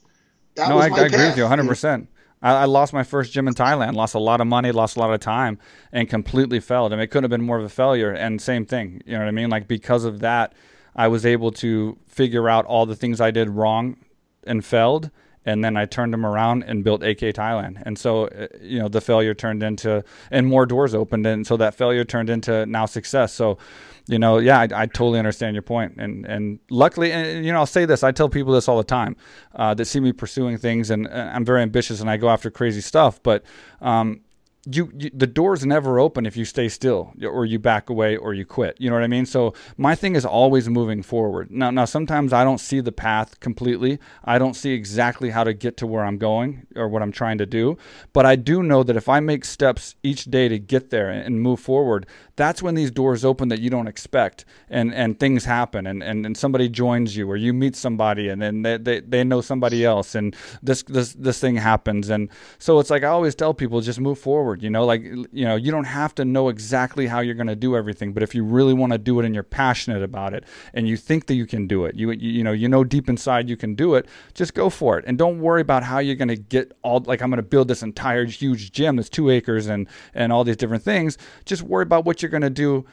that 0.55 0.69
no, 0.69 0.77
was 0.77 0.85
I, 0.85 0.89
my 0.89 0.97
I 0.99 1.05
agree 1.05 1.25
with 1.25 1.37
you 1.37 1.43
100%. 1.43 2.07
I, 2.45 2.61
I 2.61 2.65
lost 2.65 2.93
my 2.93 3.03
first 3.03 3.33
gym 3.33 3.47
in 3.47 3.55
Thailand, 3.55 3.95
lost 3.95 4.13
a 4.13 4.19
lot 4.19 4.39
of 4.39 4.47
money, 4.47 4.71
lost 4.71 4.95
a 4.95 4.99
lot 4.99 5.11
of 5.11 5.19
time, 5.19 5.57
and 5.91 6.07
completely 6.07 6.59
failed. 6.59 6.93
I 6.93 6.95
mean, 6.95 7.03
it 7.03 7.07
couldn't 7.07 7.23
have 7.23 7.31
been 7.31 7.45
more 7.45 7.57
of 7.57 7.65
a 7.65 7.69
failure. 7.69 8.11
And 8.11 8.39
same 8.39 8.65
thing, 8.65 9.01
you 9.05 9.13
know 9.13 9.19
what 9.19 9.27
I 9.27 9.31
mean? 9.31 9.49
Like, 9.49 9.67
because 9.67 10.05
of 10.05 10.19
that, 10.19 10.53
I 10.95 11.07
was 11.07 11.25
able 11.25 11.51
to 11.53 11.97
figure 12.05 12.47
out 12.47 12.65
all 12.65 12.85
the 12.85 12.95
things 12.95 13.19
I 13.19 13.31
did 13.31 13.49
wrong 13.49 13.97
and 14.45 14.63
failed 14.63 15.09
and 15.45 15.63
then 15.63 15.77
I 15.77 15.85
turned 15.85 16.11
them 16.11 16.25
around 16.25 16.63
and 16.63 16.83
built 16.83 17.03
AKA 17.03 17.33
Thailand. 17.33 17.81
And 17.85 17.97
so, 17.97 18.25
uh, 18.27 18.47
you 18.59 18.79
know, 18.79 18.87
the 18.87 18.99
failure 18.99 19.33
turned 19.33 19.61
into, 19.61 20.03
and 20.31 20.47
more 20.47 20.65
doors 20.65 20.95
opened. 20.95 21.27
And 21.27 21.45
so 21.45 21.55
that 21.57 21.75
failure 21.75 22.03
turned 22.03 22.29
into 22.29 22.65
now 22.65 22.87
success. 22.87 23.31
So, 23.31 23.59
you 24.07 24.19
know, 24.19 24.37
yeah, 24.37 24.59
I, 24.59 24.63
I 24.63 24.85
totally 24.85 25.19
understand 25.19 25.55
your 25.55 25.63
point. 25.63 25.95
And, 25.97 26.25
and 26.25 26.59
luckily, 26.69 27.11
and, 27.11 27.45
you 27.45 27.51
know, 27.51 27.59
I'll 27.59 27.65
say 27.65 27.85
this, 27.85 28.03
I 28.03 28.11
tell 28.11 28.29
people 28.29 28.53
this 28.53 28.67
all 28.67 28.77
the 28.77 28.83
time 28.83 29.15
uh, 29.55 29.73
that 29.73 29.85
see 29.85 29.99
me 29.99 30.11
pursuing 30.11 30.57
things 30.57 30.91
and 30.91 31.07
I'm 31.07 31.45
very 31.45 31.61
ambitious 31.61 32.01
and 32.01 32.09
I 32.09 32.17
go 32.17 32.29
after 32.29 32.51
crazy 32.51 32.81
stuff. 32.81 33.21
But, 33.23 33.43
um, 33.81 34.21
you, 34.65 34.91
you, 34.97 35.09
the 35.13 35.27
door's 35.27 35.65
never 35.65 35.99
open 35.99 36.25
if 36.25 36.35
you 36.35 36.45
stay 36.45 36.69
still 36.69 37.13
or 37.23 37.45
you 37.45 37.59
back 37.59 37.89
away 37.89 38.17
or 38.17 38.33
you 38.33 38.45
quit. 38.45 38.75
You 38.79 38.89
know 38.89 38.95
what 38.95 39.03
i 39.03 39.07
mean? 39.07 39.25
So 39.25 39.53
my 39.77 39.95
thing 39.95 40.15
is 40.15 40.25
always 40.25 40.69
moving 40.69 41.03
forward. 41.03 41.51
Now 41.51 41.71
now 41.71 41.85
sometimes 41.85 42.33
i 42.33 42.43
don't 42.43 42.59
see 42.59 42.79
the 42.79 42.91
path 42.91 43.39
completely. 43.39 43.99
I 44.23 44.37
don't 44.39 44.55
see 44.55 44.71
exactly 44.71 45.29
how 45.29 45.43
to 45.43 45.53
get 45.53 45.77
to 45.77 45.87
where 45.87 46.03
i'm 46.03 46.17
going 46.17 46.67
or 46.75 46.87
what 46.87 47.01
i'm 47.01 47.11
trying 47.11 47.37
to 47.39 47.45
do. 47.45 47.77
But 48.13 48.25
i 48.25 48.35
do 48.35 48.63
know 48.63 48.83
that 48.83 48.95
if 48.95 49.07
i 49.09 49.19
make 49.19 49.45
steps 49.45 49.95
each 50.03 50.25
day 50.25 50.47
to 50.47 50.59
get 50.59 50.89
there 50.89 51.09
and 51.09 51.41
move 51.41 51.59
forward 51.59 52.07
that's 52.35 52.61
when 52.61 52.75
these 52.75 52.91
doors 52.91 53.23
open 53.23 53.47
that 53.49 53.59
you 53.59 53.69
don't 53.69 53.87
expect 53.87 54.45
and 54.69 54.93
and 54.93 55.19
things 55.19 55.45
happen 55.45 55.87
and 55.87 56.03
and, 56.03 56.25
and 56.25 56.37
somebody 56.37 56.69
joins 56.69 57.15
you 57.15 57.29
or 57.29 57.35
you 57.37 57.53
meet 57.53 57.75
somebody 57.75 58.29
and 58.29 58.41
then 58.41 58.61
they, 58.61 58.77
they, 58.77 58.99
they 58.99 59.23
know 59.23 59.41
somebody 59.41 59.85
else 59.85 60.15
and 60.15 60.35
this 60.61 60.83
this 60.83 61.13
this 61.13 61.39
thing 61.39 61.55
happens. 61.55 62.09
And 62.09 62.29
so 62.59 62.79
it's 62.79 62.89
like 62.89 63.03
i 63.03 63.07
always 63.07 63.35
tell 63.35 63.53
people 63.53 63.81
just 63.81 63.99
move 63.99 64.19
forward 64.19 64.54
you 64.61 64.69
know 64.69 64.85
like 64.85 65.03
you 65.03 65.45
know 65.45 65.55
you 65.55 65.71
don't 65.71 65.85
have 65.85 66.13
to 66.15 66.25
know 66.25 66.49
exactly 66.49 67.07
how 67.07 67.19
you're 67.19 67.35
going 67.35 67.47
to 67.47 67.55
do 67.55 67.75
everything 67.75 68.13
but 68.13 68.23
if 68.23 68.35
you 68.35 68.43
really 68.43 68.73
want 68.73 68.91
to 68.91 68.97
do 68.97 69.19
it 69.19 69.25
and 69.25 69.33
you're 69.33 69.43
passionate 69.43 70.03
about 70.03 70.33
it 70.33 70.43
and 70.73 70.87
you 70.87 70.97
think 70.97 71.27
that 71.27 71.35
you 71.35 71.45
can 71.45 71.67
do 71.67 71.85
it 71.85 71.95
you 71.95 72.11
you 72.11 72.43
know 72.43 72.51
you 72.51 72.67
know 72.67 72.83
deep 72.83 73.09
inside 73.09 73.49
you 73.49 73.57
can 73.57 73.75
do 73.75 73.95
it 73.95 74.07
just 74.33 74.53
go 74.53 74.69
for 74.69 74.97
it. 74.97 75.05
And 75.07 75.17
don't 75.17 75.39
worry 75.39 75.61
about 75.61 75.83
how 75.83 75.99
you're 75.99 76.15
going 76.15 76.27
to 76.27 76.35
get 76.35 76.77
all 76.81 76.99
like 77.01 77.21
i'm 77.21 77.29
going 77.29 77.37
to 77.37 77.43
build 77.43 77.67
this 77.67 77.83
entire 77.83 78.25
huge 78.25 78.71
gym 78.71 78.95
that's 78.95 79.09
2 79.09 79.29
acres 79.29 79.67
and 79.67 79.87
and 80.13 80.31
all 80.31 80.43
these 80.43 80.57
different 80.57 80.83
things. 80.83 81.17
Just 81.45 81.61
worry 81.61 81.83
about 81.83 82.05
what 82.05 82.21
you're 82.21 82.31
going 82.31 82.41
to 82.41 82.49
do 82.49 82.85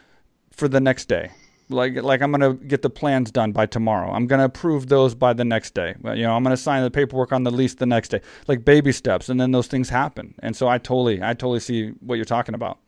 for 0.50 0.68
the 0.68 0.80
next 0.80 1.06
day 1.06 1.30
like 1.72 1.96
like 2.02 2.22
I'm 2.22 2.30
gonna 2.30 2.54
get 2.54 2.82
the 2.82 2.90
plans 2.90 3.30
done 3.30 3.52
by 3.52 3.66
tomorrow. 3.66 4.12
I'm 4.12 4.26
gonna 4.26 4.44
approve 4.44 4.88
those 4.88 5.14
by 5.14 5.32
the 5.32 5.44
next 5.44 5.74
day. 5.74 5.94
You 6.02 6.22
know, 6.22 6.34
I'm 6.34 6.42
gonna 6.42 6.56
sign 6.56 6.82
the 6.82 6.90
paperwork 6.90 7.32
on 7.32 7.44
the 7.44 7.50
lease 7.50 7.74
the 7.74 7.86
next 7.86 8.08
day. 8.10 8.20
Like 8.46 8.64
baby 8.64 8.92
steps, 8.92 9.28
and 9.28 9.40
then 9.40 9.52
those 9.52 9.66
things 9.66 9.88
happen. 9.88 10.34
And 10.40 10.56
so 10.56 10.68
I 10.68 10.78
totally 10.78 11.22
I 11.22 11.34
totally 11.34 11.60
see 11.60 11.88
what 12.00 12.16
you're 12.16 12.24
talking 12.24 12.54
about. 12.54 12.78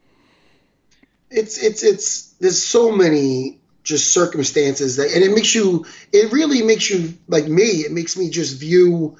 It's 1.31 1.63
it's 1.63 1.83
it's 1.83 2.29
there's 2.41 2.63
so 2.63 2.93
many 2.93 3.61
just 3.83 4.13
circumstances 4.15 4.97
that, 4.97 5.13
and 5.13 5.23
it 5.23 5.35
makes 5.35 5.55
you 5.55 5.85
it 6.13 6.33
really 6.33 6.63
makes 6.63 6.89
you 6.91 7.15
like 7.29 7.47
me. 7.47 7.63
It 7.63 7.93
makes 7.93 8.17
me 8.17 8.31
just 8.31 8.59
view 8.59 9.17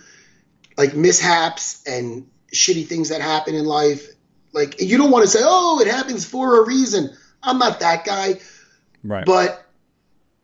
like 0.77 0.95
mishaps 0.95 1.83
and 1.87 2.29
shitty 2.53 2.87
things 2.87 3.09
that 3.09 3.21
happen 3.21 3.55
in 3.55 3.65
life. 3.65 4.09
Like 4.53 4.81
you 4.81 4.97
don't 4.97 5.11
want 5.11 5.25
to 5.25 5.31
say, 5.31 5.41
oh, 5.43 5.81
it 5.81 5.89
happens 5.89 6.25
for 6.25 6.63
a 6.63 6.67
reason. 6.67 7.11
I'm 7.43 7.59
not 7.59 7.81
that 7.81 8.05
guy 8.05 8.41
Right. 9.05 9.27
But 9.27 9.65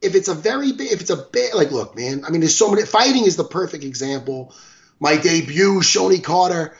if 0.03 0.15
it's 0.15 0.29
a 0.29 0.35
very 0.35 0.73
big, 0.73 0.93
if 0.93 1.01
it's 1.01 1.11
a 1.11 1.17
big, 1.17 1.55
like, 1.55 1.71
look, 1.71 1.97
man, 1.97 2.25
I 2.25 2.31
mean, 2.31 2.41
there's 2.41 2.57
so 2.57 2.71
many, 2.71 2.85
fighting 2.87 3.25
is 3.25 3.37
the 3.37 3.45
perfect 3.45 3.85
example. 3.85 4.55
My 5.01 5.17
debut, 5.17 5.81
Shonie 5.81 6.23
Carter, 6.23 6.77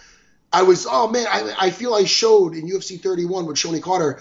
I 0.53 0.62
was, 0.62 0.87
oh 0.89 1.09
man, 1.09 1.26
I, 1.28 1.55
I 1.59 1.70
feel 1.70 1.95
I 1.95 2.05
showed 2.05 2.55
in 2.55 2.68
UFC 2.68 3.01
31 3.01 3.47
with 3.47 3.57
Shonie 3.57 3.83
Carter. 3.83 4.20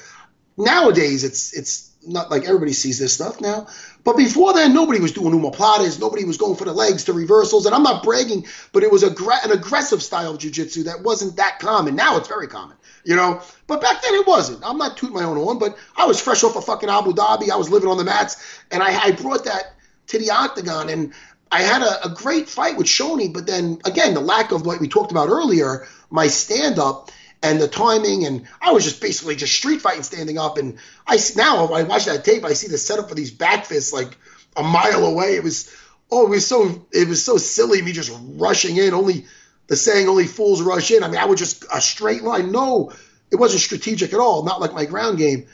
Nowadays, 0.58 1.24
it's, 1.24 1.54
it's 1.58 1.92
not 2.06 2.32
like 2.32 2.46
everybody 2.46 2.74
sees 2.74 3.00
this 3.00 3.14
stuff 3.14 3.42
now. 3.42 3.68
But 4.04 4.16
before 4.16 4.54
then, 4.54 4.74
nobody 4.74 5.00
was 5.00 5.12
doing 5.12 5.34
omoplatas. 5.34 6.00
Nobody 6.00 6.24
was 6.26 6.38
going 6.38 6.56
for 6.56 6.66
the 6.66 6.74
legs 6.74 7.06
to 7.06 7.14
reversals. 7.14 7.66
And 7.66 7.76
I'm 7.76 7.84
not 7.84 8.04
bragging, 8.04 8.46
but 8.72 8.84
it 8.84 8.92
was 8.92 9.04
a, 9.04 9.10
an 9.44 9.52
aggressive 9.52 10.02
style 10.02 10.32
of 10.32 10.40
jiu-jitsu 10.40 10.84
that 10.84 11.02
wasn't 11.02 11.38
that 11.38 11.60
common. 11.60 11.96
Now 11.96 12.18
it's 12.18 12.28
very 12.28 12.48
common 12.48 12.78
you 13.04 13.16
know. 13.16 13.42
But 13.68 13.82
back 13.82 14.02
then 14.02 14.14
it 14.16 14.28
wasn't. 14.28 14.64
I'm 14.64 14.78
not 14.78 14.98
tooting 14.98 15.16
my 15.16 15.24
own 15.24 15.38
horn, 15.38 15.60
but 15.60 15.78
I 15.96 16.06
was 16.06 16.22
fresh 16.22 16.44
off 16.44 16.56
of 16.56 16.66
fucking 16.66 16.90
Abu 16.90 17.14
Dhabi. 17.14 17.50
I 17.50 17.56
was 17.56 17.70
living 17.70 17.90
on 17.90 17.98
the 17.98 18.04
mats, 18.04 18.62
and 18.72 18.82
I, 18.82 18.98
I 18.98 19.12
brought 19.12 19.46
that 19.46 19.74
to 20.08 20.20
the 20.20 20.32
octagon, 20.32 20.90
and 20.90 21.14
I 21.52 21.62
had 21.62 21.82
a, 21.82 22.08
a 22.08 22.10
great 22.10 22.50
fight 22.50 22.78
with 22.78 22.88
Shonie. 22.88 23.34
But 23.34 23.48
then 23.48 23.80
again, 23.86 24.14
the 24.14 24.22
lack 24.22 24.52
of 24.52 24.66
what 24.66 24.80
we 24.80 24.88
talked 24.88 25.12
about 25.12 25.30
earlier, 25.30 25.88
my 26.10 26.28
stand 26.28 26.80
up 26.80 27.12
and 27.42 27.60
the 27.62 27.68
timing, 27.68 28.26
and 28.26 28.48
I 28.62 28.72
was 28.72 28.84
just 28.84 29.02
basically 29.02 29.36
just 29.36 29.54
street 29.54 29.82
fighting, 29.82 30.04
standing 30.04 30.38
up. 30.38 30.58
And 30.58 30.78
I 31.08 31.18
now 31.36 31.68
I 31.68 31.84
watch 31.84 32.06
that 32.06 32.26
tape, 32.26 32.44
I 32.46 32.54
see 32.54 32.68
the 32.68 32.78
setup 32.78 33.10
for 33.10 33.16
these 33.16 33.32
back 33.32 33.66
fists 33.66 33.94
like 33.94 34.18
a 34.56 34.64
mile 34.64 35.06
away. 35.06 35.36
It 35.36 35.44
was 35.44 35.74
oh, 36.12 36.26
it 36.26 36.30
was 36.30 36.48
so 36.48 36.86
it 36.92 37.08
was 37.08 37.24
so 37.24 37.38
silly 37.38 37.82
me 37.82 37.92
just 37.92 38.12
rushing 38.36 38.78
in 38.78 38.94
only 38.94 39.26
the 39.70 39.76
saying 39.76 40.10
only 40.10 40.26
fools 40.26 40.62
rush 40.62 40.92
in. 40.92 41.04
I 41.04 41.08
mean, 41.08 41.22
I 41.22 41.26
would 41.26 41.38
just 41.38 41.64
a 41.74 41.80
straight 41.80 42.24
line. 42.24 42.52
No, 42.52 42.92
it 43.32 43.38
wasn't 43.38 43.62
strategic 43.62 44.14
at 44.14 44.20
all, 44.20 44.44
not 44.44 44.60
like 44.60 44.74
my 44.74 44.86
ground 44.86 45.20
game. 45.20 45.48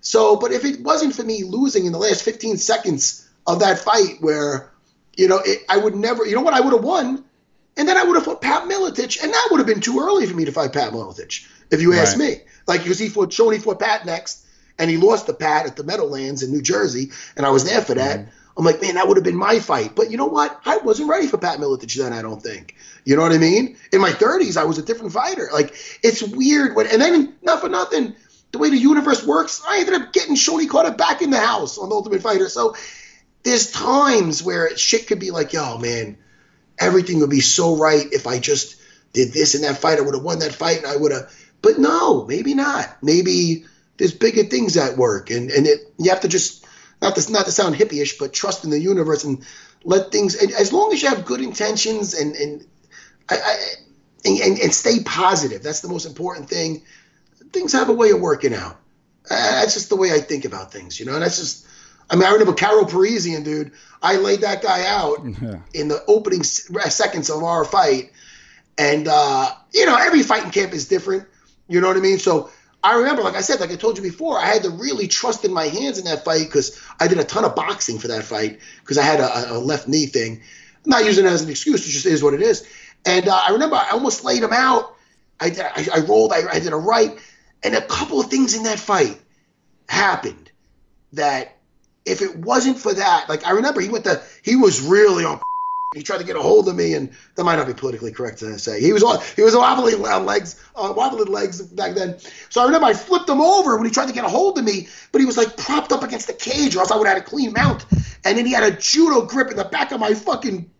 So, 0.00 0.36
but 0.36 0.52
if 0.52 0.64
it 0.64 0.80
wasn't 0.80 1.14
for 1.14 1.22
me 1.22 1.44
losing 1.44 1.84
in 1.86 1.92
the 1.92 1.98
last 1.98 2.24
15 2.24 2.56
seconds 2.56 3.28
of 3.46 3.60
that 3.60 3.78
fight 3.78 4.16
where, 4.20 4.72
you 5.16 5.28
know, 5.28 5.40
it, 5.44 5.64
I 5.68 5.76
would 5.76 5.94
never, 5.94 6.24
you 6.24 6.34
know 6.34 6.40
what, 6.40 6.54
I 6.54 6.60
would 6.60 6.72
have 6.72 6.82
won. 6.82 7.24
And 7.76 7.86
then 7.86 7.96
I 7.96 8.04
would 8.04 8.16
have 8.16 8.24
fought 8.24 8.40
Pat 8.40 8.64
Miletich, 8.64 9.22
and 9.22 9.32
that 9.32 9.48
would 9.50 9.58
have 9.58 9.66
been 9.66 9.80
too 9.80 10.00
early 10.00 10.26
for 10.26 10.34
me 10.34 10.46
to 10.46 10.52
fight 10.52 10.72
Pat 10.72 10.92
Miletich, 10.92 11.46
if 11.70 11.80
you 11.80 11.92
ask 11.92 12.18
right. 12.18 12.30
me. 12.30 12.40
Like, 12.66 12.82
because 12.82 12.98
he 12.98 13.08
fought, 13.08 13.30
Shonie 13.30 13.62
fought 13.62 13.78
Pat 13.78 14.04
next, 14.04 14.44
and 14.78 14.90
he 14.90 14.96
lost 14.96 15.26
to 15.26 15.32
Pat 15.32 15.66
at 15.66 15.76
the 15.76 15.84
Meadowlands 15.84 16.42
in 16.42 16.50
New 16.50 16.62
Jersey, 16.62 17.12
and 17.36 17.46
I 17.46 17.50
was 17.50 17.64
there 17.64 17.80
for 17.80 17.94
that. 17.94 18.20
Mm-hmm. 18.20 18.30
I'm 18.58 18.64
like, 18.64 18.82
man, 18.82 18.96
that 18.96 19.06
would 19.06 19.16
have 19.16 19.24
been 19.24 19.36
my 19.36 19.60
fight. 19.60 19.94
But 19.94 20.10
you 20.10 20.16
know 20.16 20.26
what? 20.26 20.60
I 20.64 20.78
wasn't 20.78 21.08
ready 21.08 21.28
for 21.28 21.38
Pat 21.38 21.60
Miletich 21.60 21.96
then, 21.96 22.12
I 22.12 22.22
don't 22.22 22.42
think. 22.42 22.74
You 23.04 23.14
know 23.14 23.22
what 23.22 23.30
I 23.30 23.38
mean? 23.38 23.76
In 23.92 24.00
my 24.00 24.10
30s, 24.10 24.56
I 24.56 24.64
was 24.64 24.78
a 24.78 24.82
different 24.82 25.12
fighter. 25.12 25.48
Like, 25.52 25.76
it's 26.02 26.22
weird. 26.24 26.74
When, 26.74 26.88
and 26.88 27.00
then, 27.00 27.36
not 27.40 27.60
for 27.60 27.68
nothing, 27.68 28.16
the 28.50 28.58
way 28.58 28.70
the 28.70 28.76
universe 28.76 29.24
works, 29.24 29.62
I 29.66 29.78
ended 29.78 29.94
up 29.94 30.12
getting 30.12 30.34
Shonie 30.34 30.68
Carter 30.68 30.90
back 30.90 31.22
in 31.22 31.30
the 31.30 31.38
house 31.38 31.78
on 31.78 31.88
the 31.88 31.94
Ultimate 31.94 32.20
Fighter. 32.20 32.48
So 32.48 32.74
there's 33.44 33.70
times 33.70 34.42
where 34.42 34.76
shit 34.76 35.06
could 35.06 35.20
be 35.20 35.30
like, 35.30 35.52
yo, 35.52 35.78
man, 35.78 36.18
everything 36.80 37.20
would 37.20 37.30
be 37.30 37.40
so 37.40 37.76
right 37.76 38.06
if 38.12 38.26
I 38.26 38.40
just 38.40 38.80
did 39.12 39.32
this 39.32 39.54
in 39.54 39.62
that 39.62 39.78
fight. 39.78 39.98
I 39.98 40.02
would 40.02 40.14
have 40.14 40.24
won 40.24 40.40
that 40.40 40.54
fight 40.54 40.78
and 40.78 40.86
I 40.86 40.96
would 40.96 41.12
have. 41.12 41.32
But 41.62 41.78
no, 41.78 42.24
maybe 42.24 42.54
not. 42.54 43.02
Maybe 43.02 43.66
there's 43.98 44.14
bigger 44.14 44.42
things 44.42 44.76
at 44.76 44.96
work. 44.96 45.30
And, 45.30 45.50
and 45.50 45.66
it, 45.66 45.92
you 45.98 46.10
have 46.10 46.22
to 46.22 46.28
just 46.28 46.64
not 47.00 47.16
to 47.16 47.32
not 47.32 47.46
to 47.46 47.52
sound 47.52 47.74
hippie-ish, 47.74 48.18
but 48.18 48.32
trust 48.32 48.64
in 48.64 48.70
the 48.70 48.80
universe 48.80 49.24
and 49.24 49.44
let 49.84 50.10
things. 50.10 50.34
as 50.34 50.72
long 50.72 50.92
as 50.92 51.02
you 51.02 51.08
have 51.08 51.24
good 51.24 51.40
intentions 51.40 52.14
and 52.14 52.34
and, 52.34 52.66
I, 53.28 53.36
I, 53.36 53.56
and 54.24 54.58
and 54.58 54.74
stay 54.74 55.02
positive, 55.04 55.62
that's 55.62 55.80
the 55.80 55.88
most 55.88 56.06
important 56.06 56.48
thing. 56.48 56.82
Things 57.52 57.72
have 57.72 57.88
a 57.88 57.92
way 57.94 58.10
of 58.10 58.20
working 58.20 58.54
out. 58.54 58.76
that's 59.28 59.74
just 59.74 59.88
the 59.88 59.96
way 59.96 60.12
I 60.12 60.18
think 60.18 60.44
about 60.44 60.72
things, 60.72 60.98
you 60.98 61.06
know. 61.06 61.14
And 61.14 61.22
that's 61.22 61.38
just. 61.38 61.66
I 62.10 62.16
mean, 62.16 62.24
I 62.24 62.30
remember 62.30 62.54
Karo 62.54 62.84
Parisyan, 62.84 63.44
dude. 63.44 63.72
I 64.00 64.16
laid 64.16 64.40
that 64.40 64.62
guy 64.62 64.86
out 64.86 65.18
yeah. 65.42 65.58
in 65.74 65.88
the 65.88 66.02
opening 66.06 66.42
seconds 66.42 67.28
of 67.28 67.42
our 67.42 67.66
fight, 67.66 68.12
and 68.78 69.06
uh, 69.06 69.52
you 69.74 69.84
know, 69.84 69.96
every 69.96 70.22
fighting 70.22 70.50
camp 70.50 70.72
is 70.72 70.88
different. 70.88 71.28
You 71.68 71.82
know 71.82 71.88
what 71.88 71.98
I 71.98 72.00
mean? 72.00 72.18
So 72.18 72.50
I 72.82 72.98
remember, 72.98 73.22
like 73.22 73.34
I 73.34 73.40
said, 73.40 73.60
like 73.60 73.72
I 73.72 73.76
told 73.76 73.96
you 73.96 74.02
before, 74.02 74.38
I 74.38 74.46
had 74.46 74.62
to 74.62 74.70
really 74.70 75.08
trust 75.08 75.44
in 75.44 75.52
my 75.52 75.64
hands 75.64 75.98
in 75.98 76.04
that 76.04 76.24
fight 76.24 76.44
because 76.44 76.80
I 77.00 77.08
did 77.08 77.18
a 77.18 77.24
ton 77.24 77.44
of 77.44 77.56
boxing 77.56 77.98
for 77.98 78.08
that 78.08 78.22
fight 78.24 78.60
because 78.80 78.98
I 78.98 79.02
had 79.02 79.20
a, 79.20 79.54
a, 79.54 79.58
left 79.58 79.88
knee 79.88 80.06
thing. 80.06 80.42
I'm 80.84 80.90
not 80.90 81.04
using 81.04 81.26
it 81.26 81.28
as 81.28 81.42
an 81.42 81.50
excuse; 81.50 81.86
it 81.86 81.90
just 81.90 82.06
is 82.06 82.22
what 82.22 82.34
it 82.34 82.42
is. 82.42 82.66
And 83.04 83.28
uh, 83.28 83.42
I 83.48 83.52
remember 83.52 83.76
I 83.76 83.90
almost 83.90 84.24
laid 84.24 84.42
him 84.42 84.52
out. 84.52 84.94
I 85.40 85.50
did, 85.50 85.60
I, 85.60 85.88
I 85.94 85.98
rolled, 86.00 86.32
I, 86.32 86.42
I 86.50 86.60
did 86.60 86.72
a 86.72 86.76
right, 86.76 87.18
and 87.62 87.74
a 87.74 87.82
couple 87.82 88.20
of 88.20 88.26
things 88.26 88.56
in 88.56 88.64
that 88.64 88.78
fight 88.78 89.20
happened 89.88 90.50
that 91.14 91.56
if 92.04 92.22
it 92.22 92.36
wasn't 92.36 92.78
for 92.78 92.94
that, 92.94 93.28
like 93.28 93.44
I 93.44 93.52
remember 93.52 93.80
he 93.80 93.88
went 93.88 94.04
to, 94.04 94.22
he 94.42 94.56
was 94.56 94.80
really 94.80 95.24
on 95.24 95.40
he 95.94 96.02
tried 96.02 96.18
to 96.18 96.24
get 96.24 96.36
a 96.36 96.42
hold 96.42 96.68
of 96.68 96.76
me, 96.76 96.92
and 96.92 97.10
that 97.34 97.44
might 97.44 97.56
not 97.56 97.66
be 97.66 97.72
politically 97.72 98.12
correct 98.12 98.40
to 98.40 98.58
say. 98.58 98.80
He 98.80 98.92
was 98.92 99.02
on, 99.02 99.20
he 99.36 99.42
was 99.42 99.56
wobbly 99.56 99.94
legs, 99.94 100.62
uh, 100.76 100.92
wobbly 100.94 101.24
legs 101.24 101.62
back 101.62 101.94
then. 101.94 102.18
So 102.50 102.60
I 102.60 102.66
remember 102.66 102.86
I 102.86 102.92
flipped 102.92 103.28
him 103.28 103.40
over 103.40 103.74
when 103.76 103.86
he 103.86 103.90
tried 103.90 104.08
to 104.08 104.12
get 104.12 104.24
a 104.24 104.28
hold 104.28 104.58
of 104.58 104.64
me, 104.64 104.88
but 105.12 105.20
he 105.20 105.26
was 105.26 105.38
like 105.38 105.56
propped 105.56 105.92
up 105.92 106.02
against 106.02 106.26
the 106.26 106.34
cage, 106.34 106.76
or 106.76 106.80
else 106.80 106.90
I 106.90 106.96
would 106.96 107.06
have 107.06 107.16
had 107.16 107.26
a 107.26 107.26
clean 107.26 107.54
mount. 107.54 107.86
And 108.24 108.36
then 108.36 108.44
he 108.44 108.52
had 108.52 108.64
a 108.64 108.76
judo 108.76 109.24
grip 109.24 109.50
in 109.50 109.56
the 109.56 109.64
back 109.64 109.90
of 109.92 110.00
my 110.00 110.12
fucking 110.12 110.70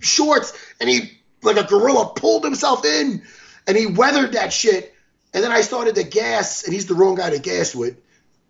shorts, 0.00 0.56
and 0.80 0.88
he 0.88 1.18
like 1.42 1.58
a 1.58 1.64
gorilla 1.64 2.12
pulled 2.16 2.42
himself 2.42 2.86
in, 2.86 3.22
and 3.66 3.76
he 3.76 3.86
weathered 3.86 4.32
that 4.32 4.50
shit. 4.50 4.94
And 5.34 5.44
then 5.44 5.52
I 5.52 5.60
started 5.60 5.96
to 5.96 6.04
gas, 6.04 6.64
and 6.64 6.72
he's 6.72 6.86
the 6.86 6.94
wrong 6.94 7.16
guy 7.16 7.28
to 7.28 7.38
gas 7.38 7.74
with 7.74 7.98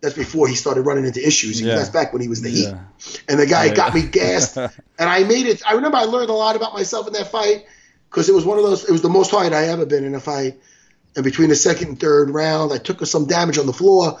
that's 0.01 0.15
before 0.15 0.47
he 0.47 0.55
started 0.55 0.81
running 0.83 1.05
into 1.05 1.25
issues. 1.25 1.61
Yeah. 1.61 1.75
That's 1.75 1.89
back 1.89 2.13
when 2.13 2.21
he 2.21 2.27
was 2.27 2.41
the 2.41 2.49
yeah. 2.49 2.79
Heat, 2.97 3.23
and 3.27 3.39
the 3.39 3.45
guy 3.45 3.65
yeah. 3.65 3.73
got 3.73 3.93
me 3.93 4.03
gassed, 4.03 4.57
and 4.57 4.71
I 4.97 5.23
made 5.23 5.45
it. 5.45 5.61
I 5.67 5.73
remember 5.73 5.97
I 5.97 6.03
learned 6.03 6.29
a 6.29 6.33
lot 6.33 6.55
about 6.55 6.73
myself 6.73 7.07
in 7.07 7.13
that 7.13 7.31
fight 7.31 7.65
because 8.09 8.29
it 8.29 8.35
was 8.35 8.45
one 8.45 8.57
of 8.57 8.63
those. 8.63 8.87
It 8.87 8.91
was 8.91 9.01
the 9.01 9.09
most 9.09 9.31
hard 9.31 9.53
I 9.53 9.65
ever 9.65 9.85
been 9.85 10.03
in 10.03 10.15
a 10.15 10.19
fight. 10.19 10.59
And 11.15 11.23
between 11.23 11.49
the 11.49 11.55
second 11.55 11.87
and 11.87 11.99
third 11.99 12.29
round, 12.29 12.71
I 12.71 12.77
took 12.77 13.03
some 13.05 13.25
damage 13.25 13.57
on 13.57 13.65
the 13.65 13.73
floor. 13.73 14.19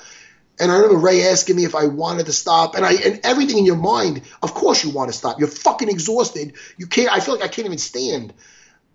And 0.59 0.71
I 0.71 0.75
remember 0.75 0.97
Ray 0.97 1.23
asking 1.23 1.55
me 1.55 1.63
if 1.63 1.75
I 1.75 1.85
wanted 1.85 2.25
to 2.25 2.33
stop, 2.33 2.75
and 2.75 2.85
I 2.85 2.93
and 2.93 3.21
everything 3.23 3.59
in 3.59 3.65
your 3.65 3.77
mind, 3.77 4.23
of 4.43 4.53
course 4.53 4.83
you 4.83 4.89
want 4.89 5.09
to 5.09 5.17
stop. 5.17 5.39
You're 5.39 5.47
fucking 5.47 5.87
exhausted. 5.87 6.53
You 6.77 6.87
can't. 6.87 7.11
I 7.11 7.21
feel 7.21 7.35
like 7.35 7.43
I 7.43 7.47
can't 7.47 7.65
even 7.65 7.77
stand, 7.77 8.33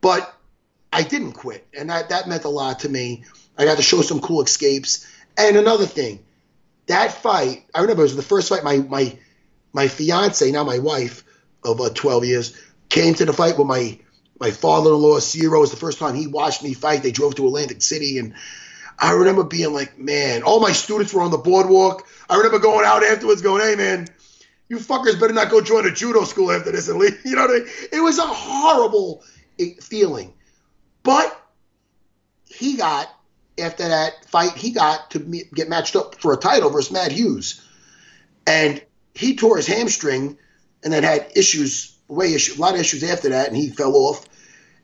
but 0.02 0.31
I 0.93 1.02
didn't 1.02 1.32
quit, 1.32 1.66
and 1.73 1.89
that 1.89 2.11
that 2.11 2.28
meant 2.28 2.44
a 2.44 2.51
lot 2.51 2.81
to 2.81 2.89
me. 2.89 3.24
I 3.56 3.65
got 3.65 3.77
to 3.78 3.82
show 3.82 4.02
some 4.02 4.20
cool 4.20 4.43
escapes. 4.43 5.06
And 5.39 5.56
another 5.56 5.86
thing, 5.86 6.23
that 6.86 7.12
fight, 7.12 7.65
I 7.74 7.81
remember 7.81 8.02
it 8.02 8.05
was 8.05 8.16
the 8.16 8.23
first 8.23 8.48
fight 8.48 8.65
my 8.65 8.78
my 8.78 9.19
my 9.73 9.89
fiance, 9.89 10.51
now 10.51 10.65
my 10.65 10.78
wife 10.78 11.24
of 11.65 11.81
uh, 11.81 11.90
12 11.90 12.24
years, 12.27 12.62
came 12.89 13.15
to 13.15 13.24
the 13.24 13.32
fight 13.32 13.59
with 13.59 13.66
my 13.66 13.98
my 14.39 14.51
father-in-law. 14.51 15.20
Ciro 15.20 15.61
was 15.61 15.70
the 15.70 15.77
first 15.77 15.98
time 15.98 16.15
he 16.15 16.27
watched 16.27 16.62
me 16.62 16.74
fight. 16.74 17.02
They 17.02 17.12
drove 17.12 17.36
to 17.36 17.47
Atlantic 17.47 17.82
City, 17.82 18.19
and 18.19 18.35
I 18.98 19.12
remember 19.12 19.44
being 19.44 19.73
like, 19.73 19.98
man, 19.98 20.43
all 20.43 20.61
my 20.61 20.73
students 20.73 21.12
were 21.12 21.23
on 21.23 21.31
the 21.31 21.39
boardwalk. 21.39 22.06
I 22.28 22.36
remember 22.36 22.59
going 22.59 22.86
out 22.86 23.02
afterwards, 23.02 23.43
going, 23.43 23.62
hey 23.62 23.77
man, 23.77 24.09
you 24.69 24.78
fuckers 24.78 25.19
better 25.19 25.32
not 25.32 25.51
go 25.51 25.61
join 25.61 25.86
a 25.86 25.90
judo 25.90 26.24
school 26.24 26.51
after 26.52 26.73
this 26.73 26.89
and 26.89 26.98
leave. 26.98 27.20
You 27.24 27.36
know 27.36 27.43
what 27.47 27.51
I 27.51 27.59
mean? 27.61 27.69
It 27.93 28.01
was 28.01 28.19
a 28.19 28.27
horrible 28.27 29.23
eh, 29.59 29.73
feeling, 29.81 30.35
but 31.02 31.40
he 32.47 32.77
got 32.77 33.09
after 33.59 33.89
that 33.89 34.24
fight, 34.26 34.52
he 34.52 34.72
got 34.72 35.10
to 35.12 35.18
get 35.55 35.68
matched 35.68 35.97
up 35.97 36.16
for 36.16 36.32
a 36.32 36.36
title 36.36 36.70
versus 36.70 36.93
Matt 36.93 37.12
Hughes, 37.12 37.64
and 38.47 38.82
he 39.14 39.36
tore 39.36 39.56
his 39.56 39.66
hamstring, 39.66 40.39
and 40.82 40.93
then 40.93 41.02
had 41.02 41.32
issues, 41.36 41.97
way 42.09 42.35
issue, 42.35 42.59
a 42.59 42.60
lot 42.60 42.74
of 42.74 42.81
issues 42.81 43.02
after 43.05 43.31
that, 43.31 43.48
and 43.48 43.56
he 43.56 43.70
fell 43.70 43.94
off. 43.94 44.24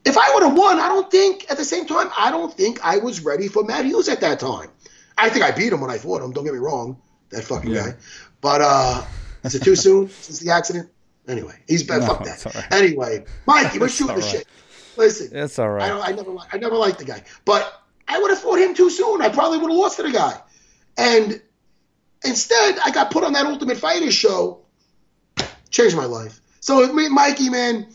If 0.05 0.17
I 0.17 0.35
would 0.35 0.43
have 0.45 0.57
won, 0.57 0.79
I 0.79 0.89
don't 0.89 1.11
think 1.11 1.51
at 1.51 1.59
the 1.59 1.65
same 1.65 1.87
time, 1.87 2.11
I 2.17 2.31
don't 2.31 2.53
think 2.53 2.85
I 2.85 2.99
was 2.99 3.23
ready 3.23 3.49
for 3.49 3.65
Matt 3.65 3.85
Hughes 3.85 4.09
at 4.09 4.21
that 4.23 4.41
time. 4.41 4.71
I 5.19 5.29
think 5.29 5.45
I 5.45 5.51
beat 5.51 5.73
him 5.73 5.81
when 5.81 5.91
I 5.91 5.99
fought 5.99 6.23
him. 6.23 6.33
Don't 6.33 6.45
get 6.45 6.55
me 6.55 6.61
wrong, 6.61 6.97
that 7.31 7.45
fucking 7.45 7.71
yeah. 7.71 7.91
guy. 7.91 7.97
But 8.41 8.61
uh, 8.63 9.05
is 9.45 9.55
it 9.55 9.63
too 9.63 9.77
soon 9.77 10.09
since 10.21 10.39
the 10.39 10.51
accident? 10.51 10.89
Anyway, 11.29 11.55
he's 11.69 11.83
bad. 11.83 12.01
No, 12.01 12.07
fuck 12.07 12.25
that. 12.25 12.45
Right. 12.45 12.73
Anyway, 12.73 13.25
Mikey, 13.47 13.79
we're 13.79 13.89
shooting 13.89 14.17
the 14.17 14.23
right. 14.23 14.31
shit. 14.31 14.47
Listen, 14.97 15.37
it's 15.37 15.59
all 15.59 15.71
right. 15.71 15.91
I, 15.91 16.09
I 16.09 16.13
never, 16.13 16.35
I 16.53 16.59
never 16.59 16.77
liked 16.77 16.99
the 16.99 17.05
guy, 17.05 17.23
but 17.45 17.80
I 18.11 18.19
would 18.19 18.31
have 18.31 18.41
fought 18.41 18.59
him 18.59 18.75
too 18.75 18.91
soon. 18.91 19.23
I 19.23 19.29
probably 19.29 19.59
would 19.59 19.71
have 19.71 19.79
lost 19.79 19.97
to 19.99 20.03
the 20.03 20.11
guy. 20.11 20.39
And 20.99 21.41
instead, 22.25 22.79
I 22.85 22.91
got 22.91 23.11
put 23.11 23.23
on 23.23 23.33
that 23.35 23.47
Ultimate 23.47 23.79
Fighter 23.79 24.11
show. 24.11 24.63
Changed 25.71 25.97
my 25.97 26.07
life. 26.07 26.41
So, 26.59 26.93
Mikey, 26.93 27.49
man, 27.49 27.87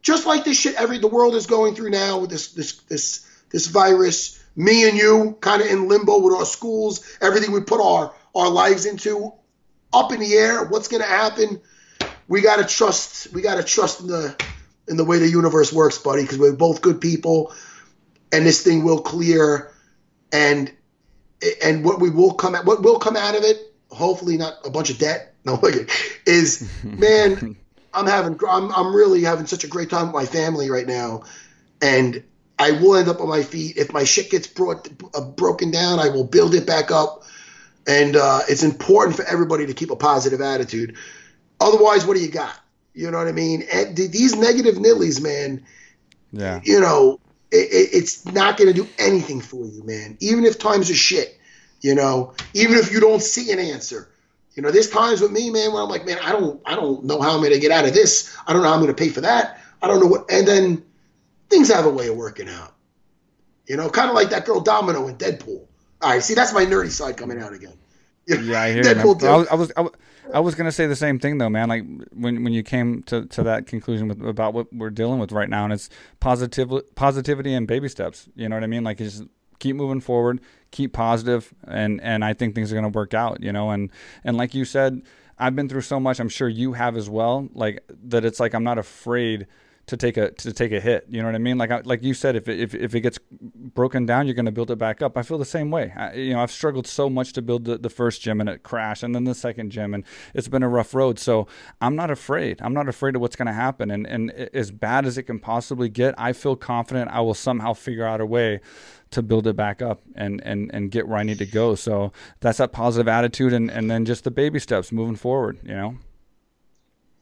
just 0.00 0.26
like 0.26 0.44
this 0.44 0.58
shit 0.58 0.74
every 0.76 0.98
the 0.98 1.06
world 1.08 1.34
is 1.34 1.46
going 1.46 1.74
through 1.74 1.90
now 1.90 2.18
with 2.20 2.30
this 2.30 2.52
this 2.52 2.76
this 2.88 3.28
this 3.50 3.66
virus, 3.66 4.42
me 4.56 4.88
and 4.88 4.96
you 4.96 5.36
kind 5.40 5.60
of 5.60 5.68
in 5.68 5.88
limbo 5.88 6.20
with 6.20 6.34
our 6.34 6.46
schools, 6.46 7.18
everything 7.20 7.52
we 7.52 7.60
put 7.60 7.80
our 7.80 8.14
our 8.34 8.48
lives 8.48 8.86
into, 8.86 9.32
up 9.92 10.12
in 10.12 10.20
the 10.20 10.32
air. 10.34 10.64
What's 10.64 10.88
to 10.88 11.02
happen? 11.02 11.60
We 12.26 12.40
got 12.40 12.56
to 12.56 12.64
trust. 12.64 13.32
We 13.32 13.42
got 13.42 13.56
to 13.56 13.62
trust 13.62 14.00
in 14.00 14.06
the 14.06 14.34
in 14.88 14.96
the 14.96 15.04
way 15.04 15.18
the 15.18 15.28
universe 15.28 15.72
works, 15.72 15.98
buddy, 15.98 16.22
because 16.22 16.38
we're 16.38 16.52
both 16.52 16.80
good 16.80 17.00
people, 17.00 17.52
and 18.32 18.46
this 18.46 18.62
thing 18.62 18.84
will 18.84 19.00
clear, 19.00 19.72
and 20.32 20.70
and 21.64 21.84
what 21.84 22.00
we 22.00 22.10
will 22.10 22.34
come 22.34 22.54
at, 22.54 22.64
what 22.64 22.82
will 22.82 22.98
come 22.98 23.16
out 23.16 23.36
of 23.36 23.42
it, 23.42 23.58
hopefully 23.90 24.36
not 24.36 24.54
a 24.64 24.70
bunch 24.70 24.90
of 24.90 24.98
debt. 24.98 25.34
No, 25.44 25.58
look, 25.62 25.88
is 26.26 26.68
man. 26.84 27.56
I'm 27.94 28.06
having 28.06 28.38
I'm 28.46 28.70
I'm 28.70 28.94
really 28.94 29.22
having 29.22 29.46
such 29.46 29.64
a 29.64 29.66
great 29.66 29.88
time 29.88 30.06
with 30.06 30.14
my 30.14 30.26
family 30.26 30.68
right 30.68 30.86
now, 30.86 31.22
and 31.80 32.22
I 32.58 32.72
will 32.72 32.96
end 32.96 33.08
up 33.08 33.20
on 33.20 33.28
my 33.28 33.42
feet. 33.42 33.76
If 33.78 33.92
my 33.92 34.04
shit 34.04 34.30
gets 34.30 34.46
brought 34.46 34.88
uh, 35.14 35.22
broken 35.22 35.70
down, 35.70 36.00
I 36.00 36.08
will 36.08 36.24
build 36.24 36.54
it 36.54 36.66
back 36.66 36.90
up, 36.90 37.24
and 37.86 38.14
uh, 38.14 38.40
it's 38.48 38.62
important 38.62 39.16
for 39.16 39.24
everybody 39.24 39.66
to 39.66 39.72
keep 39.72 39.90
a 39.90 39.96
positive 39.96 40.40
attitude. 40.42 40.96
Otherwise, 41.60 42.04
what 42.04 42.16
do 42.16 42.22
you 42.22 42.30
got? 42.30 42.54
You 42.94 43.10
know 43.10 43.18
what 43.18 43.28
I 43.28 43.32
mean? 43.32 43.62
And 43.72 43.96
these 43.96 44.36
negative 44.36 44.74
nillies, 44.74 45.20
man. 45.20 45.64
Yeah. 46.32 46.60
You 46.64 46.80
know, 46.80 47.20
it, 47.50 47.90
it's 47.92 48.24
not 48.26 48.56
going 48.56 48.72
to 48.72 48.74
do 48.74 48.88
anything 48.98 49.40
for 49.40 49.64
you, 49.66 49.82
man. 49.84 50.16
Even 50.20 50.44
if 50.44 50.58
times 50.58 50.90
are 50.90 50.94
shit, 50.94 51.38
you 51.80 51.94
know, 51.94 52.34
even 52.54 52.76
if 52.76 52.92
you 52.92 53.00
don't 53.00 53.22
see 53.22 53.52
an 53.52 53.58
answer 53.58 54.08
you 54.58 54.62
know, 54.62 54.72
there's 54.72 54.90
times 54.90 55.20
with 55.20 55.30
me, 55.30 55.50
man, 55.50 55.72
where 55.72 55.84
I'm 55.84 55.88
like, 55.88 56.04
man, 56.04 56.18
I 56.20 56.32
don't, 56.32 56.60
I 56.66 56.74
don't 56.74 57.04
know 57.04 57.20
how 57.20 57.30
I'm 57.32 57.42
going 57.42 57.52
to 57.52 57.60
get 57.60 57.70
out 57.70 57.84
of 57.84 57.94
this. 57.94 58.36
I 58.44 58.52
don't 58.52 58.62
know 58.62 58.68
how 58.68 58.74
I'm 58.74 58.80
going 58.80 58.92
to 58.92 59.00
pay 59.00 59.08
for 59.08 59.20
that. 59.20 59.60
I 59.80 59.86
don't 59.86 60.00
know 60.00 60.08
what. 60.08 60.28
And 60.32 60.48
then 60.48 60.84
things 61.48 61.72
have 61.72 61.86
a 61.86 61.90
way 61.90 62.08
of 62.08 62.16
working 62.16 62.48
out. 62.48 62.74
You 63.68 63.76
know, 63.76 63.88
kind 63.88 64.08
of 64.08 64.16
like 64.16 64.30
that 64.30 64.46
girl 64.46 64.60
Domino 64.60 65.06
in 65.06 65.14
Deadpool. 65.14 65.60
All 66.02 66.10
right, 66.10 66.20
see, 66.20 66.34
that's 66.34 66.52
my 66.52 66.66
nerdy 66.66 66.90
side 66.90 67.16
coming 67.16 67.40
out 67.40 67.52
again. 67.52 67.74
yeah, 68.26 68.60
I 68.60 68.72
hear 68.72 68.82
Deadpool. 68.82 69.22
I 69.22 69.36
was, 69.36 69.46
I 69.46 69.54
was, 69.54 69.72
I 69.76 69.80
was, 69.82 69.92
I 70.32 70.40
was 70.40 70.54
gonna 70.54 70.72
say 70.72 70.86
the 70.86 70.96
same 70.96 71.18
thing 71.18 71.38
though, 71.38 71.48
man. 71.48 71.68
Like 71.68 71.84
when 72.12 72.44
when 72.44 72.52
you 72.52 72.62
came 72.62 73.02
to, 73.04 73.26
to 73.26 73.42
that 73.44 73.66
conclusion 73.66 74.08
with, 74.08 74.22
about 74.22 74.54
what 74.54 74.72
we're 74.72 74.90
dealing 74.90 75.18
with 75.18 75.32
right 75.32 75.48
now, 75.48 75.64
and 75.64 75.72
it's 75.72 75.88
positive 76.20 76.70
positivity 76.94 77.54
and 77.54 77.66
baby 77.66 77.88
steps. 77.88 78.28
You 78.34 78.48
know 78.48 78.56
what 78.56 78.64
I 78.64 78.68
mean? 78.68 78.84
Like 78.84 78.98
just 78.98 79.24
keep 79.58 79.76
moving 79.76 80.00
forward, 80.00 80.40
keep 80.70 80.92
positive, 80.92 81.52
and 81.66 82.00
and 82.02 82.24
I 82.24 82.34
think 82.34 82.54
things 82.54 82.72
are 82.72 82.80
to 82.80 82.88
work 82.88 83.14
out. 83.14 83.42
You 83.42 83.52
know, 83.52 83.70
and 83.70 83.90
and 84.24 84.36
like 84.36 84.54
you 84.54 84.64
said, 84.64 85.02
I've 85.38 85.56
been 85.56 85.68
through 85.68 85.82
so 85.82 86.00
much. 86.00 86.20
I'm 86.20 86.28
sure 86.28 86.48
you 86.48 86.74
have 86.74 86.96
as 86.96 87.08
well. 87.08 87.48
Like 87.54 87.82
that, 88.04 88.24
it's 88.24 88.40
like 88.40 88.54
I'm 88.54 88.64
not 88.64 88.78
afraid 88.78 89.46
to 89.88 89.96
take 89.96 90.16
a 90.16 90.30
to 90.30 90.52
take 90.52 90.70
a 90.72 90.80
hit. 90.80 91.06
You 91.08 91.20
know 91.20 91.28
what 91.28 91.34
I 91.34 91.38
mean? 91.38 91.56
Like 91.56 91.70
I, 91.70 91.80
like 91.84 92.02
you 92.02 92.12
said, 92.12 92.36
if 92.36 92.46
it, 92.46 92.60
if 92.60 92.74
if 92.74 92.94
it 92.94 93.00
gets 93.00 93.18
broken 93.40 94.06
down, 94.06 94.26
you're 94.26 94.34
going 94.34 94.46
to 94.46 94.52
build 94.52 94.70
it 94.70 94.76
back 94.76 95.00
up. 95.02 95.16
I 95.16 95.22
feel 95.22 95.38
the 95.38 95.44
same 95.44 95.70
way. 95.70 95.92
I, 95.96 96.12
you 96.12 96.34
know, 96.34 96.40
I've 96.40 96.50
struggled 96.50 96.86
so 96.86 97.08
much 97.08 97.32
to 97.32 97.42
build 97.42 97.64
the, 97.64 97.78
the 97.78 97.88
first 97.88 98.20
gym 98.20 98.40
and 98.40 98.48
it 98.48 98.62
crashed, 98.62 99.02
and 99.02 99.14
then 99.14 99.24
the 99.24 99.34
second 99.34 99.70
gym, 99.70 99.94
and 99.94 100.04
it's 100.34 100.46
been 100.48 100.62
a 100.62 100.68
rough 100.68 100.94
road. 100.94 101.18
So 101.18 101.46
I'm 101.80 101.96
not 101.96 102.10
afraid. 102.10 102.60
I'm 102.60 102.74
not 102.74 102.88
afraid 102.88 103.16
of 103.16 103.22
what's 103.22 103.34
going 103.36 103.46
to 103.46 103.52
happen. 103.52 103.90
And 103.90 104.06
and 104.06 104.30
as 104.30 104.70
bad 104.70 105.06
as 105.06 105.16
it 105.16 105.24
can 105.24 105.40
possibly 105.40 105.88
get, 105.88 106.14
I 106.18 106.34
feel 106.34 106.54
confident 106.54 107.10
I 107.10 107.20
will 107.20 107.34
somehow 107.34 107.72
figure 107.72 108.06
out 108.06 108.20
a 108.20 108.26
way 108.26 108.60
to 109.10 109.22
build 109.22 109.46
it 109.46 109.56
back 109.56 109.80
up 109.80 110.02
and 110.14 110.42
and 110.44 110.70
and 110.74 110.90
get 110.90 111.08
where 111.08 111.18
I 111.18 111.22
need 111.22 111.38
to 111.38 111.46
go. 111.46 111.74
So 111.74 112.12
that's 112.40 112.58
that 112.58 112.72
positive 112.72 113.08
attitude, 113.08 113.54
and 113.54 113.70
and 113.70 113.90
then 113.90 114.04
just 114.04 114.24
the 114.24 114.30
baby 114.30 114.58
steps 114.58 114.92
moving 114.92 115.16
forward. 115.16 115.58
You 115.62 115.74
know. 115.74 115.96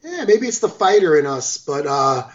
Yeah, 0.02 0.24
maybe 0.24 0.46
it's 0.48 0.58
the 0.58 0.68
fighter 0.68 1.16
in 1.16 1.26
us, 1.26 1.58
but. 1.58 1.86
uh 1.86 2.28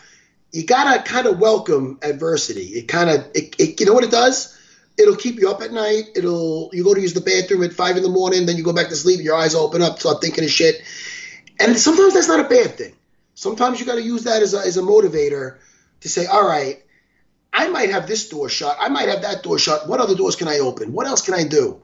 you 0.51 0.65
gotta 0.65 1.01
kind 1.03 1.27
of 1.27 1.39
welcome 1.39 1.99
adversity. 2.01 2.63
It 2.63 2.87
kind 2.87 3.09
of, 3.09 3.27
it, 3.33 3.55
it, 3.57 3.79
you 3.79 3.85
know 3.85 3.93
what 3.93 4.03
it 4.03 4.11
does? 4.11 4.57
It'll 4.97 5.15
keep 5.15 5.39
you 5.39 5.49
up 5.49 5.61
at 5.61 5.71
night. 5.71 6.09
It'll, 6.15 6.69
you 6.73 6.83
go 6.83 6.93
to 6.93 7.01
use 7.01 7.13
the 7.13 7.21
bathroom 7.21 7.63
at 7.63 7.73
five 7.73 7.97
in 7.97 8.03
the 8.03 8.09
morning, 8.09 8.45
then 8.45 8.57
you 8.57 8.63
go 8.63 8.73
back 8.73 8.89
to 8.89 8.95
sleep, 8.95 9.21
your 9.21 9.35
eyes 9.35 9.55
open 9.55 9.81
up, 9.81 9.99
start 9.99 10.21
thinking 10.21 10.43
of 10.43 10.49
shit. 10.49 10.81
And 11.59 11.77
sometimes 11.77 12.13
that's 12.13 12.27
not 12.27 12.45
a 12.45 12.49
bad 12.49 12.77
thing. 12.77 12.93
Sometimes 13.35 13.79
you 13.79 13.85
got 13.85 13.95
to 13.95 14.01
use 14.01 14.25
that 14.25 14.41
as 14.41 14.53
a, 14.53 14.59
as 14.59 14.77
a 14.77 14.81
motivator 14.81 15.57
to 16.01 16.09
say, 16.09 16.25
all 16.25 16.45
right, 16.45 16.83
I 17.53 17.69
might 17.69 17.91
have 17.91 18.07
this 18.07 18.29
door 18.29 18.49
shut. 18.49 18.77
I 18.79 18.89
might 18.89 19.09
have 19.09 19.21
that 19.21 19.43
door 19.43 19.57
shut. 19.57 19.87
What 19.87 19.99
other 19.99 20.15
doors 20.15 20.35
can 20.35 20.47
I 20.47 20.59
open? 20.59 20.91
What 20.93 21.07
else 21.07 21.21
can 21.21 21.33
I 21.33 21.43
do? 21.43 21.81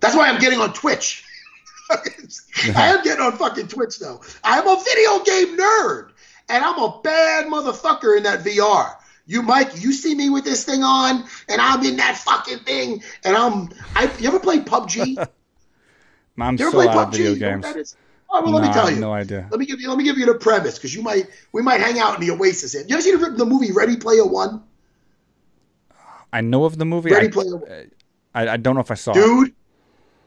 That's 0.00 0.16
why 0.16 0.28
I'm 0.28 0.40
getting 0.40 0.60
on 0.60 0.72
Twitch. 0.72 1.24
I 1.90 2.88
am 2.88 3.02
getting 3.04 3.22
on 3.22 3.32
fucking 3.32 3.68
Twitch 3.68 3.98
though. 3.98 4.20
I'm 4.42 4.66
a 4.66 4.82
video 4.82 5.24
game 5.24 5.58
nerd 5.58 6.10
and 6.52 6.62
I'm 6.62 6.78
a 6.78 7.00
bad 7.02 7.46
motherfucker 7.46 8.16
in 8.16 8.22
that 8.24 8.40
VR. 8.40 8.94
You, 9.26 9.42
Mike, 9.42 9.82
you 9.82 9.92
see 9.92 10.14
me 10.14 10.28
with 10.30 10.44
this 10.44 10.64
thing 10.64 10.82
on, 10.82 11.24
and 11.48 11.60
I'm 11.60 11.82
in 11.84 11.96
that 11.96 12.18
fucking 12.18 12.60
thing, 12.60 13.02
and 13.24 13.36
I'm. 13.36 13.70
I, 13.96 14.12
you 14.18 14.28
ever 14.28 14.38
play 14.38 14.58
PUBG? 14.58 15.16
I'm 16.38 16.56
you 16.56 16.66
ever 16.66 16.70
so 16.70 16.76
play 16.76 16.88
out 16.88 17.08
PUBG? 17.08 17.12
video 17.12 17.34
games. 17.34 17.66
You 17.66 17.74
know 17.74 17.84
Oh, 18.34 18.42
well, 18.42 18.54
let 18.54 18.66
me 18.66 18.72
tell 18.72 18.90
you. 18.90 18.98
No 18.98 19.12
idea. 19.12 19.46
Let 19.50 19.60
me 19.60 19.66
give 19.66 19.80
you. 19.80 19.88
Let 19.88 19.98
me 19.98 20.04
give 20.04 20.16
you 20.16 20.24
the 20.24 20.34
premise 20.34 20.76
because 20.76 20.94
you 20.94 21.02
might. 21.02 21.26
We 21.52 21.60
might 21.62 21.80
hang 21.80 21.98
out 21.98 22.14
in 22.18 22.26
the 22.26 22.34
Oasis. 22.34 22.74
You 22.74 22.84
ever 22.90 23.02
seen 23.02 23.20
the, 23.20 23.30
the 23.30 23.44
movie 23.44 23.72
Ready 23.72 23.96
Player 23.96 24.26
One? 24.26 24.62
I 26.32 26.40
know 26.40 26.64
of 26.64 26.78
the 26.78 26.86
movie. 26.86 27.10
Ready 27.10 27.26
I, 27.26 27.30
Player. 27.30 27.90
I, 28.34 28.48
I 28.48 28.56
don't 28.56 28.74
know 28.74 28.80
if 28.80 28.90
I 28.90 28.94
saw. 28.94 29.12
It. 29.12 29.16
Dude, 29.16 29.48
it. 29.48 29.54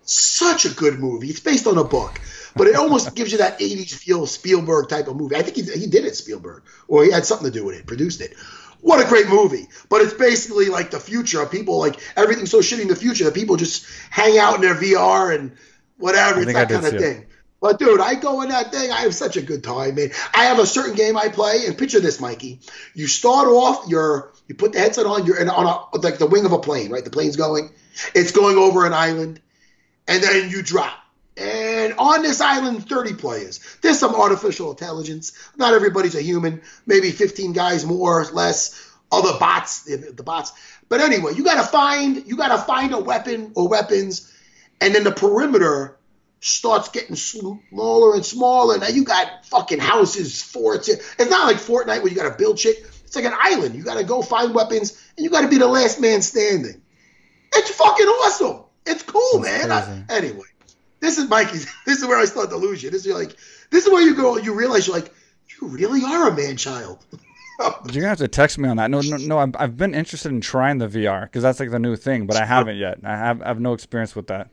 such 0.04 0.66
a 0.66 0.70
good 0.70 1.00
movie. 1.00 1.30
It's 1.30 1.40
based 1.40 1.66
on 1.66 1.80
a 1.80 1.84
book 1.84 2.22
but 2.56 2.68
it 2.68 2.76
almost 2.76 3.16
gives 3.16 3.32
you 3.32 3.40
that 3.40 3.60
80s 3.60 3.94
feel 3.94 4.26
Spielberg 4.26 4.90
type 4.90 5.08
of 5.08 5.16
movie. 5.16 5.36
I 5.36 5.42
think 5.42 5.58
he, 5.58 5.80
he 5.80 5.88
did 5.88 6.06
it, 6.06 6.16
Spielberg, 6.16 6.64
or 6.88 7.04
he 7.04 7.12
had 7.12 7.26
something 7.26 7.52
to 7.52 7.58
do 7.58 7.66
with 7.66 7.76
it, 7.76 7.86
produced 7.86 8.22
it. 8.22 8.36
What 8.82 9.04
a 9.04 9.08
great 9.10 9.28
movie. 9.28 9.68
But 9.90 10.02
it's 10.02 10.14
basically 10.14 10.68
like 10.68 10.92
the 10.92 11.00
future 11.00 11.42
of 11.42 11.52
people, 11.52 11.80
like 11.80 12.00
everything's 12.16 12.52
so 12.52 12.60
shitty 12.60 12.82
in 12.82 12.88
the 12.88 12.96
future 12.96 13.26
that 13.26 13.34
people 13.34 13.58
just 13.58 13.88
hang 14.10 14.38
out 14.38 14.56
in 14.56 14.62
their 14.62 14.76
VR 14.76 15.36
and 15.36 15.52
whatever. 15.98 16.42
It's 16.42 16.54
that 16.54 16.70
kind 16.70 16.86
of 16.86 16.98
thing. 16.98 17.26
But 17.62 17.80
dude, 17.80 18.00
I 18.00 18.16
go 18.16 18.42
in 18.42 18.50
that 18.50 18.72
thing. 18.72 18.92
I 18.92 19.02
have 19.02 19.16
such 19.16 19.38
a 19.38 19.42
good 19.42 19.64
time, 19.64 19.96
man. 19.96 20.12
I 20.34 20.46
have 20.46 20.60
a 20.60 20.68
certain 20.68 20.94
game 20.96 21.18
I 21.18 21.30
play, 21.30 21.66
and 21.66 21.78
picture 21.78 22.00
this, 22.00 22.20
Mikey. 22.20 22.60
You 22.94 23.08
start 23.08 23.48
off, 23.48 23.88
you're 23.88 24.32
you 24.48 24.56
put 24.56 24.74
the 24.74 24.80
headset 24.80 25.06
on, 25.06 25.26
you're 25.26 25.42
in, 25.42 25.50
on 25.50 25.66
a, 25.66 25.98
like 25.98 26.20
the 26.20 26.28
wing 26.28 26.46
of 26.46 26.52
a 26.52 26.60
plane, 26.60 26.92
right? 26.92 27.04
The 27.04 27.10
plane's 27.10 27.36
going, 27.36 27.72
it's 28.14 28.32
going 28.32 28.58
over 28.58 28.86
an 28.86 28.94
island, 28.94 29.42
and 30.08 30.22
then 30.22 30.52
you 30.52 30.62
drop. 30.62 30.94
And 31.38 31.94
on 31.98 32.22
this 32.22 32.40
island, 32.40 32.88
30 32.88 33.14
players. 33.16 33.60
There's 33.82 34.00
some 34.00 34.16
artificial 34.16 34.72
intelligence. 34.72 35.34
Not 35.58 35.74
everybody's 35.74 36.16
a 36.16 36.22
human. 36.22 36.62
Maybe 36.86 37.12
15 37.12 37.52
guys 37.54 37.86
more 37.86 38.22
or 38.22 38.26
less. 38.32 38.82
Other 39.12 39.38
bots, 39.38 39.84
the 39.84 40.24
bots. 40.24 40.54
But 40.90 41.02
anyway, 41.02 41.34
you 41.36 41.44
gotta 41.44 41.64
find 41.64 42.26
you 42.26 42.36
gotta 42.36 42.58
find 42.58 42.94
a 42.94 43.00
weapon 43.00 43.52
or 43.56 43.68
weapons, 43.68 44.34
and 44.82 44.96
then 44.96 45.04
the 45.04 45.12
perimeter 45.12 45.98
starts 46.40 46.90
getting 46.90 47.16
smaller 47.16 48.16
and 48.16 48.26
smaller. 48.26 48.78
Now 48.78 48.88
you 48.88 49.04
got 49.04 49.46
fucking 49.46 49.80
houses, 49.80 50.42
forts. 50.42 50.90
It's 50.90 51.30
not 51.30 51.48
like 51.48 51.58
Fortnite 51.58 52.02
where 52.02 52.08
you 52.08 52.16
gotta 52.16 52.36
build 52.36 52.60
shit. 52.60 52.78
It's 53.04 53.16
like 53.16 53.26
an 53.26 53.34
island. 53.40 53.76
You 53.76 53.84
gotta 53.84 54.04
go 54.04 54.22
find 54.22 54.54
weapons, 54.54 55.02
and 55.18 55.24
you 55.24 55.30
gotta 55.30 55.48
be 55.48 55.58
the 55.58 55.68
last 55.68 56.00
man 56.00 56.22
standing. 56.22 56.82
It's 57.54 57.72
fucking 57.72 58.06
awesome. 58.06 58.64
It's 58.86 59.04
cool, 59.04 59.40
That's 59.40 59.88
man. 59.88 60.06
I, 60.10 60.16
anyway, 60.16 60.48
this 61.06 61.18
is 61.18 61.30
Mikey's. 61.30 61.72
This 61.86 62.00
is 62.00 62.08
where 62.08 62.18
I 62.18 62.26
start 62.26 62.50
to 62.50 62.58
lose 62.58 62.82
you. 62.82 62.90
This 62.90 63.06
is 63.06 63.14
like, 63.14 63.38
this 63.70 63.86
is 63.86 63.92
where 63.92 64.02
you 64.02 64.16
go. 64.16 64.38
You 64.38 64.54
realize 64.54 64.88
you're 64.88 64.96
like, 64.96 65.14
you 65.62 65.68
really 65.68 66.04
are 66.04 66.30
a 66.30 66.36
man 66.36 66.58
child. 66.58 67.06
You're 67.60 68.02
gonna 68.02 68.10
have 68.10 68.18
to 68.18 68.28
text 68.28 68.58
me 68.58 68.68
on 68.68 68.78
that. 68.78 68.92
No, 68.92 69.00
no, 69.00 69.16
no. 69.16 69.38
I've, 69.38 69.56
I've 69.58 69.78
been 69.78 69.96
interested 69.96 70.30
in 70.30 70.42
trying 70.42 70.78
the 70.78 70.88
VR 70.88 71.22
because 71.22 71.42
that's 71.42 71.62
like 71.62 71.72
the 71.72 71.80
new 71.80 71.96
thing, 71.96 72.28
but 72.28 72.36
I 72.36 72.46
haven't 72.46 72.76
yet. 72.76 73.00
I 73.06 73.16
have 73.16 73.42
I 73.42 73.48
have 73.48 73.62
no 73.62 73.72
experience 73.72 74.14
with 74.14 74.28
that. 74.28 74.50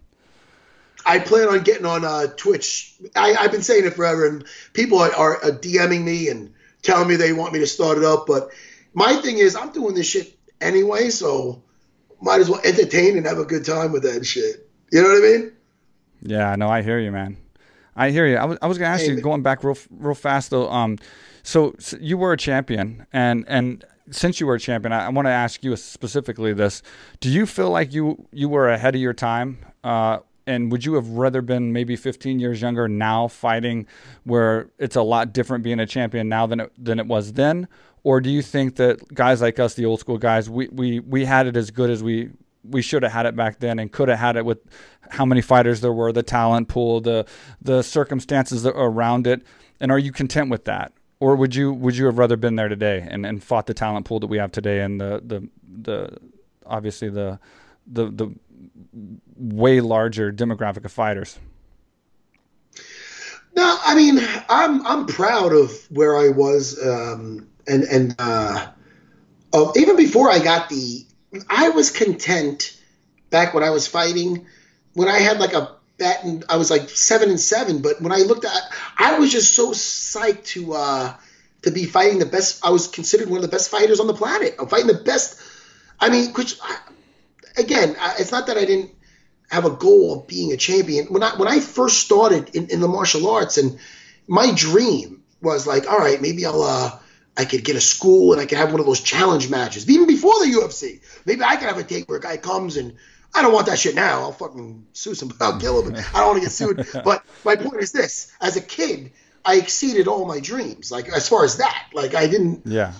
I 1.04 1.18
plan 1.18 1.48
on 1.48 1.64
getting 1.64 1.84
on 1.84 2.04
uh, 2.04 2.28
Twitch. 2.36 2.94
I, 3.16 3.30
have 3.30 3.50
been 3.50 3.62
saying 3.62 3.86
it 3.86 3.94
forever, 3.94 4.24
and 4.28 4.44
people 4.72 4.98
are, 4.98 5.10
are, 5.10 5.50
DMing 5.50 6.04
me 6.04 6.28
and 6.28 6.54
telling 6.82 7.08
me 7.08 7.16
they 7.16 7.32
want 7.32 7.52
me 7.52 7.58
to 7.58 7.66
start 7.66 7.98
it 7.98 8.04
up. 8.04 8.28
But 8.28 8.50
my 8.94 9.14
thing 9.16 9.38
is, 9.38 9.56
I'm 9.56 9.72
doing 9.72 9.96
this 9.96 10.06
shit 10.06 10.38
anyway, 10.60 11.10
so 11.10 11.64
might 12.20 12.40
as 12.40 12.48
well 12.48 12.60
entertain 12.62 13.16
and 13.16 13.26
have 13.26 13.38
a 13.38 13.44
good 13.44 13.64
time 13.64 13.90
with 13.90 14.04
that 14.04 14.24
shit. 14.24 14.68
You 14.92 15.02
know 15.02 15.08
what 15.08 15.18
I 15.18 15.20
mean? 15.20 15.52
Yeah, 16.22 16.54
no, 16.56 16.68
I 16.68 16.82
hear 16.82 16.98
you, 16.98 17.10
man. 17.10 17.36
I 17.94 18.10
hear 18.10 18.26
you. 18.26 18.36
I 18.36 18.44
was, 18.44 18.58
I 18.62 18.66
was 18.66 18.78
gonna 18.78 18.90
ask 18.90 19.04
hey, 19.04 19.12
you, 19.12 19.20
going 19.20 19.42
back 19.42 19.64
real 19.64 19.76
real 19.90 20.14
fast 20.14 20.50
though. 20.50 20.70
Um, 20.70 20.98
so, 21.42 21.74
so 21.78 21.98
you 22.00 22.16
were 22.16 22.32
a 22.32 22.36
champion, 22.36 23.06
and 23.12 23.44
and 23.48 23.84
since 24.10 24.40
you 24.40 24.46
were 24.46 24.54
a 24.54 24.60
champion, 24.60 24.92
I, 24.92 25.06
I 25.06 25.08
want 25.10 25.26
to 25.26 25.32
ask 25.32 25.62
you 25.62 25.76
specifically 25.76 26.52
this: 26.52 26.82
Do 27.20 27.28
you 27.28 27.44
feel 27.44 27.70
like 27.70 27.92
you 27.92 28.26
you 28.32 28.48
were 28.48 28.68
ahead 28.68 28.94
of 28.94 29.00
your 29.00 29.12
time? 29.12 29.58
Uh, 29.84 30.20
and 30.46 30.72
would 30.72 30.84
you 30.84 30.94
have 30.94 31.08
rather 31.08 31.40
been 31.40 31.72
maybe 31.72 31.94
15 31.96 32.40
years 32.40 32.60
younger 32.60 32.88
now 32.88 33.28
fighting 33.28 33.86
where 34.24 34.70
it's 34.78 34.96
a 34.96 35.02
lot 35.02 35.32
different 35.32 35.62
being 35.62 35.78
a 35.78 35.86
champion 35.86 36.28
now 36.28 36.46
than 36.46 36.60
it, 36.60 36.72
than 36.76 36.98
it 36.98 37.06
was 37.06 37.34
then 37.34 37.68
or 38.04 38.20
do 38.20 38.28
you 38.30 38.42
think 38.42 38.76
that 38.76 39.14
guys 39.14 39.40
like 39.40 39.58
us 39.60 39.74
the 39.74 39.84
old 39.84 40.00
school 40.00 40.18
guys 40.18 40.50
we, 40.50 40.68
we, 40.68 41.00
we 41.00 41.24
had 41.24 41.46
it 41.46 41.56
as 41.56 41.70
good 41.70 41.90
as 41.90 42.02
we 42.02 42.30
we 42.64 42.82
should 42.82 43.02
have 43.02 43.12
had 43.12 43.26
it 43.26 43.36
back 43.36 43.58
then 43.60 43.78
and 43.78 43.92
could 43.92 44.08
have 44.08 44.18
had 44.18 44.36
it 44.36 44.44
with 44.44 44.58
how 45.10 45.24
many 45.24 45.40
fighters 45.40 45.80
there 45.80 45.92
were 45.92 46.12
the 46.12 46.22
talent 46.22 46.68
pool 46.68 47.00
the 47.00 47.26
the 47.60 47.82
circumstances 47.82 48.66
around 48.66 49.26
it 49.26 49.42
and 49.80 49.90
are 49.90 49.98
you 49.98 50.12
content 50.12 50.48
with 50.48 50.64
that 50.64 50.92
or 51.20 51.36
would 51.36 51.54
you 51.54 51.72
would 51.72 51.96
you 51.96 52.06
have 52.06 52.18
rather 52.18 52.36
been 52.36 52.56
there 52.56 52.68
today 52.68 53.06
and, 53.08 53.24
and 53.24 53.44
fought 53.44 53.66
the 53.66 53.74
talent 53.74 54.06
pool 54.06 54.18
that 54.20 54.26
we 54.26 54.38
have 54.38 54.50
today 54.50 54.80
and 54.80 55.00
the 55.00 55.22
the 55.24 55.48
the 55.82 56.18
obviously 56.66 57.08
the 57.08 57.38
the 57.86 58.10
the 58.10 58.34
way 59.36 59.80
larger 59.80 60.32
demographic 60.32 60.84
of 60.84 60.92
fighters. 60.92 61.38
No, 63.54 63.78
I 63.84 63.94
mean 63.94 64.18
I'm 64.48 64.84
I'm 64.86 65.06
proud 65.06 65.52
of 65.52 65.70
where 65.90 66.16
I 66.16 66.28
was, 66.28 66.78
um, 66.84 67.48
and 67.68 67.84
and 67.84 68.14
uh, 68.18 68.68
even 69.76 69.96
before 69.96 70.30
I 70.30 70.38
got 70.38 70.68
the, 70.70 71.04
I 71.48 71.70
was 71.70 71.90
content 71.90 72.78
back 73.30 73.54
when 73.54 73.64
I 73.64 73.70
was 73.70 73.86
fighting, 73.86 74.46
when 74.94 75.08
I 75.08 75.18
had 75.18 75.38
like 75.40 75.54
a 75.54 75.76
bet 75.98 76.24
and 76.24 76.44
I 76.48 76.56
was 76.56 76.70
like 76.70 76.88
seven 76.90 77.30
and 77.30 77.40
seven. 77.40 77.80
But 77.80 78.00
when 78.00 78.12
I 78.12 78.18
looked 78.18 78.44
at, 78.44 78.62
I 78.98 79.18
was 79.18 79.32
just 79.32 79.54
so 79.54 79.70
psyched 79.70 80.44
to 80.48 80.74
uh, 80.74 81.14
to 81.62 81.70
be 81.70 81.84
fighting 81.84 82.18
the 82.18 82.26
best. 82.26 82.64
I 82.64 82.70
was 82.70 82.88
considered 82.88 83.28
one 83.28 83.38
of 83.38 83.42
the 83.42 83.48
best 83.56 83.70
fighters 83.70 84.00
on 84.00 84.06
the 84.06 84.14
planet. 84.14 84.56
I'm 84.58 84.68
fighting 84.68 84.88
the 84.88 85.02
best. 85.02 85.40
I 86.00 86.10
mean, 86.10 86.32
which 86.32 86.58
again, 87.56 87.96
it's 88.18 88.32
not 88.32 88.48
that 88.48 88.58
I 88.58 88.64
didn't 88.64 88.90
have 89.50 89.64
a 89.64 89.70
goal 89.70 90.20
of 90.20 90.26
being 90.26 90.52
a 90.52 90.56
champion. 90.56 91.06
When 91.06 91.22
I 91.22 91.36
when 91.36 91.48
I 91.48 91.60
first 91.60 91.98
started 91.98 92.54
in, 92.54 92.68
in 92.68 92.80
the 92.80 92.88
martial 92.88 93.30
arts, 93.30 93.58
and 93.58 93.78
my 94.26 94.52
dream 94.54 95.22
was 95.40 95.66
like, 95.66 95.90
all 95.90 95.98
right, 95.98 96.20
maybe 96.20 96.44
I'll 96.46 96.62
uh, 96.62 96.98
I 97.36 97.44
could 97.44 97.64
get 97.64 97.76
a 97.76 97.80
school 97.80 98.32
and 98.32 98.40
I 98.40 98.46
could 98.46 98.58
have 98.58 98.72
one 98.72 98.80
of 98.80 98.86
those 98.86 99.00
challenge 99.00 99.48
matches, 99.48 99.88
even 99.88 100.06
before 100.06 100.38
the 100.40 100.52
UFC. 100.52 101.00
Maybe 101.24 101.42
I 101.42 101.56
could 101.56 101.68
have 101.68 101.78
a 101.78 101.84
take 101.84 102.08
where 102.08 102.18
a 102.18 102.20
guy 102.20 102.36
comes 102.36 102.76
and 102.76 102.94
I 103.34 103.42
don't 103.42 103.52
want 103.52 103.66
that 103.66 103.78
shit 103.78 103.94
now. 103.94 104.20
I'll 104.20 104.32
fucking 104.32 104.86
sue 104.92 105.14
somebody. 105.14 105.40
I'll 105.40 105.58
kill 105.58 105.82
him. 105.82 105.94
I 105.94 106.18
don't 106.20 106.26
want 106.28 106.36
to 106.38 106.42
get 106.42 106.52
sued. 106.52 106.86
But 107.04 107.24
my 107.44 107.56
point 107.56 107.82
is 107.82 107.92
this: 107.92 108.30
as 108.40 108.56
a 108.56 108.60
kid, 108.60 109.12
I 109.44 109.56
exceeded 109.56 110.06
all 110.06 110.26
my 110.26 110.40
dreams. 110.40 110.90
Like 110.90 111.08
as 111.08 111.28
far 111.28 111.44
as 111.44 111.56
that, 111.56 111.88
like 111.94 112.14
I 112.14 112.26
didn't. 112.26 112.62
Yeah. 112.66 112.92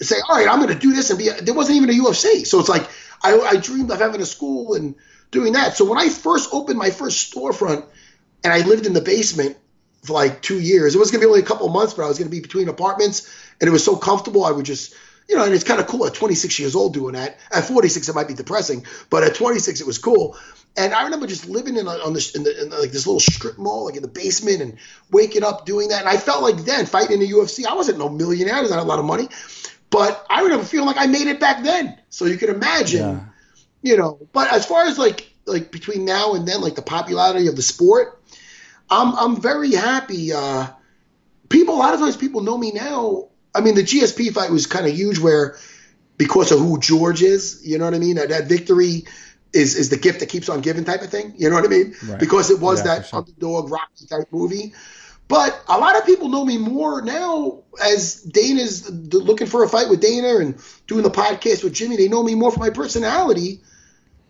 Say, 0.00 0.16
all 0.28 0.36
right, 0.36 0.48
I'm 0.48 0.58
going 0.58 0.72
to 0.72 0.78
do 0.78 0.92
this 0.92 1.10
and 1.10 1.18
be. 1.18 1.28
There 1.28 1.54
wasn't 1.54 1.76
even 1.76 1.90
a 1.90 1.92
UFC, 1.92 2.46
so 2.46 2.60
it's 2.60 2.68
like 2.68 2.88
I, 3.22 3.38
I 3.38 3.56
dreamed 3.56 3.90
of 3.90 3.98
having 3.98 4.20
a 4.20 4.26
school 4.26 4.74
and 4.74 4.96
doing 5.30 5.54
that. 5.54 5.76
So 5.76 5.84
when 5.84 5.98
I 5.98 6.08
first 6.08 6.50
opened 6.52 6.78
my 6.78 6.90
first 6.90 7.32
storefront, 7.32 7.84
and 8.42 8.52
I 8.52 8.60
lived 8.60 8.86
in 8.86 8.92
the 8.92 9.00
basement 9.00 9.56
for 10.04 10.12
like 10.12 10.42
two 10.42 10.60
years, 10.60 10.94
it 10.94 10.98
was 10.98 11.10
going 11.10 11.20
to 11.20 11.26
be 11.26 11.28
only 11.28 11.40
a 11.40 11.46
couple 11.46 11.68
months, 11.68 11.94
but 11.94 12.04
I 12.04 12.08
was 12.08 12.18
going 12.18 12.28
to 12.28 12.34
be 12.34 12.40
between 12.40 12.68
apartments, 12.68 13.28
and 13.60 13.68
it 13.68 13.72
was 13.72 13.84
so 13.84 13.96
comfortable. 13.96 14.44
I 14.44 14.50
would 14.50 14.66
just 14.66 14.94
you 15.28 15.36
know, 15.36 15.44
and 15.44 15.54
it's 15.54 15.64
kind 15.64 15.80
of 15.80 15.86
cool 15.86 16.06
at 16.06 16.14
26 16.14 16.58
years 16.58 16.74
old 16.74 16.92
doing 16.92 17.14
that. 17.14 17.38
At 17.50 17.64
46, 17.64 18.08
it 18.08 18.14
might 18.14 18.28
be 18.28 18.34
depressing, 18.34 18.84
but 19.08 19.24
at 19.24 19.34
26, 19.34 19.80
it 19.80 19.86
was 19.86 19.98
cool. 19.98 20.36
And 20.76 20.92
I 20.92 21.04
remember 21.04 21.26
just 21.26 21.48
living 21.48 21.76
in 21.76 21.86
on 21.86 22.12
this 22.12 22.34
in, 22.34 22.42
the, 22.42 22.62
in 22.62 22.68
the, 22.68 22.78
like 22.78 22.90
this 22.90 23.06
little 23.06 23.20
strip 23.20 23.58
mall, 23.58 23.86
like 23.86 23.96
in 23.96 24.02
the 24.02 24.08
basement, 24.08 24.60
and 24.60 24.76
waking 25.10 25.44
up 25.44 25.66
doing 25.66 25.88
that. 25.88 26.00
And 26.00 26.08
I 26.08 26.16
felt 26.16 26.42
like 26.42 26.64
then 26.64 26.86
fighting 26.86 27.14
in 27.14 27.20
the 27.20 27.30
UFC, 27.30 27.64
I 27.64 27.74
wasn't 27.74 27.98
no 27.98 28.08
millionaire, 28.08 28.56
I 28.56 28.60
didn't 28.62 28.74
have 28.74 28.84
a 28.84 28.88
lot 28.88 28.98
of 28.98 29.04
money, 29.04 29.28
but 29.88 30.26
I 30.28 30.42
remember 30.42 30.64
feeling 30.64 30.86
like 30.86 30.98
I 30.98 31.06
made 31.06 31.28
it 31.28 31.40
back 31.40 31.62
then. 31.62 31.98
So 32.10 32.26
you 32.26 32.36
can 32.36 32.50
imagine, 32.50 33.00
yeah. 33.00 33.20
you 33.82 33.96
know. 33.96 34.18
But 34.32 34.52
as 34.52 34.66
far 34.66 34.84
as 34.84 34.98
like 34.98 35.30
like 35.46 35.70
between 35.70 36.04
now 36.04 36.34
and 36.34 36.46
then, 36.46 36.60
like 36.60 36.74
the 36.74 36.82
popularity 36.82 37.46
of 37.46 37.56
the 37.56 37.62
sport, 37.62 38.20
I'm 38.90 39.14
I'm 39.14 39.40
very 39.40 39.72
happy. 39.72 40.32
Uh, 40.32 40.66
people, 41.48 41.76
a 41.76 41.78
lot 41.78 41.94
of 41.94 42.00
times, 42.00 42.16
people 42.16 42.42
know 42.42 42.58
me 42.58 42.72
now. 42.72 43.28
I 43.54 43.60
mean, 43.60 43.74
the 43.74 43.82
GSP 43.82 44.32
fight 44.32 44.50
was 44.50 44.66
kind 44.66 44.86
of 44.86 44.92
huge, 44.92 45.18
where 45.18 45.56
because 46.16 46.52
of 46.52 46.58
who 46.58 46.78
George 46.78 47.22
is, 47.22 47.66
you 47.66 47.78
know 47.78 47.84
what 47.84 47.94
I 47.94 47.98
mean. 47.98 48.16
That, 48.16 48.28
that 48.30 48.46
victory 48.46 49.04
is 49.52 49.76
is 49.76 49.88
the 49.88 49.96
gift 49.96 50.20
that 50.20 50.28
keeps 50.28 50.48
on 50.48 50.60
giving 50.60 50.84
type 50.84 51.02
of 51.02 51.10
thing. 51.10 51.34
You 51.36 51.48
know 51.48 51.56
what 51.56 51.64
I 51.64 51.68
mean? 51.68 51.94
Right. 52.04 52.18
Because 52.18 52.50
it 52.50 52.60
was 52.60 52.80
yeah, 52.80 52.96
that 52.96 53.06
sure. 53.06 53.20
underdog 53.20 53.70
Rocky 53.70 54.06
type 54.06 54.28
movie. 54.30 54.74
But 55.26 55.58
a 55.68 55.78
lot 55.78 55.96
of 55.96 56.04
people 56.04 56.28
know 56.28 56.44
me 56.44 56.58
more 56.58 57.00
now 57.00 57.62
as 57.82 58.16
Dana's 58.22 58.90
looking 58.90 59.46
for 59.46 59.64
a 59.64 59.68
fight 59.68 59.88
with 59.88 60.00
Dana 60.02 60.36
and 60.36 60.62
doing 60.86 61.02
the 61.02 61.10
podcast 61.10 61.64
with 61.64 61.72
Jimmy. 61.72 61.96
They 61.96 62.08
know 62.08 62.22
me 62.22 62.34
more 62.34 62.50
for 62.50 62.60
my 62.60 62.70
personality 62.70 63.62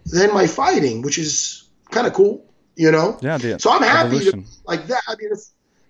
than 0.06 0.32
my 0.32 0.46
fighting, 0.46 1.02
which 1.02 1.18
is 1.18 1.64
kind 1.90 2.06
of 2.06 2.12
cool, 2.12 2.44
you 2.76 2.92
know. 2.92 3.18
Yeah. 3.22 3.38
The 3.38 3.58
so 3.58 3.72
I'm 3.72 3.82
happy 3.82 4.20
to, 4.20 4.44
like 4.66 4.86
that. 4.86 5.02
I 5.08 5.16
mean, 5.16 5.30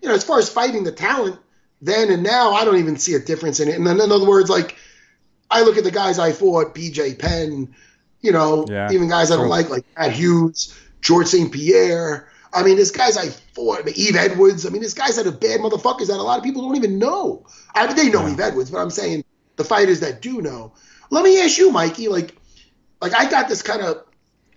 you 0.00 0.08
know, 0.08 0.14
as 0.14 0.24
far 0.24 0.38
as 0.38 0.48
fighting 0.48 0.84
the 0.84 0.92
talent 0.92 1.38
then 1.84 2.10
and 2.10 2.22
now, 2.22 2.52
I 2.52 2.64
don't 2.64 2.78
even 2.78 2.96
see 2.96 3.14
a 3.14 3.18
difference 3.18 3.60
in 3.60 3.68
it. 3.68 3.76
And 3.76 3.86
then, 3.86 4.00
in 4.00 4.10
other 4.10 4.26
words, 4.26 4.48
like 4.48 4.76
I 5.50 5.62
look 5.62 5.76
at 5.76 5.84
the 5.84 5.90
guys 5.90 6.18
I 6.18 6.32
fought, 6.32 6.74
BJ 6.74 7.18
Penn, 7.18 7.74
you 8.20 8.32
know, 8.32 8.64
yeah, 8.68 8.90
even 8.90 9.08
guys 9.08 9.30
I 9.30 9.36
don't 9.36 9.48
like, 9.48 9.68
like 9.68 9.84
Matt 9.96 10.12
Hughes, 10.12 10.74
George 11.00 11.26
St. 11.26 11.52
Pierre. 11.52 12.30
I 12.52 12.62
mean, 12.62 12.76
there's 12.76 12.90
guys 12.90 13.16
I 13.16 13.28
fought, 13.28 13.80
I 13.80 13.82
mean, 13.82 13.94
Yves 13.96 14.16
Edwards. 14.16 14.64
I 14.64 14.70
mean, 14.70 14.80
there's 14.80 14.94
guys 14.94 15.16
that 15.16 15.26
are 15.26 15.32
bad 15.32 15.60
motherfuckers 15.60 16.06
that 16.06 16.16
a 16.16 16.22
lot 16.22 16.38
of 16.38 16.44
people 16.44 16.62
don't 16.62 16.76
even 16.76 16.98
know. 16.98 17.44
I 17.74 17.86
mean, 17.86 17.96
they 17.96 18.10
know 18.10 18.26
yeah. 18.26 18.32
Yves 18.32 18.40
Edwards, 18.40 18.70
but 18.70 18.78
I'm 18.78 18.90
saying 18.90 19.24
the 19.56 19.64
fighters 19.64 20.00
that 20.00 20.22
do 20.22 20.40
know. 20.40 20.72
Let 21.10 21.24
me 21.24 21.40
ask 21.42 21.58
you, 21.58 21.70
Mikey, 21.70 22.08
like, 22.08 22.34
like 23.02 23.12
I 23.14 23.28
got 23.28 23.48
this 23.48 23.60
kind 23.62 23.82
of 23.82 24.04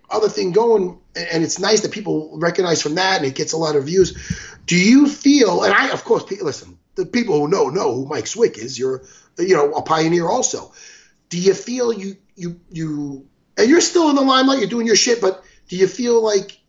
other 0.09 0.29
thing 0.29 0.53
going, 0.53 0.97
and 1.15 1.43
it's 1.43 1.59
nice 1.59 1.81
that 1.81 1.91
people 1.91 2.37
recognize 2.37 2.81
from 2.81 2.95
that, 2.95 3.17
and 3.17 3.25
it 3.25 3.35
gets 3.35 3.51
a 3.51 3.57
lot 3.57 3.75
of 3.75 3.85
views. 3.85 4.15
Do 4.65 4.77
you 4.77 5.09
feel? 5.09 5.63
And 5.63 5.73
I, 5.73 5.89
of 5.89 6.05
course, 6.05 6.23
listen. 6.41 6.77
The 6.97 7.05
people 7.05 7.39
who 7.39 7.47
know 7.47 7.69
know 7.69 7.93
who 7.93 8.05
Mike 8.05 8.27
Swick 8.27 8.57
is. 8.57 8.77
You're, 8.77 9.03
you 9.37 9.55
know, 9.55 9.71
a 9.71 9.81
pioneer 9.81 10.27
also. 10.27 10.73
Do 11.29 11.39
you 11.39 11.53
feel 11.53 11.93
you 11.93 12.17
you 12.35 12.59
you 12.69 13.27
and 13.57 13.69
you're 13.69 13.81
still 13.81 14.09
in 14.09 14.15
the 14.15 14.21
limelight? 14.21 14.59
You're 14.59 14.69
doing 14.69 14.87
your 14.87 14.95
shit, 14.95 15.21
but 15.21 15.43
do 15.69 15.77
you 15.77 15.87
feel 15.87 16.21
like 16.21 16.59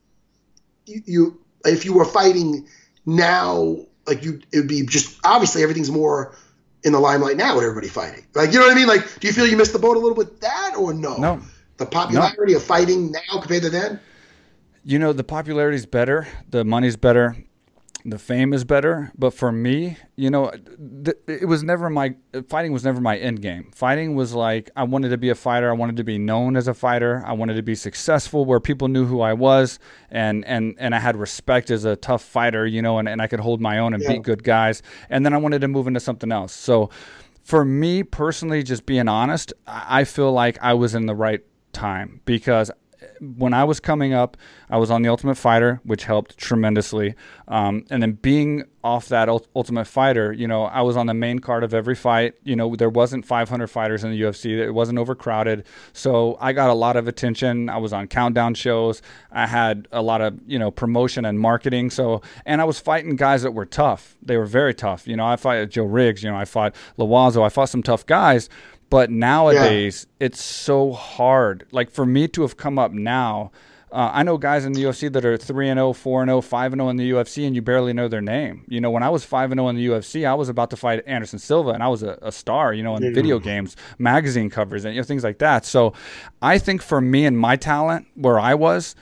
you, 0.87 1.03
you 1.07 1.41
if 1.65 1.85
you 1.85 1.95
were 1.95 2.05
fighting 2.05 2.69
now, 3.07 3.79
like 4.07 4.25
you, 4.25 4.41
it 4.53 4.59
would 4.59 4.69
be 4.69 4.85
just 4.87 5.19
obviously 5.25 5.63
everything's 5.63 5.91
more 5.91 6.37
in 6.85 6.93
the 6.93 7.01
limelight 7.01 7.37
now 7.37 7.55
with 7.55 7.65
everybody 7.65 7.89
fighting. 7.89 8.25
Like, 8.35 8.53
you 8.53 8.59
know 8.59 8.67
what 8.67 8.73
I 8.73 8.75
mean? 8.75 8.87
Like, 8.87 9.21
do 9.21 9.27
you 9.27 9.33
feel 9.33 9.47
you 9.47 9.57
missed 9.57 9.73
the 9.73 9.79
boat 9.79 9.97
a 9.97 10.01
little 10.01 10.17
bit 10.17 10.41
that 10.41 10.75
or 10.77 10.93
no? 10.93 11.17
No. 11.17 11.41
The 11.77 11.87
popularity 11.87 12.53
no. 12.53 12.59
of 12.59 12.65
fighting 12.65 13.13
now 13.13 13.41
compared 13.41 13.63
to 13.63 13.71
then? 13.71 14.01
You 14.85 14.99
know, 14.99 15.13
the 15.13 15.25
popularity 15.25 15.77
is 15.77 15.87
better, 15.87 16.27
the 16.49 16.65
money's 16.65 16.97
better, 16.97 17.37
the 18.05 18.19
fame 18.19 18.53
is 18.53 18.65
better. 18.65 19.11
But 19.17 19.35
for 19.35 19.51
me, 19.51 19.97
you 20.17 20.31
know, 20.31 20.51
th- 20.51 21.17
it 21.27 21.47
was 21.47 21.63
never 21.63 21.91
my 21.91 22.15
fighting 22.49 22.73
was 22.73 22.85
never 22.85 23.01
my 23.01 23.17
end 23.17 23.43
game. 23.43 23.71
Fighting 23.75 24.15
was 24.15 24.35
like 24.35 24.71
I 24.77 24.85
wanted 24.85 25.11
to 25.11 25.19
be 25.19 25.31
a 25.31 25.35
fighter. 25.35 25.69
I 25.71 25.75
wanted 25.75 25.97
to 25.97 26.05
be 26.05 26.19
known 26.19 26.57
as 26.57 26.69
a 26.69 26.75
fighter. 26.75 27.23
I 27.27 27.33
wanted 27.33 27.55
to 27.55 27.63
be 27.63 27.75
successful 27.75 28.45
where 28.45 28.61
people 28.61 28.89
knew 28.89 29.05
who 29.05 29.21
I 29.21 29.33
was 29.33 29.79
and 30.11 30.45
and 30.45 30.75
and 30.79 30.95
I 30.95 31.01
had 31.01 31.17
respect 31.17 31.71
as 31.71 31.85
a 31.85 31.97
tough 31.97 32.23
fighter, 32.23 32.67
you 32.67 32.83
know, 32.83 32.99
and, 32.99 33.09
and 33.09 33.21
I 33.21 33.27
could 33.27 33.41
hold 33.41 33.61
my 33.61 33.79
own 33.79 33.95
and 33.95 34.03
yeah. 34.03 34.13
beat 34.13 34.23
good 34.23 34.45
guys. 34.45 34.83
And 35.11 35.25
then 35.25 35.35
I 35.35 35.39
wanted 35.39 35.61
to 35.63 35.69
move 35.69 35.87
into 35.87 36.01
something 36.01 36.33
else. 36.33 36.53
So 36.53 36.91
for 37.43 37.65
me 37.65 38.03
personally, 38.03 38.63
just 38.63 38.87
being 38.87 39.09
honest, 39.09 39.53
I 39.67 40.05
feel 40.05 40.33
like 40.33 40.59
I 40.61 40.75
was 40.75 40.95
in 40.95 41.07
the 41.07 41.15
right 41.15 41.41
time 41.73 42.21
because 42.25 42.71
when 43.21 43.55
I 43.55 43.65
was 43.65 43.81
coming 43.81 44.13
up, 44.13 44.37
I 44.71 44.79
was 44.79 44.91
on 44.91 45.03
the 45.03 45.09
Ultimate 45.09 45.37
Fighter, 45.37 45.81
which 45.85 46.05
helped 46.05 46.37
tremendously. 46.37 47.15
Um, 47.47 47.85
and 47.91 48.03
then 48.03 48.13
being 48.13 48.65
off 48.85 49.09
that 49.09 49.29
Ultimate 49.29 49.87
Fighter, 49.87 50.33
you 50.33 50.47
know, 50.47 50.65
I 50.65 50.83
was 50.83 50.97
on 50.97 51.07
the 51.07 51.15
main 51.15 51.39
card 51.39 51.65
of 51.65 51.75
every 51.75 51.95
fight. 51.95 52.35
You 52.45 52.57
know, 52.57 52.77
there 52.77 52.89
wasn't 52.89 53.25
500 53.25 53.67
fighters 53.67 54.05
in 54.05 54.11
the 54.11 54.21
UFC. 54.21 54.59
It 54.59 54.71
wasn't 54.71 54.99
overcrowded, 54.99 55.67
so 55.93 56.37
I 56.41 56.53
got 56.53 56.71
a 56.71 56.75
lot 56.75 56.97
of 56.97 57.09
attention. 57.09 57.69
I 57.69 57.79
was 57.79 57.93
on 57.93 58.07
countdown 58.07 58.55
shows. 58.55 59.03
I 59.33 59.47
had 59.47 59.89
a 59.93 60.03
lot 60.03 60.21
of 60.21 60.39
you 60.47 60.59
know 60.59 60.71
promotion 60.71 61.25
and 61.25 61.41
marketing. 61.41 61.91
So, 61.91 62.23
and 62.47 62.61
I 62.61 62.65
was 62.65 62.79
fighting 62.79 63.17
guys 63.17 63.43
that 63.43 63.53
were 63.53 63.67
tough. 63.67 64.17
They 64.23 64.37
were 64.37 64.47
very 64.47 64.75
tough. 64.75 65.07
You 65.07 65.17
know, 65.17 65.27
I 65.27 65.37
fought 65.37 65.69
Joe 65.71 65.85
Riggs. 65.85 66.23
You 66.23 66.31
know, 66.31 66.37
I 66.37 66.45
fought 66.45 66.75
Loiseau. 66.99 67.45
I 67.45 67.49
fought 67.49 67.69
some 67.69 67.83
tough 67.83 68.07
guys 68.07 68.49
but 68.91 69.11
nowadays, 69.11 70.07
yeah. 70.09 70.27
it's 70.27 70.43
so 70.43 70.93
hard. 70.93 71.67
Like 71.73 71.91
for 71.91 72.07
me 72.07 72.29
to 72.29 72.43
have 72.43 72.57
come 72.57 72.79
up 72.79 72.93
now, 72.93 73.51
uh, 73.91 74.11
I 74.13 74.23
know 74.23 74.37
guys 74.37 74.67
in 74.67 74.73
the 74.73 74.83
UFC 74.83 75.11
that 75.13 75.25
are 75.25 75.37
3 75.37 75.71
and 75.71 75.79
0, 75.79 75.95
4 75.95 76.23
and 76.23 76.29
0, 76.29 76.41
5 76.43 76.73
and 76.73 76.81
0 76.81 76.89
in 76.91 76.97
the 76.97 77.11
UFC, 77.11 77.47
and 77.47 77.55
you 77.55 77.63
barely 77.63 77.93
know 77.93 78.07
their 78.07 78.21
name. 78.21 78.65
You 78.69 78.81
know, 78.81 78.91
when 78.91 79.03
I 79.03 79.09
was 79.09 79.25
5 79.25 79.51
and 79.51 79.59
0 79.59 79.69
in 79.69 79.77
the 79.77 79.87
UFC, 79.87 80.27
I 80.27 80.35
was 80.35 80.49
about 80.49 80.71
to 80.71 80.77
fight 80.77 81.03
Anderson 81.07 81.39
Silva, 81.39 81.71
and 81.71 81.83
I 81.83 81.89
was 81.89 82.03
a, 82.03 82.19
a 82.21 82.31
star, 82.31 82.75
you 82.75 82.83
know, 82.83 82.97
in 82.97 83.03
yeah. 83.03 83.13
video 83.13 83.39
games, 83.39 83.77
magazine 83.99 84.51
covers, 84.51 84.85
and 84.85 84.95
you 84.95 85.01
know, 85.01 85.05
things 85.05 85.25
like 85.25 85.39
that. 85.39 85.65
So 85.65 85.95
I 86.43 86.59
think 86.59 86.83
for 86.83 87.01
me 87.01 87.25
and 87.25 87.39
my 87.39 87.57
talent, 87.57 88.07
where 88.15 88.39
I 88.39 88.55
was, 88.55 88.95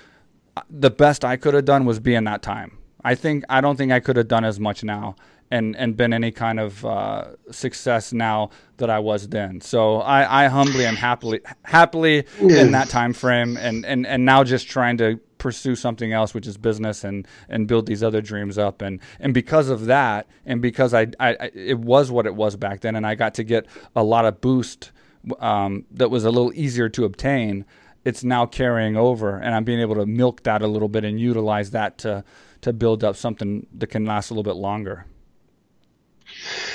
uh, 0.56 0.62
the 0.70 0.90
best 0.90 1.24
I 1.24 1.36
could 1.36 1.54
have 1.54 1.64
done 1.64 1.84
was 1.84 1.98
be 1.98 2.14
in 2.14 2.24
that 2.24 2.42
time. 2.42 2.78
I 3.02 3.14
think 3.14 3.44
I 3.48 3.60
don't 3.60 3.76
think 3.76 3.92
I 3.92 4.00
could 4.00 4.16
have 4.16 4.28
done 4.28 4.44
as 4.44 4.58
much 4.58 4.84
now 4.84 5.16
and 5.50 5.76
and 5.76 5.96
been 5.96 6.12
any 6.12 6.30
kind 6.30 6.58
of 6.58 6.84
uh, 6.84 7.28
success 7.50 8.12
now 8.12 8.50
that 8.78 8.90
I 8.90 8.98
was 8.98 9.28
then. 9.28 9.60
So 9.60 9.96
I, 10.00 10.44
I 10.44 10.48
humbly 10.48 10.84
and 10.84 10.96
happily 10.96 11.40
happily 11.62 12.24
yeah. 12.40 12.62
in 12.62 12.72
that 12.72 12.88
time 12.88 13.12
frame, 13.12 13.56
and, 13.56 13.84
and 13.84 14.06
and 14.06 14.24
now 14.24 14.44
just 14.44 14.68
trying 14.68 14.96
to 14.98 15.20
pursue 15.38 15.76
something 15.76 16.12
else, 16.12 16.34
which 16.34 16.46
is 16.46 16.56
business, 16.56 17.04
and 17.04 17.26
and 17.48 17.68
build 17.68 17.86
these 17.86 18.02
other 18.02 18.20
dreams 18.20 18.58
up. 18.58 18.82
And 18.82 19.00
and 19.20 19.32
because 19.32 19.68
of 19.68 19.86
that, 19.86 20.26
and 20.44 20.60
because 20.60 20.94
I, 20.94 21.08
I 21.20 21.50
it 21.54 21.78
was 21.78 22.10
what 22.10 22.26
it 22.26 22.34
was 22.34 22.56
back 22.56 22.80
then, 22.80 22.96
and 22.96 23.06
I 23.06 23.14
got 23.14 23.34
to 23.34 23.44
get 23.44 23.66
a 23.94 24.02
lot 24.02 24.24
of 24.24 24.40
boost 24.40 24.92
um, 25.40 25.84
that 25.92 26.10
was 26.10 26.24
a 26.24 26.30
little 26.30 26.52
easier 26.54 26.88
to 26.90 27.04
obtain. 27.04 27.64
It's 28.04 28.22
now 28.22 28.46
carrying 28.46 28.96
over, 28.96 29.36
and 29.36 29.54
I'm 29.54 29.64
being 29.64 29.80
able 29.80 29.96
to 29.96 30.06
milk 30.06 30.44
that 30.44 30.62
a 30.62 30.68
little 30.68 30.88
bit 30.88 31.04
and 31.04 31.20
utilize 31.20 31.70
that 31.72 31.98
to 31.98 32.24
to 32.62 32.72
build 32.72 33.04
up 33.04 33.16
something 33.16 33.66
that 33.76 33.88
can 33.88 34.04
last 34.04 34.30
a 34.30 34.32
little 34.32 34.42
bit 34.42 34.58
longer. 34.58 35.06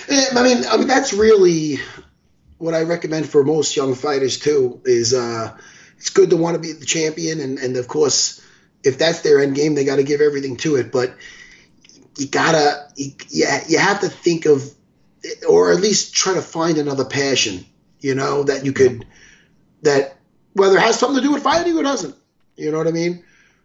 Eh, 0.10 0.26
I 0.36 0.44
mean, 0.44 0.66
I 0.66 0.78
mean 0.78 0.88
that's 0.88 1.14
really 1.14 1.78
what 2.58 2.74
I 2.74 2.84
recommend 2.84 3.28
for 3.28 3.44
most 3.44 3.76
young 3.76 3.96
fighters 3.96 4.40
too. 4.40 4.82
Is 4.86 5.14
uh, 5.14 5.58
it's 5.98 6.10
good 6.10 6.30
to 6.32 6.38
want 6.38 6.56
to 6.56 6.62
be 6.62 6.74
the 6.74 6.86
champion, 6.86 7.40
and 7.40 7.60
and 7.60 7.76
of 7.78 7.88
course, 7.88 8.42
if 8.84 8.98
that's 8.98 9.22
their 9.22 9.40
end 9.40 9.56
game, 9.56 9.76
they 9.76 9.86
got 9.86 9.98
to 9.98 10.04
give 10.04 10.22
everything 10.22 10.58
to 10.58 10.76
it. 10.76 10.92
But 10.92 11.16
you 12.18 12.28
gotta, 12.28 12.88
you, 12.96 13.12
you 13.30 13.78
have 13.78 14.02
to 14.02 14.10
think 14.10 14.46
of, 14.46 14.64
or 15.48 15.72
at 15.72 15.80
least 15.80 16.14
try 16.14 16.34
to 16.34 16.42
find 16.42 16.78
another 16.78 17.06
passion. 17.06 17.66
You 18.00 18.16
know 18.16 18.44
that 18.44 18.66
you 18.66 18.74
could, 18.74 19.06
that 19.84 20.18
whether 20.54 20.78
it 20.78 20.82
has 20.82 21.00
something 21.00 21.22
to 21.22 21.28
do 21.28 21.34
with 21.34 21.44
fighting 21.44 21.78
or 21.78 21.84
doesn't. 21.84 22.16
You 22.56 22.72
know 22.72 22.78
what 22.78 22.88
I 22.88 22.92
mean? 22.92 23.24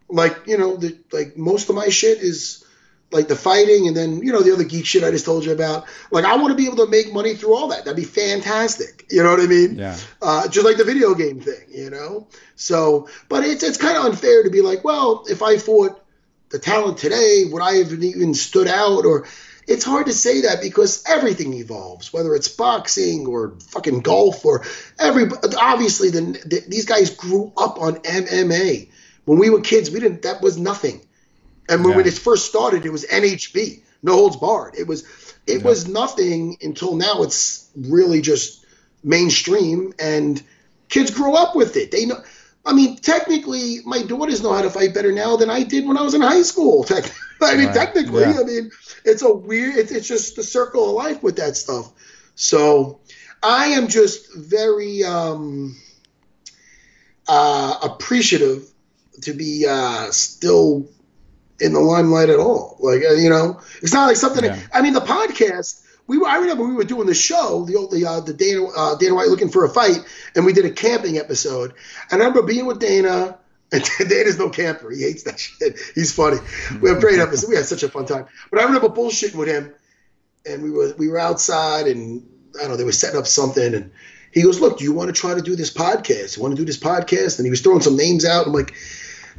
Like 0.09 0.45
you 0.45 0.57
know, 0.57 0.77
the, 0.77 0.97
like 1.11 1.37
most 1.37 1.69
of 1.69 1.75
my 1.75 1.89
shit 1.89 2.19
is 2.19 2.63
like 3.11 3.27
the 3.27 3.35
fighting 3.35 3.87
and 3.87 3.95
then 3.95 4.17
you 4.17 4.33
know 4.33 4.41
the 4.41 4.51
other 4.53 4.63
geek 4.63 4.85
shit 4.85 5.03
I 5.03 5.11
just 5.11 5.25
told 5.25 5.45
you 5.45 5.51
about. 5.51 5.85
Like 6.11 6.25
I 6.25 6.35
want 6.35 6.49
to 6.49 6.55
be 6.55 6.65
able 6.65 6.85
to 6.85 6.87
make 6.87 7.13
money 7.13 7.35
through 7.35 7.55
all 7.55 7.69
that. 7.69 7.85
That'd 7.85 7.95
be 7.95 8.03
fantastic. 8.03 9.05
You 9.09 9.23
know 9.23 9.31
what 9.31 9.39
I 9.39 9.47
mean? 9.47 9.75
Yeah. 9.75 9.97
Uh, 10.21 10.47
just 10.47 10.65
like 10.65 10.77
the 10.77 10.83
video 10.83 11.13
game 11.13 11.39
thing, 11.39 11.67
you 11.69 11.89
know. 11.89 12.27
So, 12.55 13.07
but 13.29 13.43
it's 13.43 13.63
it's 13.63 13.77
kind 13.77 13.97
of 13.97 14.05
unfair 14.05 14.43
to 14.43 14.49
be 14.49 14.61
like, 14.61 14.83
well, 14.83 15.25
if 15.29 15.41
I 15.41 15.57
fought 15.57 16.01
the 16.49 16.59
talent 16.59 16.97
today, 16.97 17.45
would 17.49 17.61
I 17.61 17.75
have 17.75 17.91
even 17.91 18.33
stood 18.33 18.67
out? 18.67 19.05
Or 19.05 19.27
it's 19.67 19.85
hard 19.85 20.07
to 20.07 20.13
say 20.13 20.41
that 20.41 20.61
because 20.61 21.03
everything 21.07 21.53
evolves, 21.53 22.11
whether 22.11 22.35
it's 22.35 22.49
boxing 22.49 23.25
or 23.25 23.55
fucking 23.71 24.01
golf 24.01 24.45
or 24.45 24.65
every. 24.99 25.29
Obviously, 25.57 26.09
the, 26.09 26.21
the 26.45 26.63
these 26.67 26.85
guys 26.85 27.11
grew 27.11 27.53
up 27.57 27.79
on 27.79 27.95
MMA. 27.95 28.89
When 29.23 29.39
we 29.39 29.49
were 29.49 29.61
kids, 29.61 29.91
we 29.91 30.01
didn't. 30.01 30.23
That 30.23 30.41
was 30.41 30.57
nothing 30.57 31.06
and 31.69 31.83
when, 31.83 31.91
yeah. 31.91 31.97
when 31.97 32.07
it 32.07 32.13
first 32.13 32.45
started, 32.45 32.85
it 32.85 32.91
was 32.91 33.05
NHB, 33.05 33.81
no 34.03 34.13
holds 34.13 34.37
barred. 34.37 34.75
It 34.75 34.87
was 34.87 35.03
it 35.45 35.59
yeah. 35.59 35.67
was 35.67 35.87
nothing 35.87 36.57
until 36.61 36.95
now. 36.95 37.23
It's 37.23 37.69
really 37.75 38.21
just 38.21 38.65
mainstream, 39.03 39.93
and 39.99 40.41
kids 40.89 41.11
grow 41.11 41.35
up 41.35 41.55
with 41.55 41.75
it. 41.77 41.91
They 41.91 42.05
know. 42.05 42.21
I 42.65 42.73
mean, 42.73 42.97
technically, 42.97 43.79
my 43.85 44.03
daughters 44.03 44.43
know 44.43 44.51
how 44.51 44.61
to 44.61 44.69
fight 44.69 44.93
better 44.93 45.13
now 45.13 45.37
than 45.37 45.49
I 45.49 45.63
did 45.63 45.87
when 45.87 45.97
I 45.97 46.01
was 46.01 46.13
in 46.13 46.21
high 46.21 46.41
school. 46.41 46.85
I 47.41 47.55
mean, 47.55 47.67
right. 47.67 47.73
technically, 47.73 48.21
yeah. 48.21 48.39
I 48.39 48.43
mean, 48.43 48.71
it's 49.05 49.21
a 49.21 49.33
weird. 49.33 49.77
It's, 49.77 49.91
it's 49.91 50.07
just 50.07 50.35
the 50.35 50.43
circle 50.43 50.89
of 50.89 50.95
life 50.95 51.23
with 51.23 51.37
that 51.37 51.55
stuff. 51.55 51.91
So, 52.35 52.99
I 53.41 53.67
am 53.67 53.87
just 53.87 54.35
very 54.35 55.03
um, 55.03 55.77
uh, 57.27 57.79
appreciative 57.83 58.69
to 59.21 59.33
be 59.33 59.65
uh, 59.67 60.11
still 60.11 60.87
in 61.59 61.73
the 61.73 61.79
limelight 61.79 62.29
at 62.29 62.39
all. 62.39 62.77
Like 62.79 63.01
uh, 63.03 63.13
you 63.13 63.29
know, 63.29 63.59
it's 63.81 63.93
not 63.93 64.07
like 64.07 64.17
something. 64.17 64.43
Yeah. 64.43 64.55
That, 64.55 64.69
I 64.73 64.81
mean, 64.81 64.93
the 64.93 65.01
podcast. 65.01 65.83
We 66.07 66.17
were, 66.17 66.27
I 66.27 66.37
remember 66.37 66.65
we 66.65 66.73
were 66.73 66.85
doing 66.85 67.05
the 67.05 67.13
show, 67.13 67.65
the 67.65 67.75
old, 67.75 67.91
the 67.91 68.05
uh, 68.05 68.21
the 68.21 68.33
Dana 68.33 68.65
uh, 68.65 68.95
Dana 68.95 69.13
White 69.15 69.27
looking 69.27 69.49
for 69.49 69.65
a 69.65 69.69
fight, 69.69 69.99
and 70.35 70.45
we 70.45 70.53
did 70.53 70.65
a 70.65 70.71
camping 70.71 71.17
episode. 71.17 71.73
And 72.09 72.21
I 72.21 72.25
remember 72.25 72.43
being 72.43 72.65
with 72.65 72.79
Dana. 72.79 73.37
And 73.69 73.83
Dana's 74.07 74.39
no 74.39 74.49
camper. 74.49 74.89
He 74.89 75.01
hates 75.01 75.23
that 75.23 75.37
shit. 75.37 75.77
He's 75.93 76.15
funny. 76.15 76.37
We 76.79 76.87
have 76.87 77.01
great 77.01 77.19
episode. 77.19 77.49
We 77.49 77.57
had 77.57 77.65
such 77.65 77.83
a 77.83 77.89
fun 77.89 78.05
time. 78.05 78.25
But 78.49 78.61
I 78.61 78.63
remember 78.63 78.87
bullshitting 78.87 79.35
with 79.35 79.49
him, 79.49 79.73
and 80.45 80.63
we 80.63 80.71
were 80.71 80.93
we 80.97 81.09
were 81.09 81.19
outside, 81.19 81.87
and 81.87 82.25
I 82.55 82.61
don't 82.61 82.69
know 82.69 82.77
they 82.77 82.85
were 82.85 82.93
setting 82.93 83.19
up 83.19 83.27
something, 83.27 83.75
and 83.75 83.91
he 84.31 84.41
goes, 84.41 84.59
"Look, 84.59 84.77
do 84.77 84.83
you 84.83 84.93
want 84.93 85.13
to 85.13 85.19
try 85.19 85.33
to 85.33 85.41
do 85.41 85.55
this 85.55 85.73
podcast? 85.73 86.37
You 86.37 86.43
want 86.43 86.55
to 86.55 86.61
do 86.61 86.65
this 86.65 86.79
podcast?" 86.79 87.39
And 87.39 87.45
he 87.45 87.49
was 87.49 87.61
throwing 87.61 87.81
some 87.81 87.97
names 87.97 88.25
out. 88.25 88.47
I'm 88.47 88.53
like, 88.53 88.73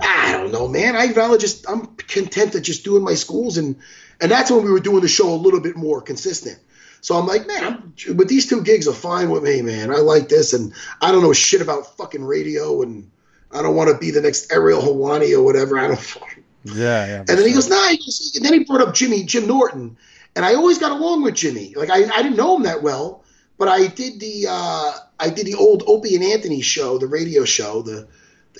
I 0.00 0.32
don't 0.32 0.52
know, 0.52 0.68
man. 0.68 0.96
I'd 0.96 1.16
rather 1.16 1.38
just 1.38 1.68
I'm 1.68 1.86
content 1.96 2.52
to 2.52 2.60
just 2.60 2.84
doing 2.84 3.02
my 3.02 3.14
schools 3.14 3.58
and 3.58 3.76
and 4.20 4.30
that's 4.30 4.50
when 4.50 4.64
we 4.64 4.70
were 4.70 4.80
doing 4.80 5.00
the 5.00 5.08
show 5.08 5.32
a 5.32 5.36
little 5.36 5.60
bit 5.60 5.76
more 5.76 6.00
consistent. 6.00 6.58
So 7.00 7.16
I'm 7.16 7.26
like, 7.26 7.46
man, 7.46 7.64
I'm, 7.64 8.16
but 8.16 8.28
these 8.28 8.48
two 8.48 8.62
gigs 8.62 8.88
are 8.88 8.94
fine 8.94 9.30
with 9.30 9.44
me, 9.44 9.62
man. 9.62 9.90
I 9.90 9.98
like 9.98 10.28
this, 10.28 10.52
and 10.52 10.72
I 11.00 11.12
don't 11.12 11.22
know 11.22 11.32
shit 11.32 11.60
about 11.60 11.96
fucking 11.96 12.24
radio, 12.24 12.82
and 12.82 13.10
I 13.52 13.62
don't 13.62 13.76
want 13.76 13.90
to 13.90 13.98
be 13.98 14.10
the 14.10 14.20
next 14.20 14.52
Ariel 14.52 14.82
Helwani 14.82 15.32
or 15.36 15.42
whatever. 15.42 15.78
I 15.78 15.88
don't. 15.88 16.16
Yeah, 16.64 17.06
yeah. 17.06 17.18
And 17.20 17.28
then 17.28 17.46
he 17.46 17.54
goes, 17.54 17.68
nah. 17.68 17.88
He 17.88 17.98
goes, 17.98 18.32
and 18.34 18.44
then 18.44 18.52
he 18.52 18.64
brought 18.64 18.80
up 18.80 18.94
Jimmy, 18.94 19.22
Jim 19.22 19.46
Norton, 19.46 19.96
and 20.34 20.44
I 20.44 20.54
always 20.54 20.78
got 20.78 20.90
along 20.90 21.22
with 21.22 21.34
Jimmy. 21.34 21.74
Like 21.76 21.90
I, 21.90 22.04
I 22.04 22.22
didn't 22.22 22.36
know 22.36 22.56
him 22.56 22.64
that 22.64 22.82
well, 22.82 23.24
but 23.58 23.68
I 23.68 23.86
did 23.86 24.18
the, 24.18 24.46
uh, 24.50 24.92
I 25.20 25.30
did 25.30 25.46
the 25.46 25.54
old 25.54 25.84
Opie 25.86 26.16
and 26.16 26.24
Anthony 26.24 26.60
show, 26.62 26.98
the 26.98 27.06
radio 27.06 27.44
show, 27.44 27.82
the 27.82 28.08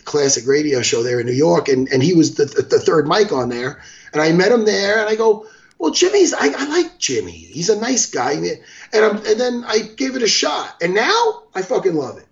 classic 0.05 0.47
radio 0.47 0.83
show 0.83 1.03
there 1.03 1.21
in 1.21 1.27
New 1.27 1.33
York, 1.33 1.69
and, 1.69 1.89
and 1.89 2.03
he 2.03 2.15
was 2.15 2.35
the, 2.35 2.45
the 2.45 2.81
third 2.81 3.07
mic 3.07 3.33
on 3.33 3.49
there. 3.49 3.83
And 4.13 4.23
I 4.23 4.33
met 4.33 4.53
him 4.53 4.65
there, 4.65 5.01
and 5.01 5.09
I 5.09 5.17
go, 5.17 5.47
well, 5.79 5.93
Jimmy's, 5.93 6.35
I, 6.35 6.49
I 6.49 6.69
like 6.69 6.99
Jimmy. 6.99 7.33
He's 7.33 7.69
a 7.69 7.81
nice 7.81 8.07
guy. 8.07 8.33
And, 8.33 8.61
I'm, 8.93 9.17
and 9.19 9.41
then 9.41 9.65
I 9.67 9.79
gave 9.79 10.17
it 10.17 10.23
a 10.23 10.29
shot. 10.29 10.77
And 10.83 10.95
now 10.95 11.45
I 11.55 11.63
fucking 11.63 11.95
love 11.95 12.19
it. 12.19 12.27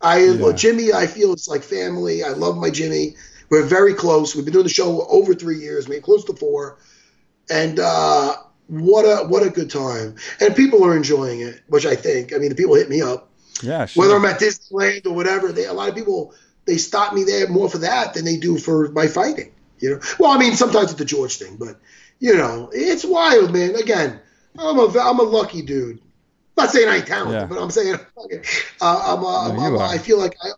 I 0.00 0.24
yeah. 0.24 0.36
well, 0.36 0.52
Jimmy, 0.52 0.92
I 0.92 1.06
feel 1.06 1.32
it's 1.32 1.48
like 1.48 1.62
family. 1.62 2.22
I 2.22 2.30
love 2.30 2.56
my 2.56 2.70
Jimmy. 2.70 3.16
We're 3.50 3.64
very 3.64 3.94
close. 3.94 4.34
We've 4.34 4.44
been 4.44 4.52
doing 4.52 4.64
the 4.64 4.70
show 4.70 5.06
over 5.06 5.34
three 5.34 5.58
years, 5.58 5.88
maybe 5.88 6.00
close 6.00 6.24
to 6.24 6.34
four. 6.34 6.78
And 7.50 7.78
uh, 7.78 8.36
what 8.68 9.02
a 9.02 9.26
what 9.28 9.42
a 9.42 9.50
good 9.50 9.70
time. 9.70 10.16
And 10.40 10.56
people 10.56 10.84
are 10.84 10.96
enjoying 10.96 11.40
it, 11.40 11.60
which 11.68 11.86
I 11.86 11.94
think. 11.94 12.32
I 12.32 12.38
mean, 12.38 12.48
the 12.48 12.54
people 12.54 12.74
hit 12.74 12.88
me 12.88 13.02
up. 13.02 13.30
Yeah, 13.62 13.86
sure. 13.86 14.02
Whether 14.02 14.16
I'm 14.16 14.24
at 14.24 14.40
Disneyland 14.40 15.06
or 15.06 15.12
whatever, 15.12 15.52
they, 15.52 15.66
a 15.66 15.72
lot 15.72 15.88
of 15.88 15.94
people 15.94 16.34
they 16.64 16.78
stop 16.78 17.12
me 17.12 17.24
there 17.24 17.48
more 17.48 17.68
for 17.68 17.78
that 17.78 18.14
than 18.14 18.24
they 18.24 18.36
do 18.36 18.58
for 18.58 18.88
my 18.90 19.06
fighting. 19.06 19.52
You 19.78 19.94
know, 19.94 20.00
well, 20.18 20.30
I 20.30 20.38
mean, 20.38 20.54
sometimes 20.54 20.90
it's 20.90 20.94
the 20.94 21.04
George 21.04 21.36
thing, 21.36 21.56
but 21.56 21.80
you 22.20 22.36
know, 22.36 22.70
it's 22.72 23.04
wild, 23.04 23.52
man. 23.52 23.74
Again, 23.74 24.20
I'm 24.58 24.78
a 24.78 24.98
I'm 24.98 25.18
a 25.18 25.24
lucky 25.24 25.62
dude. 25.62 25.98
I'm 26.56 26.64
not 26.64 26.70
saying 26.70 26.88
I 26.88 26.96
ain't 26.96 27.06
talented, 27.06 27.40
yeah. 27.40 27.46
but 27.46 27.60
I'm 27.60 27.70
saying 27.70 27.94
uh, 28.80 29.16
I'm, 29.16 29.24
a, 29.24 29.50
I'm, 29.50 29.58
I'm 29.58 29.74
a, 29.74 29.78
I 29.78 29.98
feel 29.98 30.18
like 30.18 30.36
I 30.42 30.50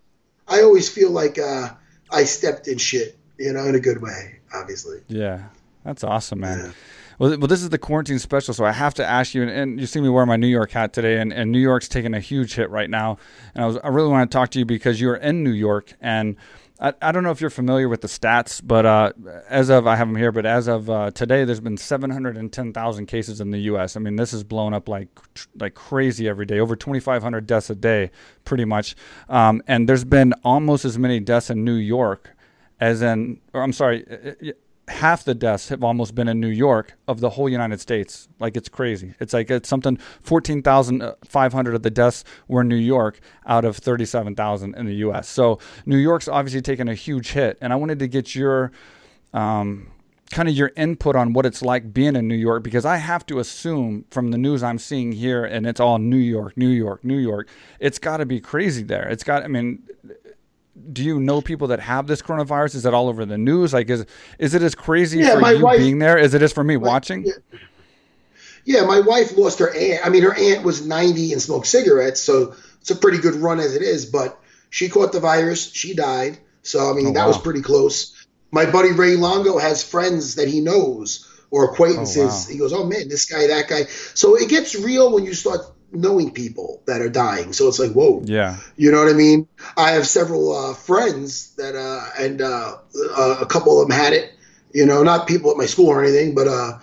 I 0.47 0.63
always 0.63 0.91
feel 0.91 1.11
like 1.11 1.39
uh, 1.39 1.71
I 2.11 2.25
stepped 2.25 2.69
in 2.69 2.79
shit, 2.79 3.17
you 3.39 3.53
know, 3.53 3.65
in 3.65 3.75
a 3.75 3.81
good 3.81 4.03
way, 4.03 4.41
obviously. 4.53 5.01
Yeah, 5.09 5.45
that's 5.85 6.05
awesome, 6.05 6.41
man. 6.41 6.59
Yeah. 6.59 6.73
Well, 7.19 7.39
well, 7.39 7.49
this 7.49 7.63
is 7.63 7.71
the 7.71 7.79
quarantine 7.79 8.19
special, 8.19 8.55
so 8.55 8.65
I 8.65 8.73
have 8.73 8.95
to 8.95 9.05
ask 9.05 9.35
you. 9.35 9.43
And, 9.43 9.51
and 9.51 9.81
you 9.81 9.87
see 9.87 10.01
me 10.01 10.09
wear 10.09 10.27
my 10.27 10.37
New 10.37 10.49
York 10.49 10.73
hat 10.73 10.93
today, 10.93 11.19
and, 11.19 11.33
and 11.33 11.53
New 11.53 11.61
York's 11.61 11.89
taking 11.89 12.15
a 12.15 12.21
huge 12.21 12.55
hit 12.55 12.71
right 12.71 12.91
now. 12.91 13.19
And 13.55 13.65
I 13.65 13.67
was 13.67 13.77
I 13.79 13.89
really 13.89 14.09
want 14.09 14.31
to 14.31 14.37
talk 14.37 14.51
to 14.51 14.59
you 14.59 14.65
because 14.65 15.01
you're 15.01 15.17
in 15.17 15.45
New 15.45 15.53
York, 15.53 15.95
and 16.01 16.37
I, 16.81 16.93
I 17.01 17.13
don't 17.13 17.23
know 17.23 17.31
if 17.31 17.41
you're 17.41 17.51
familiar 17.51 17.89
with 17.89 18.01
the 18.01 18.09
stats, 18.09 18.61
but 18.65 18.85
uh, 18.85 19.13
as 19.49 19.71
of 19.71 19.87
I 19.87 19.97
have 19.97 20.09
them 20.09 20.17
here, 20.17 20.33
but 20.33 20.45
as 20.45 20.67
of 20.67 20.91
uh, 20.91 21.11
today, 21.13 21.45
there's 21.45 21.61
been 21.61 21.77
710,000 21.77 23.07
cases 23.07 23.41
in 23.41 23.51
the 23.53 23.61
U.S. 23.61 23.97
I 23.97 24.01
mean, 24.01 24.17
this 24.17 24.33
is 24.33 24.43
blown 24.43 24.75
up 24.75 24.89
like 24.89 25.09
like 25.59 25.75
crazy 25.75 26.29
every 26.29 26.47
day, 26.47 26.59
over 26.59 26.75
2,500 26.75 27.47
deaths 27.47 27.71
a 27.71 27.75
day, 27.75 28.11
pretty 28.45 28.65
much. 28.65 28.97
Um, 29.29 29.63
and 29.67 29.89
there's 29.89 30.05
been 30.05 30.33
almost 30.43 30.85
as 30.85 30.99
many 30.99 31.21
deaths 31.21 31.51
in 31.51 31.65
New 31.65 31.75
York 31.75 32.31
as 32.81 33.03
in, 33.03 33.41
or 33.53 33.63
I'm 33.63 33.73
sorry, 33.73 34.05
half 34.89 35.25
the 35.25 35.35
deaths 35.35 35.69
have 35.69 35.83
almost 35.83 36.15
been 36.15 36.29
in 36.29 36.41
New 36.41 36.49
York 36.49 36.95
of 37.09 37.21
the 37.21 37.31
whole 37.31 37.49
United 37.49 37.81
States. 37.81 38.29
Like 38.39 38.57
it's 38.57 38.69
crazy. 38.69 39.15
It's 39.19 39.33
like 39.33 39.51
it's 39.51 39.69
something 39.69 39.97
14,500 40.23 41.75
of 41.75 41.83
the 41.83 41.91
deaths 41.91 42.25
were 42.49 42.61
in 42.61 42.69
New 42.69 42.77
York 42.77 43.21
out 43.47 43.65
of 43.65 43.77
37,000 43.77 44.75
in 44.75 44.87
the 44.87 44.95
US. 44.97 45.29
So 45.29 45.59
New 45.87 45.97
York's 45.97 46.29
obviously 46.29 46.61
taken 46.61 46.89
a 46.89 46.95
huge 46.95 47.33
hit. 47.33 47.57
And 47.61 47.73
I 47.73 47.77
wanted 47.77 47.99
to 48.01 48.09
get 48.09 48.35
your 48.35 48.73
um, 49.33 49.91
kind 50.31 50.49
of 50.49 50.55
your 50.55 50.73
input 50.77 51.17
on 51.17 51.33
what 51.33 51.47
it's 51.47 51.63
like 51.63 51.95
being 51.95 52.17
in 52.17 52.29
New 52.29 52.35
York 52.35 52.63
because 52.63 52.85
I 52.85 52.97
have 52.97 53.25
to 53.27 53.39
assume 53.39 54.05
from 54.11 54.33
the 54.33 54.39
news 54.39 54.63
I'm 54.63 54.79
seeing 54.79 55.13
here 55.13 55.45
and 55.45 55.67
it's 55.67 55.81
all 55.81 55.99
New 55.99 56.17
York, 56.17 56.57
New 56.57 56.69
York, 56.69 57.05
New 57.05 57.19
York. 57.19 57.49
It's 57.81 57.99
got 57.99 58.19
to 58.19 58.27
be 58.27 58.41
crazy 58.41 58.83
there. 58.83 59.09
It's 59.09 59.25
got 59.25 59.45
I 59.45 59.49
mean 59.49 59.83
do 60.93 61.03
you 61.03 61.21
know 61.21 61.41
people 61.41 61.69
that 61.69 61.81
have 61.81 62.07
this 62.07 62.23
coronavirus? 62.23 62.77
Is 62.77 62.87
it 62.87 62.95
all 62.95 63.09
over 63.09 63.25
the 63.25 63.39
news? 63.39 63.73
Like, 63.73 63.89
is 63.91 64.07
is 64.39 64.55
it 64.55 64.63
as 64.63 64.75
crazy 64.75 65.21
yeah, 65.21 65.39
for 65.39 65.53
you 65.53 65.65
wife, 65.65 65.79
being 65.79 65.99
there 65.99 66.19
as 66.19 66.35
it 66.35 66.43
is 66.43 66.53
for 66.53 66.65
me 66.65 66.77
my, 66.77 66.89
watching? 66.89 67.25
Yeah. 67.25 67.59
yeah, 68.65 68.85
my 68.85 69.01
wife 69.01 69.37
lost 69.37 69.61
her 69.61 69.73
aunt. 69.75 70.05
I 70.05 70.09
mean, 70.09 70.23
her 70.25 70.35
aunt 70.35 70.65
was 70.65 70.85
90 70.87 71.33
and 71.33 71.41
smoked 71.41 71.67
cigarettes, 71.67 72.21
so 72.21 72.55
it's 72.81 72.91
a 72.91 72.97
pretty 72.97 73.19
good 73.19 73.37
run 73.37 73.61
as 73.61 73.77
it 73.77 73.83
is. 73.83 74.07
But 74.07 74.39
she 74.71 74.89
caught 74.89 75.13
the 75.13 75.21
virus. 75.21 75.73
She 75.73 75.95
died. 75.95 76.39
So, 76.63 76.91
I 76.91 76.95
mean, 76.95 77.09
oh, 77.09 77.13
that 77.13 77.23
wow. 77.23 77.29
was 77.29 77.39
pretty 77.39 77.63
close. 77.63 78.27
My 78.51 78.67
buddy 78.67 78.93
Ray 78.93 79.17
Longo 79.17 79.59
has 79.59 79.85
friends 79.85 80.37
that 80.37 80.49
he 80.49 80.61
knows 80.61 81.31
or 81.51 81.67
acquaintances. 81.67 82.19
Oh, 82.19 82.27
wow. 82.27 82.53
He 82.53 82.59
goes, 82.59 82.73
oh, 82.73 82.85
man, 82.85 83.09
this 83.09 83.27
guy, 83.27 83.47
that 83.49 83.69
guy. 83.69 83.85
So 84.15 84.37
it 84.37 84.49
gets 84.49 84.75
real 84.75 85.13
when 85.13 85.25
you 85.25 85.35
start 85.35 85.61
knowing 85.95 86.33
people 86.33 86.83
that 86.87 87.01
are 87.01 87.09
dying. 87.09 87.53
So 87.53 87.69
it's 87.69 87.79
like, 87.79 87.93
whoa. 87.93 88.23
Yeah. 88.25 88.57
You 88.77 88.91
know 88.93 88.99
what 88.99 89.09
I 89.09 89.17
mean? 89.17 89.49
I 89.77 89.93
have 89.93 90.07
several 90.07 90.53
uh, 90.53 90.75
friends 90.75 91.55
that, 91.57 91.75
uh, 91.77 92.23
and 92.23 92.43
uh, 92.43 92.79
uh, 93.17 93.37
a 93.41 93.47
couple 93.47 93.81
of 93.81 93.89
them 93.89 93.97
had 93.97 94.13
it, 94.13 94.33
you 94.73 94.87
know, 94.87 95.03
not 95.03 95.27
people 95.27 95.51
at 95.51 95.57
my 95.57 95.67
school 95.67 95.89
or 95.89 96.03
anything, 96.03 96.35
but 96.35 96.49
uh, 96.49 96.79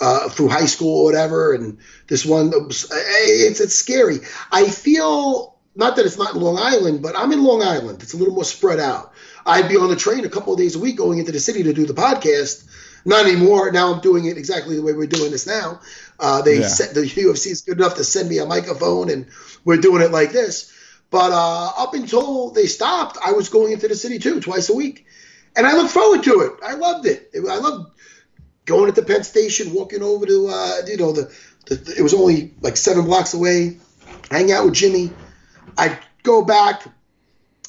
uh, 0.00 0.28
through 0.28 0.48
high 0.48 0.66
school 0.66 1.00
or 1.00 1.04
whatever. 1.04 1.52
And 1.52 1.78
this 2.08 2.24
one, 2.24 2.52
it's, 2.54 3.60
it's 3.60 3.74
scary. 3.74 4.18
I 4.50 4.68
feel, 4.68 5.56
not 5.76 5.96
that 5.96 6.06
it's 6.06 6.18
not 6.18 6.34
in 6.34 6.40
Long 6.40 6.58
Island, 6.58 7.02
but 7.02 7.16
I'm 7.16 7.32
in 7.32 7.44
Long 7.44 7.62
Island. 7.62 8.02
It's 8.02 8.14
a 8.14 8.16
little 8.16 8.34
more 8.34 8.44
spread 8.44 8.80
out. 8.80 9.12
I'd 9.46 9.68
be 9.68 9.76
on 9.76 9.90
the 9.90 9.96
train 9.96 10.24
a 10.24 10.30
couple 10.30 10.52
of 10.52 10.58
days 10.58 10.74
a 10.74 10.78
week 10.78 10.96
going 10.96 11.18
into 11.18 11.32
the 11.32 11.40
city 11.40 11.64
to 11.64 11.72
do 11.74 11.84
the 11.84 11.94
podcast. 11.94 12.64
Not 13.04 13.26
anymore. 13.26 13.70
Now 13.70 13.92
I'm 13.92 14.00
doing 14.00 14.24
it 14.24 14.38
exactly 14.38 14.76
the 14.76 14.82
way 14.82 14.94
we're 14.94 15.06
doing 15.06 15.30
this 15.30 15.46
now. 15.46 15.80
Uh, 16.18 16.42
they 16.42 16.60
yeah. 16.60 16.68
the 16.68 17.02
UFC 17.02 17.48
is 17.48 17.62
good 17.62 17.78
enough 17.78 17.96
to 17.96 18.04
send 18.04 18.28
me 18.28 18.38
a 18.38 18.46
microphone, 18.46 19.10
and 19.10 19.26
we're 19.64 19.78
doing 19.78 20.02
it 20.02 20.10
like 20.10 20.32
this. 20.32 20.72
But 21.10 21.32
uh, 21.32 21.72
up 21.78 21.94
until 21.94 22.50
they 22.50 22.66
stopped, 22.66 23.18
I 23.24 23.32
was 23.32 23.48
going 23.48 23.72
into 23.72 23.88
the 23.88 23.94
city 23.94 24.18
too 24.18 24.40
twice 24.40 24.68
a 24.68 24.74
week, 24.74 25.06
and 25.56 25.66
I 25.66 25.74
look 25.76 25.90
forward 25.90 26.22
to 26.24 26.40
it. 26.40 26.52
I 26.64 26.74
loved 26.74 27.06
it. 27.06 27.30
I 27.34 27.58
loved 27.58 27.92
going 28.64 28.88
at 28.88 28.94
the 28.94 29.02
Penn 29.02 29.24
Station, 29.24 29.72
walking 29.72 30.02
over 30.02 30.26
to 30.26 30.48
uh, 30.48 30.76
you 30.86 30.96
know 30.96 31.12
the, 31.12 31.32
the, 31.66 31.94
it 31.98 32.02
was 32.02 32.14
only 32.14 32.54
like 32.60 32.76
seven 32.76 33.04
blocks 33.04 33.34
away, 33.34 33.78
hang 34.30 34.52
out 34.52 34.64
with 34.64 34.74
Jimmy. 34.74 35.10
I'd 35.76 35.98
go 36.22 36.44
back. 36.44 36.82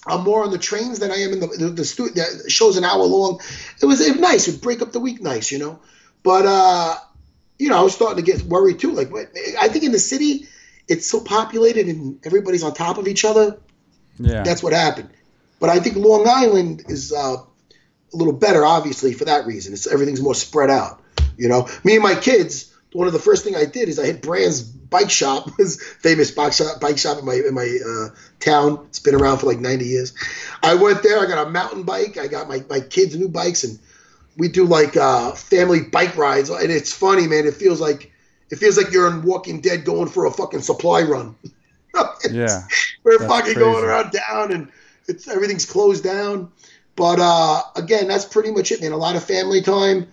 I'm 0.08 0.24
more 0.24 0.44
on 0.44 0.52
the 0.52 0.60
trains 0.60 1.00
than 1.00 1.12
I 1.12 1.16
am 1.16 1.34
in 1.34 1.40
the 1.40 1.48
the, 1.48 1.70
the, 1.70 1.86
stu- 1.86 2.10
the 2.10 2.50
show's 2.50 2.78
an 2.78 2.84
hour 2.84 3.04
long. 3.04 3.42
It 3.82 3.86
was, 3.86 4.02
it 4.02 4.12
was 4.12 4.22
nice. 4.22 4.48
It 4.48 4.52
would 4.52 4.62
break 4.62 4.82
up 4.82 4.92
the 4.92 5.00
week 5.00 5.22
nice, 5.22 5.52
you 5.52 5.60
know. 5.60 5.80
But 6.24 6.46
uh, 6.46 6.96
you 7.58 7.70
know, 7.70 7.78
I 7.78 7.82
was 7.82 7.96
starting 7.96 8.24
to 8.24 8.32
get 8.32 8.44
worried 8.44 8.80
too. 8.80 8.92
Like, 8.92 9.12
I 9.60 9.70
think 9.70 9.84
in 9.84 9.92
the 9.92 10.00
city, 10.00 10.48
it's 10.88 11.10
so 11.10 11.22
populated 11.22 11.88
and 11.88 12.26
everybody's 12.26 12.64
on 12.64 12.74
top 12.74 12.98
of 12.98 13.08
each 13.08 13.26
other. 13.26 13.58
Yeah, 14.20 14.44
that's 14.44 14.64
what 14.64 14.74
happened. 14.74 15.10
But 15.60 15.70
I 15.70 15.80
think 15.80 15.96
Long 15.96 16.28
Island 16.28 16.84
is 16.88 17.14
uh, 17.14 17.38
a 17.38 18.18
little 18.18 18.34
better, 18.34 18.66
obviously, 18.66 19.14
for 19.14 19.26
that 19.26 19.46
reason. 19.46 19.74
It's 19.74 19.88
everything's 19.88 20.22
more 20.22 20.36
spread 20.36 20.70
out. 20.70 21.02
You 21.38 21.50
know, 21.50 21.68
me 21.84 21.96
and 21.96 22.04
my 22.04 22.16
kids. 22.16 22.72
One 22.94 23.08
of 23.08 23.14
the 23.14 23.20
first 23.20 23.44
thing 23.44 23.58
I 23.58 23.66
did 23.66 23.90
is 23.90 24.00
I 24.00 24.06
hit 24.06 24.22
Brand's 24.22 24.62
bike 24.62 25.10
shop, 25.10 25.50
his 25.58 25.82
famous 26.00 26.32
bike 26.32 26.54
shop, 26.54 26.80
bike 26.80 26.98
shop 26.98 27.18
in 27.18 27.26
my 27.26 27.34
in 27.34 27.54
my 27.54 27.78
uh, 27.86 28.16
town. 28.40 28.86
It's 28.88 29.00
been 29.00 29.16
around 29.16 29.40
for 29.40 29.48
like 29.48 29.60
90 29.60 29.86
years. 29.86 30.14
I 30.64 30.76
went 30.76 31.04
there. 31.04 31.20
I 31.20 31.26
got 31.26 31.48
a 31.48 31.50
mountain 31.50 31.84
bike. 31.84 32.18
I 32.18 32.28
got 32.28 32.48
my 32.48 32.64
my 32.70 32.80
kids' 32.80 33.18
new 33.18 33.28
bikes, 33.28 33.64
and 33.64 33.80
we 34.38 34.48
do 34.48 34.66
like 34.66 34.98
uh, 34.98 35.32
family 35.32 35.82
bike 35.82 36.16
rides, 36.18 36.50
and 36.50 36.72
it's 36.72 36.94
funny, 36.94 37.28
man. 37.28 37.46
It 37.46 37.54
feels 37.54 37.80
like 37.80 38.12
it 38.50 38.58
feels 38.58 38.78
like 38.78 38.92
you're 38.92 39.08
in 39.08 39.24
Walking 39.24 39.62
Dead 39.62 39.86
going 39.86 40.08
for 40.08 40.26
a 40.26 40.32
fucking 40.32 40.62
supply 40.62 41.02
run. 41.02 41.36
yeah, 42.32 42.64
we're 43.04 43.20
fucking 43.20 43.54
crazy. 43.54 43.60
going 43.60 43.84
around 43.84 44.12
down, 44.12 44.52
and 44.52 44.72
it's 45.08 45.28
everything's 45.28 45.66
closed 45.66 46.04
down. 46.04 46.52
But 46.96 47.20
uh, 47.20 47.62
again, 47.76 48.08
that's 48.08 48.26
pretty 48.26 48.52
much 48.52 48.72
it, 48.72 48.82
man. 48.82 48.92
A 48.92 48.98
lot 48.98 49.16
of 49.16 49.24
family 49.24 49.62
time, 49.62 50.08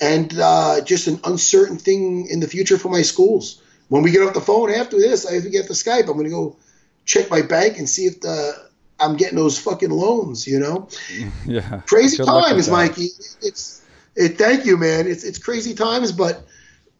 and 0.00 0.32
uh, 0.38 0.80
just 0.82 1.06
an 1.06 1.20
uncertain 1.24 1.76
thing 1.76 2.26
in 2.28 2.40
the 2.40 2.48
future 2.48 2.78
for 2.78 2.88
my 2.88 3.02
schools. 3.02 3.62
When 3.88 4.02
we 4.02 4.12
get 4.12 4.22
off 4.22 4.34
the 4.34 4.40
phone 4.40 4.70
after 4.70 4.98
this, 4.98 5.26
I 5.26 5.34
have 5.34 5.42
to 5.42 5.50
get 5.50 5.66
the 5.66 5.74
Skype. 5.74 6.02
I'm 6.02 6.12
going 6.12 6.24
to 6.24 6.30
go 6.30 6.56
check 7.04 7.28
my 7.28 7.42
bank 7.42 7.78
and 7.78 7.88
see 7.88 8.06
if 8.06 8.20
the 8.20 8.69
I'm 9.00 9.16
getting 9.16 9.36
those 9.36 9.58
fucking 9.58 9.90
loans, 9.90 10.46
you 10.46 10.58
know? 10.58 10.88
Yeah. 11.46 11.80
Crazy 11.86 12.22
times, 12.22 12.68
Mikey. 12.68 13.08
It's 13.42 13.82
it 14.14 14.38
thank 14.38 14.66
you, 14.66 14.76
man. 14.76 15.06
It's 15.06 15.24
it's 15.24 15.38
crazy 15.38 15.74
times, 15.74 16.12
but 16.12 16.46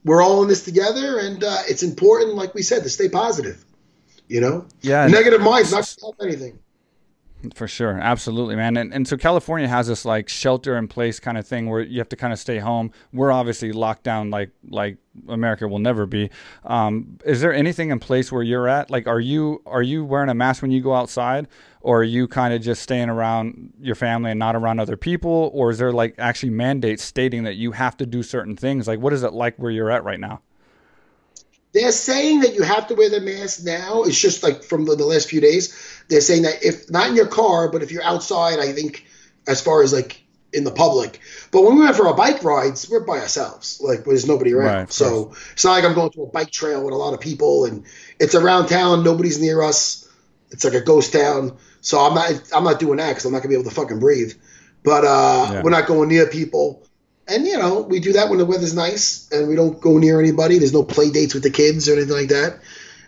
we're 0.05 0.23
all 0.23 0.43
in 0.43 0.49
this 0.49 0.65
together 0.65 1.19
and 1.19 1.45
uh, 1.45 1.59
it's 1.69 1.83
important, 1.83 2.35
like 2.35 2.55
we 2.55 2.63
said, 2.63 2.83
to 2.83 2.89
stay 2.91 3.09
positive. 3.09 3.65
You 4.29 4.41
know? 4.41 4.67
Yeah. 4.81 5.07
Negative 5.07 5.41
minds 5.41 5.73
not 5.73 5.85
to 5.85 6.01
help 6.01 6.17
anything. 6.23 6.59
For 7.55 7.67
sure, 7.67 7.99
absolutely, 7.99 8.55
man. 8.57 8.77
And 8.77 8.93
and 8.93 9.09
so 9.09 9.17
California 9.17 9.67
has 9.67 9.87
this 9.87 10.05
like 10.05 10.29
shelter 10.29 10.77
in 10.77 10.89
place 10.89 11.19
kind 11.19 11.39
of 11.39 11.47
thing 11.47 11.71
where 11.71 11.81
you 11.81 11.99
have 11.99 12.09
to 12.11 12.17
kind 12.17 12.33
of 12.33 12.39
stay 12.39 12.59
home. 12.59 12.93
We're 13.13 13.33
obviously 13.33 13.73
locked 13.73 14.03
down 14.03 14.31
like 14.31 14.51
like 14.69 14.99
America 15.27 15.67
will 15.67 15.79
never 15.79 16.05
be. 16.05 16.31
Um, 16.65 17.19
is 17.25 17.41
there 17.41 17.55
anything 17.55 17.91
in 17.91 17.99
place 17.99 18.31
where 18.31 18.43
you're 18.43 18.69
at? 18.69 18.91
Like, 18.91 19.07
are 19.07 19.21
you 19.21 19.63
are 19.65 19.83
you 19.83 20.05
wearing 20.05 20.29
a 20.29 20.35
mask 20.35 20.61
when 20.61 20.71
you 20.71 20.83
go 20.83 20.95
outside, 20.95 21.49
or 21.81 22.01
are 22.01 22.05
you 22.05 22.29
kind 22.29 22.53
of 22.53 22.61
just 22.61 22.83
staying 22.83 23.09
around 23.09 23.73
your 23.81 23.95
family 23.95 24.31
and 24.31 24.39
not 24.39 24.55
around 24.55 24.79
other 24.79 24.99
people, 24.99 25.51
or 25.55 25.71
is 25.71 25.79
there 25.79 25.93
like 25.93 26.15
actually 26.19 26.51
mandates 26.51 27.03
stating 27.03 27.45
that 27.45 27.57
you 27.57 27.73
have 27.73 27.97
to 27.99 28.07
do 28.07 28.23
certain 28.23 28.55
things? 28.55 28.87
Like, 28.87 29.01
what 29.01 29.15
is 29.15 29.23
it 29.23 29.33
like 29.33 29.57
where 29.57 29.71
you're 29.71 29.91
at 29.91 30.05
right 30.05 30.21
now? 30.21 30.43
They're 31.73 31.93
saying 31.93 32.41
that 32.41 32.55
you 32.55 32.63
have 32.63 32.89
to 32.89 32.95
wear 32.95 33.09
the 33.09 33.21
mask 33.21 33.65
now. 33.65 34.03
It's 34.03 34.19
just 34.19 34.43
like 34.43 34.65
from 34.65 34.87
the, 34.87 34.97
the 34.97 35.07
last 35.07 35.29
few 35.29 35.41
days. 35.41 35.90
They're 36.11 36.21
saying 36.21 36.43
that 36.43 36.63
if 36.63 36.91
not 36.91 37.09
in 37.09 37.17
your 37.17 37.27
car, 37.27 37.71
but 37.71 37.83
if 37.83 37.91
you're 37.91 38.03
outside, 38.03 38.59
I 38.59 38.73
think 38.73 39.07
as 39.47 39.61
far 39.61 39.83
as 39.83 39.93
like 39.93 40.23
in 40.53 40.65
the 40.65 40.71
public. 40.71 41.21
But 41.53 41.63
when 41.63 41.77
we 41.77 41.85
went 41.85 41.97
for 41.97 42.09
our 42.09 42.17
bike 42.17 42.43
rides, 42.43 42.91
we're 42.91 43.05
by 43.05 43.21
ourselves. 43.21 43.81
Like 43.83 44.05
there's 44.05 44.27
nobody 44.27 44.53
around. 44.53 44.75
Right, 44.75 44.93
so 44.93 45.35
it's 45.53 45.65
not 45.65 45.73
like 45.73 45.85
I'm 45.85 45.95
going 45.95 46.11
to 46.11 46.25
a 46.25 46.27
bike 46.27 46.51
trail 46.51 46.85
with 46.85 46.93
a 46.93 46.97
lot 46.97 47.15
of 47.15 47.21
people 47.21 47.65
and 47.65 47.85
it's 48.19 48.35
around 48.35 48.67
town. 48.67 49.05
Nobody's 49.05 49.41
near 49.41 49.63
us. 49.63 50.09
It's 50.51 50.65
like 50.65 50.75
a 50.75 50.81
ghost 50.81 51.13
town. 51.13 51.57
So 51.81 52.01
I'm 52.01 52.15
not 52.15 52.53
I'm 52.53 52.65
not 52.65 52.81
doing 52.81 52.99
that 52.99 53.11
because 53.11 53.25
I'm 53.25 53.33
not 53.33 53.39
gonna 53.39 53.51
be 53.51 53.55
able 53.55 53.71
to 53.71 53.75
fucking 53.75 54.01
breathe. 54.01 54.35
But 54.83 55.05
uh, 55.05 55.49
yeah. 55.53 55.63
we're 55.63 55.71
not 55.71 55.87
going 55.87 56.09
near 56.09 56.27
people 56.27 56.83
and 57.31 57.47
you 57.47 57.57
know 57.57 57.81
we 57.83 58.01
do 58.01 58.15
that 58.15 58.29
when 58.29 58.39
the 58.39 58.45
weather's 58.45 58.75
nice 58.75 59.31
and 59.31 59.49
we 59.49 59.55
don't 59.55 59.81
go 59.81 59.99
near 59.99 60.21
anybody. 60.21 60.59
There's 60.59 60.73
no 60.73 60.83
play 60.83 61.11
dates 61.11 61.33
with 61.33 61.45
the 61.45 61.51
kids 61.51 61.89
or 61.89 61.93
anything 61.93 62.13
like 62.13 62.29
that. 62.29 62.59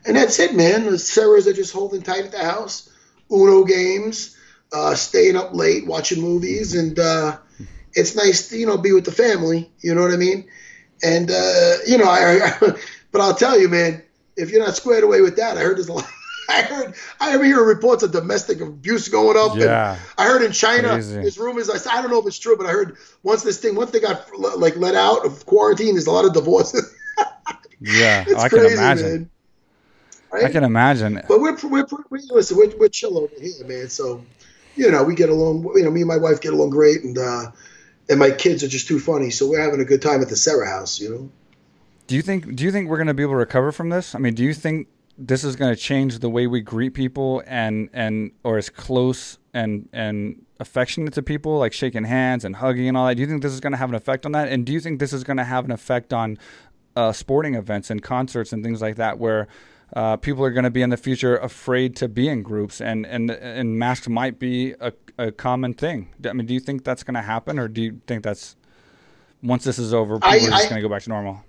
And 0.05 0.17
that's 0.17 0.39
it, 0.39 0.55
man. 0.55 0.85
The 0.85 0.93
Serras 0.93 1.47
are 1.47 1.53
just 1.53 1.73
holding 1.73 2.03
tight 2.03 2.25
at 2.25 2.33
the 2.33 2.45
house, 2.45 2.91
Uno 3.33 3.65
games, 3.65 4.37
uh, 4.73 4.95
staying 4.95 5.37
up 5.37 5.55
late 5.55 5.87
watching 5.87 6.21
movies, 6.21 6.75
and 6.75 6.99
uh, 6.99 7.39
it's 7.95 8.15
nice 8.15 8.49
to 8.49 8.57
you 8.57 8.67
know 8.67 8.79
be 8.79 8.93
with 8.93 9.05
the 9.05 9.13
family. 9.13 9.71
You 9.81 9.95
know 9.95 10.03
what 10.03 10.13
I 10.13 10.17
mean? 10.17 10.49
And 11.03 11.31
uh, 11.31 11.75
you 11.87 11.99
know, 11.99 12.09
I, 12.09 12.47
I, 12.47 12.59
but 13.13 13.21
I'll 13.21 13.35
tell 13.35 13.59
you, 13.59 13.69
man, 13.69 14.03
if 14.37 14.51
you're 14.51 14.65
not 14.65 14.77
squared 14.77 15.05
away 15.05 15.21
with 15.21 15.37
that, 15.37 15.57
I 15.57 15.61
heard 15.61 15.77
there's 15.77 15.89
a 15.89 15.93
lot. 15.95 16.09
I 16.49 16.63
heard 16.63 16.95
I 17.21 17.33
ever 17.33 17.45
hear 17.45 17.65
reports 17.65 18.03
of 18.03 18.13
domestic 18.13 18.61
abuse 18.61 19.09
going 19.09 19.37
up. 19.37 19.57
Yeah. 19.57 19.99
I 20.19 20.25
heard 20.27 20.43
in 20.43 20.53
China, 20.53 20.89
Crazy. 20.89 21.15
there's 21.15 21.39
rumors. 21.39 21.71
I, 21.71 21.77
I 21.91 22.03
don't 22.03 22.11
know 22.11 22.19
if 22.19 22.27
it's 22.27 22.39
true, 22.39 22.57
but 22.57 22.67
I 22.67 22.71
heard 22.71 22.97
once 23.23 23.43
this 23.43 23.59
thing, 23.59 23.75
once 23.75 23.91
they 23.93 24.01
got 24.01 24.27
like 24.59 24.77
let 24.77 24.95
out 24.95 25.25
of 25.25 25.47
quarantine, 25.47 25.95
there's 25.95 26.07
a 26.09 26.13
lot 26.13 26.25
of 26.25 26.33
divorces. 26.33 26.95
yeah, 27.81 28.25
it's 28.27 28.43
I 28.43 28.49
crazy, 28.49 28.69
can 28.69 28.79
imagine. 28.79 29.07
Man. 29.07 29.31
Right? 30.33 30.45
I 30.45 30.51
can 30.51 30.65
imagine. 30.65 31.21
But 31.29 31.41
we're 31.41 31.57
we're, 31.63 31.87
we're 32.09 32.21
listen, 32.31 32.57
we're, 32.57 32.75
we're 32.79 32.89
chill 32.89 33.19
over 33.19 33.35
here, 33.39 33.65
man. 33.67 33.89
So 33.89 34.25
you 34.77 34.91
know, 34.91 35.05
we 35.05 35.15
get 35.15 35.29
along. 35.29 35.71
You 35.75 35.85
know, 35.85 35.91
me 35.91 36.01
and 36.01 36.09
my 36.09 36.17
wife 36.17 36.41
get 36.41 36.55
along 36.55 36.71
great, 36.71 37.05
and 37.05 37.19
uh, 37.19 37.51
and 38.09 38.19
my 38.19 38.31
kids 38.31 38.65
are 38.65 38.69
just 38.69 38.89
too 38.89 38.99
funny. 38.99 39.31
So 39.31 39.49
we're 39.49 39.61
having 39.61 39.81
a 39.81 39.85
good 39.85 40.01
time 40.01 40.23
at 40.23 40.29
the 40.29 40.37
Serra 40.37 40.69
house. 40.69 40.99
You 41.01 41.11
know. 41.11 41.31
Do 42.07 42.17
you 42.17 42.23
think? 42.23 42.55
Do 42.55 42.65
you 42.65 42.73
think 42.73 42.89
we're 42.89 42.97
going 42.97 43.09
to 43.09 43.15
be 43.15 43.23
able 43.23 43.35
to 43.35 43.39
recover 43.39 43.73
from 43.73 43.91
this? 43.91 44.15
I 44.15 44.19
mean, 44.19 44.35
do 44.35 44.43
you 44.43 44.55
think 44.55 44.89
this 45.19 45.45
is 45.45 45.57
going 45.57 45.75
to 45.75 45.81
change 45.81 46.21
the 46.21 46.31
way 46.31 46.47
we 46.47 46.63
greet 46.63 46.95
people 46.95 47.43
and 47.47 47.91
and 47.93 48.33
or 48.43 48.57
as 48.57 48.71
close 48.71 49.39
and 49.53 49.89
and 49.93 50.47
affectionate 50.61 51.13
to 51.15 51.23
people, 51.23 51.59
like 51.59 51.75
shaking 51.75 52.05
hands 52.05 52.45
and 52.45 52.57
hugging 52.57 52.89
and 52.89 52.97
all 52.97 53.07
that? 53.07 53.17
Do 53.17 53.21
you 53.21 53.29
think 53.29 53.43
this 53.43 53.53
is 53.53 53.61
going 53.61 53.73
to 53.73 53.79
have 53.79 53.91
an 53.91 53.95
effect 53.95 54.25
on 54.25 54.33
that? 54.33 54.49
And 54.49 54.65
do 54.65 54.73
you 54.73 54.81
think 54.81 54.99
this 54.99 55.13
is 55.13 55.25
going 55.25 55.37
to 55.37 55.45
have 55.45 55.67
an 55.67 55.73
effect 55.73 56.15
on 56.15 56.39
uh, 56.97 57.13
sporting 57.13 57.55
events 57.55 57.91
and 57.91 58.03
concerts 58.03 58.53
and 58.53 58.65
things 58.65 58.81
like 58.81 58.97
that, 58.97 59.19
where 59.19 59.49
uh, 59.95 60.17
people 60.17 60.45
are 60.45 60.51
going 60.51 60.65
to 60.65 60.71
be 60.71 60.83
in 60.83 60.91
the 60.91 60.97
future 60.97 61.37
afraid 61.37 61.97
to 61.97 62.09
be 62.09 62.29
in 62.29 62.43
groups, 62.43 62.81
and 62.81 63.05
and 63.07 63.31
and 63.31 63.79
masks 63.79 64.09
might 64.09 64.39
be 64.39 64.75
a, 64.81 64.93
a 65.19 65.31
common 65.31 65.75
thing. 65.75 66.09
I 66.27 66.33
mean, 66.33 66.47
do 66.47 66.55
you 66.55 66.61
think 66.61 66.85
that's 66.85 67.03
going 67.03 67.15
to 67.15 67.23
happen, 67.23 67.59
or 67.59 67.69
do 67.69 67.83
you 67.83 68.01
think 68.07 68.23
that's 68.23 68.57
once 69.43 69.65
this 69.65 69.79
is 69.79 69.93
over, 69.93 70.15
people 70.17 70.31
I, 70.31 70.37
are 70.37 70.51
just 70.51 70.71
going 70.71 70.81
to 70.81 70.89
go 70.89 70.93
back 70.93 71.03
to 71.03 71.11
normal? 71.11 71.45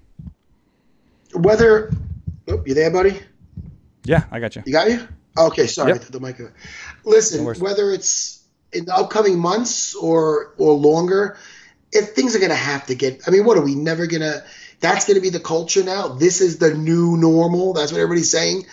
Whether, 1.34 1.92
oh, 2.50 2.64
you 2.66 2.74
there, 2.74 2.92
buddy? 2.92 3.22
Yeah, 4.04 4.26
I 4.32 4.40
got 4.40 4.56
you. 4.56 4.64
You 4.66 4.74
got 4.74 4.90
you. 4.90 5.08
Okay, 5.38 5.68
sorry, 5.68 5.94
yep. 5.94 6.02
the 6.02 6.20
mic. 6.20 6.40
Listen, 7.06 7.46
no 7.46 7.54
whether 7.54 7.92
it's 7.92 8.44
in 8.74 8.86
the 8.86 8.96
upcoming 8.96 9.40
months 9.40 9.96
or 9.96 10.54
or 10.58 10.74
longer, 10.74 11.38
if 11.92 12.10
things 12.10 12.36
are 12.36 12.40
going 12.40 12.52
to 12.52 12.56
have 12.56 12.86
to 12.88 12.96
get. 12.96 13.22
I 13.26 13.32
mean, 13.32 13.46
what 13.46 13.58
are 13.58 13.64
we 13.64 13.74
never 13.74 14.06
going 14.06 14.22
to? 14.22 14.44
That's 14.84 15.06
going 15.06 15.16
to 15.16 15.22
be 15.22 15.30
the 15.30 15.40
culture 15.40 15.82
now. 15.82 16.10
This 16.10 16.42
is 16.42 16.58
the 16.58 16.74
new 16.74 17.16
normal. 17.16 17.72
That's 17.72 17.94
what 17.94 18.02
everybody's 18.02 18.30
saying. 18.30 18.66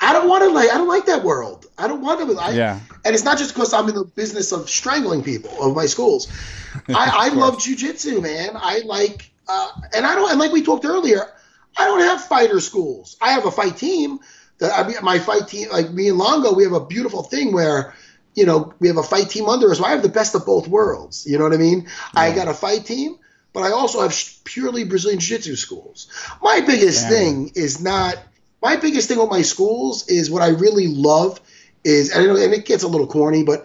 I 0.00 0.12
don't 0.12 0.28
want 0.28 0.42
to 0.42 0.50
like. 0.50 0.68
I 0.68 0.74
don't 0.74 0.88
like 0.88 1.06
that 1.06 1.22
world. 1.22 1.66
I 1.78 1.86
don't 1.86 2.00
want 2.00 2.28
to. 2.28 2.36
I, 2.36 2.50
yeah. 2.50 2.80
And 3.04 3.14
it's 3.14 3.22
not 3.22 3.38
just 3.38 3.54
because 3.54 3.72
I'm 3.72 3.88
in 3.88 3.94
the 3.94 4.04
business 4.04 4.50
of 4.50 4.68
strangling 4.68 5.22
people 5.22 5.52
of 5.62 5.76
my 5.76 5.86
schools. 5.86 6.26
I, 6.88 7.28
I 7.28 7.28
love 7.28 7.58
jujitsu, 7.58 8.20
man. 8.20 8.50
I 8.56 8.80
like, 8.80 9.30
uh, 9.46 9.68
and 9.94 10.04
I 10.04 10.16
don't. 10.16 10.28
And 10.28 10.40
like 10.40 10.50
we 10.50 10.64
talked 10.64 10.84
earlier, 10.84 11.32
I 11.76 11.84
don't 11.84 12.00
have 12.00 12.24
fighter 12.24 12.58
schools. 12.58 13.16
I 13.22 13.30
have 13.30 13.46
a 13.46 13.52
fight 13.52 13.76
team. 13.76 14.18
That 14.58 14.76
I 14.76 14.88
mean, 14.88 14.96
my 15.02 15.20
fight 15.20 15.46
team, 15.46 15.68
like 15.70 15.92
me 15.92 16.08
and 16.08 16.18
Longo, 16.18 16.52
we 16.52 16.64
have 16.64 16.72
a 16.72 16.84
beautiful 16.84 17.22
thing 17.22 17.52
where 17.52 17.94
you 18.34 18.44
know, 18.44 18.74
we 18.80 18.88
have 18.88 18.96
a 18.96 19.02
fight 19.02 19.30
team 19.30 19.48
under 19.48 19.70
us. 19.70 19.78
So 19.78 19.84
I 19.84 19.90
have 19.90 20.02
the 20.02 20.08
best 20.08 20.34
of 20.34 20.44
both 20.44 20.66
worlds. 20.66 21.24
You 21.26 21.38
know 21.38 21.44
what 21.44 21.52
I 21.52 21.58
mean? 21.58 21.82
Yeah. 21.84 22.20
I 22.20 22.34
got 22.34 22.48
a 22.48 22.54
fight 22.54 22.84
team, 22.84 23.16
but 23.54 23.62
I 23.62 23.70
also 23.70 24.02
have 24.02 24.14
purely 24.42 24.84
Brazilian 24.84 25.20
Jiu 25.20 25.38
Jitsu 25.38 25.56
schools. 25.56 26.08
My 26.42 26.60
biggest 26.60 27.08
thing 27.08 27.52
is 27.54 27.80
not 27.80 28.18
my 28.60 28.76
biggest 28.76 29.08
thing 29.08 29.18
with 29.18 29.30
my 29.30 29.42
schools 29.42 30.08
is 30.08 30.30
what 30.30 30.42
I 30.42 30.48
really 30.48 30.88
love 30.88 31.40
is 31.84 32.10
and, 32.10 32.26
and 32.26 32.52
it 32.52 32.66
gets 32.66 32.82
a 32.82 32.88
little 32.88 33.06
corny, 33.06 33.44
but 33.44 33.64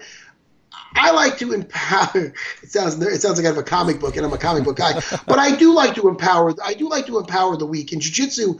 I 0.94 1.12
like 1.12 1.40
to 1.40 1.54
empower. 1.54 2.34
It 2.64 2.72
sounds 2.72 3.02
it 3.02 3.22
sounds 3.22 3.38
like 3.38 3.46
I 3.46 3.50
have 3.50 3.58
a 3.58 3.64
comic 3.64 4.00
book, 4.00 4.16
and 4.16 4.26
I'm 4.26 4.34
a 4.34 4.38
comic 4.38 4.64
book 4.64 4.78
guy. 4.78 4.94
but 5.28 5.40
I 5.40 5.56
do 5.56 5.74
like 5.74 5.96
to 5.96 6.08
empower. 6.08 6.54
I 6.64 6.76
do 6.76 6.88
like 6.88 7.08
to 7.08 7.18
empower 7.18 7.58
the 7.58 7.66
weak 7.66 7.92
in 7.92 8.00
jiu-jitsu. 8.00 8.60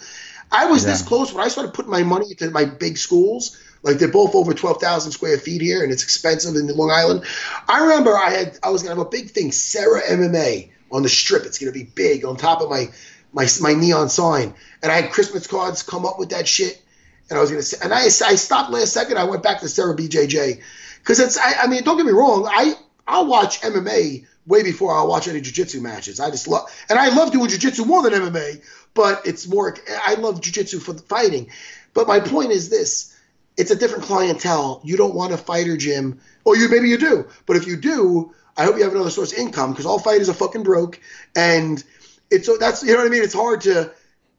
I 0.52 0.66
was 0.66 0.84
yeah. 0.84 0.92
this 0.92 1.04
close 1.04 1.32
when 1.32 1.44
I 1.44 1.50
started 1.50 1.74
putting 1.76 1.92
my 1.92 2.04
money 2.04 2.32
into 2.32 2.50
my 2.50 2.66
big 2.66 2.98
schools. 2.98 3.62
Like 3.84 3.98
they're 3.98 4.08
both 4.08 4.34
over 4.34 4.54
twelve 4.54 4.82
thousand 4.82 5.12
square 5.12 5.38
feet 5.38 5.62
here, 5.62 5.84
and 5.84 5.92
it's 5.92 6.04
expensive 6.04 6.56
in 6.56 6.68
Long 6.76 6.90
Island. 6.90 7.26
I 7.68 7.82
remember 7.84 8.16
I 8.18 8.32
had 8.32 8.58
I 8.64 8.70
was 8.70 8.82
gonna 8.82 8.96
have 8.96 9.06
a 9.06 9.10
big 9.10 9.30
thing, 9.32 9.52
Serra 9.52 10.02
MMA 10.02 10.72
on 10.92 11.04
the 11.04 11.10
strip. 11.10 11.46
It's 11.46 11.60
going 11.60 11.72
to 11.72 11.78
be 11.78 11.86
big 11.86 12.26
on 12.26 12.38
top 12.38 12.62
of 12.62 12.70
my 12.70 12.90
my 13.34 13.48
my 13.62 13.74
neon 13.74 14.10
sign. 14.10 14.54
And 14.82 14.92
I 14.92 15.02
had 15.02 15.12
Christmas 15.12 15.48
cards 15.48 15.84
come 15.84 16.06
up 16.06 16.20
with 16.20 16.30
that 16.30 16.48
shit. 16.48 16.82
And 17.30 17.38
I 17.38 17.42
was 17.42 17.52
going 17.52 17.62
to 17.62 17.66
say, 17.66 17.78
and 17.84 17.94
I, 17.94 18.06
I 18.06 18.36
stopped 18.36 18.72
last 18.72 18.92
second. 18.92 19.18
I 19.18 19.26
went 19.26 19.44
back 19.44 19.60
to 19.60 19.70
Serra 19.70 19.96
BJJ 19.96 20.62
because 21.00 21.20
it's. 21.20 21.38
I, 21.38 21.64
I, 21.64 21.68
mean, 21.68 21.84
don't 21.84 21.98
get 21.98 22.06
me 22.06 22.12
wrong. 22.12 22.48
I 22.50 22.74
I'll 23.08 23.28
watch 23.28 23.62
MMA 23.62 24.26
way 24.48 24.64
before 24.64 24.96
I'll 24.96 25.08
watch 25.08 25.28
any 25.28 25.42
jiu-jitsu 25.42 25.82
matches. 25.82 26.20
I 26.20 26.32
just 26.32 26.48
love, 26.48 26.70
and 26.90 26.98
I 26.98 27.10
love 27.10 27.32
doing 27.32 27.50
jiu-jitsu 27.50 27.86
more 27.86 28.02
than 28.02 28.14
MMA. 28.14 28.64
But 28.96 29.28
it's 29.28 29.48
more. 29.48 29.78
I 30.04 30.16
love 30.16 30.42
jiu-jitsu 30.42 30.80
for 30.80 30.94
the 30.94 31.04
fighting. 31.04 31.52
But 31.94 32.08
my 32.08 32.20
point 32.20 32.52
is 32.52 32.70
this: 32.70 33.16
it's 33.58 33.72
a 33.72 33.76
different 33.76 34.06
clientele. 34.06 34.82
You 34.84 34.98
don't 34.98 35.14
want 35.14 35.34
a 35.34 35.38
fighter 35.38 35.78
gym, 35.78 36.20
or 36.46 36.58
you 36.58 36.70
maybe 36.70 36.90
you 36.90 36.98
do. 36.98 37.28
But 37.46 37.58
if 37.58 37.68
you 37.68 37.78
do, 37.78 38.34
I 38.60 38.66
hope 38.66 38.76
you 38.76 38.84
have 38.84 38.94
another 38.94 39.10
source 39.10 39.32
of 39.32 39.40
income 39.40 39.72
because 39.72 39.86
all 39.86 40.00
fighters 40.00 40.28
are 40.28 40.34
fucking 40.34 40.64
broke, 40.64 41.00
and 41.34 41.82
it's 42.30 42.46
so 42.46 42.58
that's 42.58 42.84
you 42.84 42.92
know 42.92 42.98
what 42.98 43.08
I 43.08 43.10
mean. 43.10 43.24
It's 43.24 43.34
hard 43.34 43.62
to 43.62 43.92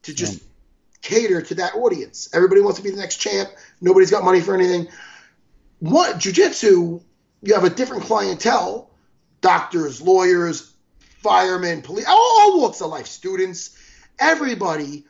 to 0.03 0.15
just 0.15 0.35
yeah. 0.35 0.47
cater 1.01 1.41
to 1.41 1.55
that 1.55 1.75
audience. 1.75 2.29
Everybody 2.35 2.61
wants 2.61 2.79
to 2.79 2.85
be 2.85 2.91
the 2.91 2.99
next 2.99 3.17
champ. 3.17 3.49
Nobody's 3.81 4.11
got 4.11 4.23
money 4.23 4.43
for 4.43 4.55
anything. 4.55 4.89
What 5.79 6.17
jujitsu? 6.17 7.03
You 7.43 7.55
have 7.55 7.65
a 7.65 7.71
different 7.71 8.03
clientele: 8.03 8.91
doctors, 9.41 10.03
lawyers, 10.03 10.71
firemen, 11.23 11.81
police, 11.81 12.05
all, 12.07 12.41
all 12.41 12.61
walks 12.61 12.83
of 12.83 12.91
life, 12.91 13.07
students, 13.07 13.75
everybody, 14.19 15.07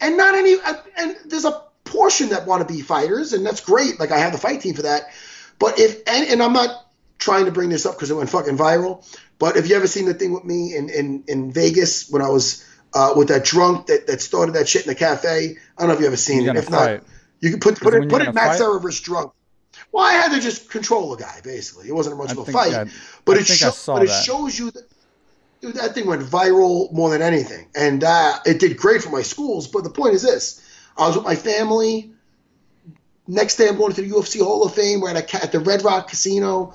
and 0.00 0.16
not 0.16 0.34
any. 0.34 0.56
And 0.96 1.16
there's 1.26 1.44
a 1.44 1.62
portion 1.84 2.30
that 2.30 2.48
want 2.48 2.66
to 2.66 2.74
be 2.74 2.80
fighters, 2.80 3.32
and 3.32 3.46
that's 3.46 3.60
great. 3.60 4.00
Like 4.00 4.10
I 4.10 4.18
have 4.18 4.32
the 4.32 4.38
fight 4.38 4.60
team 4.60 4.74
for 4.74 4.82
that. 4.82 5.12
But 5.60 5.78
if 5.78 6.02
and, 6.08 6.28
and 6.28 6.42
I'm 6.42 6.52
not 6.52 6.83
trying 7.18 7.46
to 7.46 7.52
bring 7.52 7.70
this 7.70 7.86
up 7.86 7.94
because 7.94 8.10
it 8.10 8.14
went 8.14 8.30
fucking 8.30 8.56
viral. 8.56 9.04
But 9.38 9.56
if 9.56 9.68
you 9.68 9.76
ever 9.76 9.86
seen 9.86 10.06
the 10.06 10.14
thing 10.14 10.32
with 10.32 10.44
me 10.44 10.76
in 10.76 10.88
in, 10.88 11.24
in 11.26 11.52
Vegas 11.52 12.08
when 12.08 12.22
I 12.22 12.28
was 12.28 12.64
uh, 12.92 13.14
with 13.16 13.28
that 13.28 13.44
drunk 13.44 13.86
that, 13.86 14.06
that 14.06 14.20
started 14.20 14.52
that 14.54 14.68
shit 14.68 14.82
in 14.82 14.88
the 14.88 14.94
cafe, 14.94 15.56
I 15.76 15.80
don't 15.80 15.88
know 15.88 15.94
if 15.94 16.00
you 16.00 16.06
ever 16.06 16.16
seen 16.16 16.48
it. 16.48 16.56
If 16.56 16.66
fight. 16.66 17.02
not, 17.02 17.08
you 17.40 17.50
can 17.50 17.60
put 17.60 17.80
put 17.80 17.94
it 17.94 18.08
put 18.08 18.22
it 18.22 18.32
Matt 18.32 18.56
Serra 18.56 18.80
drunk. 19.02 19.32
Well, 19.90 20.04
I 20.04 20.12
had 20.12 20.32
to 20.32 20.40
just 20.40 20.70
control 20.70 21.14
a 21.14 21.18
guy 21.18 21.40
basically. 21.42 21.88
It 21.88 21.94
wasn't 21.94 22.16
much 22.16 22.32
of 22.32 22.38
a 22.38 22.44
fight, 22.44 22.72
yeah, 22.72 22.84
but 23.24 23.36
it 23.36 23.46
show, 23.46 23.72
but 23.86 24.04
it 24.04 24.10
shows 24.10 24.58
you 24.58 24.70
that. 24.70 24.84
Dude, 25.60 25.76
that 25.76 25.94
thing 25.94 26.06
went 26.06 26.20
viral 26.20 26.92
more 26.92 27.08
than 27.08 27.22
anything, 27.22 27.68
and 27.74 28.04
uh, 28.04 28.38
it 28.44 28.60
did 28.60 28.76
great 28.76 29.02
for 29.02 29.08
my 29.08 29.22
schools. 29.22 29.66
But 29.66 29.82
the 29.82 29.90
point 29.90 30.14
is 30.14 30.22
this: 30.22 30.60
I 30.96 31.06
was 31.06 31.16
with 31.16 31.24
my 31.24 31.36
family. 31.36 32.10
Next 33.26 33.56
day, 33.56 33.68
I'm 33.68 33.78
going 33.78 33.94
to 33.94 34.02
the 34.02 34.10
UFC 34.10 34.42
Hall 34.42 34.64
of 34.64 34.74
Fame. 34.74 35.00
We're 35.00 35.10
at, 35.10 35.34
a, 35.34 35.42
at 35.42 35.52
the 35.52 35.60
Red 35.60 35.82
Rock 35.82 36.08
Casino 36.08 36.74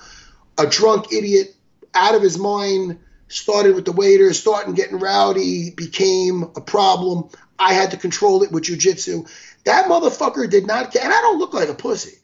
a 0.59 0.67
drunk 0.67 1.11
idiot 1.11 1.55
out 1.95 2.13
of 2.13 2.21
his 2.21 2.37
mind 2.37 2.99
started 3.29 3.75
with 3.75 3.85
the 3.85 3.91
waiter, 3.91 4.33
starting 4.33 4.73
getting 4.73 4.99
rowdy, 4.99 5.71
became 5.71 6.43
a 6.55 6.61
problem. 6.61 7.29
I 7.57 7.73
had 7.73 7.91
to 7.91 7.97
control 7.97 8.43
it 8.43 8.51
with 8.51 8.65
jujitsu. 8.65 9.29
That 9.63 9.85
motherfucker 9.85 10.49
did 10.49 10.67
not 10.67 10.91
care. 10.91 11.03
And 11.03 11.13
I 11.13 11.21
don't 11.21 11.39
look 11.39 11.53
like 11.53 11.69
a 11.69 11.73
pussy. 11.73 12.17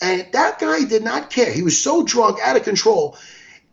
And 0.00 0.26
that 0.32 0.58
guy 0.58 0.84
did 0.84 1.02
not 1.02 1.30
care. 1.30 1.52
He 1.52 1.62
was 1.62 1.82
so 1.82 2.04
drunk, 2.04 2.38
out 2.42 2.56
of 2.56 2.62
control. 2.62 3.18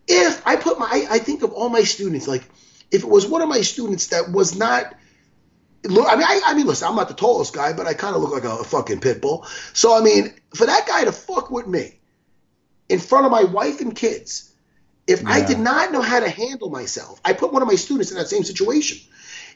If 0.06 0.46
I 0.46 0.56
put 0.56 0.78
my, 0.78 0.88
I, 0.90 1.16
I 1.16 1.18
think 1.18 1.42
of 1.42 1.52
all 1.52 1.68
my 1.68 1.82
students, 1.82 2.26
like 2.26 2.44
if 2.90 3.02
it 3.02 3.08
was 3.08 3.26
one 3.26 3.42
of 3.42 3.48
my 3.48 3.60
students 3.60 4.08
that 4.08 4.30
was 4.30 4.56
not, 4.56 4.94
look, 5.84 6.06
I 6.08 6.16
mean, 6.16 6.26
I, 6.26 6.40
I 6.46 6.54
mean, 6.54 6.66
listen, 6.66 6.88
I'm 6.88 6.96
not 6.96 7.08
the 7.08 7.14
tallest 7.14 7.54
guy, 7.54 7.72
but 7.72 7.86
I 7.86 7.94
kind 7.94 8.14
of 8.14 8.22
look 8.22 8.32
like 8.32 8.44
a, 8.44 8.58
a 8.58 8.64
fucking 8.64 9.00
pit 9.00 9.20
bull. 9.20 9.46
So 9.72 9.96
I 9.96 10.00
mean, 10.00 10.34
for 10.54 10.66
that 10.66 10.86
guy 10.86 11.04
to 11.04 11.12
fuck 11.12 11.50
with 11.50 11.66
me, 11.66 11.97
in 12.88 12.98
front 12.98 13.26
of 13.26 13.32
my 13.32 13.44
wife 13.44 13.80
and 13.80 13.94
kids. 13.94 14.52
If 15.06 15.22
yeah. 15.22 15.30
I 15.30 15.44
did 15.44 15.58
not 15.58 15.92
know 15.92 16.02
how 16.02 16.20
to 16.20 16.28
handle 16.28 16.70
myself, 16.70 17.20
I 17.24 17.32
put 17.32 17.52
one 17.52 17.62
of 17.62 17.68
my 17.68 17.76
students 17.76 18.10
in 18.10 18.18
that 18.18 18.28
same 18.28 18.44
situation. 18.44 18.98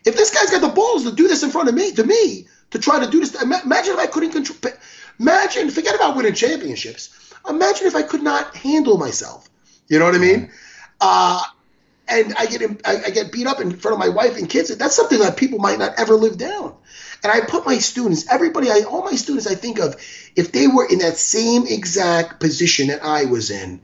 If 0.05 0.17
this 0.17 0.31
guy's 0.35 0.51
got 0.51 0.61
the 0.61 0.75
balls 0.75 1.05
to 1.05 1.13
do 1.13 1.29
this 1.29 1.43
in 1.43 1.51
front 1.51 1.69
of 1.69 1.75
me, 1.75 1.93
to 1.93 2.05
me, 2.05 2.49
to 2.71 2.79
try 2.79 3.05
to 3.05 3.11
do 3.11 3.21
this, 3.21 3.41
imagine 3.41 3.93
if 3.93 3.99
I 3.99 4.07
couldn't 4.07 4.33
control. 4.33 4.73
Imagine, 5.21 5.71
forget 5.71 5.95
about 5.95 6.17
winning 6.17 6.35
championships. 6.35 7.35
Imagine 7.49 7.87
if 7.87 7.95
I 7.95 8.03
could 8.03 8.23
not 8.23 8.57
handle 8.57 8.99
myself. 8.99 9.49
You 9.89 9.99
know 9.99 10.07
what 10.07 10.15
I 10.15 10.19
mean? 10.19 10.51
Uh, 11.01 11.43
and 12.09 12.35
I 12.39 12.47
get 12.47 12.63
I, 12.87 13.05
I 13.07 13.11
get 13.11 13.31
beat 13.31 13.47
up 13.47 13.61
in 13.61 13.77
front 13.77 13.95
of 13.95 13.99
my 13.99 14.09
wife 14.09 14.37
and 14.39 14.49
kids. 14.49 14.75
That's 14.77 14.97
something 14.97 15.19
that 15.19 15.37
people 15.37 15.59
might 15.59 15.79
not 15.79 15.99
ever 15.99 16.15
live 16.15 16.39
down. 16.39 16.75
And 17.23 17.33
I 17.33 17.41
put 17.41 17.65
my 17.65 17.79
students, 17.79 18.27
everybody, 18.31 18.71
I, 18.71 18.83
all 18.89 19.03
my 19.03 19.15
students, 19.15 19.47
I 19.47 19.55
think 19.55 19.79
of, 19.79 19.97
if 20.35 20.51
they 20.51 20.67
were 20.67 20.87
in 20.87 20.99
that 20.99 21.17
same 21.17 21.67
exact 21.67 22.41
position 22.41 22.89
that 22.89 23.05
I 23.05 23.27
was 23.27 23.51
in, 23.51 23.81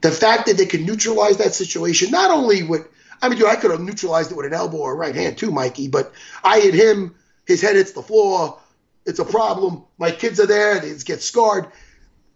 the 0.00 0.10
fact 0.10 0.46
that 0.46 0.56
they 0.56 0.66
could 0.66 0.80
neutralize 0.80 1.36
that 1.38 1.54
situation, 1.54 2.10
not 2.10 2.30
only 2.30 2.62
with, 2.62 2.88
I 3.20 3.28
mean, 3.28 3.38
dude, 3.38 3.48
I 3.48 3.56
could 3.56 3.70
have 3.70 3.80
neutralized 3.80 4.32
it 4.32 4.36
with 4.36 4.46
an 4.46 4.54
elbow 4.54 4.78
or 4.78 4.96
right 4.96 5.14
hand 5.14 5.38
too, 5.38 5.50
Mikey, 5.50 5.88
but 5.88 6.12
I 6.42 6.60
hit 6.60 6.74
him, 6.74 7.14
his 7.46 7.60
head 7.60 7.76
hits 7.76 7.92
the 7.92 8.02
floor, 8.02 8.58
it's 9.04 9.18
a 9.18 9.24
problem. 9.24 9.84
My 9.98 10.10
kids 10.10 10.40
are 10.40 10.46
there, 10.46 10.80
they 10.80 10.94
get 11.04 11.22
scarred. 11.22 11.66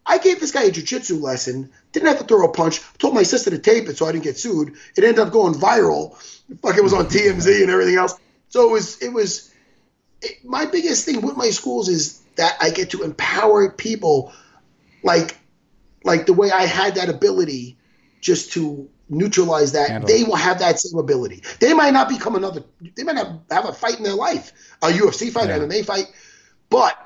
I 0.05 0.19
gave 0.19 0.39
this 0.39 0.53
guy 0.53 0.65
a 0.65 0.71
jiu-jitsu 0.71 1.17
lesson, 1.17 1.71
didn't 1.93 2.09
have 2.09 2.19
to 2.19 2.25
throw 2.25 2.45
a 2.45 2.53
punch, 2.53 2.81
told 2.99 3.15
my 3.15 3.25
sister 3.25 3.51
to 3.51 3.59
tape 3.59 3.89
it 3.89 3.97
so 3.97 4.07
I 4.07 4.13
didn't 4.13 4.25
get 4.25 4.39
sued. 4.39 4.75
It 4.97 5.03
ended 5.03 5.19
up 5.19 5.33
going 5.33 5.55
viral. 5.55 6.17
Fuck, 6.63 6.77
it 6.77 6.83
was 6.83 6.93
on 6.93 7.07
TMZ 7.09 7.63
and 7.63 7.71
everything 7.71 7.97
else. 7.97 8.15
So 8.49 8.69
it 8.69 8.73
was, 8.73 9.03
it 9.03 9.13
was, 9.13 9.51
it, 10.23 10.45
my 10.45 10.67
biggest 10.67 11.05
thing 11.05 11.21
with 11.21 11.37
my 11.37 11.51
schools 11.51 11.89
is 11.89 12.21
that 12.37 12.57
I 12.61 12.71
get 12.71 12.91
to 12.91 13.03
empower 13.03 13.71
people 13.71 14.33
like 15.03 15.39
like 16.05 16.27
the 16.27 16.33
way 16.33 16.51
I 16.51 16.63
had 16.63 16.97
that 16.97 17.09
ability 17.09 17.77
just 18.21 18.53
to 18.53 18.89
neutralize 19.09 19.73
that 19.73 19.89
Handle. 19.89 20.09
they 20.09 20.25
will 20.25 20.37
have 20.37 20.59
that 20.61 20.79
same 20.79 20.99
ability. 20.99 21.43
They 21.61 21.75
might 21.75 21.93
not 21.93 22.09
become 22.09 22.35
another 22.35 22.65
they 22.97 23.03
might 23.05 23.17
not 23.17 23.41
have 23.51 23.67
a 23.67 23.73
fight 23.73 23.99
in 23.99 24.05
their 24.05 24.15
life, 24.15 24.53
a 24.83 24.89
UFC 24.89 25.31
fight, 25.31 25.49
yeah. 25.49 25.57
an 25.57 25.69
MMA 25.69 25.85
fight, 25.85 26.13
but 26.71 26.97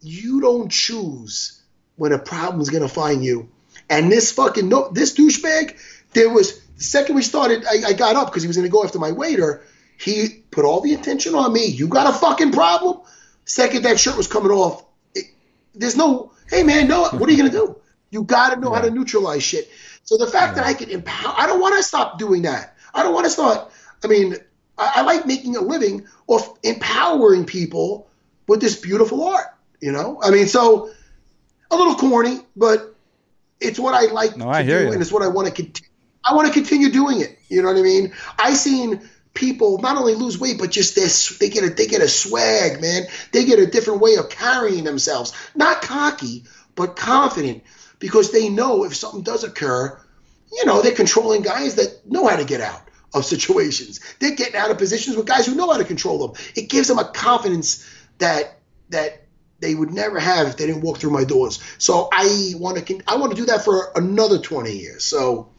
you 0.00 0.40
don't 0.40 0.70
choose 0.70 1.62
when 1.96 2.12
a 2.12 2.18
problem 2.18 2.60
is 2.60 2.70
gonna 2.70 2.88
find 2.88 3.24
you. 3.24 3.48
And 3.88 4.10
this 4.10 4.32
fucking 4.32 4.68
no 4.68 4.90
this 4.90 5.14
douchebag, 5.14 5.78
there 6.12 6.30
was 6.30 6.60
the 6.76 6.84
second 6.84 7.14
we 7.14 7.22
started, 7.22 7.64
I, 7.64 7.88
I 7.88 7.92
got 7.92 8.16
up 8.16 8.28
because 8.28 8.42
he 8.42 8.48
was 8.48 8.56
gonna 8.56 8.68
go 8.68 8.84
after 8.84 8.98
my 8.98 9.12
waiter. 9.12 9.64
He 9.98 10.42
put 10.50 10.64
all 10.64 10.80
the 10.80 10.94
attention 10.94 11.34
on 11.34 11.52
me. 11.52 11.66
You 11.66 11.88
got 11.88 12.12
a 12.12 12.16
fucking 12.18 12.52
problem? 12.52 13.00
Second 13.44 13.84
that 13.84 13.98
shirt 13.98 14.16
was 14.16 14.26
coming 14.26 14.50
off, 14.50 14.84
it, 15.14 15.26
there's 15.74 15.96
no, 15.96 16.32
hey 16.48 16.62
man, 16.62 16.88
no, 16.88 17.08
what 17.10 17.28
are 17.28 17.32
you 17.32 17.38
gonna 17.38 17.50
do? 17.50 17.76
You 18.10 18.24
got 18.24 18.54
to 18.54 18.60
know 18.60 18.70
yeah. 18.70 18.80
how 18.80 18.84
to 18.84 18.90
neutralize 18.90 19.42
shit. 19.42 19.70
So 20.04 20.16
the 20.16 20.26
fact 20.26 20.56
that 20.56 20.66
I 20.66 20.74
can 20.74 20.90
empower, 20.90 21.34
I 21.36 21.46
don't 21.46 21.60
want 21.60 21.76
to 21.76 21.82
stop 21.82 22.18
doing 22.18 22.42
that. 22.42 22.76
I 22.94 23.02
don't 23.02 23.14
want 23.14 23.24
to 23.24 23.30
start. 23.30 23.70
I 24.04 24.06
mean, 24.06 24.36
I, 24.76 24.92
I 24.96 25.02
like 25.02 25.26
making 25.26 25.56
a 25.56 25.60
living 25.60 26.06
off 26.26 26.58
empowering 26.62 27.46
people 27.46 28.10
with 28.46 28.60
this 28.60 28.78
beautiful 28.78 29.24
art. 29.24 29.46
You 29.80 29.92
know, 29.92 30.20
I 30.22 30.30
mean, 30.30 30.46
so 30.46 30.90
a 31.70 31.76
little 31.76 31.94
corny, 31.94 32.40
but 32.54 32.94
it's 33.60 33.78
what 33.78 33.94
I 33.94 34.12
like 34.12 34.36
No, 34.36 34.44
to 34.44 34.50
I 34.50 34.62
hear 34.62 34.80
do, 34.80 34.86
you. 34.86 34.92
and 34.92 35.00
it's 35.00 35.10
what 35.10 35.22
I 35.22 35.28
want 35.28 35.48
to 35.48 35.54
continue. 35.54 35.88
I 36.24 36.34
want 36.34 36.46
to 36.46 36.54
continue 36.54 36.90
doing 36.90 37.20
it. 37.20 37.38
You 37.48 37.62
know 37.62 37.68
what 37.68 37.78
I 37.78 37.82
mean? 37.82 38.12
I 38.38 38.54
seen 38.54 39.08
people 39.34 39.78
not 39.78 39.96
only 39.96 40.14
lose 40.14 40.38
weight, 40.38 40.58
but 40.58 40.70
just 40.70 40.94
this 40.94 41.38
they 41.38 41.48
get 41.48 41.64
a 41.64 41.70
they 41.70 41.86
get 41.86 42.02
a 42.02 42.08
swag, 42.08 42.80
man. 42.80 43.04
They 43.32 43.44
get 43.44 43.58
a 43.58 43.66
different 43.66 44.00
way 44.00 44.16
of 44.16 44.28
carrying 44.28 44.84
themselves. 44.84 45.32
Not 45.54 45.82
cocky, 45.82 46.44
but 46.74 46.96
confident, 46.96 47.64
because 47.98 48.32
they 48.32 48.48
know 48.48 48.84
if 48.84 48.94
something 48.94 49.22
does 49.22 49.44
occur, 49.44 49.98
you 50.52 50.66
know, 50.66 50.82
they're 50.82 50.92
controlling 50.92 51.42
guys 51.42 51.76
that 51.76 52.06
know 52.06 52.26
how 52.26 52.36
to 52.36 52.44
get 52.44 52.60
out 52.60 52.82
of 53.14 53.24
situations. 53.34 54.00
They're 54.18 54.36
getting 54.36 54.56
out 54.56 54.70
of 54.70 54.78
positions 54.78 55.16
with 55.16 55.26
guys 55.26 55.46
who 55.46 55.54
know 55.54 55.70
how 55.70 55.78
to 55.78 55.84
control 55.84 56.26
them. 56.26 56.36
It 56.54 56.68
gives 56.68 56.88
them 56.88 56.98
a 56.98 57.04
confidence 57.04 57.88
that 58.18 58.58
that 58.90 59.22
they 59.60 59.74
would 59.74 59.92
never 59.92 60.18
have 60.18 60.48
if 60.48 60.56
they 60.56 60.66
didn't 60.66 60.82
walk 60.82 60.98
through 60.98 61.12
my 61.12 61.24
doors. 61.24 61.62
So 61.78 62.08
I 62.12 62.52
want 62.56 62.84
to 62.84 63.00
I 63.06 63.16
want 63.16 63.32
to 63.32 63.36
do 63.36 63.46
that 63.46 63.64
for 63.64 63.92
another 63.94 64.38
20 64.38 64.72
years. 64.72 65.04
So 65.04 65.50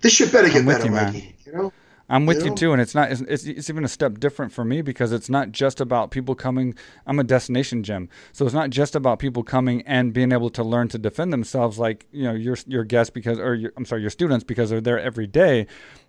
this 0.00 0.12
shit 0.12 0.30
better 0.30 0.48
get 0.48 0.64
better, 0.64 0.84
you, 0.84 0.90
man. 0.92 1.12
Mikey. 1.12 1.34
You 1.46 1.52
know? 1.52 1.72
I'm 2.08 2.24
with 2.24 2.38
You 2.38 2.50
you 2.50 2.54
too, 2.54 2.72
and 2.72 2.80
it's 2.80 2.94
not. 2.94 3.12
It's, 3.12 3.20
it's, 3.22 3.44
it's 3.44 3.68
even 3.68 3.84
a 3.84 3.88
step 3.88 4.18
different 4.18 4.52
for 4.52 4.64
me 4.64 4.80
because 4.80 5.12
it's 5.12 5.28
not 5.28 5.52
just 5.52 5.80
about 5.80 6.10
people 6.10 6.34
coming. 6.34 6.74
I'm 7.06 7.18
a 7.18 7.24
destination 7.24 7.82
gym, 7.82 8.08
so 8.32 8.46
it's 8.46 8.54
not 8.54 8.70
just 8.70 8.96
about 8.96 9.18
people 9.18 9.42
coming 9.42 9.82
and 9.82 10.12
being 10.12 10.32
able 10.32 10.50
to 10.50 10.64
learn 10.64 10.88
to 10.88 10.98
defend 10.98 11.32
themselves, 11.32 11.78
like 11.78 12.06
you 12.10 12.24
know 12.24 12.32
your 12.32 12.56
your 12.66 12.84
guests 12.84 13.10
because, 13.10 13.38
or 13.38 13.54
your, 13.54 13.72
I'm 13.76 13.84
sorry, 13.84 14.00
your 14.00 14.10
students 14.10 14.44
because 14.44 14.70
they're 14.70 14.80
there 14.80 14.98
every 14.98 15.26
day. 15.26 15.66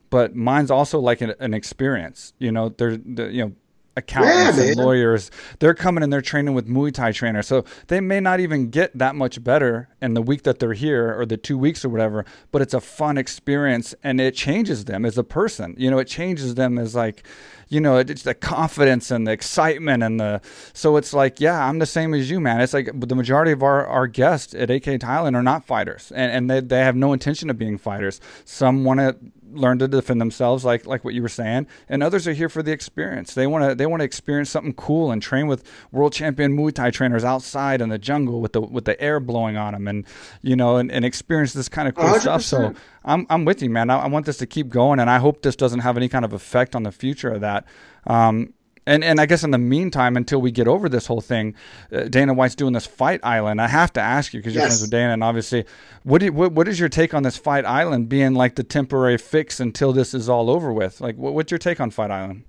But 0.09 0.35
mine's 0.35 0.71
also 0.71 0.99
like 0.99 1.21
an, 1.21 1.35
an 1.39 1.53
experience. 1.53 2.33
You 2.39 2.51
know, 2.51 2.69
they're, 2.69 2.97
they're 2.97 3.29
you 3.29 3.45
know 3.45 3.53
accountants 3.99 4.57
Yeah, 4.57 4.71
and 4.71 4.75
lawyers. 4.77 5.29
They're 5.59 5.73
coming 5.75 6.03
and 6.03 6.11
they're 6.11 6.21
training 6.21 6.53
with 6.53 6.67
Muay 6.67 6.93
Thai 6.93 7.11
trainers, 7.11 7.47
so 7.47 7.63
they 7.87 8.01
may 8.01 8.19
not 8.19 8.39
even 8.39 8.69
get 8.69 8.97
that 8.97 9.15
much 9.15 9.43
better 9.43 9.89
in 10.01 10.13
the 10.13 10.21
week 10.21 10.43
that 10.43 10.59
they're 10.59 10.73
here 10.73 11.17
or 11.17 11.25
the 11.25 11.37
two 11.37 11.57
weeks 11.57 11.85
or 11.85 11.89
whatever. 11.89 12.25
But 12.51 12.61
it's 12.61 12.73
a 12.73 12.81
fun 12.81 13.17
experience, 13.17 13.93
and 14.03 14.19
it 14.19 14.33
changes 14.35 14.85
them 14.85 15.05
as 15.05 15.17
a 15.17 15.23
person. 15.23 15.75
You 15.77 15.91
know, 15.91 15.99
it 15.99 16.07
changes 16.07 16.55
them 16.55 16.77
as 16.79 16.95
like, 16.95 17.23
you 17.67 17.79
know, 17.79 17.97
it's 17.97 18.23
the 18.23 18.33
confidence 18.33 19.11
and 19.11 19.27
the 19.27 19.31
excitement 19.31 20.01
and 20.03 20.19
the. 20.19 20.41
So 20.73 20.97
it's 20.97 21.13
like, 21.13 21.39
yeah, 21.39 21.63
I'm 21.67 21.79
the 21.79 21.85
same 21.85 22.13
as 22.13 22.29
you, 22.29 22.39
man. 22.39 22.61
It's 22.61 22.73
like 22.73 22.89
the 22.93 23.15
majority 23.15 23.51
of 23.51 23.61
our, 23.61 23.85
our 23.85 24.07
guests 24.07 24.55
at 24.55 24.71
AKA 24.71 24.97
Thailand 24.99 25.35
are 25.35 25.43
not 25.43 25.63
fighters, 25.65 26.11
and 26.15 26.31
and 26.31 26.49
they 26.49 26.61
they 26.61 26.79
have 26.79 26.95
no 26.95 27.13
intention 27.13 27.49
of 27.49 27.57
being 27.57 27.77
fighters. 27.77 28.19
Some 28.45 28.83
want 28.83 28.99
to 28.99 29.15
learn 29.51 29.79
to 29.79 29.87
defend 29.87 30.21
themselves 30.21 30.65
like 30.65 30.85
like 30.85 31.03
what 31.03 31.13
you 31.13 31.21
were 31.21 31.29
saying. 31.29 31.67
And 31.87 32.03
others 32.03 32.27
are 32.27 32.33
here 32.33 32.49
for 32.49 32.63
the 32.63 32.71
experience. 32.71 33.33
They 33.33 33.47
want 33.47 33.69
to 33.69 33.75
they 33.75 33.85
want 33.85 34.01
to 34.01 34.05
experience 34.05 34.49
something 34.49 34.73
cool 34.73 35.11
and 35.11 35.21
train 35.21 35.47
with 35.47 35.63
world 35.91 36.13
champion 36.13 36.55
muay 36.55 36.73
thai 36.73 36.91
trainers 36.91 37.23
outside 37.23 37.81
in 37.81 37.89
the 37.89 37.97
jungle 37.97 38.41
with 38.41 38.53
the 38.53 38.61
with 38.61 38.85
the 38.85 38.99
air 39.01 39.19
blowing 39.19 39.57
on 39.57 39.73
them 39.73 39.87
and 39.87 40.05
you 40.41 40.55
know 40.55 40.77
and, 40.77 40.91
and 40.91 41.05
experience 41.05 41.53
this 41.53 41.69
kind 41.69 41.87
of 41.87 41.95
cool 41.95 42.13
stuff. 42.19 42.41
So 42.41 42.73
i'm 43.05 43.25
i'm 43.29 43.45
with 43.45 43.61
you 43.61 43.69
man. 43.69 43.89
I, 43.89 43.99
I 43.99 44.07
want 44.07 44.25
this 44.25 44.37
to 44.37 44.45
keep 44.45 44.69
going 44.69 44.99
and 44.99 45.09
i 45.09 45.17
hope 45.17 45.41
this 45.41 45.55
doesn't 45.55 45.79
have 45.79 45.97
any 45.97 46.09
kind 46.09 46.25
of 46.25 46.33
effect 46.33 46.75
on 46.75 46.83
the 46.83 46.91
future 46.91 47.29
of 47.29 47.41
that. 47.41 47.65
Um 48.07 48.53
and, 48.89 49.03
and 49.03 49.21
I 49.21 49.25
guess 49.25 49.43
in 49.43 49.51
the 49.51 49.57
meantime, 49.57 50.17
until 50.17 50.41
we 50.41 50.51
get 50.51 50.67
over 50.67 50.89
this 50.89 51.05
whole 51.05 51.21
thing, 51.21 51.55
uh, 51.93 52.03
Dana 52.03 52.33
White's 52.33 52.55
doing 52.55 52.73
this 52.73 52.85
Fight 52.85 53.19
Island. 53.23 53.61
I 53.61 53.67
have 53.67 53.93
to 53.93 54.01
ask 54.01 54.33
you 54.33 54.39
because 54.39 54.53
you're 54.53 54.63
Yes. 54.63 54.71
friends 54.71 54.81
with 54.81 54.91
Dana, 54.91 55.13
and 55.13 55.23
obviously, 55.23 55.65
what, 56.03 56.19
do 56.19 56.25
you, 56.25 56.33
what 56.33 56.51
what 56.53 56.67
is 56.67 56.79
your 56.79 56.89
take 56.89 57.13
on 57.13 57.23
this 57.23 57.37
Fight 57.37 57.65
Island 57.65 58.09
being 58.09 58.33
like 58.33 58.55
the 58.55 58.63
temporary 58.63 59.17
fix 59.17 59.59
until 59.59 59.93
this 59.93 60.13
is 60.13 60.27
all 60.27 60.49
over 60.49 60.73
with? 60.73 60.99
Like, 61.01 61.15
what, 61.17 61.33
what's 61.33 61.51
your 61.51 61.59
take 61.59 61.79
on 61.79 61.91
Fight 61.91 62.11
Island? 62.11 62.43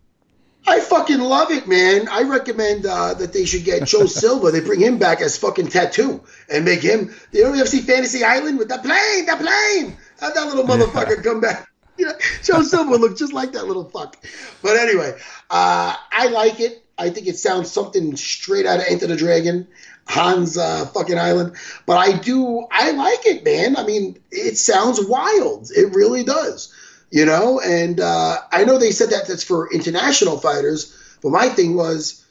I 0.67 0.81
fucking 0.81 1.21
love 1.21 1.51
it, 1.51 1.67
man. 1.67 2.09
I 2.09 2.23
recommend 2.23 2.85
uh, 2.85 3.15
that 3.15 3.33
they 3.33 3.45
should 3.45 3.65
get 3.65 3.87
Joe 3.87 4.07
Silva. 4.21 4.51
They 4.51 4.61
bring 4.61 4.81
him 4.81 4.99
back 4.99 5.21
as 5.21 5.39
fucking 5.39 5.69
tattoo 5.69 6.23
and 6.53 6.65
make 6.65 6.83
him. 6.83 7.15
You 7.33 7.45
know, 7.45 7.55
you 7.55 7.65
Fantasy 7.65 8.25
Island 8.25 8.59
with 8.59 8.69
the 8.69 8.79
plane, 8.79 9.27
the 9.27 9.37
plane? 9.37 9.97
Have 10.21 10.35
that 10.35 10.47
little 10.47 10.65
motherfucker 10.65 11.23
come 11.25 11.41
back. 11.41 11.70
Yeah, 12.07 12.13
Joe 12.43 12.63
Silva 12.63 12.97
looked 12.97 13.19
just 13.19 13.33
like 13.33 13.53
that 13.53 13.67
little 13.67 13.85
fuck. 13.85 14.17
But 14.63 14.77
anyway, 14.77 15.13
uh, 15.51 15.97
I 16.13 16.29
like 16.29 16.61
it. 16.61 16.83
I 16.97 17.11
think 17.11 17.27
it 17.27 17.37
sounds 17.37 17.71
something 17.71 18.17
straight 18.17 18.67
out 18.67 18.79
of 18.79 18.87
Enter 18.89 19.07
the 19.07 19.17
Dragon, 19.17 19.69
Hans 20.07 20.57
uh, 20.57 20.87
fucking 20.87 21.19
Island. 21.19 21.57
But 21.87 21.99
I 21.99 22.17
do, 22.19 22.67
I 22.71 22.93
like 22.93 23.27
it, 23.27 23.45
man. 23.45 23.77
I 23.77 23.85
mean, 23.85 24.19
it 24.31 24.57
sounds 24.57 25.05
wild. 25.05 25.71
It 25.75 25.95
really 25.95 26.25
does 26.25 26.75
you 27.11 27.27
know. 27.27 27.61
And 27.61 28.01
uh, 28.01 28.39
I 28.51 28.65
know 28.65 28.79
they 28.79 28.93
said 28.93 29.11
that 29.11 29.27
that's 29.27 29.45
for 29.45 29.73
international 29.73 30.39
fighters, 30.39 30.97
but 31.23 31.31
my 31.31 31.49
thing 31.49 31.77
was 31.77 32.25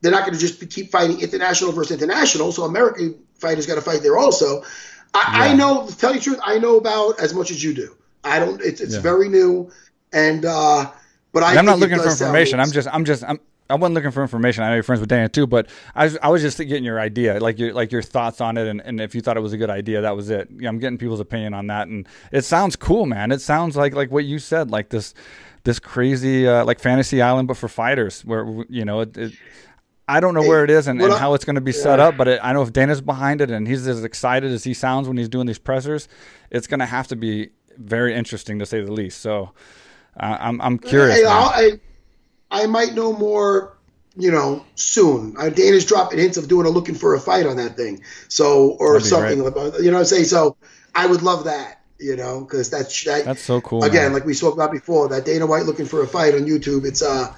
they're 0.00 0.12
not 0.12 0.22
going 0.22 0.34
to 0.34 0.40
just 0.40 0.60
be, 0.60 0.66
keep 0.66 0.90
fighting 0.90 1.20
international 1.20 1.72
versus 1.72 2.00
international. 2.00 2.52
So 2.52 2.64
American 2.64 3.18
fighters 3.34 3.66
got 3.66 3.76
to 3.76 3.80
fight 3.80 4.02
there 4.02 4.18
also. 4.18 4.62
I, 5.14 5.50
I 5.50 5.54
know, 5.54 5.86
to 5.86 5.96
tell 5.96 6.12
you 6.12 6.18
the 6.18 6.24
truth, 6.24 6.40
I 6.44 6.58
know 6.58 6.76
about 6.76 7.20
as 7.20 7.32
much 7.32 7.50
as 7.50 7.62
you 7.62 7.74
do. 7.74 7.96
I 8.24 8.38
don't. 8.38 8.60
It's, 8.60 8.80
it's 8.80 8.94
Yeah. 8.94 9.00
very 9.00 9.28
new, 9.28 9.70
and 10.12 10.44
uh, 10.44 10.90
but 11.32 11.42
I 11.42 11.56
I'm 11.56 11.64
not 11.64 11.78
looking 11.78 11.98
for 11.98 12.08
information. 12.08 12.60
I'm 12.60 12.70
just, 12.70 12.88
I'm 12.90 13.04
just, 13.04 13.24
I'm. 13.24 13.40
I 13.70 13.74
wasn't 13.74 13.96
looking 13.96 14.12
for 14.12 14.22
information. 14.22 14.64
I 14.64 14.68
know 14.68 14.74
you're 14.76 14.82
friends 14.82 15.00
with 15.00 15.10
Dana 15.10 15.28
too, 15.28 15.46
but 15.46 15.68
I 15.94 16.04
was, 16.04 16.16
I 16.22 16.28
was 16.30 16.40
just 16.40 16.56
getting 16.56 16.84
your 16.84 16.98
idea, 16.98 17.38
like 17.38 17.58
your, 17.58 17.74
like 17.74 17.92
your 17.92 18.00
thoughts 18.00 18.40
on 18.40 18.56
it, 18.56 18.66
and, 18.66 18.80
and 18.80 18.98
if 18.98 19.14
you 19.14 19.20
thought 19.20 19.36
it 19.36 19.40
was 19.40 19.52
a 19.52 19.58
good 19.58 19.68
idea, 19.68 20.00
that 20.00 20.16
was 20.16 20.30
it. 20.30 20.48
Yeah, 20.58 20.70
I'm 20.70 20.78
getting 20.78 20.96
people's 20.96 21.20
opinion 21.20 21.52
on 21.52 21.66
that, 21.66 21.86
and 21.88 22.08
it 22.32 22.46
sounds 22.46 22.76
cool, 22.76 23.04
man. 23.04 23.30
It 23.30 23.42
sounds 23.42 23.76
like, 23.76 23.94
like 23.94 24.10
what 24.10 24.24
you 24.24 24.38
said, 24.38 24.70
like 24.70 24.88
this, 24.88 25.12
this 25.64 25.78
crazy, 25.78 26.48
uh, 26.48 26.64
like 26.64 26.80
fantasy 26.80 27.20
island, 27.20 27.46
but 27.46 27.58
for 27.58 27.68
fighters, 27.68 28.24
where 28.24 28.46
you 28.70 28.86
know, 28.86 29.00
it, 29.00 29.18
it 29.18 29.32
I 30.08 30.20
don't 30.20 30.32
know 30.32 30.40
where 30.40 30.64
it 30.64 30.70
is 30.70 30.88
and, 30.88 31.02
and 31.02 31.12
how 31.12 31.34
it's 31.34 31.44
going 31.44 31.56
to 31.56 31.60
be 31.60 31.72
set 31.72 32.00
up, 32.00 32.16
but 32.16 32.26
it, 32.26 32.40
I 32.42 32.54
know 32.54 32.62
if 32.62 32.72
Dana's 32.72 33.02
behind 33.02 33.42
it 33.42 33.50
and 33.50 33.68
he's 33.68 33.86
as 33.86 34.02
excited 34.02 34.50
as 34.50 34.64
he 34.64 34.72
sounds 34.72 35.06
when 35.06 35.18
he's 35.18 35.28
doing 35.28 35.46
these 35.46 35.58
pressers, 35.58 36.08
it's 36.50 36.66
going 36.66 36.80
to 36.80 36.86
have 36.86 37.08
to 37.08 37.16
be 37.16 37.50
very 37.78 38.14
interesting 38.14 38.58
to 38.58 38.66
say 38.66 38.82
the 38.82 38.92
least. 38.92 39.20
So 39.20 39.52
uh, 40.18 40.36
I'm, 40.40 40.60
I'm 40.60 40.78
curious. 40.78 41.20
Hey. 41.20 41.26
I, 41.26 41.80
I 42.50 42.66
might 42.66 42.94
know 42.94 43.12
more, 43.12 43.76
you 44.16 44.30
know, 44.30 44.64
soon. 44.74 45.36
Uh, 45.38 45.48
Dana's 45.48 45.84
dropping 45.84 46.18
hints 46.18 46.36
of 46.36 46.48
doing 46.48 46.66
a 46.66 46.70
looking 46.70 46.94
for 46.94 47.14
a 47.14 47.20
fight 47.20 47.46
on 47.46 47.56
that 47.56 47.76
thing. 47.76 48.02
So, 48.28 48.70
or 48.80 49.00
something, 49.00 49.46
about, 49.46 49.78
you 49.78 49.90
know 49.90 49.94
what 49.94 50.00
I'm 50.00 50.04
saying? 50.06 50.24
So, 50.24 50.56
I 50.94 51.06
would 51.06 51.22
love 51.22 51.44
that, 51.44 51.80
you 52.00 52.16
know, 52.16 52.40
because 52.40 52.70
that's 52.70 53.04
that, 53.04 53.24
That's 53.24 53.42
so 53.42 53.60
cool. 53.60 53.84
again, 53.84 54.04
man. 54.04 54.12
like 54.14 54.24
we 54.24 54.34
spoke 54.34 54.54
about 54.54 54.72
before, 54.72 55.08
that 55.10 55.24
Dana 55.24 55.46
White 55.46 55.64
looking 55.64 55.86
for 55.86 56.02
a 56.02 56.08
fight 56.08 56.34
on 56.34 56.40
YouTube. 56.40 56.84
It's 56.84 57.02
uh, 57.02 57.32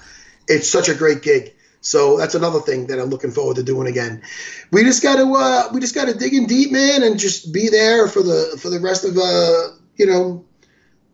it's 0.47 0.67
such 0.67 0.89
a 0.89 0.95
great 0.95 1.21
gig. 1.21 1.53
So 1.81 2.17
that's 2.17 2.35
another 2.35 2.59
thing 2.59 2.87
that 2.87 2.99
I'm 2.99 3.09
looking 3.09 3.31
forward 3.31 3.57
to 3.57 3.63
doing 3.63 3.87
again. 3.87 4.21
We 4.71 4.83
just 4.83 5.03
got 5.03 5.17
to 5.17 5.35
uh, 5.35 5.69
we 5.73 5.79
just 5.79 5.95
got 5.95 6.05
to 6.05 6.13
dig 6.13 6.33
in 6.33 6.45
deep, 6.45 6.71
man, 6.71 7.03
and 7.03 7.19
just 7.19 7.53
be 7.53 7.69
there 7.69 8.07
for 8.07 8.23
the 8.23 8.57
for 8.59 8.69
the 8.69 8.79
rest 8.79 9.05
of 9.05 9.17
uh, 9.17 9.80
you 10.01 10.07
know, 10.07 10.43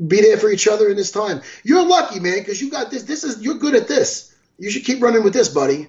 be 0.08 0.22
there 0.22 0.38
for 0.38 0.50
each 0.50 0.68
other 0.68 0.90
in 0.90 0.96
this 0.96 1.12
time. 1.12 1.42
You're 1.64 1.86
lucky, 1.86 2.20
man, 2.22 2.40
because 2.40 2.62
you 2.62 2.72
got 2.72 2.90
this. 2.90 3.04
This 3.04 3.24
is 3.26 3.42
you're 3.44 3.58
good 3.58 3.76
at 3.76 3.88
this. 3.90 4.34
You 4.58 4.70
should 4.72 4.86
keep 4.86 5.02
running 5.04 5.24
with 5.24 5.34
this, 5.34 5.50
buddy. 5.50 5.88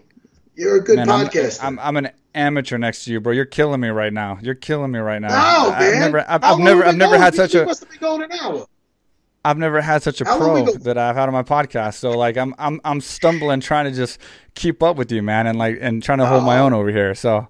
You're 0.57 0.79
a 0.79 0.81
good 0.83 0.97
Man, 0.97 1.09
I'm- 1.09 1.31
I'm, 1.62 1.79
I'm, 1.79 1.97
an 1.97 2.11
amateur 2.35 2.79
next 2.79 3.05
to 3.05 3.12
you, 3.12 3.20
bro. 3.20 3.33
You're 3.33 3.45
killing 3.45 3.81
me 3.81 3.89
right 3.89 4.12
now. 4.12 4.39
You're 4.43 4.57
killing 4.57 4.91
me 4.91 4.99
right 4.99 5.20
now. 5.23 5.29
no, 5.29 5.70
I- 5.73 5.79
man. 5.79 5.95
I've 5.95 6.01
never, 6.01 6.19
I've, 6.31 6.45
I've 6.45 6.59
never, 6.59 6.85
I've 6.85 6.97
never 6.97 7.11
going? 7.12 7.23
had 7.23 7.35
such 7.37 7.55
we 7.55 7.61
a, 7.61 7.65
must 7.66 7.81
have 7.81 7.91
been 7.91 8.01
going 8.01 8.23
an 8.23 8.33
hour. 8.33 8.66
I've 9.45 9.57
never 9.59 9.81
had 9.81 10.03
such 10.03 10.20
a 10.20 10.25
How 10.25 10.37
pro 10.37 10.65
that 10.65 10.99
I've 10.99 11.15
had 11.15 11.29
on 11.29 11.33
my 11.33 11.45
podcast. 11.45 11.95
So 11.95 12.11
like, 12.11 12.37
I'm, 12.37 12.55
I'm, 12.59 12.81
I'm 12.85 13.01
stumbling 13.01 13.61
trying 13.61 13.85
to 13.85 13.93
just 13.93 14.19
keep 14.57 14.83
up 14.83 14.97
with 14.97 15.12
you, 15.12 15.23
man, 15.23 15.47
and 15.47 15.57
like, 15.57 15.79
and 15.81 16.03
trying 16.03 16.19
to 16.19 16.27
hold 16.27 16.43
my 16.43 16.59
Oh. 16.59 16.65
own 16.65 16.73
over 16.73 16.91
here. 16.91 17.15
So 17.15 17.47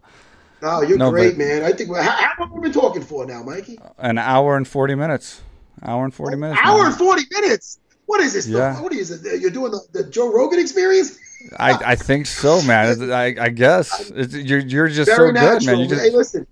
No, 0.62 0.82
you're 0.82 0.98
No, 0.98 1.10
great, 1.10 1.36
man. 1.38 1.62
I 1.62 1.72
think. 1.72 1.94
How, 1.94 2.02
how 2.02 2.30
long 2.40 2.48
have 2.48 2.52
we 2.52 2.60
been 2.62 2.72
talking 2.72 3.02
for 3.02 3.24
now, 3.26 3.42
Mikey? 3.42 3.78
an 3.98 4.18
hour 4.18 4.56
and 4.56 4.66
forty 4.66 4.94
minutes, 4.94 5.40
hour 5.82 6.04
and 6.04 6.12
forty 6.14 6.36
minutes. 6.36 6.60
Hour 6.62 6.86
and 6.86 6.94
forty 6.94 7.22
minutes. 7.30 7.78
What 8.06 8.20
is 8.20 8.32
this? 8.32 8.46
The- 8.46 8.58
Yeah. 8.58 8.80
what 8.80 8.92
is 8.92 9.10
it? 9.10 9.40
You're 9.40 9.50
doing 9.50 9.70
the, 9.72 9.80
the 9.92 10.04
Joe 10.04 10.32
Rogan 10.32 10.58
experience? 10.58 11.18
I, 11.58 11.92
I 11.92 11.94
think 11.94 12.26
so, 12.26 12.60
man. 12.62 13.12
I, 13.12 13.36
I 13.38 13.48
guess 13.50 14.10
it's, 14.14 14.34
you're, 14.34 14.58
you're 14.58 14.88
just 14.88 15.08
Very 15.08 15.28
so 15.28 15.32
natural. 15.32 15.58
good, 15.58 15.66
man. 15.66 15.78
You 15.80 15.86
just, 15.88 16.02
Hey, 16.02 16.10
listen. 16.10 16.46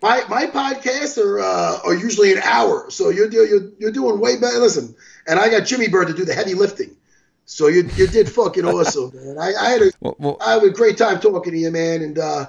My 0.00 0.22
my 0.28 0.46
podcasts 0.46 1.18
are 1.18 1.40
uh, 1.40 1.80
are 1.84 1.94
usually 1.94 2.32
an 2.32 2.38
hour, 2.44 2.88
so 2.88 3.08
you're 3.08 3.28
do- 3.28 3.44
you're 3.46 3.70
you're 3.80 3.90
doing 3.90 4.20
way 4.20 4.38
better. 4.38 4.58
Listen, 4.58 4.94
and 5.26 5.40
I 5.40 5.48
got 5.50 5.66
Jimmy 5.66 5.88
Bird 5.88 6.06
to 6.06 6.14
do 6.14 6.24
the 6.24 6.34
heavy 6.34 6.54
lifting, 6.54 6.94
so 7.46 7.66
you 7.66 7.82
you 7.96 8.06
did 8.06 8.28
fucking 8.30 8.64
awesome, 8.74 9.10
man. 9.12 9.38
I, 9.40 9.52
I 9.60 9.70
had 9.70 9.82
a 9.82 9.90
well, 9.98 10.14
well, 10.20 10.36
I 10.40 10.52
had 10.52 10.62
a 10.62 10.70
great 10.70 10.98
time 10.98 11.18
talking 11.18 11.50
to 11.52 11.58
you, 11.58 11.72
man. 11.72 12.02
And 12.02 12.16
uh, 12.16 12.46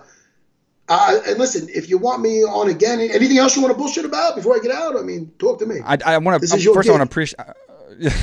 uh, 0.89 1.21
and 1.27 1.37
listen, 1.37 1.69
if 1.69 1.89
you 1.89 1.97
want 1.97 2.21
me 2.21 2.43
on 2.43 2.69
again, 2.69 2.99
anything 2.99 3.37
else 3.37 3.55
you 3.55 3.61
want 3.61 3.71
to 3.73 3.77
bullshit 3.77 4.05
about 4.05 4.35
before 4.35 4.55
I 4.55 4.59
get 4.59 4.71
out? 4.71 4.97
I 4.97 5.01
mean, 5.01 5.31
talk 5.37 5.59
to 5.59 5.65
me. 5.65 5.77
I, 5.85 5.97
I 6.05 6.17
want 6.17 6.41
This 6.41 6.51
to 6.51 6.57
is 6.57 6.65
your 6.65 6.73
first. 6.73 6.89
I 6.89 6.91
want 6.91 7.01
to 7.01 7.05
appreciate. 7.05 7.39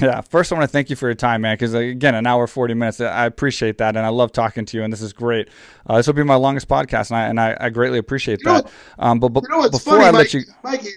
Yeah, 0.01 0.23
first 0.23 0.51
I 0.51 0.55
want 0.55 0.67
to 0.67 0.73
thank 0.73 0.89
you 0.89 0.97
for 0.97 1.07
your 1.07 1.15
time, 1.15 1.43
man. 1.43 1.55
Because 1.55 1.75
again, 1.75 2.15
an 2.15 2.27
hour 2.27 2.47
forty 2.47 2.73
minutes. 2.73 2.99
I 2.99 3.27
appreciate 3.27 3.77
that, 3.79 3.95
and 3.95 4.07
I 4.07 4.09
love 4.09 4.33
talking 4.33 4.65
to 4.65 4.77
you. 4.77 4.83
And 4.83 4.91
this 4.91 5.03
is 5.03 5.13
great. 5.13 5.49
Uh, 5.87 5.99
this 5.99 6.07
will 6.07 6.15
be 6.15 6.23
my 6.23 6.37
longest 6.37 6.67
podcast, 6.67 7.11
and 7.11 7.19
I 7.19 7.27
and 7.27 7.39
I, 7.39 7.57
I 7.61 7.69
greatly 7.69 7.99
appreciate 7.99 8.39
You 8.41 8.47
know 8.47 8.63
that. 8.63 8.73
Um, 8.99 9.19
but, 9.19 9.31
but 9.31 9.43
you 9.43 9.51
know 9.51 9.69
before 9.69 9.95
funny, 9.95 10.05
I 10.05 10.13
Mike, 10.13 10.19
let 10.19 10.35
you, 10.35 10.43
Mikey? 10.63 10.91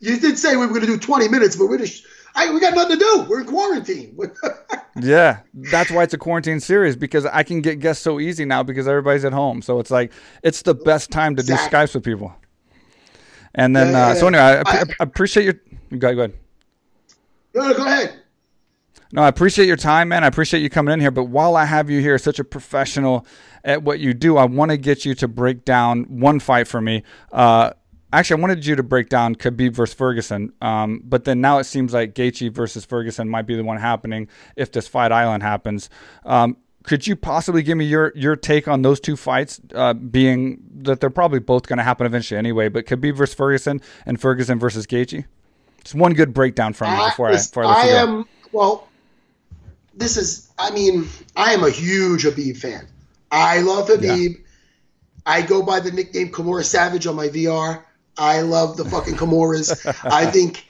You 0.00 0.18
did 0.18 0.38
say 0.38 0.56
we 0.56 0.66
were 0.66 0.68
going 0.68 0.82
to 0.82 0.86
do 0.86 0.98
20 0.98 1.28
minutes, 1.28 1.56
but 1.56 1.66
we're 1.66 1.78
just, 1.78 2.06
I, 2.34 2.52
we 2.52 2.60
got 2.60 2.74
nothing 2.74 2.98
to 2.98 3.04
do. 3.04 3.26
We're 3.28 3.40
in 3.40 3.46
quarantine. 3.46 4.18
yeah, 5.00 5.40
that's 5.54 5.90
why 5.90 6.02
it's 6.02 6.14
a 6.14 6.18
quarantine 6.18 6.60
series 6.60 6.96
because 6.96 7.26
I 7.26 7.42
can 7.42 7.60
get 7.60 7.80
guests 7.80 8.02
so 8.02 8.20
easy 8.20 8.44
now 8.44 8.62
because 8.62 8.88
everybody's 8.88 9.24
at 9.24 9.32
home. 9.32 9.62
So 9.62 9.80
it's 9.80 9.90
like 9.90 10.12
it's 10.42 10.62
the 10.62 10.74
best 10.74 11.10
time 11.10 11.36
to 11.36 11.40
exactly. 11.40 11.68
do 11.68 11.76
Skypes 11.76 11.94
with 11.94 12.04
people. 12.04 12.34
And 13.54 13.76
then, 13.76 13.92
yeah, 13.92 14.08
uh, 14.08 14.14
so 14.14 14.28
anyway, 14.28 14.42
I, 14.42 14.60
I, 14.64 14.80
I, 14.80 14.84
appreciate 15.00 15.44
your. 15.44 15.54
Go 15.98 16.08
ahead. 16.08 16.16
Go 16.16 16.22
ahead. 16.22 16.34
No, 17.54 17.68
no, 17.68 17.74
go 17.74 17.84
ahead. 17.84 18.22
No, 19.12 19.22
I 19.22 19.28
appreciate 19.28 19.66
your 19.66 19.76
time, 19.76 20.08
man. 20.08 20.24
I 20.24 20.26
appreciate 20.26 20.60
you 20.60 20.70
coming 20.70 20.94
in 20.94 21.00
here. 21.00 21.10
But 21.10 21.24
while 21.24 21.54
I 21.54 21.66
have 21.66 21.90
you 21.90 22.00
here, 22.00 22.16
such 22.16 22.38
a 22.38 22.44
professional 22.44 23.26
at 23.62 23.82
what 23.82 24.00
you 24.00 24.14
do, 24.14 24.38
I 24.38 24.46
want 24.46 24.70
to 24.70 24.78
get 24.78 25.04
you 25.04 25.14
to 25.16 25.28
break 25.28 25.66
down 25.66 26.04
one 26.04 26.40
fight 26.40 26.66
for 26.66 26.80
me. 26.80 27.02
Uh, 27.30 27.72
actually, 28.12 28.38
I 28.38 28.40
wanted 28.42 28.66
you 28.66 28.76
to 28.76 28.82
break 28.82 29.08
down 29.08 29.34
Khabib 29.34 29.72
versus 29.72 29.94
Ferguson. 29.94 30.52
Um, 30.60 31.02
but 31.04 31.24
then 31.24 31.40
now 31.40 31.58
it 31.58 31.64
seems 31.64 31.92
like 31.92 32.14
Gaethje 32.14 32.52
versus 32.52 32.84
Ferguson 32.84 33.28
might 33.28 33.46
be 33.46 33.54
the 33.56 33.64
one 33.64 33.78
happening 33.78 34.28
if 34.56 34.72
this 34.72 34.88
fight 34.88 35.12
island 35.12 35.42
happens. 35.42 35.88
Um, 36.24 36.56
could 36.82 37.06
you 37.06 37.14
possibly 37.14 37.62
give 37.62 37.78
me 37.78 37.84
your 37.84 38.12
your 38.16 38.34
take 38.34 38.66
on 38.66 38.82
those 38.82 38.98
two 38.98 39.16
fights, 39.16 39.60
uh, 39.74 39.94
being 39.94 40.62
that 40.82 41.00
they're 41.00 41.10
probably 41.10 41.38
both 41.38 41.68
going 41.68 41.76
to 41.76 41.84
happen 41.84 42.06
eventually 42.06 42.38
anyway? 42.38 42.68
But 42.68 42.86
Khabib 42.86 43.16
versus 43.16 43.34
Ferguson 43.34 43.80
and 44.04 44.20
Ferguson 44.20 44.58
versus 44.58 44.86
Gaethje. 44.86 45.24
Just 45.84 45.94
one 45.94 46.14
good 46.14 46.34
breakdown 46.34 46.72
from 46.72 46.96
you 46.96 47.04
before 47.06 47.28
I, 47.28 47.32
before 47.32 47.64
I, 47.64 47.82
I 47.82 47.86
am 47.86 48.26
well. 48.52 48.88
This 49.94 50.16
is, 50.16 50.50
I 50.58 50.70
mean, 50.70 51.08
I 51.36 51.52
am 51.52 51.64
a 51.64 51.70
huge 51.70 52.24
Khabib 52.24 52.56
fan. 52.56 52.86
I 53.30 53.60
love 53.60 53.88
Khabib. 53.88 54.30
Yeah. 54.30 54.38
I 55.24 55.42
go 55.42 55.62
by 55.62 55.80
the 55.80 55.92
nickname 55.92 56.30
Kimura 56.30 56.64
Savage 56.64 57.06
on 57.06 57.14
my 57.14 57.28
VR. 57.28 57.82
I 58.16 58.40
love 58.40 58.76
the 58.76 58.84
fucking 58.84 59.14
Kimuras. 59.14 59.86
I 60.04 60.26
think 60.30 60.66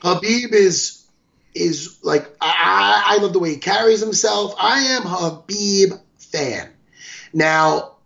Khabib 0.00 0.52
is 0.52 1.06
is 1.54 1.98
like 2.02 2.26
I, 2.40 3.04
I 3.06 3.22
love 3.22 3.32
the 3.32 3.38
way 3.38 3.50
he 3.50 3.56
carries 3.56 4.00
himself. 4.00 4.54
I 4.58 4.80
am 4.80 5.02
Khabib 5.02 6.00
fan. 6.18 6.68
Now, 7.32 7.96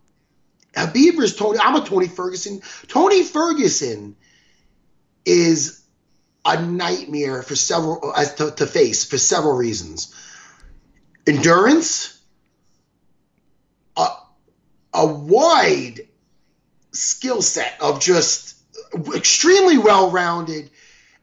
Khabib 0.73 1.19
is 1.19 1.35
Tony. 1.35 1.59
I'm 1.59 1.75
a 1.75 1.85
Tony 1.85 2.07
Ferguson. 2.07 2.61
Tony 2.87 3.23
Ferguson 3.23 4.15
is 5.25 5.81
a 6.45 6.61
nightmare 6.61 7.43
for 7.43 7.55
several 7.55 8.13
uh, 8.15 8.25
to, 8.25 8.51
to 8.51 8.65
face 8.65 9.05
for 9.05 9.17
several 9.17 9.55
reasons. 9.55 10.15
Endurance, 11.27 12.19
a, 13.95 14.07
a 14.93 15.05
wide 15.05 16.01
skill 16.91 17.41
set 17.41 17.77
of 17.79 17.99
just 17.99 18.55
extremely 19.15 19.77
well 19.77 20.11
rounded 20.11 20.69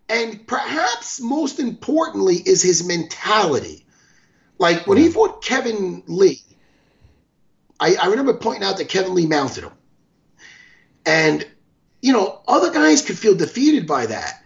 and 0.08 0.46
perhaps 0.46 1.20
most 1.20 1.60
importantly 1.60 2.36
is 2.36 2.62
his 2.62 2.86
mentality. 2.86 3.84
Like 4.58 4.86
when 4.86 4.98
he 4.98 5.10
fought 5.10 5.44
Kevin 5.44 6.02
Lee, 6.06 6.40
I, 7.78 7.96
I 7.96 8.06
remember 8.06 8.34
pointing 8.34 8.64
out 8.64 8.78
that 8.78 8.88
Kevin 8.88 9.14
Lee 9.14 9.26
mounted 9.26 9.64
him. 9.64 9.72
And, 11.04 11.46
you 12.02 12.12
know, 12.12 12.40
other 12.48 12.72
guys 12.72 13.02
could 13.02 13.18
feel 13.18 13.34
defeated 13.34 13.86
by 13.86 14.06
that. 14.06 14.42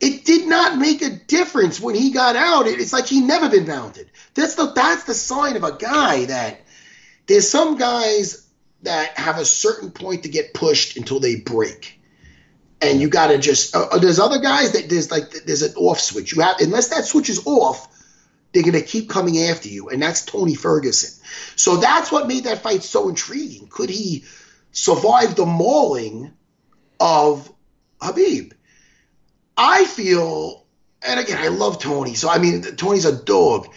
It 0.00 0.24
did 0.24 0.48
not 0.48 0.78
make 0.78 1.02
a 1.02 1.10
difference 1.10 1.78
when 1.78 1.94
he 1.94 2.10
got 2.10 2.36
out. 2.36 2.66
It's 2.66 2.92
like 2.92 3.06
he 3.06 3.20
never 3.20 3.48
been 3.48 3.66
mounted. 3.66 4.10
That's 4.34 4.54
the 4.54 4.72
that's 4.72 5.04
the 5.04 5.14
sign 5.14 5.56
of 5.56 5.64
a 5.64 5.76
guy 5.76 6.24
that 6.26 6.62
there's 7.26 7.48
some 7.48 7.76
guys 7.76 8.46
that 8.82 9.18
have 9.18 9.38
a 9.38 9.44
certain 9.44 9.90
point 9.90 10.22
to 10.22 10.30
get 10.30 10.54
pushed 10.54 10.96
until 10.96 11.20
they 11.20 11.36
break 11.36 11.99
and 12.80 13.00
you 13.00 13.08
got 13.08 13.28
to 13.28 13.38
just. 13.38 13.74
Uh, 13.74 13.86
uh, 13.92 13.98
there's 13.98 14.18
other 14.18 14.38
guys 14.38 14.72
that 14.72 14.88
there's 14.88 15.10
like 15.10 15.30
there's 15.44 15.62
an 15.62 15.74
off 15.76 16.00
switch. 16.00 16.34
You 16.34 16.42
have 16.42 16.56
unless 16.60 16.88
that 16.88 17.04
switch 17.04 17.28
is 17.28 17.46
off, 17.46 17.88
they're 18.52 18.62
gonna 18.62 18.80
keep 18.80 19.08
coming 19.08 19.38
after 19.38 19.68
you, 19.68 19.88
and 19.88 20.02
that's 20.02 20.24
Tony 20.24 20.54
Ferguson. 20.54 21.22
So 21.56 21.76
that's 21.76 22.10
what 22.10 22.26
made 22.26 22.44
that 22.44 22.62
fight 22.62 22.82
so 22.82 23.08
intriguing. 23.08 23.68
Could 23.68 23.90
he 23.90 24.24
survive 24.72 25.34
the 25.36 25.46
mauling 25.46 26.32
of 26.98 27.52
Khabib? 28.00 28.52
I 29.56 29.84
feel, 29.84 30.64
and 31.06 31.20
again, 31.20 31.38
I 31.38 31.48
love 31.48 31.80
Tony. 31.80 32.14
So 32.14 32.28
I 32.30 32.38
mean, 32.38 32.62
Tony's 32.62 33.04
a 33.04 33.16
dog. 33.16 33.68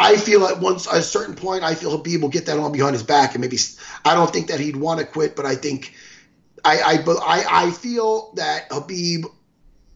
I 0.00 0.16
feel 0.16 0.44
at 0.46 0.60
once 0.60 0.86
at 0.86 0.94
a 0.94 1.02
certain 1.02 1.34
point, 1.34 1.64
I 1.64 1.74
feel 1.74 1.98
Khabib 1.98 2.20
will 2.20 2.28
get 2.28 2.46
that 2.46 2.58
on 2.58 2.72
behind 2.72 2.94
his 2.94 3.02
back, 3.02 3.34
and 3.34 3.40
maybe 3.40 3.58
I 4.04 4.14
don't 4.14 4.32
think 4.32 4.48
that 4.48 4.60
he'd 4.60 4.76
want 4.76 5.00
to 5.00 5.06
quit, 5.06 5.36
but 5.36 5.46
I 5.46 5.54
think 5.54 5.94
I, 6.64 7.02
I, 7.06 7.44
I, 7.66 7.70
feel 7.70 8.32
that 8.34 8.70
Khabib 8.70 9.24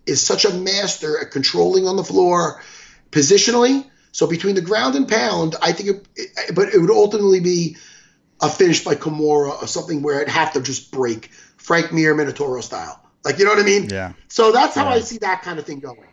is 0.06 0.24
such 0.24 0.44
a 0.44 0.52
master 0.52 1.20
at 1.20 1.30
controlling 1.30 1.86
on 1.86 1.96
the 1.96 2.04
floor 2.04 2.62
positionally. 3.10 3.84
So 4.12 4.26
between 4.26 4.54
the 4.54 4.60
ground 4.60 4.94
and 4.94 5.08
pound, 5.08 5.56
I 5.62 5.72
think, 5.72 5.88
it, 5.88 6.08
it, 6.16 6.54
but 6.54 6.68
it 6.74 6.78
would 6.78 6.90
ultimately 6.90 7.40
be 7.40 7.76
a 8.40 8.48
finish 8.48 8.84
by 8.84 8.94
Kimura 8.94 9.62
or 9.62 9.66
something 9.66 10.02
where 10.02 10.16
it'd 10.16 10.28
have 10.28 10.52
to 10.54 10.60
just 10.60 10.92
break 10.92 11.30
Frank 11.56 11.92
Mir 11.92 12.14
Minotauro 12.14 12.62
style. 12.62 13.00
Like, 13.24 13.38
you 13.38 13.44
know 13.44 13.52
what 13.52 13.60
I 13.60 13.64
mean? 13.64 13.88
Yeah. 13.88 14.12
So 14.28 14.52
that's 14.52 14.74
how 14.74 14.84
yeah. 14.88 14.96
I 14.96 15.00
see 15.00 15.18
that 15.18 15.42
kind 15.42 15.58
of 15.58 15.64
thing 15.64 15.78
going. 15.78 16.08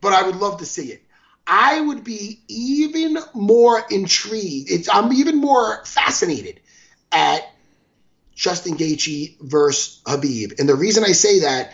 But 0.00 0.12
I 0.12 0.22
would 0.24 0.36
love 0.36 0.58
to 0.58 0.66
see 0.66 0.92
it. 0.92 1.02
I 1.46 1.80
would 1.80 2.04
be 2.04 2.42
even 2.48 3.18
more 3.34 3.82
intrigued. 3.90 4.70
It's, 4.70 4.88
I'm 4.88 5.12
even 5.12 5.36
more 5.38 5.84
fascinated 5.84 6.60
at 7.12 7.42
Justin 8.34 8.76
Gaethje 8.76 9.36
versus 9.40 10.00
Khabib. 10.04 10.58
And 10.58 10.68
the 10.68 10.74
reason 10.74 11.04
I 11.04 11.12
say 11.12 11.40
that, 11.40 11.72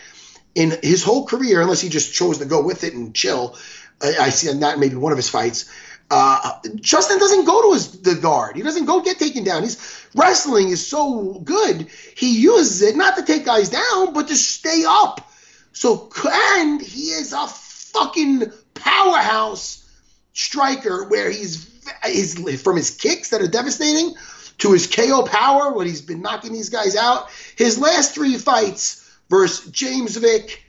in 0.53 0.73
his 0.83 1.03
whole 1.03 1.25
career, 1.25 1.61
unless 1.61 1.81
he 1.81 1.89
just 1.89 2.13
chose 2.13 2.39
to 2.39 2.45
go 2.45 2.61
with 2.61 2.83
it 2.83 2.93
and 2.93 3.15
chill, 3.15 3.57
I, 4.01 4.15
I 4.19 4.29
see 4.29 4.51
that 4.51 4.79
maybe 4.79 4.95
one 4.95 5.11
of 5.11 5.17
his 5.17 5.29
fights. 5.29 5.71
Uh, 6.09 6.59
Justin 6.75 7.19
doesn't 7.19 7.45
go 7.45 7.61
to 7.61 7.73
his 7.73 8.01
the 8.01 8.15
guard. 8.15 8.57
He 8.57 8.63
doesn't 8.63 8.85
go 8.85 9.01
get 9.01 9.17
taken 9.17 9.45
down. 9.45 9.63
His 9.63 10.05
wrestling 10.13 10.67
is 10.67 10.85
so 10.85 11.39
good. 11.39 11.87
He 12.17 12.41
uses 12.41 12.81
it 12.81 12.97
not 12.97 13.15
to 13.15 13.23
take 13.23 13.45
guys 13.45 13.69
down, 13.69 14.13
but 14.13 14.27
to 14.27 14.35
stay 14.35 14.83
up. 14.85 15.25
So 15.71 16.11
and 16.29 16.81
he 16.81 17.11
is 17.11 17.31
a 17.31 17.47
fucking 17.47 18.51
powerhouse 18.73 19.89
striker 20.33 21.07
where 21.07 21.31
he's, 21.31 21.69
he's 22.05 22.61
from 22.61 22.75
his 22.75 22.91
kicks 22.91 23.29
that 23.29 23.41
are 23.41 23.47
devastating 23.47 24.13
to 24.61 24.71
his 24.71 24.85
KO 24.87 25.23
power 25.23 25.73
when 25.73 25.87
he's 25.87 26.01
been 26.01 26.21
knocking 26.21 26.53
these 26.53 26.69
guys 26.69 26.95
out. 26.95 27.29
His 27.55 27.79
last 27.79 28.13
three 28.13 28.37
fights 28.37 29.11
versus 29.29 29.71
James 29.71 30.15
Vick, 30.17 30.63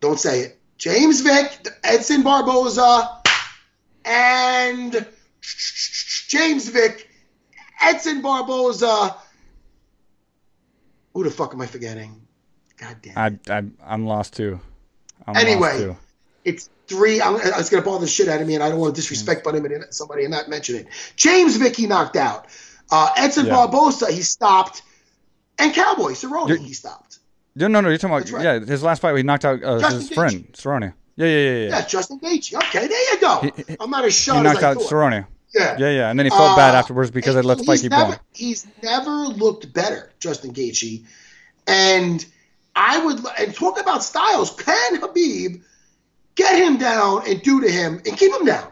don't 0.00 0.20
say 0.20 0.40
it, 0.40 0.60
James 0.76 1.22
Vick, 1.22 1.66
Edson 1.82 2.22
Barboza, 2.22 3.22
and 4.04 5.06
James 5.40 6.68
Vick, 6.68 7.08
Edson 7.80 8.20
Barboza. 8.20 9.16
Who 11.14 11.24
the 11.24 11.30
fuck 11.30 11.54
am 11.54 11.62
I 11.62 11.66
forgetting? 11.66 12.20
God 12.76 12.96
damn. 13.00 13.34
It. 13.34 13.48
I, 13.48 13.58
I, 13.58 13.64
I'm 13.86 14.06
lost 14.06 14.34
too. 14.34 14.60
I'm 15.26 15.36
anyway, 15.36 15.60
lost 15.60 15.78
too. 15.78 15.96
it's 16.44 16.70
three. 16.88 17.22
I'm, 17.22 17.36
it's 17.36 17.70
going 17.70 17.82
to 17.82 17.88
bother 17.88 18.02
the 18.02 18.06
shit 18.06 18.28
out 18.28 18.42
of 18.42 18.46
me, 18.46 18.54
and 18.54 18.62
I 18.62 18.68
don't 18.68 18.80
want 18.80 18.94
to 18.94 19.00
disrespect 19.00 19.46
mm. 19.46 19.94
somebody 19.94 20.24
and 20.24 20.32
not 20.32 20.50
mention 20.50 20.76
it. 20.76 20.88
James 21.16 21.56
Vick, 21.56 21.76
he 21.76 21.86
knocked 21.86 22.16
out. 22.16 22.48
Uh, 22.94 23.10
Edson 23.16 23.46
yeah. 23.46 23.54
Barboza, 23.54 24.12
he 24.12 24.22
stopped, 24.22 24.82
and 25.58 25.74
Cowboy 25.74 26.12
Cerrone, 26.12 26.56
he 26.58 26.72
stopped. 26.74 27.18
No, 27.56 27.66
no, 27.66 27.80
no. 27.80 27.88
You're 27.88 27.98
talking 27.98 28.16
about 28.16 28.30
right. 28.30 28.44
yeah, 28.44 28.64
his 28.64 28.84
last 28.84 29.02
fight, 29.02 29.16
he 29.16 29.24
knocked 29.24 29.44
out 29.44 29.64
uh, 29.64 29.90
his 29.90 30.08
Gage. 30.10 30.14
friend 30.14 30.52
Cerrone. 30.52 30.94
Yeah, 31.16 31.26
yeah, 31.26 31.38
yeah, 31.38 31.50
yeah. 31.50 31.68
Yeah, 31.70 31.86
Justin 31.86 32.20
Gaethje. 32.20 32.54
Okay, 32.54 32.86
there 32.86 33.14
you 33.14 33.20
go. 33.20 33.40
He, 33.40 33.76
I'm 33.80 33.90
not 33.90 34.04
as 34.04 34.14
shot. 34.14 34.36
He 34.36 34.42
knocked 34.42 34.62
out 34.62 34.76
thought. 34.76 34.90
Cerrone. 34.90 35.26
Yeah, 35.52 35.76
yeah, 35.76 35.90
yeah, 35.90 36.10
and 36.10 36.18
then 36.18 36.26
he 36.26 36.30
felt 36.30 36.52
uh, 36.52 36.56
bad 36.56 36.76
afterwards 36.76 37.10
because 37.10 37.34
they 37.34 37.42
let 37.42 37.58
the 37.58 37.64
fight 37.64 37.80
keep 37.80 37.90
never, 37.90 38.04
going. 38.04 38.18
He's 38.32 38.64
never 38.80 39.10
looked 39.10 39.72
better, 39.72 40.12
Justin 40.20 40.52
Gaethje, 40.52 41.04
and 41.66 42.24
I 42.76 43.04
would 43.04 43.18
and 43.40 43.52
talk 43.54 43.80
about 43.80 44.04
styles. 44.04 44.54
Can 44.54 45.00
Khabib 45.00 45.62
get 46.36 46.62
him 46.62 46.78
down 46.78 47.28
and 47.28 47.42
do 47.42 47.60
to 47.60 47.68
him 47.68 48.00
and 48.06 48.16
keep 48.16 48.32
him 48.32 48.44
down? 48.44 48.70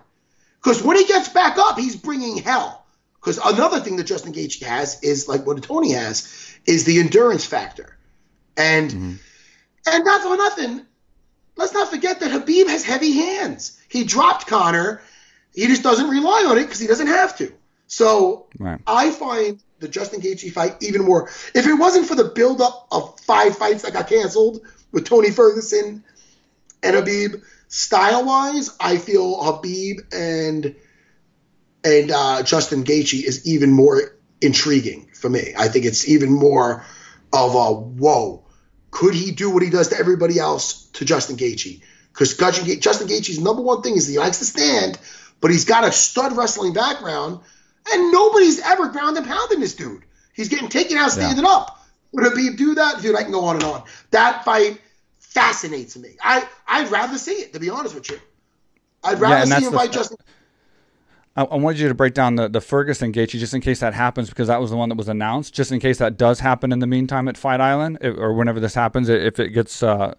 Because 0.62 0.80
when 0.80 0.96
he 0.96 1.06
gets 1.06 1.28
back 1.28 1.58
up, 1.58 1.76
he's 1.76 1.96
bringing 1.96 2.38
hell. 2.38 2.81
Because 3.22 3.38
another 3.38 3.78
thing 3.78 3.96
that 3.96 4.04
Justin 4.04 4.32
Gaethje 4.32 4.64
has 4.64 5.00
is 5.02 5.28
like 5.28 5.46
what 5.46 5.62
Tony 5.62 5.92
has 5.92 6.58
is 6.66 6.84
the 6.84 6.98
endurance 6.98 7.44
factor, 7.44 7.96
and 8.56 8.90
mm-hmm. 8.90 9.14
and 9.86 10.04
not 10.04 10.22
for 10.22 10.36
nothing. 10.36 10.86
Let's 11.54 11.72
not 11.72 11.88
forget 11.88 12.18
that 12.20 12.30
Khabib 12.30 12.66
has 12.68 12.82
heavy 12.84 13.12
hands. 13.12 13.80
He 13.88 14.04
dropped 14.04 14.46
Conor. 14.46 15.02
He 15.54 15.66
just 15.66 15.82
doesn't 15.82 16.08
rely 16.08 16.46
on 16.48 16.58
it 16.58 16.62
because 16.62 16.80
he 16.80 16.86
doesn't 16.86 17.08
have 17.08 17.36
to. 17.38 17.52
So 17.86 18.46
right. 18.58 18.80
I 18.86 19.10
find 19.10 19.62
the 19.78 19.86
Justin 19.86 20.20
Gaethje 20.20 20.50
fight 20.50 20.76
even 20.80 21.04
more. 21.04 21.28
If 21.54 21.66
it 21.66 21.74
wasn't 21.74 22.06
for 22.06 22.14
the 22.14 22.24
buildup 22.24 22.88
of 22.90 23.20
five 23.20 23.56
fights 23.56 23.82
that 23.82 23.92
got 23.92 24.08
canceled 24.08 24.62
with 24.92 25.04
Tony 25.04 25.30
Ferguson 25.30 26.02
and 26.82 26.96
Khabib, 26.96 27.42
style 27.68 28.24
wise, 28.24 28.74
I 28.80 28.96
feel 28.96 29.36
Khabib 29.36 30.12
and 30.12 30.74
and 31.84 32.10
uh, 32.10 32.42
Justin 32.42 32.84
Gaethje 32.84 33.22
is 33.22 33.46
even 33.46 33.72
more 33.72 34.16
intriguing 34.40 35.08
for 35.14 35.28
me. 35.28 35.54
I 35.56 35.68
think 35.68 35.84
it's 35.84 36.08
even 36.08 36.32
more 36.32 36.84
of 37.32 37.54
a 37.54 37.72
whoa. 37.72 38.44
could 38.90 39.14
he 39.14 39.30
do 39.30 39.50
what 39.50 39.62
he 39.62 39.70
does 39.70 39.88
to 39.88 39.98
everybody 39.98 40.38
else 40.38 40.84
to 40.92 41.04
Justin 41.04 41.36
Gaethje? 41.36 41.80
Because 42.12 42.36
Justin 42.36 43.08
Gaethje's 43.08 43.40
number 43.40 43.62
one 43.62 43.82
thing 43.82 43.96
is 43.96 44.06
he 44.06 44.18
likes 44.18 44.38
to 44.38 44.44
stand, 44.44 44.98
but 45.40 45.50
he's 45.50 45.64
got 45.64 45.84
a 45.84 45.92
stud 45.92 46.36
wrestling 46.36 46.74
background, 46.74 47.40
and 47.90 48.12
nobody's 48.12 48.60
ever 48.60 48.88
ground 48.88 49.16
and 49.16 49.26
pounding 49.26 49.60
this 49.60 49.74
dude. 49.74 50.02
He's 50.34 50.48
getting 50.48 50.68
taken 50.68 50.98
out 50.98 51.10
standing 51.10 51.44
yeah. 51.44 51.50
up. 51.50 51.78
Would 52.12 52.24
Khabib 52.24 52.58
do 52.58 52.74
that? 52.74 53.00
Dude, 53.00 53.16
I 53.16 53.22
can 53.22 53.32
go 53.32 53.46
on 53.46 53.56
and 53.56 53.64
on. 53.64 53.84
That 54.10 54.44
fight 54.44 54.78
fascinates 55.18 55.96
me. 55.96 56.16
I 56.22 56.46
I'd 56.68 56.90
rather 56.90 57.16
see 57.16 57.32
it, 57.32 57.54
to 57.54 57.60
be 57.60 57.70
honest 57.70 57.94
with 57.94 58.10
you. 58.10 58.20
I'd 59.02 59.18
rather 59.18 59.48
yeah, 59.48 59.58
see 59.58 59.64
him 59.64 59.72
fight 59.72 59.92
Justin. 59.92 60.18
I, 61.36 61.44
I 61.44 61.56
wanted 61.56 61.80
you 61.80 61.88
to 61.88 61.94
break 61.94 62.14
down 62.14 62.36
the, 62.36 62.48
the 62.48 62.60
Ferguson 62.60 63.12
Gaethje 63.12 63.38
just 63.38 63.54
in 63.54 63.60
case 63.60 63.80
that 63.80 63.94
happens 63.94 64.28
because 64.28 64.48
that 64.48 64.60
was 64.60 64.70
the 64.70 64.76
one 64.76 64.88
that 64.88 64.98
was 64.98 65.08
announced. 65.08 65.54
Just 65.54 65.72
in 65.72 65.80
case 65.80 65.98
that 65.98 66.16
does 66.16 66.40
happen 66.40 66.72
in 66.72 66.78
the 66.78 66.86
meantime 66.86 67.28
at 67.28 67.36
Fight 67.36 67.60
Island 67.60 67.98
if, 68.00 68.16
or 68.16 68.32
whenever 68.32 68.60
this 68.60 68.74
happens, 68.74 69.08
if 69.08 69.38
it 69.38 69.50
gets 69.50 69.82
uh, 69.82 70.14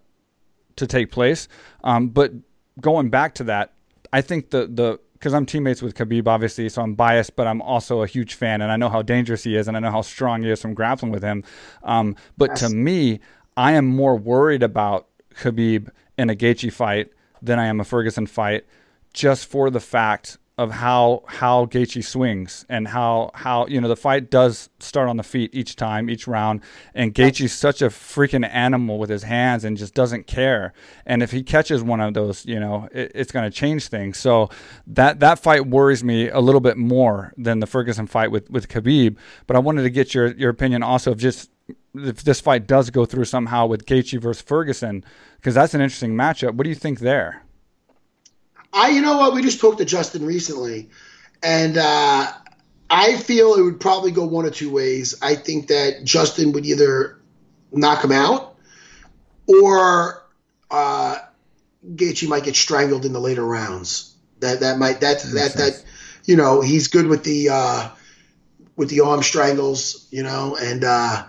to 0.76 0.86
take 0.86 1.10
place. 1.10 1.48
Um, 1.82 2.08
but 2.08 2.32
going 2.80 3.10
back 3.10 3.34
to 3.36 3.44
that, 3.44 3.72
I 4.12 4.20
think 4.20 4.50
the 4.50 4.66
the 4.66 5.00
because 5.14 5.32
I'm 5.32 5.46
teammates 5.46 5.80
with 5.80 5.94
Khabib, 5.94 6.26
obviously, 6.26 6.68
so 6.68 6.82
I'm 6.82 6.94
biased, 6.94 7.34
but 7.34 7.46
I'm 7.46 7.62
also 7.62 8.02
a 8.02 8.06
huge 8.06 8.34
fan, 8.34 8.60
and 8.60 8.70
I 8.70 8.76
know 8.76 8.90
how 8.90 9.00
dangerous 9.00 9.42
he 9.42 9.56
is, 9.56 9.68
and 9.68 9.76
I 9.76 9.80
know 9.80 9.90
how 9.90 10.02
strong 10.02 10.42
he 10.42 10.50
is 10.50 10.60
from 10.60 10.74
grappling 10.74 11.12
with 11.12 11.22
him. 11.22 11.44
Um, 11.82 12.14
but 12.36 12.50
yes. 12.50 12.60
to 12.60 12.76
me, 12.76 13.20
I 13.56 13.72
am 13.72 13.86
more 13.86 14.16
worried 14.16 14.62
about 14.62 15.06
Khabib 15.36 15.88
in 16.18 16.28
a 16.28 16.34
Gaethje 16.34 16.70
fight 16.70 17.10
than 17.40 17.58
I 17.58 17.66
am 17.66 17.80
a 17.80 17.84
Ferguson 17.84 18.26
fight, 18.26 18.66
just 19.14 19.46
for 19.46 19.70
the 19.70 19.80
fact 19.80 20.36
of 20.56 20.70
how 20.70 21.24
how 21.26 21.66
Gaethje 21.66 22.04
swings 22.04 22.64
and 22.68 22.86
how 22.86 23.32
how 23.34 23.66
you 23.66 23.80
know 23.80 23.88
the 23.88 23.96
fight 23.96 24.30
does 24.30 24.70
start 24.78 25.08
on 25.08 25.16
the 25.16 25.24
feet 25.24 25.50
each 25.52 25.74
time 25.74 26.08
each 26.08 26.28
round. 26.28 26.60
And 26.94 27.12
Gaethje's 27.12 27.52
such 27.52 27.82
a 27.82 27.88
freaking 27.88 28.48
animal 28.48 28.98
with 28.98 29.10
his 29.10 29.24
hands 29.24 29.64
and 29.64 29.76
just 29.76 29.94
doesn't 29.94 30.28
care. 30.28 30.72
And 31.06 31.24
if 31.24 31.32
he 31.32 31.42
catches 31.42 31.82
one 31.82 32.00
of 32.00 32.14
those 32.14 32.46
you 32.46 32.60
know 32.60 32.88
it, 32.92 33.10
it's 33.14 33.32
going 33.32 33.44
to 33.44 33.50
change 33.50 33.88
things. 33.88 34.16
So 34.16 34.48
that 34.86 35.18
that 35.20 35.40
fight 35.40 35.66
worries 35.66 36.04
me 36.04 36.28
a 36.28 36.40
little 36.40 36.60
bit 36.60 36.76
more 36.76 37.32
than 37.36 37.58
the 37.58 37.66
Ferguson 37.66 38.06
fight 38.06 38.30
with 38.30 38.48
with 38.48 38.68
Khabib. 38.68 39.16
But 39.48 39.56
I 39.56 39.58
wanted 39.58 39.82
to 39.82 39.90
get 39.90 40.14
your 40.14 40.34
your 40.34 40.50
opinion 40.50 40.84
also 40.84 41.10
of 41.10 41.18
just 41.18 41.50
if 41.96 42.22
this 42.22 42.40
fight 42.40 42.66
does 42.68 42.90
go 42.90 43.04
through 43.04 43.24
somehow 43.24 43.66
with 43.66 43.86
Gaethje 43.86 44.20
versus 44.20 44.42
Ferguson 44.42 45.04
because 45.36 45.54
that's 45.54 45.74
an 45.74 45.80
interesting 45.80 46.14
matchup. 46.14 46.54
What 46.54 46.62
do 46.62 46.68
you 46.68 46.76
think 46.76 47.00
there 47.00 47.43
I, 48.74 48.88
you 48.88 49.00
know 49.00 49.16
what? 49.18 49.34
We 49.34 49.42
just 49.42 49.60
talked 49.60 49.78
to 49.78 49.84
Justin 49.84 50.26
recently, 50.26 50.90
and 51.42 51.78
uh, 51.78 52.32
I 52.90 53.16
feel 53.16 53.54
it 53.54 53.62
would 53.62 53.80
probably 53.80 54.10
go 54.10 54.24
one 54.26 54.44
or 54.44 54.50
two 54.50 54.70
ways. 54.70 55.14
I 55.22 55.36
think 55.36 55.68
that 55.68 56.02
Justin 56.02 56.52
would 56.52 56.66
either 56.66 57.18
knock 57.70 58.02
him 58.02 58.10
out, 58.10 58.56
or 59.46 60.24
uh, 60.70 61.18
Gaethje 61.94 62.28
might 62.28 62.44
get 62.44 62.56
strangled 62.56 63.04
in 63.04 63.12
the 63.12 63.20
later 63.20 63.44
rounds. 63.44 64.14
That 64.40 64.60
that 64.60 64.78
might 64.78 65.00
that 65.00 65.20
that 65.20 65.32
that, 65.32 65.54
that 65.54 65.84
you 66.24 66.36
know 66.36 66.60
he's 66.60 66.88
good 66.88 67.06
with 67.06 67.22
the 67.22 67.50
uh, 67.50 67.88
with 68.74 68.90
the 68.90 69.00
arm 69.00 69.22
strangles, 69.22 70.08
you 70.10 70.24
know, 70.24 70.56
and 70.60 70.82
uh, 70.82 71.24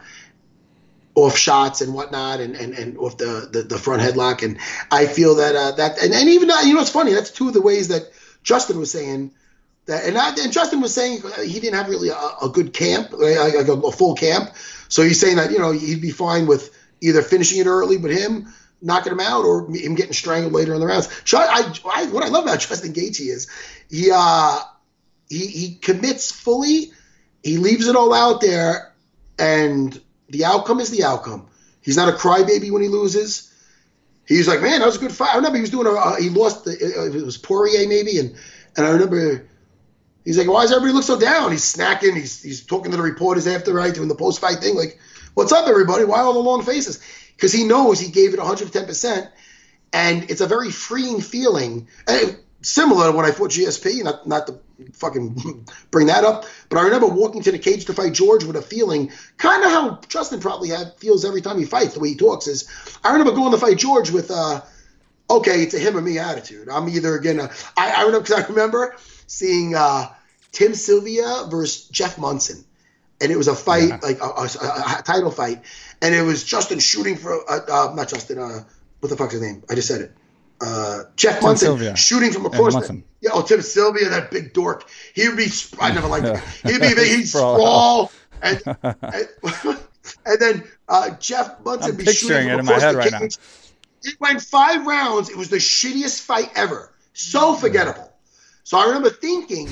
off 1.15 1.37
shots 1.37 1.79
and 1.81 1.93
whatnot 1.93 2.41
and, 2.41 2.55
and, 2.55 2.73
and 2.73 2.97
off 2.97 3.17
the, 3.17 3.47
the, 3.51 3.63
the 3.63 3.77
front 3.77 4.01
headlock. 4.01 4.43
And 4.43 4.57
I 4.91 5.07
feel 5.07 5.35
that 5.35 5.55
uh, 5.55 5.71
that 5.71 6.01
and, 6.03 6.13
and 6.13 6.29
even 6.29 6.49
you 6.65 6.73
know 6.73 6.81
it's 6.81 6.89
funny 6.89 7.13
that's 7.13 7.31
two 7.31 7.47
of 7.47 7.53
the 7.53 7.61
ways 7.61 7.87
that 7.87 8.11
Justin 8.43 8.77
was 8.77 8.91
saying 8.91 9.31
that 9.85 10.05
and, 10.05 10.17
I, 10.17 10.29
and 10.35 10.51
Justin 10.51 10.81
was 10.81 10.93
saying 10.93 11.21
he 11.43 11.59
didn't 11.59 11.75
have 11.75 11.89
really 11.89 12.09
a, 12.09 12.17
a 12.43 12.49
good 12.51 12.73
camp 12.73 13.13
like 13.13 13.55
a, 13.55 13.71
a, 13.71 13.91
full 13.91 14.15
camp. 14.15 14.51
So 14.89 15.03
he's 15.03 15.19
saying 15.19 15.37
that 15.37 15.51
you 15.51 15.57
know 15.57 15.71
he'd 15.71 16.01
be 16.01 16.11
fine 16.11 16.47
with 16.47 16.75
either 17.01 17.21
finishing 17.21 17.59
it 17.59 17.67
early, 17.67 17.97
but 17.97 18.11
him 18.11 18.53
knocking 18.81 19.13
him 19.13 19.19
out 19.19 19.45
or 19.45 19.67
him 19.73 19.95
getting 19.95 20.13
strangled 20.13 20.53
later 20.53 20.73
in 20.73 20.79
the 20.79 20.85
rounds. 20.85 21.09
So 21.25 21.37
I, 21.37 21.71
I, 21.93 22.05
what 22.07 22.23
I 22.23 22.27
love 22.27 22.43
about 22.43 22.59
Justin 22.59 22.93
Gaethje 22.93 23.21
is 23.21 23.49
he 23.89 24.11
uh, 24.13 24.59
he 25.29 25.47
he 25.47 25.75
commits 25.75 26.31
fully. 26.31 26.91
He 27.41 27.57
leaves 27.57 27.87
it 27.87 27.95
all 27.95 28.13
out 28.13 28.41
there 28.41 28.91
and 29.37 29.99
the 30.37 30.45
outcome 30.45 30.79
is 30.79 30.89
the 30.89 31.03
outcome. 31.03 31.47
He's 31.81 31.97
not 31.97 32.09
a 32.09 32.13
crybaby 32.13 32.71
when 32.71 32.81
he 32.81 32.87
loses. 32.87 33.53
He's 34.27 34.47
like, 34.47 34.61
man, 34.61 34.79
that 34.79 34.85
was 34.85 34.97
a 34.97 34.99
good 34.99 35.11
fight. 35.11 35.33
I 35.33 35.35
remember 35.35 35.57
he 35.57 35.61
was 35.61 35.69
doing 35.69 35.85
a, 35.87 35.91
uh, 35.91 36.15
he 36.15 36.29
lost, 36.29 36.65
the, 36.65 36.71
it 36.71 37.23
was 37.23 37.37
Poirier 37.37 37.87
maybe, 37.87 38.17
and 38.17 38.35
and 38.75 38.85
I 38.85 38.89
remember 38.89 39.47
he's 40.25 40.37
like, 40.37 40.47
why 40.47 40.63
does 40.63 40.71
everybody 40.71 40.93
look 40.93 41.03
so 41.03 41.19
down? 41.19 41.51
He's 41.51 41.63
snacking, 41.63 42.15
he's 42.15 42.41
he's 42.41 42.65
talking 42.65 42.91
to 42.91 42.97
the 42.97 43.03
reporters 43.03 43.45
after, 43.45 43.73
right, 43.73 43.93
doing 43.93 44.07
the 44.07 44.15
post 44.15 44.41
fight 44.41 44.57
thing, 44.57 44.75
like, 44.75 44.99
what's 45.35 45.51
up, 45.51 45.67
everybody? 45.67 46.05
Why 46.05 46.19
all 46.21 46.33
the 46.33 46.39
long 46.39 46.63
faces? 46.63 47.01
Because 47.35 47.53
he 47.53 47.65
knows 47.65 47.99
he 47.99 48.11
gave 48.11 48.33
it 48.33 48.39
110 48.39 48.87
percent, 48.87 49.29
and 49.93 50.29
it's 50.31 50.41
a 50.41 50.47
very 50.47 50.71
freeing 50.71 51.21
feeling. 51.21 51.87
And 52.07 52.37
similar 52.61 53.11
to 53.11 53.15
when 53.15 53.25
I 53.25 53.31
fought 53.31 53.51
GSP, 53.51 54.03
not 54.03 54.27
not 54.27 54.47
to 54.47 54.59
fucking 54.93 55.65
bring 55.91 56.07
that 56.07 56.23
up, 56.23 56.45
but 56.69 56.77
I 56.77 56.83
remember 56.83 57.07
walking 57.07 57.41
to 57.43 57.51
the 57.51 57.59
cage 57.59 57.85
to 57.85 57.93
fight 57.93 58.13
George 58.13 58.43
with 58.43 58.55
a 58.55 58.61
feeling, 58.61 59.11
kind 59.37 59.63
of 59.63 59.71
how 59.71 59.99
Justin 60.07 60.39
probably 60.39 60.69
had, 60.69 60.95
feels 60.95 61.25
every 61.25 61.41
time 61.41 61.57
he 61.57 61.65
fights. 61.65 61.93
The 61.93 61.99
way 61.99 62.09
he 62.09 62.15
talks 62.15 62.47
is, 62.47 62.69
I 63.03 63.11
remember 63.11 63.33
going 63.33 63.51
to 63.51 63.57
fight 63.57 63.77
George 63.77 64.11
with, 64.11 64.31
uh, 64.31 64.61
okay, 65.29 65.63
it's 65.63 65.73
a 65.73 65.79
him 65.79 65.97
or 65.97 66.01
me 66.01 66.19
attitude. 66.19 66.69
I'm 66.69 66.89
either 66.89 67.19
gonna, 67.19 67.49
I, 67.77 67.91
I 67.91 68.01
remember 68.03 68.21
because 68.21 68.43
I 68.43 68.47
remember 68.47 68.95
seeing 69.27 69.75
uh, 69.75 70.07
Tim 70.51 70.73
Sylvia 70.75 71.45
versus 71.49 71.87
Jeff 71.89 72.17
Monson, 72.17 72.63
and 73.21 73.31
it 73.31 73.37
was 73.37 73.47
a 73.47 73.55
fight 73.55 73.89
yeah. 73.89 73.99
like 74.01 74.19
a, 74.19 74.25
a, 74.25 74.99
a, 74.99 75.03
title 75.03 75.31
fight, 75.31 75.63
and 76.01 76.13
it 76.13 76.21
was 76.21 76.43
Justin 76.43 76.79
shooting 76.79 77.17
for, 77.17 77.33
uh, 77.49 77.59
uh, 77.67 77.93
not 77.95 78.09
Justin, 78.09 78.39
uh, 78.39 78.63
what 78.99 79.09
the 79.09 79.17
fuck's 79.17 79.33
his 79.33 79.41
name? 79.41 79.63
I 79.69 79.75
just 79.75 79.87
said 79.87 80.01
it 80.01 80.11
uh, 80.61 81.03
Jeff 81.15 81.35
Tim 81.35 81.43
Monson 81.43 81.67
Sylvia. 81.67 81.95
shooting 81.95 82.31
from 82.31 82.45
across. 82.45 82.87
The, 82.87 83.01
yeah, 83.21 83.31
oh 83.33 83.41
Tim 83.41 83.61
Sylvia, 83.61 84.09
that 84.09 84.31
big 84.31 84.53
dork. 84.53 84.89
He 85.13 85.27
would 85.27 85.37
be. 85.37 85.47
I 85.79 85.93
never 85.93 86.07
liked 86.07 86.25
him. 86.25 86.41
He'd 86.71 86.81
be. 86.81 86.87
He'd 86.87 87.27
sprawl 87.27 88.11
and, 88.41 88.61
and, 88.65 89.27
and 90.25 90.39
then 90.39 90.63
uh, 90.87 91.11
Jeff 91.11 91.63
Monson 91.63 91.91
I'm 91.91 91.97
be 91.97 92.05
shooting 92.05 92.47
it 92.47 92.59
in 92.59 92.65
my 92.65 92.79
head 92.79 92.95
right 92.95 93.11
now. 93.11 93.21
It 93.21 94.19
went 94.19 94.41
five 94.41 94.85
rounds. 94.85 95.29
It 95.29 95.37
was 95.37 95.49
the 95.49 95.57
shittiest 95.57 96.21
fight 96.21 96.51
ever. 96.55 96.91
So 97.13 97.55
forgettable. 97.55 98.11
So 98.63 98.77
I 98.77 98.87
remember 98.87 99.09
thinking, 99.09 99.69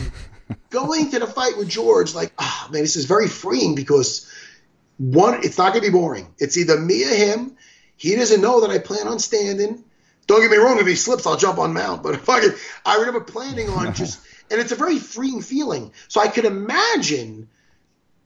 going 0.70 1.12
to 1.12 1.20
the 1.20 1.28
fight 1.28 1.58
with 1.58 1.70
George, 1.70 2.16
like, 2.16 2.34
oh 2.40 2.68
man, 2.72 2.82
this 2.82 2.96
is 2.96 3.06
very 3.06 3.28
freeing 3.28 3.76
because 3.76 4.30
one, 4.98 5.44
it's 5.44 5.58
not 5.58 5.74
going 5.74 5.84
to 5.84 5.92
be 5.92 5.98
boring. 5.98 6.34
It's 6.40 6.58
either 6.58 6.80
me 6.80 7.04
or 7.04 7.16
him. 7.16 7.58
He 7.96 8.16
doesn't 8.16 8.42
know 8.42 8.62
that 8.62 8.72
I 8.72 8.80
plan 8.80 9.08
on 9.08 9.20
standing. 9.20 9.84
Don't 10.28 10.42
get 10.42 10.52
me 10.52 10.58
wrong, 10.58 10.80
if 10.80 10.88
he 10.88 10.96
slips, 10.96 11.28
I'll 11.28 11.38
jump 11.38 11.60
on 11.60 11.74
mount. 11.74 12.04
But 12.04 12.18
fucking, 12.22 12.52
I 12.86 12.98
remember 12.98 13.22
planning 13.22 13.70
on 13.70 13.94
just, 13.94 14.20
and 14.50 14.60
it's 14.60 14.72
a 14.72 14.76
very 14.76 15.00
freeing 15.00 15.42
feeling. 15.42 15.92
So 16.08 16.22
I 16.22 16.28
could 16.28 16.46
imagine 16.46 17.50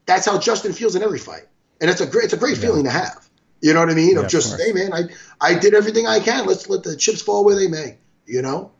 that's 0.05 0.25
how 0.25 0.39
Justin 0.39 0.73
feels 0.73 0.95
in 0.95 1.03
every 1.03 1.19
fight, 1.19 1.47
and 1.81 1.89
it's 1.89 2.01
a 2.01 2.07
great, 2.07 2.25
it's 2.25 2.33
a 2.33 2.37
great 2.37 2.55
yeah. 2.55 2.61
feeling 2.61 2.83
to 2.83 2.91
have. 2.91 3.27
You 3.61 3.73
know 3.73 3.79
what 3.79 3.89
I 3.89 3.95
mean? 3.95 4.15
Yeah, 4.15 4.21
of 4.21 4.27
just, 4.29 4.53
of 4.53 4.59
hey 4.59 4.71
man, 4.71 4.93
I, 4.93 5.03
I 5.41 5.57
did 5.57 5.73
everything 5.73 6.05
I 6.05 6.19
can. 6.19 6.45
Let's 6.45 6.69
let 6.69 6.83
the 6.83 6.95
chips 6.95 7.21
fall 7.21 7.43
where 7.43 7.55
they 7.55 7.67
may. 7.67 7.97
You 8.27 8.41
know? 8.41 8.71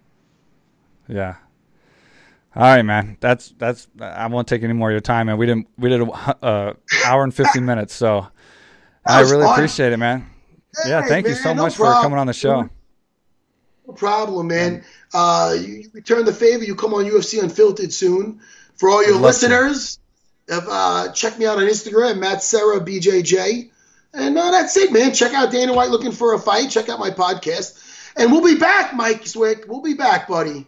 Yeah. 1.08 1.36
All 2.56 2.64
right, 2.64 2.84
man. 2.84 3.18
That's 3.20 3.50
that's. 3.58 3.88
I 4.00 4.28
won't 4.28 4.48
take 4.48 4.64
any 4.64 4.74
more 4.74 4.90
of 4.90 4.94
your 4.94 5.02
time, 5.02 5.28
man. 5.28 5.38
We 5.38 5.46
didn't. 5.46 5.68
We 5.78 5.90
did 5.90 6.02
a 6.02 6.06
uh, 6.06 6.74
hour 7.06 7.24
and 7.24 7.34
fifteen 7.34 7.66
minutes, 7.72 7.94
so 7.94 8.28
I 9.06 9.22
really 9.22 9.44
fun. 9.44 9.54
appreciate 9.54 9.94
it, 9.94 9.98
man. 9.98 10.30
Hey, 10.84 10.90
yeah, 10.90 11.02
thank 11.04 11.26
man, 11.26 11.36
you 11.36 11.42
so 11.42 11.54
no 11.54 11.64
much 11.64 11.76
problem. 11.76 11.98
for 11.98 12.02
coming 12.04 12.20
on 12.20 12.28
the 12.28 12.34
show. 12.34 12.70
No 13.88 13.94
problem, 13.94 14.48
man. 14.48 14.84
Uh, 15.14 15.56
you, 15.58 15.68
you, 15.68 15.90
return 15.94 16.26
the 16.26 16.34
favor. 16.34 16.64
You 16.64 16.76
come 16.76 16.94
on 16.94 17.06
UFC 17.06 17.42
Unfiltered 17.42 17.94
soon. 17.94 18.42
For 18.76 18.90
all 18.90 19.04
your 19.04 19.18
listeners, 19.18 19.98
if, 20.48 20.64
uh, 20.70 21.12
check 21.14 21.40
me 21.40 21.46
out 21.46 21.58
on 21.58 21.64
Instagram, 21.64 22.20
Matt 22.20 22.44
Serra 22.44 22.80
BJJ. 22.80 23.72
And 24.14 24.38
uh, 24.38 24.52
that's 24.52 24.76
it, 24.78 24.92
man. 24.92 25.14
Check 25.14 25.34
out 25.34 25.52
Dana 25.52 25.74
White 25.74 25.90
looking 25.90 26.12
for 26.12 26.34
a 26.34 26.40
fight. 26.40 26.70
Check 26.70 26.90
out 26.90 27.00
my 27.00 27.12
podcast. 27.12 27.84
And 28.16 28.32
we'll 28.32 28.44
be 28.44 28.60
back, 28.60 28.94
Mike 28.94 29.26
Swick. 29.26 29.66
We'll 29.68 29.82
be 29.82 29.94
back, 29.94 30.28
buddy. 30.28 30.68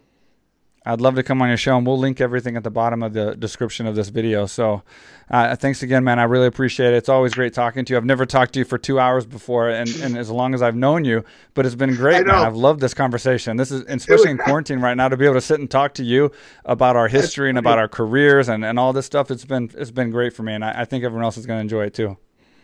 I'd 0.90 1.02
love 1.02 1.16
to 1.16 1.24
come 1.24 1.42
on 1.42 1.50
your 1.50 1.58
show, 1.58 1.78
and 1.78 1.86
we'll 1.86 2.00
link 2.00 2.20
everything 2.20 2.58
at 2.58 2.64
the 2.64 2.72
bottom 2.72 3.04
of 3.04 3.14
the 3.14 3.36
description 3.36 3.86
of 3.86 3.96
this 3.96 4.10
video. 4.10 4.48
So, 4.48 4.82
uh, 5.30 5.56
thanks 5.56 5.84
again, 5.84 6.04
man. 6.04 6.18
I 6.18 6.24
really 6.24 6.48
appreciate 6.48 6.94
it. 6.94 6.98
It's 6.98 7.10
always 7.10 7.36
great 7.36 7.54
talking 7.54 7.86
to 7.86 7.94
you. 7.94 7.98
I've 7.98 8.06
never 8.06 8.26
talked 8.26 8.54
to 8.54 8.60
you 8.60 8.66
for 8.66 8.80
two 8.80 9.00
hours 9.00 9.26
before, 9.26 9.70
and, 9.70 9.88
and 10.02 10.18
as 10.18 10.32
long 10.32 10.56
as 10.56 10.64
I've 10.64 10.76
known 10.76 11.06
you, 11.06 11.24
but 11.54 11.68
it's 11.68 11.76
been 11.76 11.96
great, 11.96 12.26
man. 12.26 12.36
I've 12.36 12.56
loved 12.56 12.80
this 12.80 12.96
conversation. 12.96 13.56
This 13.56 13.70
is, 13.70 13.82
especially 13.88 14.32
in 14.32 14.40
quarantine 14.40 14.80
right 14.80 14.96
now, 14.96 15.08
to 15.10 15.16
be 15.16 15.26
able 15.26 15.36
to 15.36 15.42
sit 15.42 15.60
and 15.60 15.70
talk 15.70 15.94
to 15.96 16.04
you 16.04 16.32
about 16.66 16.96
our 16.96 17.08
history 17.08 17.50
and 17.50 17.60
about 17.60 17.78
our 17.78 17.88
careers 17.88 18.50
and, 18.50 18.66
and 18.66 18.80
all 18.80 18.92
this 18.92 19.06
stuff. 19.06 19.30
It's 19.30 19.46
been 19.46 19.70
it's 19.76 19.92
been 19.92 20.10
great 20.10 20.34
for 20.34 20.42
me, 20.42 20.54
and 20.54 20.66
I, 20.66 20.82
I 20.82 20.86
think 20.86 21.04
everyone 21.04 21.24
else 21.24 21.38
is 21.38 21.46
going 21.46 21.58
to 21.58 21.62
enjoy 21.62 21.86
it 21.86 21.94
too. 21.94 22.18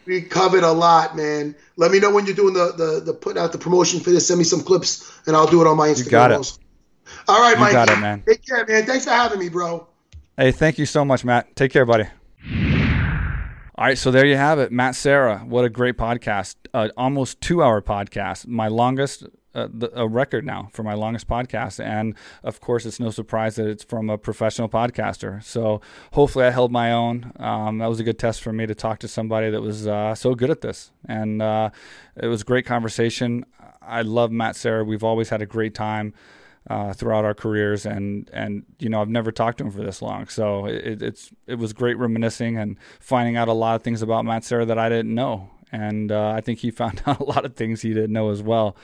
We 0.07 0.21
covered 0.21 0.63
a 0.63 0.71
lot, 0.71 1.15
man. 1.15 1.55
Let 1.77 1.91
me 1.91 1.99
know 1.99 2.11
when 2.11 2.25
you're 2.25 2.35
doing 2.35 2.53
the, 2.53 2.73
the, 2.77 3.01
the 3.05 3.13
putting 3.13 3.41
out 3.41 3.51
the 3.51 3.57
promotion 3.57 3.99
for 3.99 4.11
this. 4.11 4.27
Send 4.27 4.37
me 4.37 4.43
some 4.43 4.61
clips, 4.61 5.11
and 5.27 5.35
I'll 5.35 5.47
do 5.47 5.61
it 5.61 5.67
on 5.67 5.77
my 5.77 5.89
Instagram. 5.89 6.05
You 6.05 6.11
got 6.11 6.31
it. 6.31 6.59
All 7.27 7.39
right, 7.41 7.57
Mike. 7.57 7.71
got 7.71 7.89
it, 7.89 7.99
man. 7.99 8.23
Take 8.27 8.45
care, 8.45 8.65
man. 8.65 8.85
Thanks 8.85 9.05
for 9.05 9.11
having 9.11 9.39
me, 9.39 9.49
bro. 9.49 9.87
Hey, 10.37 10.51
thank 10.51 10.77
you 10.77 10.85
so 10.85 11.05
much, 11.05 11.23
Matt. 11.23 11.55
Take 11.55 11.71
care, 11.71 11.85
buddy. 11.85 12.05
All 13.77 13.85
right, 13.85 13.97
so 13.97 14.11
there 14.11 14.25
you 14.25 14.37
have 14.37 14.59
it, 14.59 14.71
Matt 14.71 14.95
Serra. 14.95 15.39
What 15.39 15.65
a 15.65 15.69
great 15.69 15.97
podcast! 15.97 16.55
Uh, 16.73 16.89
almost 16.95 17.41
two-hour 17.41 17.81
podcast, 17.81 18.47
my 18.47 18.67
longest 18.67 19.25
uh, 19.55 19.69
the, 19.73 19.89
a 19.99 20.07
record 20.07 20.45
now 20.45 20.69
for 20.73 20.83
my 20.83 20.93
longest 20.93 21.27
podcast. 21.27 21.83
And 21.83 22.15
of 22.43 22.59
course, 22.59 22.85
it's 22.85 22.99
no 22.99 23.09
surprise 23.09 23.55
that 23.55 23.67
it's 23.67 23.83
from 23.83 24.09
a 24.09 24.17
professional 24.17 24.69
podcaster. 24.69 25.41
So 25.43 25.81
hopefully, 26.11 26.45
I 26.45 26.51
held 26.51 26.71
my 26.71 26.91
own. 26.91 27.31
Um, 27.37 27.77
that 27.79 27.87
was 27.87 27.99
a 27.99 28.03
good 28.03 28.19
test 28.19 28.41
for 28.41 28.51
me 28.51 28.65
to 28.67 28.75
talk 28.75 28.99
to 28.99 29.07
somebody 29.07 29.49
that 29.49 29.61
was 29.61 29.87
uh, 29.87 30.13
so 30.13 30.35
good 30.35 30.49
at 30.49 30.61
this. 30.61 30.91
And 31.07 31.41
uh, 31.41 31.69
it 32.17 32.27
was 32.27 32.41
a 32.41 32.45
great 32.45 32.65
conversation. 32.65 33.45
I 33.81 34.01
love 34.01 34.31
Matt 34.31 34.55
Serra. 34.55 34.83
We've 34.83 35.03
always 35.03 35.29
had 35.29 35.41
a 35.41 35.45
great 35.45 35.73
time. 35.73 36.13
Uh, 36.67 36.93
throughout 36.93 37.23
our 37.23 37.35
careers, 37.35 37.85
and 37.85 38.27
and 38.33 38.63
you 38.79 38.89
know 38.89 38.99
I've 38.99 39.07
never 39.07 39.31
talked 39.31 39.59
to 39.59 39.65
him 39.65 39.69
for 39.69 39.83
this 39.83 40.01
long, 40.01 40.25
so 40.27 40.65
it, 40.65 40.99
it's 41.03 41.31
it 41.45 41.59
was 41.59 41.73
great 41.73 41.95
reminiscing 41.95 42.57
and 42.57 42.77
finding 42.99 43.37
out 43.37 43.47
a 43.47 43.53
lot 43.53 43.75
of 43.75 43.83
things 43.83 44.01
about 44.01 44.25
Matt 44.25 44.43
Serra 44.43 44.65
that 44.65 44.79
I 44.79 44.89
didn't 44.89 45.13
know, 45.13 45.51
and 45.71 46.11
uh, 46.11 46.29
I 46.29 46.41
think 46.41 46.57
he 46.59 46.71
found 46.81 47.03
out 47.05 47.19
a 47.19 47.23
lot 47.23 47.45
of 47.45 47.55
things 47.55 47.83
he 47.83 47.93
didn't 47.93 48.13
know 48.13 48.31
as 48.31 48.41
well. 48.41 48.75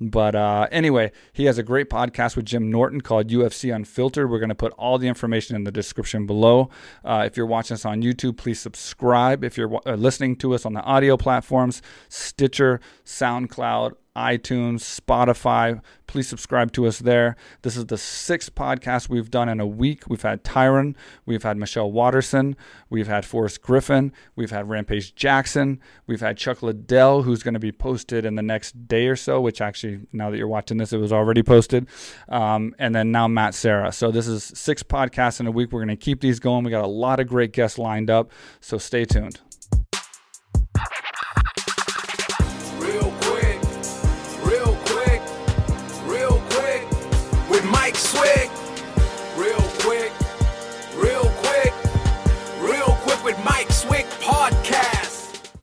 But 0.00 0.34
uh, 0.34 0.68
anyway, 0.70 1.10
he 1.32 1.44
has 1.46 1.58
a 1.58 1.62
great 1.62 1.90
podcast 1.90 2.36
with 2.36 2.44
Jim 2.44 2.70
Norton 2.70 3.00
called 3.00 3.28
UFC 3.28 3.74
Unfiltered. 3.74 4.30
We're 4.30 4.38
going 4.38 4.48
to 4.48 4.54
put 4.54 4.72
all 4.74 4.98
the 4.98 5.08
information 5.08 5.56
in 5.56 5.64
the 5.64 5.72
description 5.72 6.26
below. 6.26 6.70
Uh, 7.04 7.24
if 7.26 7.36
you're 7.36 7.46
watching 7.46 7.74
us 7.74 7.84
on 7.84 8.02
YouTube, 8.02 8.36
please 8.36 8.60
subscribe. 8.60 9.42
If 9.42 9.58
you're 9.58 9.80
uh, 9.86 9.94
listening 9.94 10.36
to 10.36 10.54
us 10.54 10.64
on 10.64 10.72
the 10.72 10.82
audio 10.82 11.16
platforms, 11.16 11.82
Stitcher, 12.08 12.80
SoundCloud, 13.04 13.94
iTunes, 14.18 14.80
Spotify. 14.80 15.80
Please 16.08 16.26
subscribe 16.26 16.72
to 16.72 16.86
us 16.86 16.98
there. 16.98 17.36
This 17.62 17.76
is 17.76 17.86
the 17.86 17.96
sixth 17.96 18.54
podcast 18.54 19.08
we've 19.08 19.30
done 19.30 19.48
in 19.48 19.60
a 19.60 19.66
week. 19.66 20.08
We've 20.08 20.22
had 20.22 20.42
Tyron, 20.42 20.96
we've 21.24 21.44
had 21.44 21.56
Michelle 21.56 21.92
Waterson, 21.92 22.56
we've 22.90 23.06
had 23.06 23.24
Forrest 23.24 23.62
Griffin, 23.62 24.12
we've 24.34 24.50
had 24.50 24.68
Rampage 24.68 25.14
Jackson, 25.14 25.80
we've 26.06 26.20
had 26.20 26.36
Chuck 26.36 26.62
Liddell, 26.62 27.22
who's 27.22 27.42
going 27.42 27.54
to 27.54 27.60
be 27.60 27.70
posted 27.70 28.26
in 28.26 28.34
the 28.34 28.42
next 28.42 28.88
day 28.88 29.06
or 29.06 29.16
so, 29.16 29.40
which 29.40 29.60
actually, 29.60 30.00
now 30.12 30.30
that 30.30 30.36
you're 30.36 30.48
watching 30.48 30.78
this, 30.78 30.92
it 30.92 30.98
was 30.98 31.12
already 31.12 31.42
posted. 31.42 31.86
Um, 32.28 32.74
and 32.78 32.94
then 32.94 33.12
now 33.12 33.28
Matt 33.28 33.54
Serra. 33.54 33.92
So 33.92 34.10
this 34.10 34.26
is 34.26 34.42
six 34.42 34.82
podcasts 34.82 35.38
in 35.38 35.46
a 35.46 35.52
week. 35.52 35.70
We're 35.70 35.84
going 35.84 35.96
to 35.96 35.96
keep 35.96 36.20
these 36.20 36.40
going. 36.40 36.64
We 36.64 36.70
got 36.70 36.84
a 36.84 36.88
lot 36.88 37.20
of 37.20 37.28
great 37.28 37.52
guests 37.52 37.78
lined 37.78 38.10
up, 38.10 38.32
so 38.60 38.78
stay 38.78 39.04
tuned. 39.04 39.40